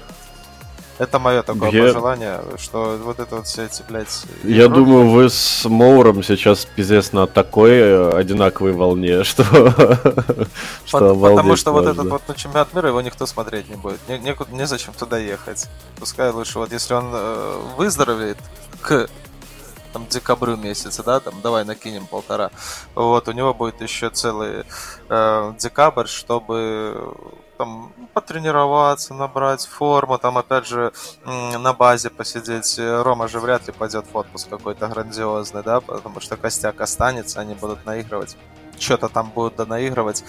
Это 1.02 1.18
мое 1.18 1.42
такое 1.42 1.70
я... 1.70 1.82
пожелание, 1.82 2.40
что 2.58 2.96
вот 3.02 3.18
это 3.18 3.34
вот 3.34 3.48
все 3.48 3.64
эти, 3.64 3.82
блядь... 3.88 4.24
Я 4.44 4.66
игроки... 4.66 4.74
думаю, 4.74 5.10
вы 5.10 5.28
с 5.28 5.64
Моуром 5.68 6.22
сейчас 6.22 6.64
пиздец 6.64 7.10
на 7.12 7.26
такой 7.26 7.72
э, 7.72 8.10
одинаковой 8.10 8.72
волне, 8.72 9.24
что... 9.24 9.42
что 10.84 11.14
Потому 11.16 11.56
что 11.56 11.72
вот 11.72 11.86
этот 11.88 12.06
вот 12.06 12.22
на 12.28 12.34
чемпионат 12.36 12.72
мира 12.72 12.90
его 12.90 13.00
никто 13.00 13.26
смотреть 13.26 13.68
не 13.68 13.74
будет. 13.74 13.98
Не, 14.08 14.16
не, 14.20 14.36
незачем 14.56 14.92
туда 14.92 15.18
ехать. 15.18 15.68
Пускай 15.98 16.30
лучше, 16.30 16.60
вот 16.60 16.70
если 16.70 16.94
он 16.94 17.10
э, 17.12 17.60
выздоровеет 17.76 18.38
к 18.80 19.08
там 19.92 20.06
декабрю 20.08 20.56
месяца, 20.56 21.02
да, 21.02 21.18
там 21.18 21.34
давай 21.42 21.64
накинем 21.64 22.06
полтора. 22.06 22.52
Вот, 22.94 23.26
у 23.26 23.32
него 23.32 23.52
будет 23.54 23.80
еще 23.80 24.08
целый 24.10 24.62
э, 25.08 25.52
декабрь, 25.58 26.06
чтобы 26.06 27.12
там 27.62 27.92
потренироваться, 28.12 29.14
набрать 29.14 29.66
форму, 29.66 30.18
там 30.18 30.36
опять 30.36 30.66
же 30.66 30.92
на 31.24 31.72
базе 31.72 32.10
посидеть. 32.10 32.76
Рома 32.78 33.28
же 33.28 33.38
вряд 33.38 33.68
ли 33.68 33.72
пойдет 33.72 34.04
в 34.12 34.16
отпуск 34.16 34.48
какой-то 34.50 34.88
грандиозный, 34.88 35.62
да, 35.62 35.80
потому 35.80 36.20
что 36.20 36.36
костяк 36.36 36.80
останется, 36.80 37.40
они 37.40 37.54
будут 37.54 37.86
наигрывать 37.86 38.36
что-то 38.78 39.08
там 39.08 39.30
будут 39.30 39.54
донаигрывать. 39.56 40.24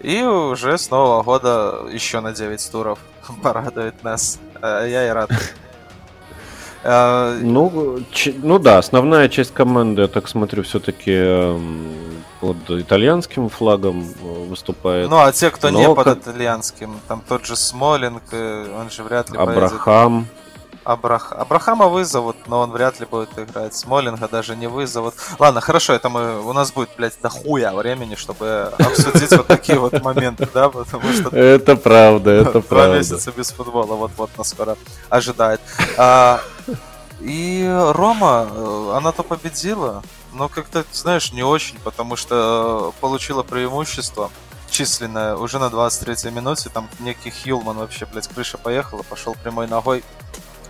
И 0.00 0.22
уже 0.22 0.76
с 0.76 0.90
Нового 0.90 1.22
года 1.22 1.86
еще 1.90 2.20
на 2.20 2.32
9 2.32 2.70
туров 2.70 2.98
порадует 3.42 4.04
нас. 4.04 4.38
Э, 4.60 4.84
я 4.86 5.06
и 5.06 5.10
рад. 5.10 5.30
Э, 6.84 7.38
ну, 7.42 7.98
ч- 8.12 8.34
ну 8.42 8.58
да, 8.58 8.78
основная 8.78 9.28
часть 9.28 9.54
команды, 9.54 10.02
я 10.02 10.08
так 10.08 10.28
смотрю, 10.28 10.62
все-таки 10.62 11.12
эм, 11.12 11.88
под 12.40 12.56
итальянским 12.68 13.48
флагом 13.48 14.02
э, 14.22 14.44
выступает. 14.48 15.08
Ну, 15.08 15.18
а 15.18 15.32
те, 15.32 15.50
кто 15.50 15.70
Но... 15.70 15.78
не 15.80 15.94
под 15.94 16.06
итальянским, 16.08 17.00
там 17.08 17.22
тот 17.26 17.46
же 17.46 17.56
Смолинг, 17.56 18.22
он 18.32 18.90
же 18.90 19.02
вряд 19.02 19.30
ли 19.30 19.38
Абрахам. 19.38 20.26
Поедет. 20.26 20.43
Абрах... 20.84 21.32
Абрахама 21.32 21.88
вызовут, 21.88 22.36
но 22.46 22.60
он 22.60 22.70
вряд 22.70 23.00
ли 23.00 23.06
будет 23.06 23.38
играть. 23.38 23.74
Смолинга 23.74 24.28
даже 24.28 24.54
не 24.56 24.66
вызовут. 24.66 25.14
Ладно, 25.38 25.60
хорошо, 25.60 25.94
это 25.94 26.08
мы... 26.08 26.40
У 26.40 26.52
нас 26.52 26.72
будет, 26.72 26.90
блядь, 26.96 27.18
дохуя 27.22 27.72
времени, 27.72 28.14
чтобы 28.14 28.72
обсудить 28.78 29.30
вот 29.32 29.46
такие 29.46 29.78
вот 29.78 30.00
моменты, 30.02 30.48
да, 30.52 30.68
потому 30.68 31.12
что... 31.12 31.34
Это 31.36 31.76
правда, 31.76 32.30
это 32.30 32.60
правда. 32.60 32.86
Два 32.86 32.96
месяца 32.96 33.32
без 33.32 33.50
футбола 33.50 33.94
вот-вот 33.94 34.30
нас 34.36 34.50
скоро 34.50 34.76
ожидает. 35.08 35.60
А, 35.96 36.40
и 37.20 37.66
Рома, 37.92 38.48
э, 38.50 38.92
она 38.96 39.12
то 39.12 39.22
победила, 39.22 40.02
но 40.34 40.48
как-то, 40.48 40.84
знаешь, 40.92 41.32
не 41.32 41.42
очень, 41.42 41.78
потому 41.78 42.16
что 42.16 42.92
получила 43.00 43.42
преимущество 43.42 44.30
численное 44.68 45.36
уже 45.36 45.58
на 45.58 45.66
23-й 45.66 46.30
минуте. 46.30 46.68
Там 46.68 46.88
некий 46.98 47.30
Хьюлман 47.30 47.78
вообще, 47.78 48.06
блядь, 48.06 48.28
крыша 48.28 48.58
поехала, 48.58 49.02
пошел 49.02 49.36
прямой 49.42 49.68
ногой 49.68 50.02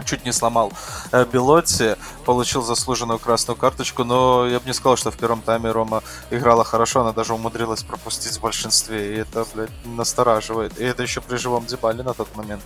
чуть 0.05 0.25
не 0.25 0.33
сломал 0.33 0.73
э, 1.13 1.25
Белотти, 1.31 1.97
получил 2.25 2.63
заслуженную 2.63 3.19
красную 3.19 3.57
карточку, 3.57 4.05
но 4.05 4.47
я 4.47 4.61
бы 4.61 4.67
не 4.67 4.73
сказал, 4.73 4.97
что 4.97 5.11
в 5.11 5.17
первом 5.17 5.43
тайме 5.43 5.71
Рома 5.71 6.03
играла 6.31 6.65
хорошо, 6.65 7.01
она 7.01 7.13
даже 7.13 7.35
умудрилась 7.35 7.83
пропустить 7.83 8.37
в 8.37 8.41
большинстве, 8.41 9.15
и 9.15 9.19
это, 9.19 9.47
блядь, 9.55 9.71
настораживает. 9.85 10.79
И 10.79 10.85
это 10.85 11.03
еще 11.03 11.21
при 11.21 11.37
живом 11.37 11.67
Дебале 11.67 12.03
на 12.03 12.15
тот 12.15 12.35
момент. 12.37 12.63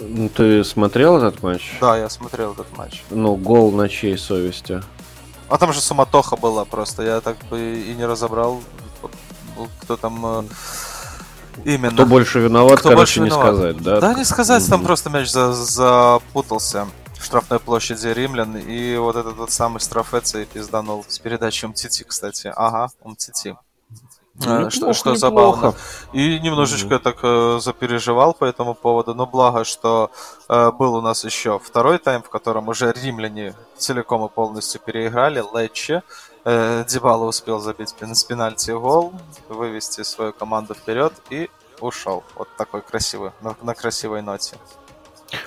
Ну, 0.00 0.28
ты 0.28 0.64
смотрел 0.64 1.18
этот 1.18 1.42
матч? 1.42 1.76
Да, 1.80 1.96
я 1.96 2.08
смотрел 2.08 2.52
этот 2.52 2.76
матч. 2.76 3.04
Ну, 3.10 3.36
гол 3.36 3.70
на 3.70 3.88
чьей 3.88 4.18
совести? 4.18 4.82
А 5.48 5.58
там 5.58 5.72
же 5.72 5.80
суматоха 5.80 6.36
была 6.36 6.64
просто, 6.64 7.02
я 7.02 7.20
так 7.20 7.36
бы 7.50 7.78
и 7.78 7.94
не 7.94 8.04
разобрал, 8.04 8.60
кто 9.80 9.96
там 9.96 10.26
э, 10.26 10.44
Именно. 11.64 11.92
Кто 11.92 12.06
больше 12.06 12.40
виноват, 12.40 12.80
Кто 12.80 12.90
короче, 12.90 12.96
больше 12.98 13.20
не 13.20 13.26
виноват. 13.26 13.54
сказать, 13.54 13.82
да? 13.82 14.00
Да, 14.00 14.14
не 14.14 14.24
сказать, 14.24 14.62
mm-hmm. 14.62 14.70
там 14.70 14.84
просто 14.84 15.10
мяч 15.10 15.30
за- 15.30 15.52
запутался 15.52 16.86
в 17.18 17.24
штрафной 17.24 17.58
площади 17.58 18.08
римлян, 18.08 18.56
и 18.56 18.96
вот 18.96 19.16
этот 19.16 19.36
вот 19.36 19.50
самый 19.50 19.80
штрафец 19.80 20.34
и 20.34 20.44
пизданул 20.44 21.04
с 21.08 21.18
передачей 21.18 21.66
МТТ, 21.66 22.04
кстати. 22.06 22.52
Ага, 22.54 22.88
МТТ. 23.04 23.56
Ну, 24.36 24.68
что, 24.70 24.92
что 24.92 25.14
забавно. 25.14 25.74
И 26.12 26.40
немножечко 26.40 26.94
mm-hmm. 26.94 26.98
так 26.98 27.18
э, 27.22 27.58
запереживал 27.60 28.34
по 28.34 28.44
этому 28.44 28.74
поводу, 28.74 29.14
но 29.14 29.26
благо, 29.26 29.62
что 29.64 30.10
э, 30.48 30.72
был 30.72 30.96
у 30.96 31.00
нас 31.00 31.24
еще 31.24 31.60
второй 31.60 31.98
тайм, 31.98 32.22
в 32.22 32.28
котором 32.28 32.68
уже 32.68 32.92
римляне 32.92 33.54
целиком 33.78 34.24
и 34.26 34.28
полностью 34.28 34.80
переиграли, 34.80 35.42
Летче, 35.54 36.02
Э, 36.44 36.84
Дебало 36.86 37.24
успел 37.24 37.58
забить 37.58 37.94
с 37.98 38.24
пенальти 38.24 38.70
гол, 38.70 39.14
вывести 39.48 40.02
свою 40.02 40.32
команду 40.32 40.74
вперед 40.74 41.14
и 41.30 41.48
ушел. 41.80 42.22
Вот 42.36 42.48
такой 42.58 42.82
красивый, 42.82 43.30
на, 43.40 43.56
на 43.62 43.74
красивой 43.74 44.20
ноте. 44.20 44.56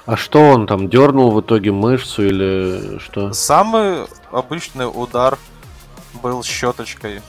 А 0.05 0.17
что 0.17 0.39
он 0.39 0.65
там, 0.67 0.89
дернул 0.89 1.31
в 1.31 1.41
итоге 1.41 1.71
мышцу 1.71 2.25
или 2.25 2.97
что? 2.99 3.31
Самый 3.31 4.07
обычный 4.31 4.85
удар 4.85 5.37
был 6.21 6.43
щеточкой. 6.43 7.21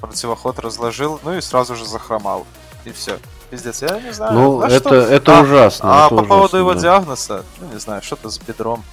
Противоход 0.00 0.58
разложил, 0.58 1.20
ну 1.22 1.36
и 1.36 1.40
сразу 1.40 1.76
же 1.76 1.86
захромал. 1.86 2.44
И 2.84 2.92
все. 2.92 3.18
Пиздец, 3.50 3.82
я 3.82 4.00
не 4.00 4.12
знаю. 4.12 4.34
Ну, 4.34 4.60
а 4.60 4.68
это, 4.68 4.88
что? 4.88 4.94
это 4.94 5.38
а, 5.38 5.42
ужасно. 5.42 5.88
А 5.88 6.06
это 6.06 6.08
по 6.08 6.14
ужасно, 6.14 6.28
поводу 6.28 6.56
его 6.56 6.74
да. 6.74 6.80
диагноза, 6.80 7.44
ну 7.60 7.68
не 7.72 7.78
знаю, 7.78 8.02
что-то 8.02 8.30
с 8.30 8.38
бедром. 8.38 8.84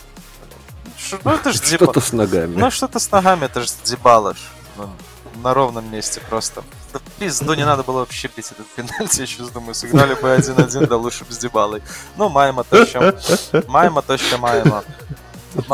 Ну 1.24 1.30
это 1.30 1.52
ж 1.52 1.56
Что-то 1.56 2.00
с 2.00 2.12
ногами. 2.12 2.54
Ну 2.56 2.70
что-то 2.70 2.98
с 2.98 3.10
ногами, 3.10 3.46
это 3.46 3.60
же 3.60 3.68
дебалыш. 3.84 4.38
Ну, 4.76 4.90
на 5.42 5.54
ровном 5.54 5.90
месте 5.90 6.20
просто. 6.28 6.62
Да 6.92 7.00
пизду, 7.18 7.54
не 7.54 7.64
надо 7.64 7.82
было 7.82 7.98
вообще 7.98 8.28
пить 8.28 8.50
этот 8.52 8.66
пенальти, 8.66 9.20
я 9.20 9.26
сейчас 9.26 9.50
думаю, 9.50 9.74
сыграли 9.74 10.14
бы 10.14 10.30
один-один, 10.30 10.86
да 10.86 10.96
лучше 10.96 11.24
бы 11.24 11.32
с 11.32 11.38
дебалой. 11.38 11.82
Ну, 12.16 12.28
маємо 12.28 12.62
то, 12.62 12.86
що... 12.86 13.12
Маємо 13.68 14.02
то, 14.02 14.16
що 14.16 14.38
маємо. 14.38 14.82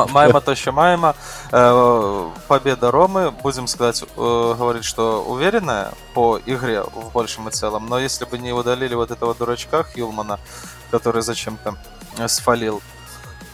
Маємо 0.09 0.41
то, 0.41 0.55
що 0.55 0.73
маємо. 0.73 1.15
Победа 2.47 2.91
Ромы, 2.91 3.33
будем 3.43 3.69
сказать, 3.69 4.05
э, 4.17 4.55
говорить, 4.55 4.85
что 4.85 5.23
уверенная 5.23 5.91
по 6.15 6.39
игре 6.47 6.83
в 6.83 7.13
большем 7.13 7.49
и 7.49 7.51
целом, 7.51 7.87
но 7.89 7.99
если 7.99 8.25
бы 8.25 8.39
не 8.39 8.53
удалили 8.53 8.95
вот 8.95 9.11
этого 9.11 9.35
дурачка 9.35 9.85
Хилмана, 9.85 10.39
который 10.91 11.23
зачем-то 11.23 11.75
свалил, 12.29 12.83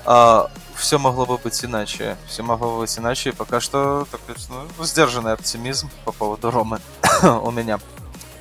а, 0.05 0.49
все 0.76 1.00
могло 1.00 1.26
бы 1.26 1.38
быть 1.38 1.64
иначе. 1.64 2.18
Все 2.28 2.44
могло 2.44 2.74
бы 2.74 2.80
быть 2.82 2.98
иначе. 2.98 3.30
И 3.30 3.34
пока 3.34 3.60
что 3.60 4.08
такой 4.12 4.36
ну, 4.50 4.84
сдержанный 4.84 5.34
оптимизм 5.34 5.90
по 6.04 6.12
поводу 6.12 6.52
Ромы 6.52 6.80
у 7.24 7.52
меня 7.52 7.80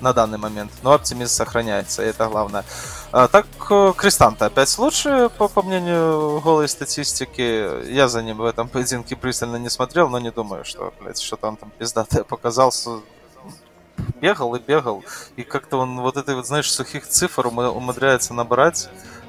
на 0.00 0.12
данный 0.12 0.38
момент. 0.38 0.70
Но 0.82 0.92
оптимизм 0.92 1.32
сохраняется, 1.32 2.02
и 2.02 2.06
это 2.06 2.28
главное. 2.28 2.64
А, 3.12 3.28
так, 3.28 3.46
э, 3.70 3.92
Кристанта 3.96 4.46
опять 4.46 4.76
лучше, 4.78 5.30
по, 5.38 5.48
по 5.48 5.62
мнению 5.62 6.40
голой 6.40 6.68
статистики. 6.68 7.90
Я 7.90 8.08
за 8.08 8.22
ним 8.22 8.38
в 8.38 8.44
этом 8.44 8.68
поединке 8.68 9.16
пристально 9.16 9.56
не 9.56 9.70
смотрел, 9.70 10.08
но 10.08 10.18
не 10.18 10.30
думаю, 10.30 10.64
что, 10.64 10.92
блядь, 11.00 11.20
что-то 11.20 11.48
он 11.48 11.56
там 11.56 11.70
пиздатое 11.78 12.24
показался. 12.24 13.00
Бегал 14.20 14.54
и 14.56 14.58
бегал. 14.58 15.04
И 15.36 15.42
как-то 15.42 15.78
он 15.78 16.00
вот 16.00 16.16
этой 16.16 16.34
вот, 16.34 16.46
знаешь, 16.46 16.70
сухих 16.70 17.06
цифр 17.06 17.46
умудряется 17.46 18.34
набрать. 18.34 18.88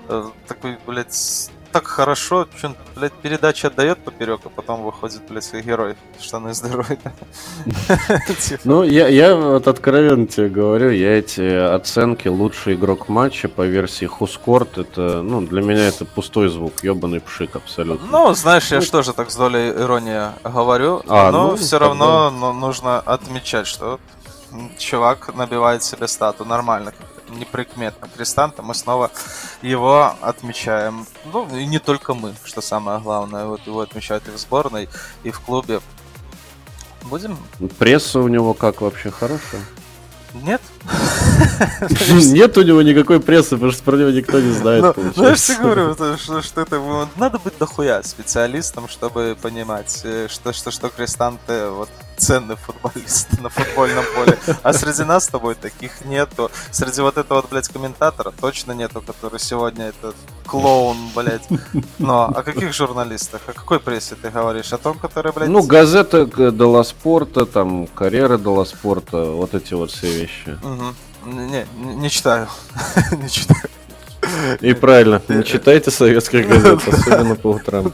Э, 0.09 0.29
такой, 0.47 0.77
блядь, 0.85 1.51
так 1.75 1.87
хорошо, 1.87 2.47
что 2.57 2.73
блядь, 2.95 3.11
передача 3.11 3.67
отдает 3.67 3.97
поперек, 3.97 4.39
а 4.45 4.49
потом 4.49 4.81
выходит, 4.83 5.21
блядь, 5.27 5.43
свой 5.43 5.61
герой, 5.61 5.95
штаны 6.21 6.53
здоровые. 6.53 6.97
Ну, 8.63 8.83
я, 8.83 9.35
вот 9.35 9.67
откровенно 9.67 10.25
тебе 10.25 10.47
говорю, 10.47 10.89
я 10.91 11.17
эти 11.19 11.41
оценки 11.75 12.29
лучший 12.29 12.75
игрок 12.75 13.09
матча 13.09 13.49
по 13.49 13.63
версии 13.63 14.05
Хускорт, 14.05 14.77
это, 14.77 15.21
ну, 15.21 15.41
для 15.41 15.61
меня 15.61 15.87
это 15.87 16.05
пустой 16.05 16.47
звук, 16.47 16.81
ебаный 16.81 17.19
пшик 17.19 17.57
абсолютно. 17.57 18.07
Ну, 18.09 18.33
знаешь, 18.35 18.71
я 18.71 18.79
что 18.79 19.03
же 19.03 19.11
так 19.11 19.29
с 19.29 19.35
долей 19.35 19.69
иронии 19.71 20.29
говорю, 20.45 21.03
а, 21.09 21.29
но 21.31 21.47
ну, 21.47 21.55
все 21.57 21.77
равно 21.77 22.31
ну, 22.31 22.53
нужно 22.53 22.99
отмечать, 22.99 23.67
что 23.67 23.99
чувак 24.77 25.35
набивает 25.35 25.83
себе 25.83 26.07
стату 26.07 26.45
нормально, 26.45 26.93
неприкметно 27.29 28.07
крестанта, 28.07 28.61
мы 28.61 28.73
снова 28.75 29.11
его 29.61 30.15
отмечаем. 30.21 31.05
Ну, 31.31 31.47
и 31.55 31.65
не 31.65 31.79
только 31.79 32.13
мы, 32.13 32.33
что 32.43 32.61
самое 32.61 32.99
главное. 32.99 33.45
Вот 33.45 33.61
его 33.65 33.81
отмечают 33.81 34.27
и 34.27 34.31
в 34.31 34.37
сборной, 34.37 34.89
и 35.23 35.31
в 35.31 35.39
клубе. 35.39 35.81
Будем? 37.03 37.37
Пресса 37.77 38.19
у 38.19 38.27
него 38.27 38.53
как 38.53 38.81
вообще 38.81 39.11
хорошая? 39.11 39.61
Нет. 40.43 40.61
Нет 42.09 42.57
у 42.57 42.61
него 42.61 42.81
никакой 42.81 43.19
прессы, 43.19 43.51
потому 43.51 43.71
что 43.71 43.83
про 43.83 43.97
него 43.97 44.09
никто 44.09 44.39
не 44.39 44.51
знает. 44.51 44.97
Ну, 44.97 45.11
ну 45.15 45.23
я 45.29 45.35
же 45.35 45.55
говорю, 45.55 45.93
что, 46.17 46.41
что 46.41 46.61
это 46.61 47.07
надо 47.15 47.39
быть 47.39 47.57
дохуя 47.57 48.03
специалистом, 48.03 48.89
чтобы 48.89 49.37
понимать, 49.41 50.01
э, 50.03 50.27
что 50.29 50.51
что 50.51 50.71
что 50.71 50.89
Крестанте 50.89 51.67
вот 51.69 51.89
ценный 52.17 52.55
футболист 52.55 53.39
на 53.41 53.49
футбольном 53.49 54.03
поле. 54.15 54.37
А 54.63 54.73
среди 54.73 55.03
нас 55.03 55.25
с 55.25 55.27
тобой 55.27 55.55
таких 55.55 56.05
нету. 56.05 56.51
Среди 56.71 57.01
вот 57.01 57.17
этого, 57.17 57.41
вот, 57.41 57.49
блядь, 57.49 57.67
комментатора 57.67 58.31
точно 58.31 58.73
нету, 58.73 59.01
который 59.01 59.39
сегодня 59.39 59.85
этот 59.85 60.15
клоун, 60.45 60.97
блядь. 61.15 61.47
Но 61.99 62.25
о 62.25 62.43
каких 62.43 62.73
журналистах? 62.73 63.41
О 63.47 63.53
какой 63.53 63.79
прессе 63.79 64.15
ты 64.15 64.29
говоришь? 64.29 64.73
О 64.73 64.77
том, 64.77 64.97
который, 64.97 65.31
блядь... 65.31 65.49
Ну, 65.49 65.63
газета 65.63 66.25
Дела 66.25 66.83
Спорта, 66.83 67.45
там, 67.45 67.87
карьера 67.87 68.37
Дела 68.37 68.65
Спорта, 68.65 69.25
вот 69.25 69.53
эти 69.53 69.73
вот 69.73 69.91
все 69.91 70.07
вещи. 70.07 70.57
Угу. 70.63 71.31
Не, 71.31 71.65
не, 71.77 71.95
не 71.95 72.09
читаю. 72.09 72.47
не 73.11 73.29
читаю. 73.29 73.61
И 74.61 74.73
правильно, 74.73 75.21
не 75.27 75.43
читайте 75.43 75.91
советских 75.91 76.47
газет, 76.47 76.81
особенно 76.87 77.35
по 77.35 77.47
утрам. 77.47 77.91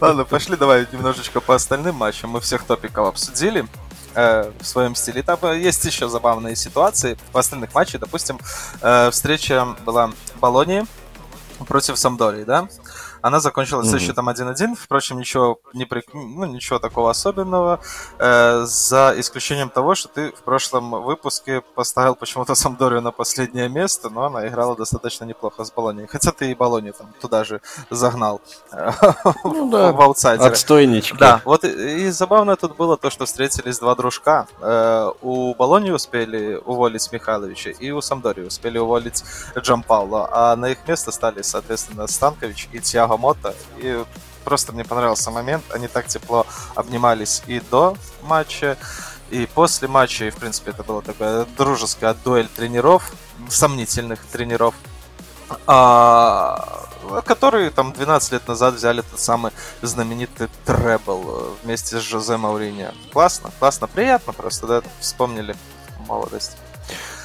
Ладно, 0.00 0.24
пошли 0.24 0.56
давай 0.56 0.86
немножечко 0.92 1.40
по 1.40 1.54
остальным 1.54 1.96
матчам. 1.96 2.30
Мы 2.30 2.40
всех 2.40 2.64
топиков 2.64 3.08
обсудили 3.08 3.66
э, 4.14 4.50
в 4.60 4.66
своем 4.66 4.94
стиле. 4.94 5.22
Там 5.22 5.38
э, 5.42 5.58
есть 5.58 5.84
еще 5.84 6.08
забавные 6.08 6.56
ситуации 6.56 7.16
в 7.32 7.38
остальных 7.38 7.74
матчах. 7.74 8.00
Допустим, 8.00 8.38
э, 8.80 9.10
встреча 9.10 9.66
была 9.84 10.12
Болонии 10.40 10.84
против 11.66 11.98
Самдории, 11.98 12.44
да? 12.44 12.68
Она 13.24 13.40
закончилась 13.40 13.88
mm-hmm. 13.88 14.00
счетом 14.00 14.28
1-1. 14.28 14.74
Впрочем, 14.78 15.18
ничего, 15.18 15.58
не 15.72 15.86
при... 15.86 16.04
ну, 16.12 16.44
ничего 16.44 16.78
такого 16.78 17.10
особенного. 17.10 17.80
Э, 18.18 18.64
за 18.66 19.14
исключением 19.16 19.70
того, 19.70 19.94
что 19.94 20.08
ты 20.08 20.30
в 20.32 20.42
прошлом 20.42 20.90
выпуске 21.02 21.62
поставил 21.74 22.16
почему-то 22.16 22.54
Самдорию 22.64 23.00
на 23.00 23.12
последнее 23.12 23.70
место, 23.70 24.10
но 24.10 24.24
она 24.24 24.46
играла 24.46 24.76
достаточно 24.76 25.24
неплохо 25.24 25.64
с 25.64 25.72
Болонией. 25.72 26.06
Хотя 26.06 26.32
ты 26.32 26.50
и 26.50 26.54
Болони 26.54 26.90
там 26.90 27.14
туда 27.18 27.44
же 27.44 27.62
загнал 27.88 28.42
ну, 29.42 29.70
да. 29.70 29.92
в 29.92 30.00
аутсайдеры. 30.02 30.50
Отстойнички. 30.50 31.16
Да, 31.16 31.40
вот 31.46 31.64
и, 31.64 31.68
и 31.68 32.10
забавно 32.10 32.56
тут 32.56 32.76
было 32.76 32.98
то, 32.98 33.08
что 33.08 33.24
встретились 33.24 33.78
два 33.78 33.94
дружка. 33.94 34.46
Э, 34.60 35.10
у 35.22 35.54
Болони 35.54 35.92
успели 35.92 36.60
уволить 36.62 37.10
Михайловича, 37.10 37.70
и 37.70 37.90
у 37.90 38.02
Самдории 38.02 38.44
успели 38.44 38.76
уволить 38.76 39.24
Джампаула, 39.56 40.28
а 40.30 40.56
на 40.56 40.66
их 40.66 40.86
место 40.86 41.10
стали, 41.10 41.40
соответственно, 41.40 42.06
Станкович 42.06 42.68
и 42.72 42.80
Тиаго 42.80 43.13
Ямамото. 43.14 43.54
И 43.78 44.04
просто 44.44 44.72
мне 44.72 44.84
понравился 44.84 45.30
момент. 45.30 45.64
Они 45.70 45.88
так 45.88 46.06
тепло 46.06 46.46
обнимались 46.74 47.42
и 47.46 47.60
до 47.60 47.96
матча, 48.22 48.76
и 49.30 49.46
после 49.46 49.88
матча. 49.88 50.26
И, 50.26 50.30
в 50.30 50.36
принципе, 50.36 50.70
это 50.70 50.82
была 50.82 51.00
такая 51.00 51.46
дружеская 51.56 52.14
дуэль 52.14 52.48
тренеров, 52.48 53.12
сомнительных 53.48 54.24
тренеров. 54.26 54.74
А, 55.66 56.88
которые 57.24 57.70
там 57.70 57.92
12 57.92 58.32
лет 58.32 58.48
назад 58.48 58.74
взяли 58.74 59.02
тот 59.02 59.20
самый 59.20 59.52
знаменитый 59.82 60.48
требл 60.64 61.56
вместе 61.62 61.98
с 61.98 62.02
Жозе 62.02 62.36
Мауриньо. 62.36 62.92
Классно, 63.12 63.50
классно, 63.58 63.86
приятно 63.86 64.32
просто, 64.32 64.66
да, 64.66 64.82
вспомнили 65.00 65.54
молодость. 66.06 66.56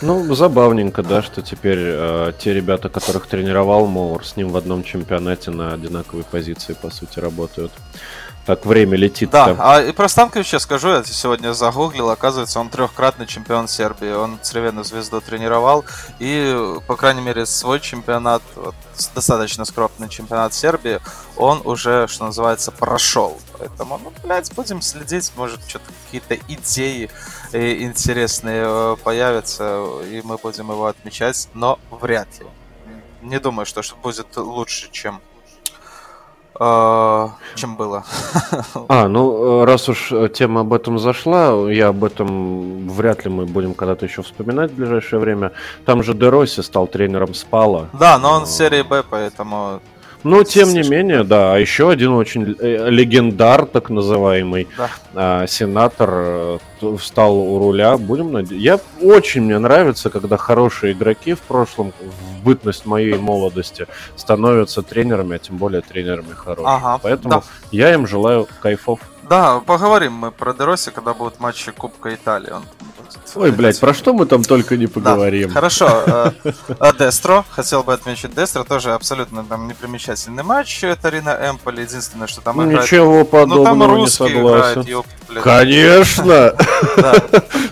Ну, 0.01 0.33
забавненько, 0.33 1.03
да, 1.03 1.21
что 1.21 1.41
теперь 1.41 1.79
э, 1.81 2.31
те 2.39 2.53
ребята, 2.53 2.87
которых 2.87 3.27
тренировал 3.27 3.85
Моур, 3.85 4.25
с 4.25 4.37
ним 4.37 4.49
в 4.49 4.57
одном 4.57 4.83
чемпионате 4.83 5.51
на 5.51 5.73
одинаковой 5.73 6.23
позиции, 6.23 6.73
по 6.73 6.89
сути, 6.89 7.19
работают. 7.19 7.73
Так 8.49 8.65
время 8.65 8.97
летит. 8.97 9.29
Да, 9.29 9.55
а 9.59 9.79
и 9.79 9.91
про 9.91 10.09
Станковича 10.09 10.57
скажу, 10.57 10.89
я 10.89 11.03
сегодня 11.03 11.53
загуглил, 11.53 12.09
оказывается, 12.09 12.59
он 12.59 12.69
трехкратный 12.69 13.27
чемпион 13.27 13.67
Сербии. 13.67 14.11
Он 14.11 14.39
Цервену 14.41 14.83
звезду 14.83 15.21
тренировал, 15.21 15.85
и, 16.17 16.79
по 16.87 16.95
крайней 16.95 17.21
мере, 17.21 17.45
свой 17.45 17.79
чемпионат, 17.79 18.41
вот, 18.55 18.73
достаточно 19.13 19.65
скромный 19.65 20.09
чемпионат 20.09 20.55
Сербии, 20.55 20.99
он 21.37 21.61
уже, 21.63 22.07
что 22.07 22.25
называется, 22.25 22.71
прошел. 22.71 23.37
Поэтому, 23.59 23.99
ну, 24.03 24.11
блядь, 24.23 24.51
будем 24.55 24.81
следить, 24.81 25.31
может, 25.35 25.59
что-то 25.67 25.85
какие-то 26.05 26.35
идеи 26.47 27.11
э, 27.53 27.83
интересные 27.83 28.63
э, 28.65 28.95
появятся, 29.03 29.85
и 30.09 30.23
мы 30.23 30.37
будем 30.37 30.71
его 30.71 30.87
отмечать, 30.87 31.49
но 31.53 31.77
вряд 31.91 32.27
ли. 32.39 32.47
Не 33.21 33.39
думаю, 33.39 33.67
что, 33.67 33.83
что 33.83 33.95
будет 33.97 34.35
лучше, 34.37 34.89
чем 34.91 35.21
чем 36.59 37.75
было. 37.77 38.03
А, 38.89 39.07
ну, 39.07 39.65
раз 39.65 39.87
уж 39.89 40.11
тема 40.33 40.61
об 40.61 40.73
этом 40.73 40.99
зашла, 40.99 41.71
я 41.71 41.89
об 41.89 42.03
этом 42.03 42.89
вряд 42.89 43.25
ли 43.25 43.31
мы 43.31 43.45
будем 43.45 43.73
когда-то 43.73 44.05
еще 44.05 44.21
вспоминать 44.21 44.71
в 44.71 44.75
ближайшее 44.75 45.19
время. 45.19 45.51
Там 45.85 46.03
же 46.03 46.13
Дероси 46.13 46.61
стал 46.61 46.87
тренером 46.87 47.33
Спала. 47.33 47.87
Да, 47.93 48.17
но 48.19 48.33
он 48.33 48.43
в 48.43 48.49
серии 48.49 48.81
Б, 48.81 49.03
поэтому 49.09 49.79
но, 50.23 50.43
тем 50.43 50.69
не 50.73 50.87
менее, 50.87 51.23
да, 51.23 51.53
а 51.53 51.57
еще 51.57 51.89
один 51.89 52.11
очень 52.11 52.55
э, 52.59 52.89
легендар, 52.89 53.65
так 53.65 53.89
называемый, 53.89 54.67
да. 54.77 54.89
А, 55.15 55.47
сенатор, 55.47 56.09
э, 56.11 56.57
встал 56.97 57.37
у 57.37 57.59
руля. 57.59 57.97
Будем 57.97 58.31
надеяться. 58.33 58.55
Я 58.55 58.79
очень 59.01 59.41
мне 59.43 59.57
нравится, 59.59 60.09
когда 60.09 60.37
хорошие 60.37 60.93
игроки 60.93 61.33
в 61.33 61.39
прошлом, 61.39 61.93
в 62.01 62.43
бытность 62.43 62.85
моей 62.85 63.17
молодости, 63.17 63.87
становятся 64.15 64.81
тренерами, 64.81 65.37
а 65.37 65.39
тем 65.39 65.57
более 65.57 65.81
тренерами 65.81 66.33
хорошими. 66.33 66.75
Ага, 66.75 66.99
Поэтому 67.01 67.29
да. 67.29 67.43
я 67.71 67.93
им 67.93 68.07
желаю 68.07 68.47
кайфов. 68.61 68.99
Да, 69.29 69.59
поговорим 69.59 70.13
мы 70.13 70.31
про 70.31 70.53
Дероси, 70.53 70.91
когда 70.91 71.13
будут 71.13 71.39
матчи 71.39 71.71
Кубка 71.71 72.13
Италии. 72.13 72.51
Он 72.51 72.63
Ой, 73.35 73.51
блядь, 73.51 73.79
про 73.79 73.93
что 73.93 74.13
мы 74.13 74.25
там 74.25 74.43
только 74.43 74.77
не 74.77 74.87
поговорим. 74.87 75.49
Да, 75.49 75.53
хорошо. 75.53 76.03
Э, 76.05 76.31
э, 76.43 76.91
Дестро. 76.97 77.45
Хотел 77.49 77.83
бы 77.83 77.93
отметить 77.93 78.33
Дестро. 78.33 78.63
Тоже 78.63 78.93
абсолютно 78.93 79.43
там 79.43 79.67
непримечательный 79.67 80.43
матч. 80.43 80.83
Это 80.83 81.09
Рина 81.09 81.37
Эмполи. 81.49 81.81
Единственное, 81.81 82.27
что 82.27 82.41
там 82.41 82.63
играет... 82.63 82.83
Ничего 82.83 83.25
подобного 83.25 83.59
ну, 83.59 83.65
там 83.65 83.95
русский 83.95 84.23
не 84.23 84.29
согласен. 84.29 84.81
Играет, 84.81 84.87
ёп, 84.87 85.05
Конечно! 85.43 86.53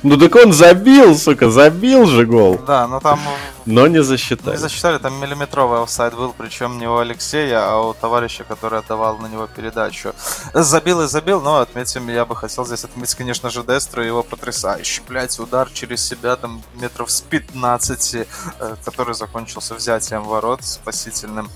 Ну 0.04 0.16
так 0.18 0.36
он 0.36 0.54
забил, 0.54 1.18
сука, 1.18 1.50
забил 1.50 2.06
же 2.06 2.26
гол. 2.26 2.60
Да, 2.66 2.88
но 2.88 3.00
там 3.00 3.20
но 3.68 3.88
не 3.88 4.02
засчитали. 4.02 4.56
Не 4.56 4.62
засчитали, 4.62 4.98
там 4.98 5.14
миллиметровый 5.20 5.84
офсайд 5.84 6.14
был, 6.16 6.34
причем 6.38 6.80
не 6.80 6.88
у 6.88 6.98
Алексея, 6.98 7.70
а 7.70 7.82
у 7.82 7.94
товарища, 7.94 8.46
который 8.46 8.80
отдавал 8.80 9.18
на 9.18 9.28
него 9.28 9.48
передачу. 9.48 10.14
Забил 10.54 11.02
и 11.02 11.08
забил, 11.08 11.42
но 11.42 11.60
отметим, 11.60 12.08
я 12.08 12.26
бы 12.26 12.36
хотел 12.36 12.66
здесь 12.66 12.86
отметить, 12.86 13.16
конечно 13.16 13.50
же, 13.50 13.64
Дестру 13.64 14.02
его 14.02 14.24
потрясающий, 14.24 15.02
блядь, 15.08 15.38
удар 15.40 15.70
через 15.70 16.08
себя, 16.08 16.38
там 16.38 16.64
метров 16.76 17.12
с 17.12 17.20
15, 17.22 18.16
э, 18.16 18.76
который 18.86 19.14
закончился 19.14 19.76
взятием 19.76 20.24
ворот 20.24 20.64
спасительным 20.64 21.50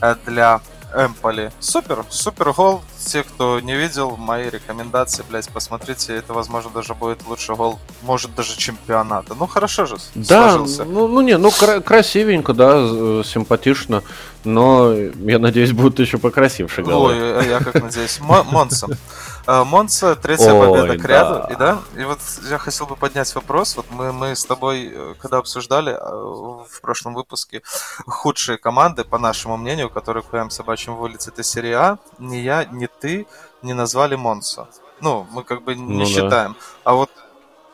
э, 0.00 0.14
для 0.24 0.60
Эмполи. 0.94 1.50
Супер, 1.60 2.04
супер 2.08 2.52
гол. 2.52 2.82
Те, 3.04 3.22
кто 3.22 3.60
не 3.60 3.76
видел, 3.76 4.16
мои 4.16 4.48
рекомендации, 4.50 5.24
блять, 5.28 5.48
посмотрите. 5.48 6.14
Это, 6.16 6.32
возможно, 6.32 6.70
даже 6.74 6.94
будет 6.94 7.26
лучший 7.26 7.54
гол, 7.54 7.78
может, 8.02 8.34
даже 8.34 8.56
чемпионата. 8.56 9.34
Ну, 9.38 9.46
хорошо 9.46 9.86
же 9.86 9.96
Да, 10.14 10.50
сложился. 10.50 10.84
ну, 10.84 11.08
ну 11.08 11.20
не, 11.20 11.36
ну, 11.38 11.50
кра- 11.50 11.80
красивенько, 11.80 12.52
да, 12.54 13.22
симпатично. 13.24 14.02
Но, 14.44 14.92
я 14.94 15.38
надеюсь, 15.38 15.72
будут 15.72 15.98
еще 15.98 16.18
покрасивше 16.18 16.82
голы. 16.82 17.12
Ой, 17.14 17.38
а 17.40 17.42
я 17.42 17.58
как 17.60 17.74
надеюсь. 17.82 18.18
Монса. 18.20 18.86
А, 19.46 19.64
Монца, 19.64 20.16
третья 20.16 20.52
Ой, 20.52 20.66
победа 20.66 20.98
к 20.98 21.04
ряду. 21.04 21.34
Да. 21.34 21.52
И 21.52 21.56
да, 21.56 21.78
и 21.96 22.04
вот 22.04 22.18
я 22.50 22.58
хотел 22.58 22.86
бы 22.86 22.96
поднять 22.96 23.32
вопрос. 23.36 23.76
Вот 23.76 23.86
мы, 23.90 24.12
мы 24.12 24.34
с 24.34 24.44
тобой, 24.44 24.90
э, 24.92 25.14
когда 25.20 25.38
обсуждали 25.38 25.92
э, 25.92 25.98
в 26.00 26.80
прошлом 26.80 27.14
выпуске 27.14 27.62
худшие 28.06 28.58
команды, 28.58 29.04
по 29.04 29.18
нашему 29.18 29.56
мнению, 29.56 29.88
которые 29.88 30.24
к 30.24 30.30
своим 30.30 30.50
собачьим 30.50 30.96
вылете, 30.96 31.30
это 31.30 31.44
серия 31.44 31.76
А, 31.76 31.98
ни 32.18 32.36
я, 32.36 32.64
ни 32.64 32.86
ты 32.86 33.26
не 33.62 33.72
назвали 33.72 34.16
Монца. 34.16 34.68
Ну, 35.00 35.28
мы 35.30 35.44
как 35.44 35.62
бы 35.62 35.76
не 35.76 35.98
ну, 35.98 36.06
считаем. 36.06 36.52
Да. 36.52 36.58
А 36.82 36.94
вот, 36.94 37.10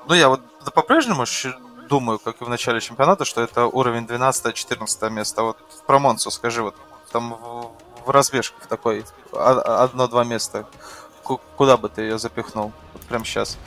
ну 0.07 0.15
я 0.15 0.28
вот 0.28 0.43
да, 0.65 0.70
по-прежнему 0.70 1.24
думаю, 1.89 2.19
как 2.19 2.43
и 2.43 2.44
в 2.44 2.51
начале 2.51 2.81
чемпионата, 2.81 3.24
что 3.24 3.40
это 3.40 3.65
уровень 3.65 4.05
12-14 4.05 5.11
место. 5.11 5.40
А 5.40 5.44
вот 5.44 5.57
про 5.86 5.99
Монцу 5.99 6.31
скажи, 6.31 6.62
вот 6.62 6.74
там 7.12 7.35
в, 7.35 7.70
в 8.07 8.11
разбежке 8.11 8.57
в 8.61 8.66
такой 8.66 9.05
одно-два 9.32 10.24
места 10.24 10.66
куда 11.23 11.77
бы 11.77 11.89
ты 11.89 12.03
ее 12.03 12.19
запихнул? 12.19 12.73
Вот 12.93 13.03
прямо 13.03 13.24
сейчас. 13.24 13.59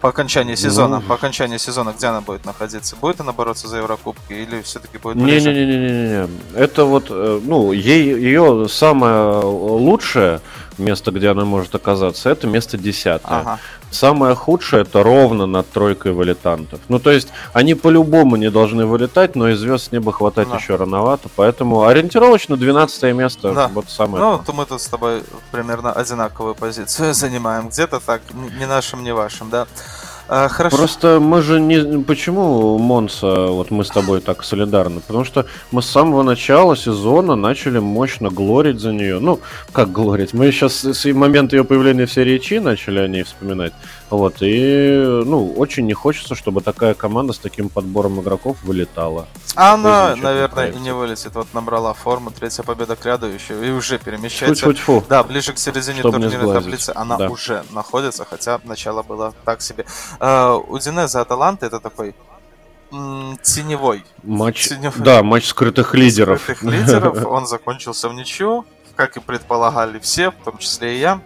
По 0.00 0.10
окончании 0.10 0.56
сезона, 0.56 1.00
ну... 1.00 1.06
по 1.06 1.14
окончании 1.14 1.56
сезона, 1.56 1.94
где 1.96 2.08
она 2.08 2.20
будет 2.20 2.44
находиться? 2.44 2.96
Будет 2.96 3.20
она 3.20 3.32
бороться 3.32 3.66
за 3.66 3.78
Еврокубки 3.78 4.32
или 4.32 4.60
все-таки 4.60 4.98
будет 4.98 5.16
ближе? 5.16 5.52
Не-не-не-не-не. 5.52 6.28
Это 6.54 6.84
вот, 6.84 7.06
э, 7.08 7.40
ну, 7.42 7.72
ей, 7.72 8.14
ее 8.14 8.68
самое 8.68 9.40
лучшее 9.40 10.42
место, 10.76 11.10
где 11.12 11.28
она 11.30 11.46
может 11.46 11.74
оказаться, 11.74 12.28
это 12.28 12.46
место 12.46 12.76
десятое. 12.76 13.40
Ага. 13.40 13.58
Самое 13.90 14.34
худшее 14.34 14.82
это 14.82 15.02
ровно 15.02 15.46
над 15.46 15.70
тройкой 15.70 16.12
вылетантов. 16.12 16.80
Ну, 16.88 16.98
то 16.98 17.10
есть, 17.10 17.28
они 17.52 17.74
по-любому 17.74 18.36
не 18.36 18.50
должны 18.50 18.84
вылетать, 18.84 19.36
но 19.36 19.48
и 19.48 19.54
звезд 19.54 19.86
с 19.86 19.92
неба 19.92 20.12
хватать 20.12 20.48
да. 20.48 20.56
еще 20.56 20.76
рановато. 20.76 21.28
Поэтому 21.36 21.84
ориентировочно 21.84 22.56
12 22.56 23.14
место 23.14 23.52
да. 23.52 23.68
вот 23.68 23.88
самое. 23.88 24.22
Ну, 24.22 24.42
то 24.44 24.52
мы 24.52 24.66
тут 24.66 24.80
с 24.80 24.88
тобой 24.88 25.22
примерно 25.50 25.92
одинаковую 25.92 26.54
позицию 26.54 27.14
занимаем. 27.14 27.68
Где-то 27.68 28.00
так, 28.00 28.22
ни 28.58 28.64
нашим, 28.64 29.04
ни 29.04 29.12
вашим, 29.12 29.50
да. 29.50 29.66
А, 30.28 30.48
хорошо. 30.48 30.76
Просто 30.76 31.20
мы 31.20 31.40
же 31.42 31.60
не... 31.60 32.02
Почему 32.02 32.78
Монса, 32.78 33.46
вот 33.46 33.70
мы 33.70 33.84
с 33.84 33.90
тобой 33.90 34.20
так 34.20 34.42
солидарны? 34.42 35.00
Потому 35.00 35.24
что 35.24 35.46
мы 35.70 35.82
с 35.82 35.86
самого 35.86 36.22
начала 36.22 36.76
сезона 36.76 37.36
начали 37.36 37.78
мощно 37.78 38.28
глорить 38.28 38.80
за 38.80 38.92
нее. 38.92 39.20
Ну, 39.20 39.40
как 39.72 39.92
глорить? 39.92 40.34
Мы 40.34 40.50
сейчас 40.50 40.84
с 40.84 41.04
момента 41.12 41.56
ее 41.56 41.64
появления 41.64 42.06
в 42.06 42.12
серии 42.12 42.38
Чи 42.38 42.58
начали 42.58 42.98
о 42.98 43.08
ней 43.08 43.22
вспоминать. 43.22 43.72
Вот, 44.08 44.36
и, 44.40 45.22
ну, 45.24 45.52
очень 45.52 45.86
не 45.86 45.94
хочется, 45.94 46.34
чтобы 46.34 46.60
такая 46.60 46.94
команда 46.94 47.32
с 47.32 47.38
таким 47.38 47.68
подбором 47.68 48.20
игроков 48.20 48.62
вылетала. 48.62 49.26
А 49.56 49.74
она, 49.74 50.14
наверное, 50.14 50.70
и 50.70 50.78
не 50.78 50.92
вылетит. 50.92 51.34
Вот 51.34 51.48
набрала 51.54 51.92
форму, 51.92 52.30
третья 52.30 52.62
победа 52.62 52.94
к 52.94 53.04
ряду 53.04 53.26
еще, 53.26 53.66
и 53.66 53.70
уже 53.70 53.98
перемещается. 53.98 54.64
Фу 54.64 54.70
-фу 54.70 55.00
-фу. 55.00 55.04
Да, 55.08 55.24
ближе 55.24 55.52
к 55.52 55.58
середине 55.58 56.00
Чтобы 56.00 56.20
турнирной 56.20 56.54
таблицы 56.54 56.92
она 56.94 57.16
да. 57.16 57.28
уже 57.28 57.64
находится, 57.70 58.24
хотя 58.24 58.60
начало 58.64 59.02
было 59.02 59.34
так 59.44 59.60
себе. 59.60 59.84
Uh, 60.20 60.64
Удинеза 60.68 61.20
Аталанта 61.20 61.66
это 61.66 61.80
такой 61.80 62.14
теневой. 62.90 64.04
Матч, 64.22 64.68
теневой. 64.68 65.04
да, 65.04 65.22
матч 65.22 65.46
скрытых 65.46 65.94
лидеров. 65.94 66.42
Скрытых 66.42 66.62
лидеров. 66.62 67.26
Он 67.36 67.46
закончился 67.46 68.08
в 68.08 68.14
ничью, 68.14 68.64
как 68.94 69.16
и 69.16 69.20
предполагали 69.20 69.98
все, 69.98 70.30
в 70.30 70.36
том 70.44 70.58
числе 70.58 70.96
и 70.96 71.00
я. 71.00 71.20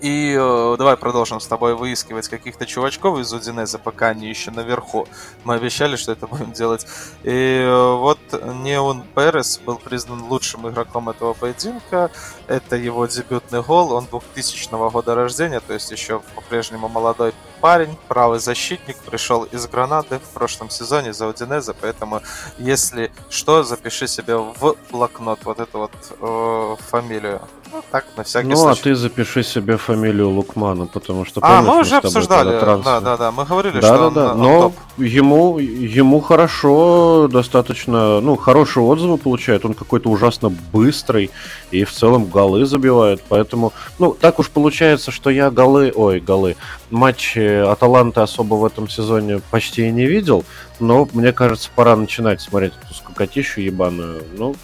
И 0.00 0.36
э, 0.38 0.76
давай 0.78 0.96
продолжим 0.96 1.40
с 1.40 1.46
тобой 1.46 1.74
выискивать 1.74 2.28
каких-то 2.28 2.66
чувачков 2.66 3.18
из 3.18 3.32
Удинеза, 3.32 3.78
пока 3.78 4.08
они 4.08 4.28
еще 4.28 4.50
наверху. 4.50 5.08
Мы 5.44 5.54
обещали, 5.54 5.96
что 5.96 6.12
это 6.12 6.26
будем 6.26 6.52
делать. 6.52 6.86
И 7.22 7.30
э, 7.30 7.94
вот 7.96 8.18
Неон 8.62 9.02
Перес 9.14 9.58
был 9.58 9.76
признан 9.76 10.22
лучшим 10.22 10.68
игроком 10.68 11.08
этого 11.08 11.34
поединка. 11.34 12.10
Это 12.50 12.74
его 12.74 13.06
дебютный 13.06 13.62
гол. 13.62 13.92
Он 13.92 14.06
2000 14.10 14.90
года 14.90 15.14
рождения, 15.14 15.60
то 15.60 15.72
есть 15.72 15.92
еще 15.92 16.20
по-прежнему 16.34 16.88
молодой 16.88 17.32
парень, 17.60 17.96
правый 18.08 18.40
защитник, 18.40 18.96
пришел 18.96 19.44
из 19.44 19.68
Гранады 19.68 20.18
в 20.18 20.34
прошлом 20.34 20.68
сезоне 20.68 21.12
за 21.12 21.28
Удинеза, 21.28 21.74
поэтому 21.80 22.22
если 22.58 23.12
что, 23.28 23.62
запиши 23.62 24.08
себе 24.08 24.36
в 24.36 24.76
блокнот 24.90 25.44
вот 25.44 25.60
эту 25.60 25.78
вот 25.78 25.92
э, 26.20 26.76
фамилию. 26.90 27.40
Ну, 27.72 27.84
так, 27.88 28.04
на 28.16 28.24
всякий 28.24 28.48
ну, 28.48 28.56
случай. 28.56 28.80
а 28.80 28.82
ты 28.82 28.94
запиши 28.96 29.44
себе 29.44 29.76
фамилию 29.76 30.28
Лукмана, 30.30 30.86
потому 30.86 31.24
что 31.24 31.40
А, 31.40 31.62
мы 31.62 31.78
уже 31.78 31.98
обсуждали, 31.98 32.58
да, 32.58 33.00
да, 33.00 33.16
да, 33.16 33.30
мы 33.30 33.44
говорили, 33.44 33.78
да, 33.78 33.86
что 33.94 33.96
да, 33.96 34.06
он, 34.06 34.14
да. 34.14 34.32
он 34.32 34.38
но 34.40 34.60
топ. 34.62 34.74
ему, 34.98 35.58
ему 35.58 36.20
хорошо, 36.20 37.28
достаточно, 37.30 38.20
ну, 38.20 38.34
хорошие 38.34 38.82
отзывы 38.82 39.18
получает, 39.18 39.64
он 39.64 39.74
какой-то 39.74 40.10
ужасно 40.10 40.52
быстрый 40.72 41.30
и 41.70 41.84
в 41.84 41.92
целом 41.92 42.24
голы 42.40 42.64
забивает, 42.64 43.22
поэтому, 43.28 43.72
ну, 43.98 44.16
так 44.18 44.38
уж 44.38 44.48
получается, 44.48 45.10
что 45.10 45.28
я 45.28 45.50
голы, 45.50 45.92
ой, 45.94 46.20
голы, 46.20 46.56
матчи 46.90 47.38
Аталанты 47.38 48.20
особо 48.20 48.54
в 48.54 48.64
этом 48.64 48.88
сезоне 48.88 49.42
почти 49.50 49.88
и 49.88 49.90
не 49.90 50.06
видел, 50.06 50.44
но 50.78 51.06
мне 51.12 51.32
кажется, 51.32 51.68
пора 51.74 51.96
начинать 51.96 52.40
смотреть 52.40 52.72
эту 52.82 52.94
скукотищу 52.94 53.60
ебаную. 53.60 54.22
Ну, 54.38 54.56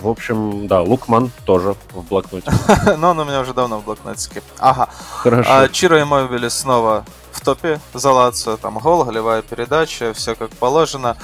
в 0.00 0.08
общем, 0.08 0.68
да, 0.68 0.82
Лукман 0.82 1.32
тоже 1.44 1.74
в 1.92 2.02
блокноте. 2.08 2.52
Но 2.98 3.10
он 3.10 3.18
у 3.18 3.24
меня 3.24 3.40
уже 3.40 3.52
давно 3.52 3.78
в 3.78 3.84
блокнотике. 3.84 4.40
Ага. 4.58 4.88
Хорошо. 5.10 5.50
А 5.52 5.68
Чиро 5.68 6.00
и 6.00 6.04
Мобили 6.04 6.48
снова 6.48 7.04
в 7.32 7.40
топе 7.40 7.80
за 7.92 8.12
Лацио. 8.12 8.56
Там 8.56 8.78
гол, 8.78 9.04
голевая 9.04 9.42
передача, 9.42 10.12
все 10.14 10.36
как 10.36 10.50
положено. 10.50 11.16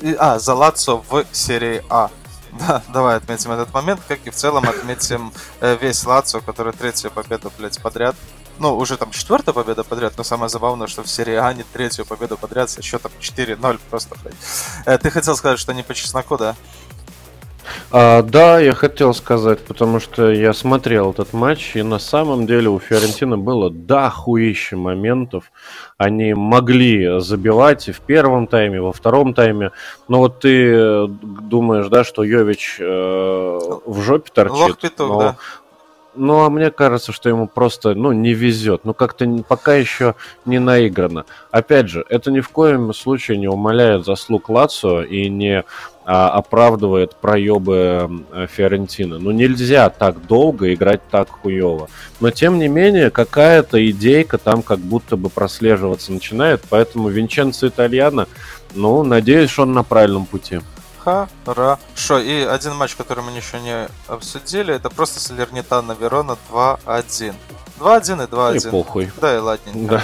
И, 0.00 0.16
а, 0.18 0.38
за 0.38 0.54
Лацио 0.54 1.02
в 1.08 1.24
серии 1.32 1.82
А. 1.90 2.08
Да, 2.58 2.82
давай 2.88 3.16
отметим 3.16 3.52
этот 3.52 3.72
момент, 3.72 4.00
как 4.08 4.26
и 4.26 4.30
в 4.30 4.34
целом 4.34 4.68
отметим 4.68 5.32
э, 5.60 5.76
весь 5.80 6.04
Лацио, 6.04 6.40
который 6.40 6.72
третью 6.72 7.10
победу, 7.10 7.52
блядь, 7.58 7.80
подряд 7.80 8.16
ну, 8.58 8.76
уже 8.76 8.96
там 8.96 9.10
четвертая 9.10 9.54
победа 9.54 9.84
подряд, 9.84 10.14
но 10.16 10.24
самое 10.24 10.48
забавное, 10.48 10.86
что 10.86 11.02
в 11.02 11.08
серии 11.08 11.34
А 11.34 11.54
третью 11.72 12.04
победу 12.04 12.36
подряд 12.36 12.70
со 12.70 12.82
счетом 12.82 13.12
4-0 13.20 13.80
просто, 13.90 14.16
блядь. 14.22 14.34
Э, 14.84 14.98
ты 14.98 15.10
хотел 15.10 15.36
сказать, 15.36 15.58
что 15.58 15.72
не 15.72 15.82
по 15.82 15.94
чесноку, 15.94 16.36
да? 16.36 16.56
А, 17.90 18.22
да, 18.22 18.58
я 18.58 18.74
хотел 18.74 19.14
сказать, 19.14 19.60
потому 19.60 20.00
что 20.00 20.30
я 20.30 20.52
смотрел 20.52 21.10
этот 21.10 21.32
матч, 21.32 21.76
и 21.76 21.82
на 21.82 21.98
самом 21.98 22.46
деле 22.46 22.68
у 22.68 22.78
Фиорентины 22.78 23.36
было 23.36 23.70
дохуище 23.70 24.76
моментов. 24.76 25.50
Они 25.96 26.34
могли 26.34 27.20
забивать 27.20 27.88
и 27.88 27.92
в 27.92 28.00
первом 28.00 28.46
тайме, 28.46 28.76
и 28.76 28.80
во 28.80 28.92
втором 28.92 29.34
тайме. 29.34 29.72
Но 30.08 30.18
вот 30.18 30.40
ты 30.40 31.06
думаешь, 31.08 31.88
да, 31.88 32.04
что 32.04 32.22
Йович 32.22 32.76
э, 32.80 33.58
в 33.86 34.00
жопе 34.02 34.30
торчит. 34.32 34.56
Лох 34.56 34.78
петух, 34.78 35.08
но 35.08 35.20
да. 35.20 35.36
Ну, 36.18 36.40
а 36.40 36.50
мне 36.50 36.72
кажется, 36.72 37.12
что 37.12 37.28
ему 37.28 37.46
просто, 37.46 37.94
ну, 37.94 38.10
не 38.10 38.34
везет. 38.34 38.84
Ну, 38.84 38.92
как-то 38.92 39.24
пока 39.46 39.74
еще 39.74 40.16
не 40.44 40.58
наиграно. 40.58 41.26
Опять 41.52 41.88
же, 41.88 42.04
это 42.08 42.32
ни 42.32 42.40
в 42.40 42.48
коем 42.48 42.92
случае 42.92 43.38
не 43.38 43.46
умаляет 43.46 44.04
заслуг 44.04 44.48
Лацио 44.48 45.02
и 45.02 45.28
не 45.28 45.64
а, 46.10 46.30
оправдывает 46.30 47.16
проебы 47.16 48.24
э, 48.32 48.46
Фиорентины. 48.50 49.18
Ну, 49.18 49.30
нельзя 49.30 49.90
так 49.90 50.26
долго 50.26 50.72
играть 50.72 51.06
так 51.10 51.28
хуево. 51.28 51.90
Но, 52.20 52.30
тем 52.30 52.58
не 52.58 52.66
менее, 52.66 53.10
какая-то 53.10 53.90
идейка 53.90 54.38
там 54.38 54.62
как 54.62 54.78
будто 54.78 55.18
бы 55.18 55.28
прослеживаться 55.28 56.10
начинает. 56.10 56.62
Поэтому 56.70 57.10
Винченцо 57.10 57.68
Итальяно, 57.68 58.26
ну, 58.74 59.02
надеюсь, 59.02 59.50
что 59.50 59.64
он 59.64 59.74
на 59.74 59.84
правильном 59.84 60.24
пути. 60.24 60.60
Хорошо. 61.44 62.18
И 62.18 62.40
один 62.40 62.74
матч, 62.74 62.94
который 62.94 63.22
мы 63.22 63.32
еще 63.32 63.60
не 63.60 63.86
обсудили, 64.06 64.74
это 64.74 64.88
просто 64.88 65.20
Салернитана 65.20 65.92
Верона 65.92 66.38
2-1. 66.50 67.34
2-1 67.80 68.24
и 68.24 68.26
2-1. 68.26 68.66
И 68.66 68.70
похуй. 68.70 69.12
Да, 69.20 69.36
и 69.36 69.38
ладненько. 69.40 70.02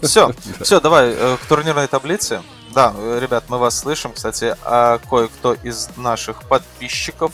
Все, 0.00 0.30
все, 0.60 0.80
давай 0.80 1.10
э, 1.10 1.36
к 1.42 1.46
турнирной 1.46 1.88
таблице. 1.88 2.40
Да, 2.74 2.92
э, 2.96 3.18
ребят, 3.20 3.44
мы 3.48 3.58
вас 3.58 3.78
слышим. 3.78 4.12
Кстати, 4.12 4.56
а 4.64 4.98
кое-кто 5.08 5.54
из 5.54 5.88
наших 5.96 6.42
подписчиков 6.48 7.32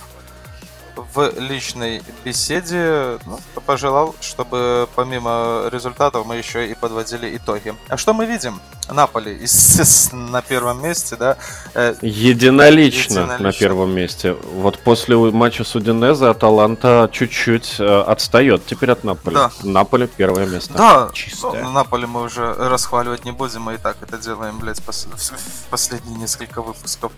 в 0.96 1.32
личной 1.38 2.02
беседе 2.24 3.18
ну, 3.24 3.38
пожелал, 3.64 4.14
чтобы 4.20 4.86
помимо 4.94 5.68
результатов 5.72 6.26
мы 6.26 6.36
еще 6.36 6.70
и 6.70 6.74
подводили 6.74 7.36
итоги. 7.36 7.74
А 7.88 7.96
что 7.96 8.12
мы 8.12 8.26
видим? 8.26 8.60
Наполи, 8.92 9.38
естественно, 9.42 10.28
на 10.28 10.42
первом 10.42 10.82
месте, 10.82 11.16
да. 11.16 11.36
Э, 11.74 11.94
Единолично, 12.02 13.26
на 13.26 13.34
Единолично. 13.34 13.58
первом 13.60 13.90
месте. 13.94 14.36
Вот 14.54 14.78
после 14.78 15.16
матча 15.16 15.64
с 15.64 15.74
Удинезе 15.74 16.26
Аталанта 16.26 17.08
чуть-чуть 17.12 17.76
э, 17.78 18.00
отстает 18.02 18.66
теперь 18.66 18.90
от 18.92 19.04
Наполи. 19.04 19.36
Да. 19.36 19.50
Наполи 19.62 20.06
первое 20.06 20.46
место. 20.46 20.74
Да, 20.74 21.10
Чистое. 21.12 21.62
ну, 21.62 21.70
Наполи 21.70 22.06
мы 22.06 22.22
уже 22.22 22.52
расхваливать 22.54 23.24
не 23.24 23.32
будем, 23.32 23.62
мы 23.62 23.74
и 23.74 23.78
так 23.78 23.96
это 24.02 24.18
делаем, 24.18 24.58
блядь, 24.58 24.78
пос- 24.80 25.06
в 25.16 25.70
последние 25.70 26.18
несколько 26.18 26.62
выпусков. 26.62 27.12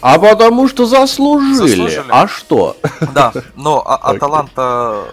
А 0.00 0.18
потому 0.18 0.68
что 0.68 0.86
заслужили. 0.86 1.54
Заслужили. 1.54 2.04
А 2.08 2.26
что? 2.28 2.76
Да, 3.14 3.32
но 3.56 3.82
а-. 3.86 3.96
Аталанта 3.96 5.04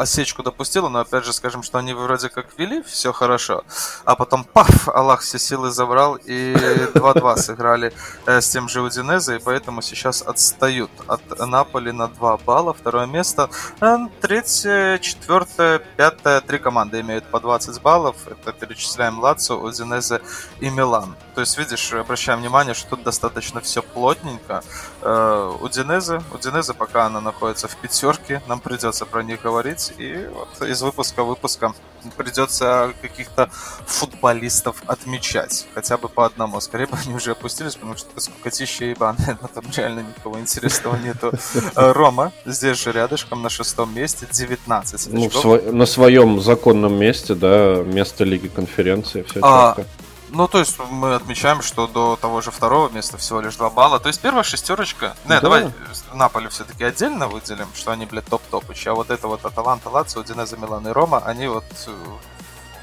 осечку 0.00 0.42
допустила, 0.42 0.88
но 0.88 1.00
опять 1.00 1.24
же 1.24 1.32
скажем, 1.32 1.62
что 1.62 1.78
они 1.78 1.92
вроде 1.94 2.28
как 2.28 2.46
вели, 2.58 2.82
все 2.82 3.12
хорошо, 3.12 3.64
а 4.04 4.14
потом 4.16 4.44
паф, 4.44 4.88
Аллах 4.88 5.20
все 5.20 5.38
силы 5.38 5.70
забрал 5.70 6.16
и 6.16 6.54
2-2 6.94 7.36
сыграли 7.36 7.92
э, 8.26 8.40
с 8.40 8.48
тем 8.48 8.68
же 8.68 8.82
Удинезе, 8.82 9.36
и 9.36 9.38
поэтому 9.38 9.82
сейчас 9.82 10.22
отстают 10.22 10.90
от 11.06 11.20
Наполи 11.38 11.92
на 11.92 12.08
2 12.08 12.36
балла, 12.38 12.74
второе 12.74 13.06
место, 13.06 13.48
Э, 13.80 13.96
третье, 14.20 14.98
четвертое, 14.98 15.78
пятое, 15.96 16.40
три 16.40 16.58
команды 16.58 17.00
имеют 17.00 17.24
по 17.26 17.40
20 17.40 17.80
баллов, 17.80 18.16
это 18.26 18.52
перечисляем 18.52 19.20
Лацо, 19.20 19.54
Удинезе 19.54 20.20
и 20.60 20.68
Милан. 20.68 21.14
То 21.34 21.42
есть, 21.42 21.56
видишь, 21.58 21.92
обращаем 21.92 22.40
внимание, 22.40 22.74
что 22.74 22.90
тут 22.90 23.04
достаточно 23.04 23.60
все 23.60 23.82
плотненько, 23.82 24.62
э, 25.02 25.56
Удинезе. 25.60 26.22
Удинезе, 26.32 26.74
пока 26.74 27.06
она 27.06 27.20
находится 27.20 27.68
в 27.68 27.76
пятерке, 27.76 28.42
нам 28.48 28.60
придется 28.60 29.06
про 29.06 29.22
них 29.22 29.42
говорить. 29.42 29.87
И 29.96 30.28
вот 30.32 30.68
из 30.68 30.82
выпуска 30.82 31.22
в 31.22 31.28
выпуска 31.28 31.72
придется 32.16 32.92
каких-то 33.02 33.50
футболистов 33.86 34.82
отмечать. 34.86 35.66
Хотя 35.74 35.96
бы 35.96 36.08
по 36.08 36.24
одному. 36.26 36.60
Скорее 36.60 36.86
бы 36.86 36.96
они 37.04 37.14
уже 37.14 37.32
опустились, 37.32 37.74
потому 37.74 37.96
что 37.96 38.10
это 38.12 38.20
скукотища 38.20 38.84
ебаная. 38.84 39.38
Но 39.42 39.48
там 39.48 39.64
реально 39.76 40.00
никого 40.00 40.38
интересного 40.38 40.96
нету. 40.96 41.32
Э, 41.76 41.92
Рома 41.92 42.32
здесь 42.46 42.78
же 42.78 42.92
рядышком 42.92 43.42
на 43.42 43.50
шестом 43.50 43.94
месте, 43.94 44.26
19 44.30 45.08
Ну, 45.12 45.26
сво- 45.26 45.72
на 45.72 45.86
своем 45.86 46.40
законном 46.40 46.94
месте, 46.98 47.34
да, 47.34 47.82
место 47.84 48.24
Лиги 48.24 48.48
конференции, 48.48 49.22
все 49.22 49.40
А, 49.42 49.74
четко. 49.76 49.90
Ну, 50.30 50.46
то 50.48 50.58
есть 50.58 50.78
мы 50.90 51.14
отмечаем, 51.14 51.62
что 51.62 51.86
до 51.86 52.16
того 52.16 52.40
же 52.40 52.50
второго 52.50 52.88
места 52.90 53.16
всего 53.18 53.40
лишь 53.40 53.56
2 53.56 53.70
балла. 53.70 53.98
То 53.98 54.08
есть 54.08 54.20
первая 54.20 54.42
шестерочка. 54.44 55.16
Не, 55.24 55.36
Да. 55.36 55.40
давай 55.40 55.72
Наполе 56.12 56.48
все-таки 56.48 56.84
отдельно 56.84 57.28
выделим, 57.28 57.68
что 57.74 57.92
они, 57.92 58.06
блядь, 58.06 58.26
топ-топыч. 58.26 58.86
А 58.86 58.94
вот 58.94 59.10
это 59.10 59.28
вот 59.28 59.44
Аталанта, 59.44 59.88
Лацио, 59.90 60.22
Динеза, 60.22 60.56
Милан 60.56 60.86
и 60.86 60.90
Рома, 60.90 61.22
они 61.24 61.48
вот 61.48 61.64
э, 61.86 61.90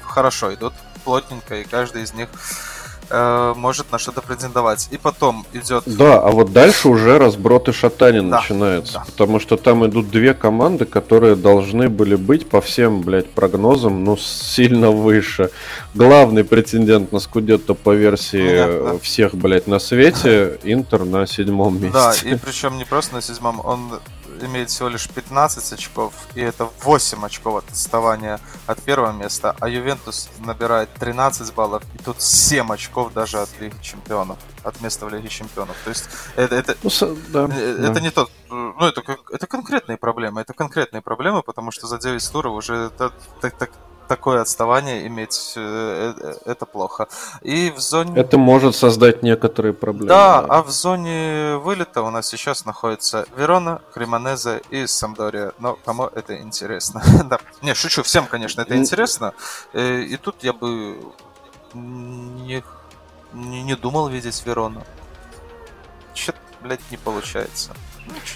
хорошо 0.02 0.52
идут, 0.54 0.74
плотненько, 1.04 1.56
и 1.56 1.64
каждый 1.64 2.02
из 2.02 2.12
них 2.14 2.28
э, 3.10 3.54
может 3.56 3.92
на 3.92 3.98
что-то 3.98 4.22
претендовать. 4.22 4.88
И 4.90 4.98
потом 4.98 5.46
идет... 5.52 5.84
Да, 5.86 6.20
а 6.20 6.30
вот 6.30 6.52
дальше 6.52 6.88
уже 6.88 7.18
разброд 7.18 7.68
и 7.68 7.72
шатание 7.72 8.22
Да, 8.22 8.36
начинается. 8.38 8.94
да. 8.94 9.04
Потому 9.06 9.40
что 9.40 9.56
там 9.56 9.86
идут 9.86 10.10
две 10.10 10.34
команды, 10.34 10.84
которые 10.84 11.36
должны 11.36 11.88
были 11.88 12.16
быть 12.16 12.48
по 12.48 12.60
всем, 12.60 13.02
блядь, 13.02 13.30
прогнозам, 13.30 14.04
ну, 14.04 14.16
сильно 14.16 14.90
выше. 14.90 15.50
Главный 15.94 16.44
претендент 16.44 17.12
на 17.12 17.18
Скудетто 17.18 17.74
по 17.74 17.94
версии 17.94 18.92
да. 18.92 18.98
всех, 18.98 19.34
блядь, 19.34 19.66
на 19.66 19.78
свете, 19.78 20.58
Интер 20.62 21.04
на 21.04 21.26
седьмом 21.26 21.80
месте. 21.80 21.92
Да, 21.92 22.12
и 22.24 22.34
причем 22.36 22.78
не 22.78 22.84
просто 22.84 23.14
на 23.14 23.22
седьмом, 23.22 23.60
он 23.64 24.00
имеет 24.42 24.70
всего 24.70 24.88
лишь 24.88 25.08
15 25.08 25.72
очков, 25.72 26.14
и 26.34 26.40
это 26.40 26.68
8 26.82 27.24
очков 27.24 27.56
от 27.56 27.70
отставания 27.70 28.40
от 28.66 28.82
первого 28.82 29.12
места, 29.12 29.56
а 29.60 29.68
Ювентус 29.68 30.28
набирает 30.38 30.92
13 30.94 31.54
баллов, 31.54 31.82
и 31.94 31.98
тут 31.98 32.20
7 32.20 32.72
очков 32.72 33.12
даже 33.12 33.38
от 33.38 33.48
Лиги 33.60 33.76
Чемпионов, 33.82 34.38
от 34.62 34.80
места 34.80 35.06
в 35.06 35.10
Лиге 35.10 35.28
Чемпионов. 35.28 35.76
То 35.84 35.90
есть 35.90 36.04
это, 36.36 36.54
это, 36.54 36.76
Ну, 36.82 36.90
да, 37.28 37.48
э, 37.52 37.76
да. 37.78 37.90
это 37.90 38.00
не 38.00 38.10
тот, 38.10 38.30
ну 38.48 38.86
это, 38.86 39.02
это 39.30 39.46
конкретные 39.46 39.96
проблемы, 39.96 40.40
это 40.40 40.52
конкретные 40.52 41.02
проблемы, 41.02 41.42
потому 41.42 41.70
что 41.70 41.86
за 41.86 41.98
9 41.98 42.32
туров 42.32 42.54
уже 42.54 42.74
это, 42.74 43.12
так, 43.40 43.56
так 43.56 43.70
такое 44.06 44.40
отставание 44.40 45.06
иметь, 45.06 45.52
э, 45.56 46.14
э, 46.16 46.34
это 46.44 46.66
плохо. 46.66 47.08
И 47.42 47.70
в 47.70 47.80
зоне... 47.80 48.18
Это 48.18 48.38
может 48.38 48.74
создать 48.74 49.22
некоторые 49.22 49.72
проблемы. 49.72 50.08
Да, 50.08 50.42
да, 50.42 50.48
а 50.48 50.62
в 50.62 50.70
зоне 50.70 51.56
вылета 51.56 52.02
у 52.02 52.10
нас 52.10 52.28
сейчас 52.28 52.64
находится 52.64 53.26
Верона, 53.36 53.82
Кремонезе 53.92 54.62
и 54.70 54.86
Самдория. 54.86 55.52
Но 55.58 55.78
кому 55.84 56.04
это 56.06 56.36
интересно? 56.40 57.02
да. 57.24 57.38
Не, 57.62 57.74
шучу, 57.74 58.02
всем, 58.02 58.26
конечно, 58.26 58.62
это 58.62 58.76
интересно. 58.76 59.32
И 59.74 60.18
тут 60.22 60.42
я 60.42 60.52
бы 60.52 60.98
не, 61.74 62.62
не, 63.32 63.76
думал 63.76 64.08
видеть 64.08 64.42
Верону. 64.46 64.82
Что-то, 66.14 66.38
блядь, 66.62 66.90
не 66.90 66.96
получается. 66.96 67.74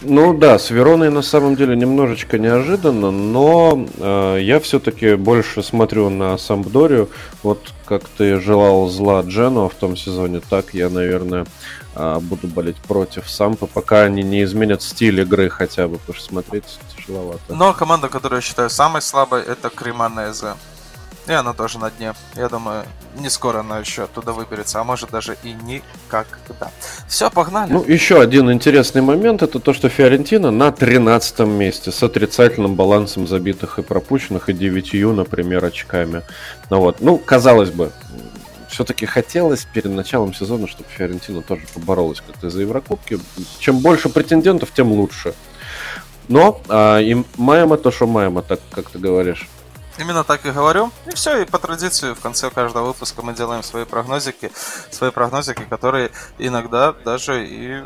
Ну 0.03 0.33
да, 0.33 0.59
с 0.59 0.71
Вероной 0.71 1.11
на 1.11 1.23
самом 1.23 1.57
деле 1.57 1.77
немножечко 1.77 2.39
неожиданно, 2.39 3.11
но 3.11 3.87
э, 3.99 4.39
я 4.41 4.61
все-таки 4.61 5.15
больше 5.15 5.63
смотрю 5.63 6.09
на 6.09 6.39
Самбдорию. 6.39 7.11
Вот 7.43 7.73
как 7.85 8.05
ты 8.09 8.41
желал 8.41 8.89
зла 8.89 9.21
Джену 9.23 9.69
в 9.69 9.75
том 9.75 9.97
сезоне, 9.97 10.41
так 10.41 10.73
я, 10.75 10.89
наверное, 10.89 11.47
э, 11.95 12.19
буду 12.21 12.47
болеть 12.47 12.77
против 12.79 13.29
Сампа, 13.29 13.67
пока 13.67 14.03
они 14.03 14.23
не 14.23 14.43
изменят 14.45 14.83
стиль 14.83 15.21
игры 15.21 15.51
хотя 15.51 15.87
бы, 15.87 15.99
потому 15.99 16.17
что 16.17 16.25
смотреть 16.27 16.79
тяжеловато. 16.97 17.55
Но 17.55 17.75
команда, 17.75 18.09
которую 18.09 18.39
я 18.39 18.43
считаю 18.43 18.71
самой 18.71 19.03
слабой, 19.03 19.43
это 19.43 19.69
Кремонезе. 19.69 20.55
И 21.31 21.33
она 21.33 21.53
тоже 21.53 21.79
на 21.79 21.93
дне. 21.93 22.13
Я 22.35 22.49
думаю, 22.49 22.85
не 23.17 23.31
скоро 23.31 23.61
она 23.61 23.79
еще 23.79 24.03
оттуда 24.03 24.33
выберется, 24.33 24.81
а 24.81 24.85
может 24.85 25.11
даже 25.11 25.37
и 25.45 25.53
никогда. 25.53 26.73
Все, 27.07 27.31
погнали. 27.31 27.73
Ну, 27.73 27.85
еще 27.85 28.21
один 28.21 28.51
интересный 28.51 29.01
момент, 29.01 29.41
это 29.41 29.61
то, 29.61 29.73
что 29.73 29.89
Фиорентина 29.89 30.51
на 30.51 30.73
13 30.73 31.39
месте 31.47 31.93
с 31.93 32.03
отрицательным 32.03 32.75
балансом 32.75 33.29
забитых 33.29 33.79
и 33.79 33.83
пропущенных, 33.83 34.49
и 34.49 34.53
9, 34.53 35.15
например, 35.15 35.65
очками. 35.65 36.23
Ну 36.69 36.81
вот, 36.81 37.01
ну, 37.01 37.17
казалось 37.17 37.71
бы, 37.71 37.93
все-таки 38.67 39.07
хотелось 39.07 39.65
перед 39.73 39.93
началом 39.93 40.35
сезона, 40.35 40.67
чтобы 40.67 40.89
Фиорентина 40.91 41.43
тоже 41.43 41.63
поборолась 41.73 42.21
как-то 42.21 42.51
за 42.51 42.63
Еврокубки. 42.63 43.21
Чем 43.61 43.79
больше 43.79 44.09
претендентов, 44.09 44.73
тем 44.75 44.91
лучше. 44.91 45.35
Но 46.27 46.61
а, 46.69 46.99
и 46.99 47.23
маемо 47.37 47.77
то, 47.77 47.93
что 47.93 48.09
маемо, 48.09 48.43
так 48.43 48.59
как 48.73 48.91
ты 48.91 48.99
говоришь. 48.99 49.49
Именно 50.01 50.25
так 50.25 50.47
и 50.47 50.51
говорю. 50.51 50.91
И 51.07 51.15
все, 51.15 51.43
и 51.43 51.45
по 51.45 51.59
традиции 51.59 52.15
в 52.15 52.21
конце 52.21 52.49
каждого 52.49 52.87
выпуска 52.87 53.21
мы 53.21 53.35
делаем 53.35 53.63
свои 53.63 53.85
прогнозики. 53.85 54.51
Свои 54.91 55.11
прогнозики, 55.11 55.63
которые 55.69 56.11
иногда 56.39 56.93
даже 56.93 57.47
и 57.47 57.85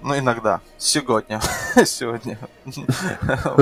ну, 0.00 0.16
иногда. 0.18 0.60
Сегодня. 0.76 1.40
Сегодня. 1.86 2.38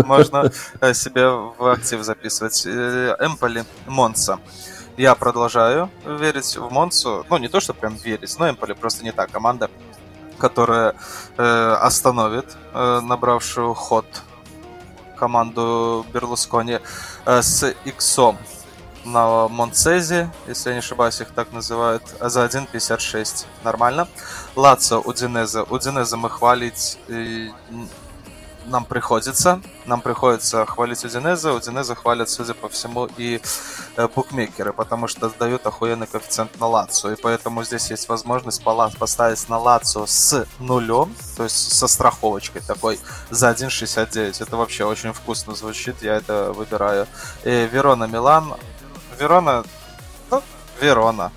Можно 0.07 0.51
э, 0.81 0.93
себе 0.93 1.29
в 1.29 1.71
актив 1.71 2.03
записывать. 2.03 2.67
Э, 2.67 3.17
Эмполи, 3.21 3.65
Монса. 3.87 4.41
Я 4.97 5.15
продолжаю 5.15 5.89
верить 6.05 6.57
в 6.57 6.69
Монсу. 6.73 7.25
Ну, 7.31 7.39
не 7.39 7.49
то, 7.49 7.61
что 7.61 7.75
прям 7.75 7.95
верить, 7.95 8.37
но 8.41 8.51
Эмполи 8.51 8.73
просто 8.73 9.05
не 9.05 9.13
та 9.13 9.29
команда, 9.29 9.71
которая 10.37 10.95
э, 11.39 11.77
остановит 11.81 12.57
э, 12.75 13.01
набравшую 13.01 13.73
ход 13.75 14.05
команду 15.17 16.07
Берлускони 16.13 16.79
э, 17.25 17.43
с 17.43 17.75
Иксом 17.85 18.39
на 19.07 19.49
Монцезе, 19.49 20.31
если 20.49 20.71
я 20.71 20.75
не 20.75 20.79
ошибаюсь, 20.81 21.21
их 21.21 21.29
так 21.31 21.53
называют, 21.53 22.03
за 22.21 22.45
1.56. 22.45 23.47
Нормально. 23.63 24.09
Лацо, 24.57 24.99
Удинеза. 24.99 25.63
Удинеза 25.63 26.17
мы 26.17 26.29
хвалить 26.29 26.99
нам 28.67 28.85
приходится. 28.85 29.61
Нам 29.85 30.01
приходится 30.01 30.65
хвалить 30.67 31.05
Удинеза. 31.05 31.53
Удинеза 31.53 31.95
хвалят, 31.95 32.29
судя 32.29 32.55
по 32.55 32.69
всему, 32.69 33.09
и 33.17 33.41
э, 33.97 34.09
букмекеры, 34.09 34.73
потому 34.73 35.09
что 35.09 35.31
дают 35.39 35.67
охуенный 35.67 36.07
коэффициент 36.07 36.59
на 36.61 36.67
Лацу. 36.67 37.13
И 37.13 37.17
поэтому 37.17 37.65
здесь 37.65 37.91
есть 37.91 38.09
возможность 38.09 38.63
поставить 38.63 39.49
на 39.49 39.59
Лацу 39.59 40.07
с 40.07 40.47
нулем, 40.59 41.15
то 41.37 41.45
есть 41.45 41.73
со 41.73 41.87
страховочкой 41.87 42.63
такой 42.63 42.99
за 43.31 43.51
1.69. 43.51 44.43
Это 44.43 44.57
вообще 44.57 44.85
очень 44.85 45.13
вкусно 45.13 45.55
звучит, 45.55 46.03
я 46.03 46.17
это 46.17 46.53
выбираю. 46.53 47.07
И 47.45 47.69
Верона 47.73 48.05
Милан. 48.05 48.55
Верона, 49.19 49.65
ну, 50.31 50.43
Верона. 50.81 51.33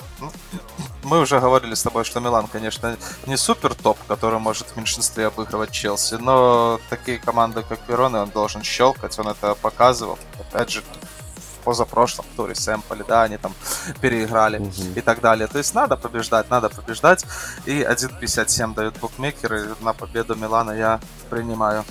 Мы 1.10 1.22
уже 1.22 1.40
говорили 1.40 1.74
с 1.74 1.82
тобой, 1.82 2.04
что 2.04 2.20
Милан, 2.20 2.46
конечно, 2.46 2.96
не 3.26 3.36
супер 3.36 3.74
топ, 3.74 3.98
который 4.08 4.38
может 4.38 4.68
в 4.68 4.78
меньшинстве 4.78 5.26
обыгрывать 5.26 5.72
Челси, 5.72 6.16
но 6.16 6.80
такие 6.92 7.18
команды, 7.18 7.64
как 7.68 7.80
Верона, 7.88 8.22
он 8.22 8.30
должен 8.30 8.62
щелкать, 8.62 9.18
он 9.18 9.30
это 9.30 9.56
показывал. 9.56 10.20
Опять 10.40 10.70
же, 10.70 10.82
в 10.82 11.64
позапрошлом 11.64 12.26
туре 12.36 12.54
с 12.54 12.68
Эмполи, 12.72 13.04
да, 13.08 13.24
они 13.24 13.38
там 13.38 13.56
переиграли 14.02 14.60
угу. 14.60 14.72
и 14.96 15.02
так 15.02 15.20
далее. 15.20 15.48
То 15.48 15.58
есть 15.58 15.74
надо 15.74 15.98
побеждать, 15.98 16.48
надо 16.52 16.70
побеждать. 16.70 17.26
И 17.66 17.82
1.57 17.82 18.76
дают 18.76 19.00
букмекеры 19.00 19.70
на 19.82 19.94
победу 19.94 20.36
Милана 20.36 20.74
я 20.74 21.00
принимаю 21.32 21.86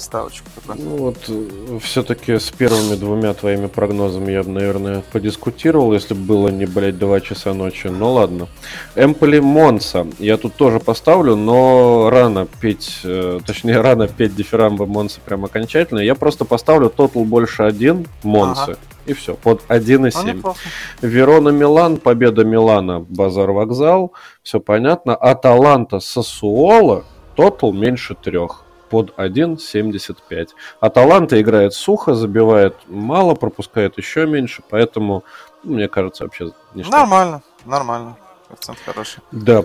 ставочку 0.00 0.46
такой. 0.54 0.82
Ну 0.82 0.96
вот, 0.96 1.16
э, 1.28 1.78
все-таки 1.82 2.38
с 2.38 2.50
первыми 2.50 2.94
двумя 2.94 3.34
твоими 3.34 3.66
прогнозами 3.66 4.32
я 4.32 4.42
бы, 4.42 4.50
наверное, 4.50 5.02
подискутировал, 5.12 5.92
если 5.92 6.14
бы 6.14 6.20
было 6.20 6.48
не, 6.48 6.66
блядь, 6.66 6.98
2 6.98 7.20
часа 7.20 7.54
ночи. 7.54 7.88
Ну 7.88 8.12
ладно. 8.12 8.48
Эмполи 8.94 9.40
Монса. 9.40 10.06
Я 10.18 10.36
тут 10.36 10.54
тоже 10.54 10.80
поставлю, 10.80 11.36
но 11.36 12.08
рано 12.10 12.46
петь, 12.60 13.00
э, 13.04 13.40
точнее, 13.46 13.80
рано 13.80 14.08
петь 14.08 14.34
дифирамбы 14.34 14.86
Монса 14.86 15.20
прям 15.24 15.44
окончательно. 15.44 16.00
Я 16.00 16.14
просто 16.14 16.44
поставлю 16.44 16.90
тотал 16.90 17.24
больше 17.24 17.62
один 17.62 18.06
Монсы. 18.22 18.72
Ага. 18.72 18.78
И 19.06 19.12
все, 19.12 19.34
под 19.34 19.62
1,7. 19.68 20.40
Ну, 20.42 20.54
Верона 21.00 21.50
Милан, 21.50 21.96
победа 21.96 22.44
Милана, 22.44 23.00
Базар 23.00 23.52
Вокзал, 23.52 24.12
все 24.42 24.58
понятно. 24.58 25.14
Аталанта 25.14 26.00
Сосуола, 26.00 27.04
тотал 27.36 27.72
меньше 27.72 28.14
трех 28.14 28.65
под 28.88 29.14
1.75. 29.16 30.48
Аталанта 30.80 31.40
играет 31.40 31.74
сухо, 31.74 32.14
забивает 32.14 32.76
мало, 32.86 33.34
пропускает 33.34 33.98
еще 33.98 34.26
меньше, 34.26 34.62
поэтому, 34.68 35.24
ну, 35.62 35.74
мне 35.74 35.88
кажется, 35.88 36.24
вообще 36.24 36.52
ништяк. 36.74 36.92
Нормально, 36.92 37.42
нормально. 37.64 38.16
Коэффициент 38.48 38.78
хороший. 38.84 39.20
Да. 39.32 39.64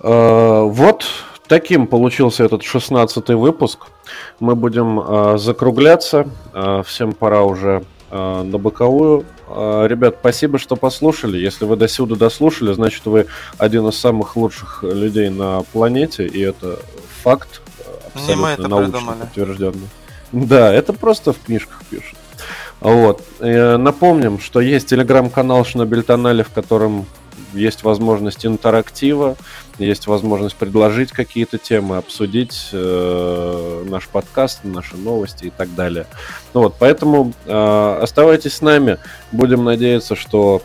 Э, 0.00 0.62
вот 0.62 1.06
таким 1.46 1.86
получился 1.86 2.44
этот 2.44 2.62
16 2.62 3.28
выпуск. 3.30 3.86
Мы 4.40 4.54
будем 4.54 5.00
э, 5.00 5.38
закругляться. 5.38 6.28
Э, 6.52 6.82
всем 6.84 7.12
пора 7.12 7.42
уже 7.42 7.84
э, 8.10 8.42
на 8.42 8.58
боковую. 8.58 9.24
Э, 9.48 9.86
ребят, 9.88 10.16
спасибо, 10.20 10.58
что 10.58 10.76
послушали. 10.76 11.38
Если 11.38 11.64
вы 11.64 11.76
до 11.76 11.88
сюда 11.88 12.16
дослушали, 12.16 12.72
значит 12.72 13.04
вы 13.06 13.26
один 13.56 13.88
из 13.88 13.98
самых 13.98 14.36
лучших 14.36 14.82
людей 14.82 15.30
на 15.30 15.62
планете, 15.72 16.26
и 16.26 16.40
это 16.40 16.78
факт 17.22 17.62
абсолютно 18.18 18.32
Не 18.32 18.36
мы 18.42 18.48
это 18.50 18.68
научно 18.68 18.92
придумали. 18.92 19.20
подтвержденно. 19.20 19.88
Да, 20.32 20.72
это 20.72 20.92
просто 20.92 21.32
в 21.32 21.38
книжках 21.38 21.82
пишут. 21.88 22.16
Вот. 22.80 23.22
И 23.40 23.76
напомним, 23.78 24.38
что 24.38 24.60
есть 24.60 24.88
телеграм-канал 24.88 25.64
Шнобель 25.64 26.02
Тоннели, 26.02 26.42
в 26.42 26.50
котором 26.50 27.06
есть 27.54 27.82
возможность 27.82 28.44
интерактива, 28.44 29.36
есть 29.78 30.06
возможность 30.06 30.56
предложить 30.56 31.12
какие-то 31.12 31.56
темы, 31.58 31.96
обсудить 31.96 32.68
э, 32.72 33.84
наш 33.88 34.06
подкаст, 34.08 34.60
наши 34.64 34.96
новости 34.96 35.46
и 35.46 35.50
так 35.50 35.74
далее. 35.74 36.06
Ну 36.52 36.62
вот, 36.62 36.74
поэтому 36.78 37.32
э, 37.46 37.98
оставайтесь 38.02 38.54
с 38.54 38.60
нами. 38.60 38.98
Будем 39.32 39.64
надеяться, 39.64 40.14
что 40.14 40.62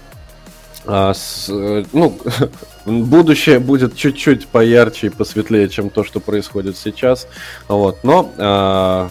а, 0.85 1.13
с, 1.13 1.47
э, 1.49 1.85
ну, 1.93 2.17
будущее 2.85 3.59
будет 3.59 3.95
чуть-чуть 3.95 4.47
поярче 4.47 5.07
и 5.07 5.09
посветлее, 5.09 5.69
чем 5.69 5.89
то, 5.89 6.03
что 6.03 6.19
происходит 6.19 6.77
сейчас. 6.77 7.27
Вот. 7.67 8.03
Но 8.03 8.31
а, 8.37 9.09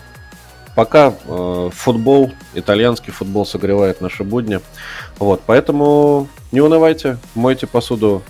пока 0.74 1.14
а, 1.26 1.70
футбол, 1.70 2.32
итальянский 2.54 3.12
футбол 3.12 3.46
согревает 3.46 4.00
наши 4.00 4.24
будни. 4.24 4.60
Вот. 5.18 5.42
Поэтому 5.46 6.28
не 6.50 6.60
унывайте, 6.60 7.18
мойте 7.34 7.66
посуду 7.66 8.22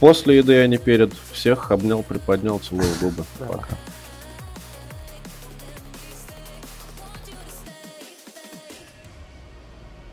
после 0.00 0.38
еды, 0.38 0.60
а 0.60 0.66
не 0.66 0.76
перед. 0.76 1.12
Всех 1.32 1.70
обнял, 1.70 2.02
приподнял, 2.02 2.58
целую 2.58 2.88
губы. 3.00 3.24
Пока. 3.38 3.68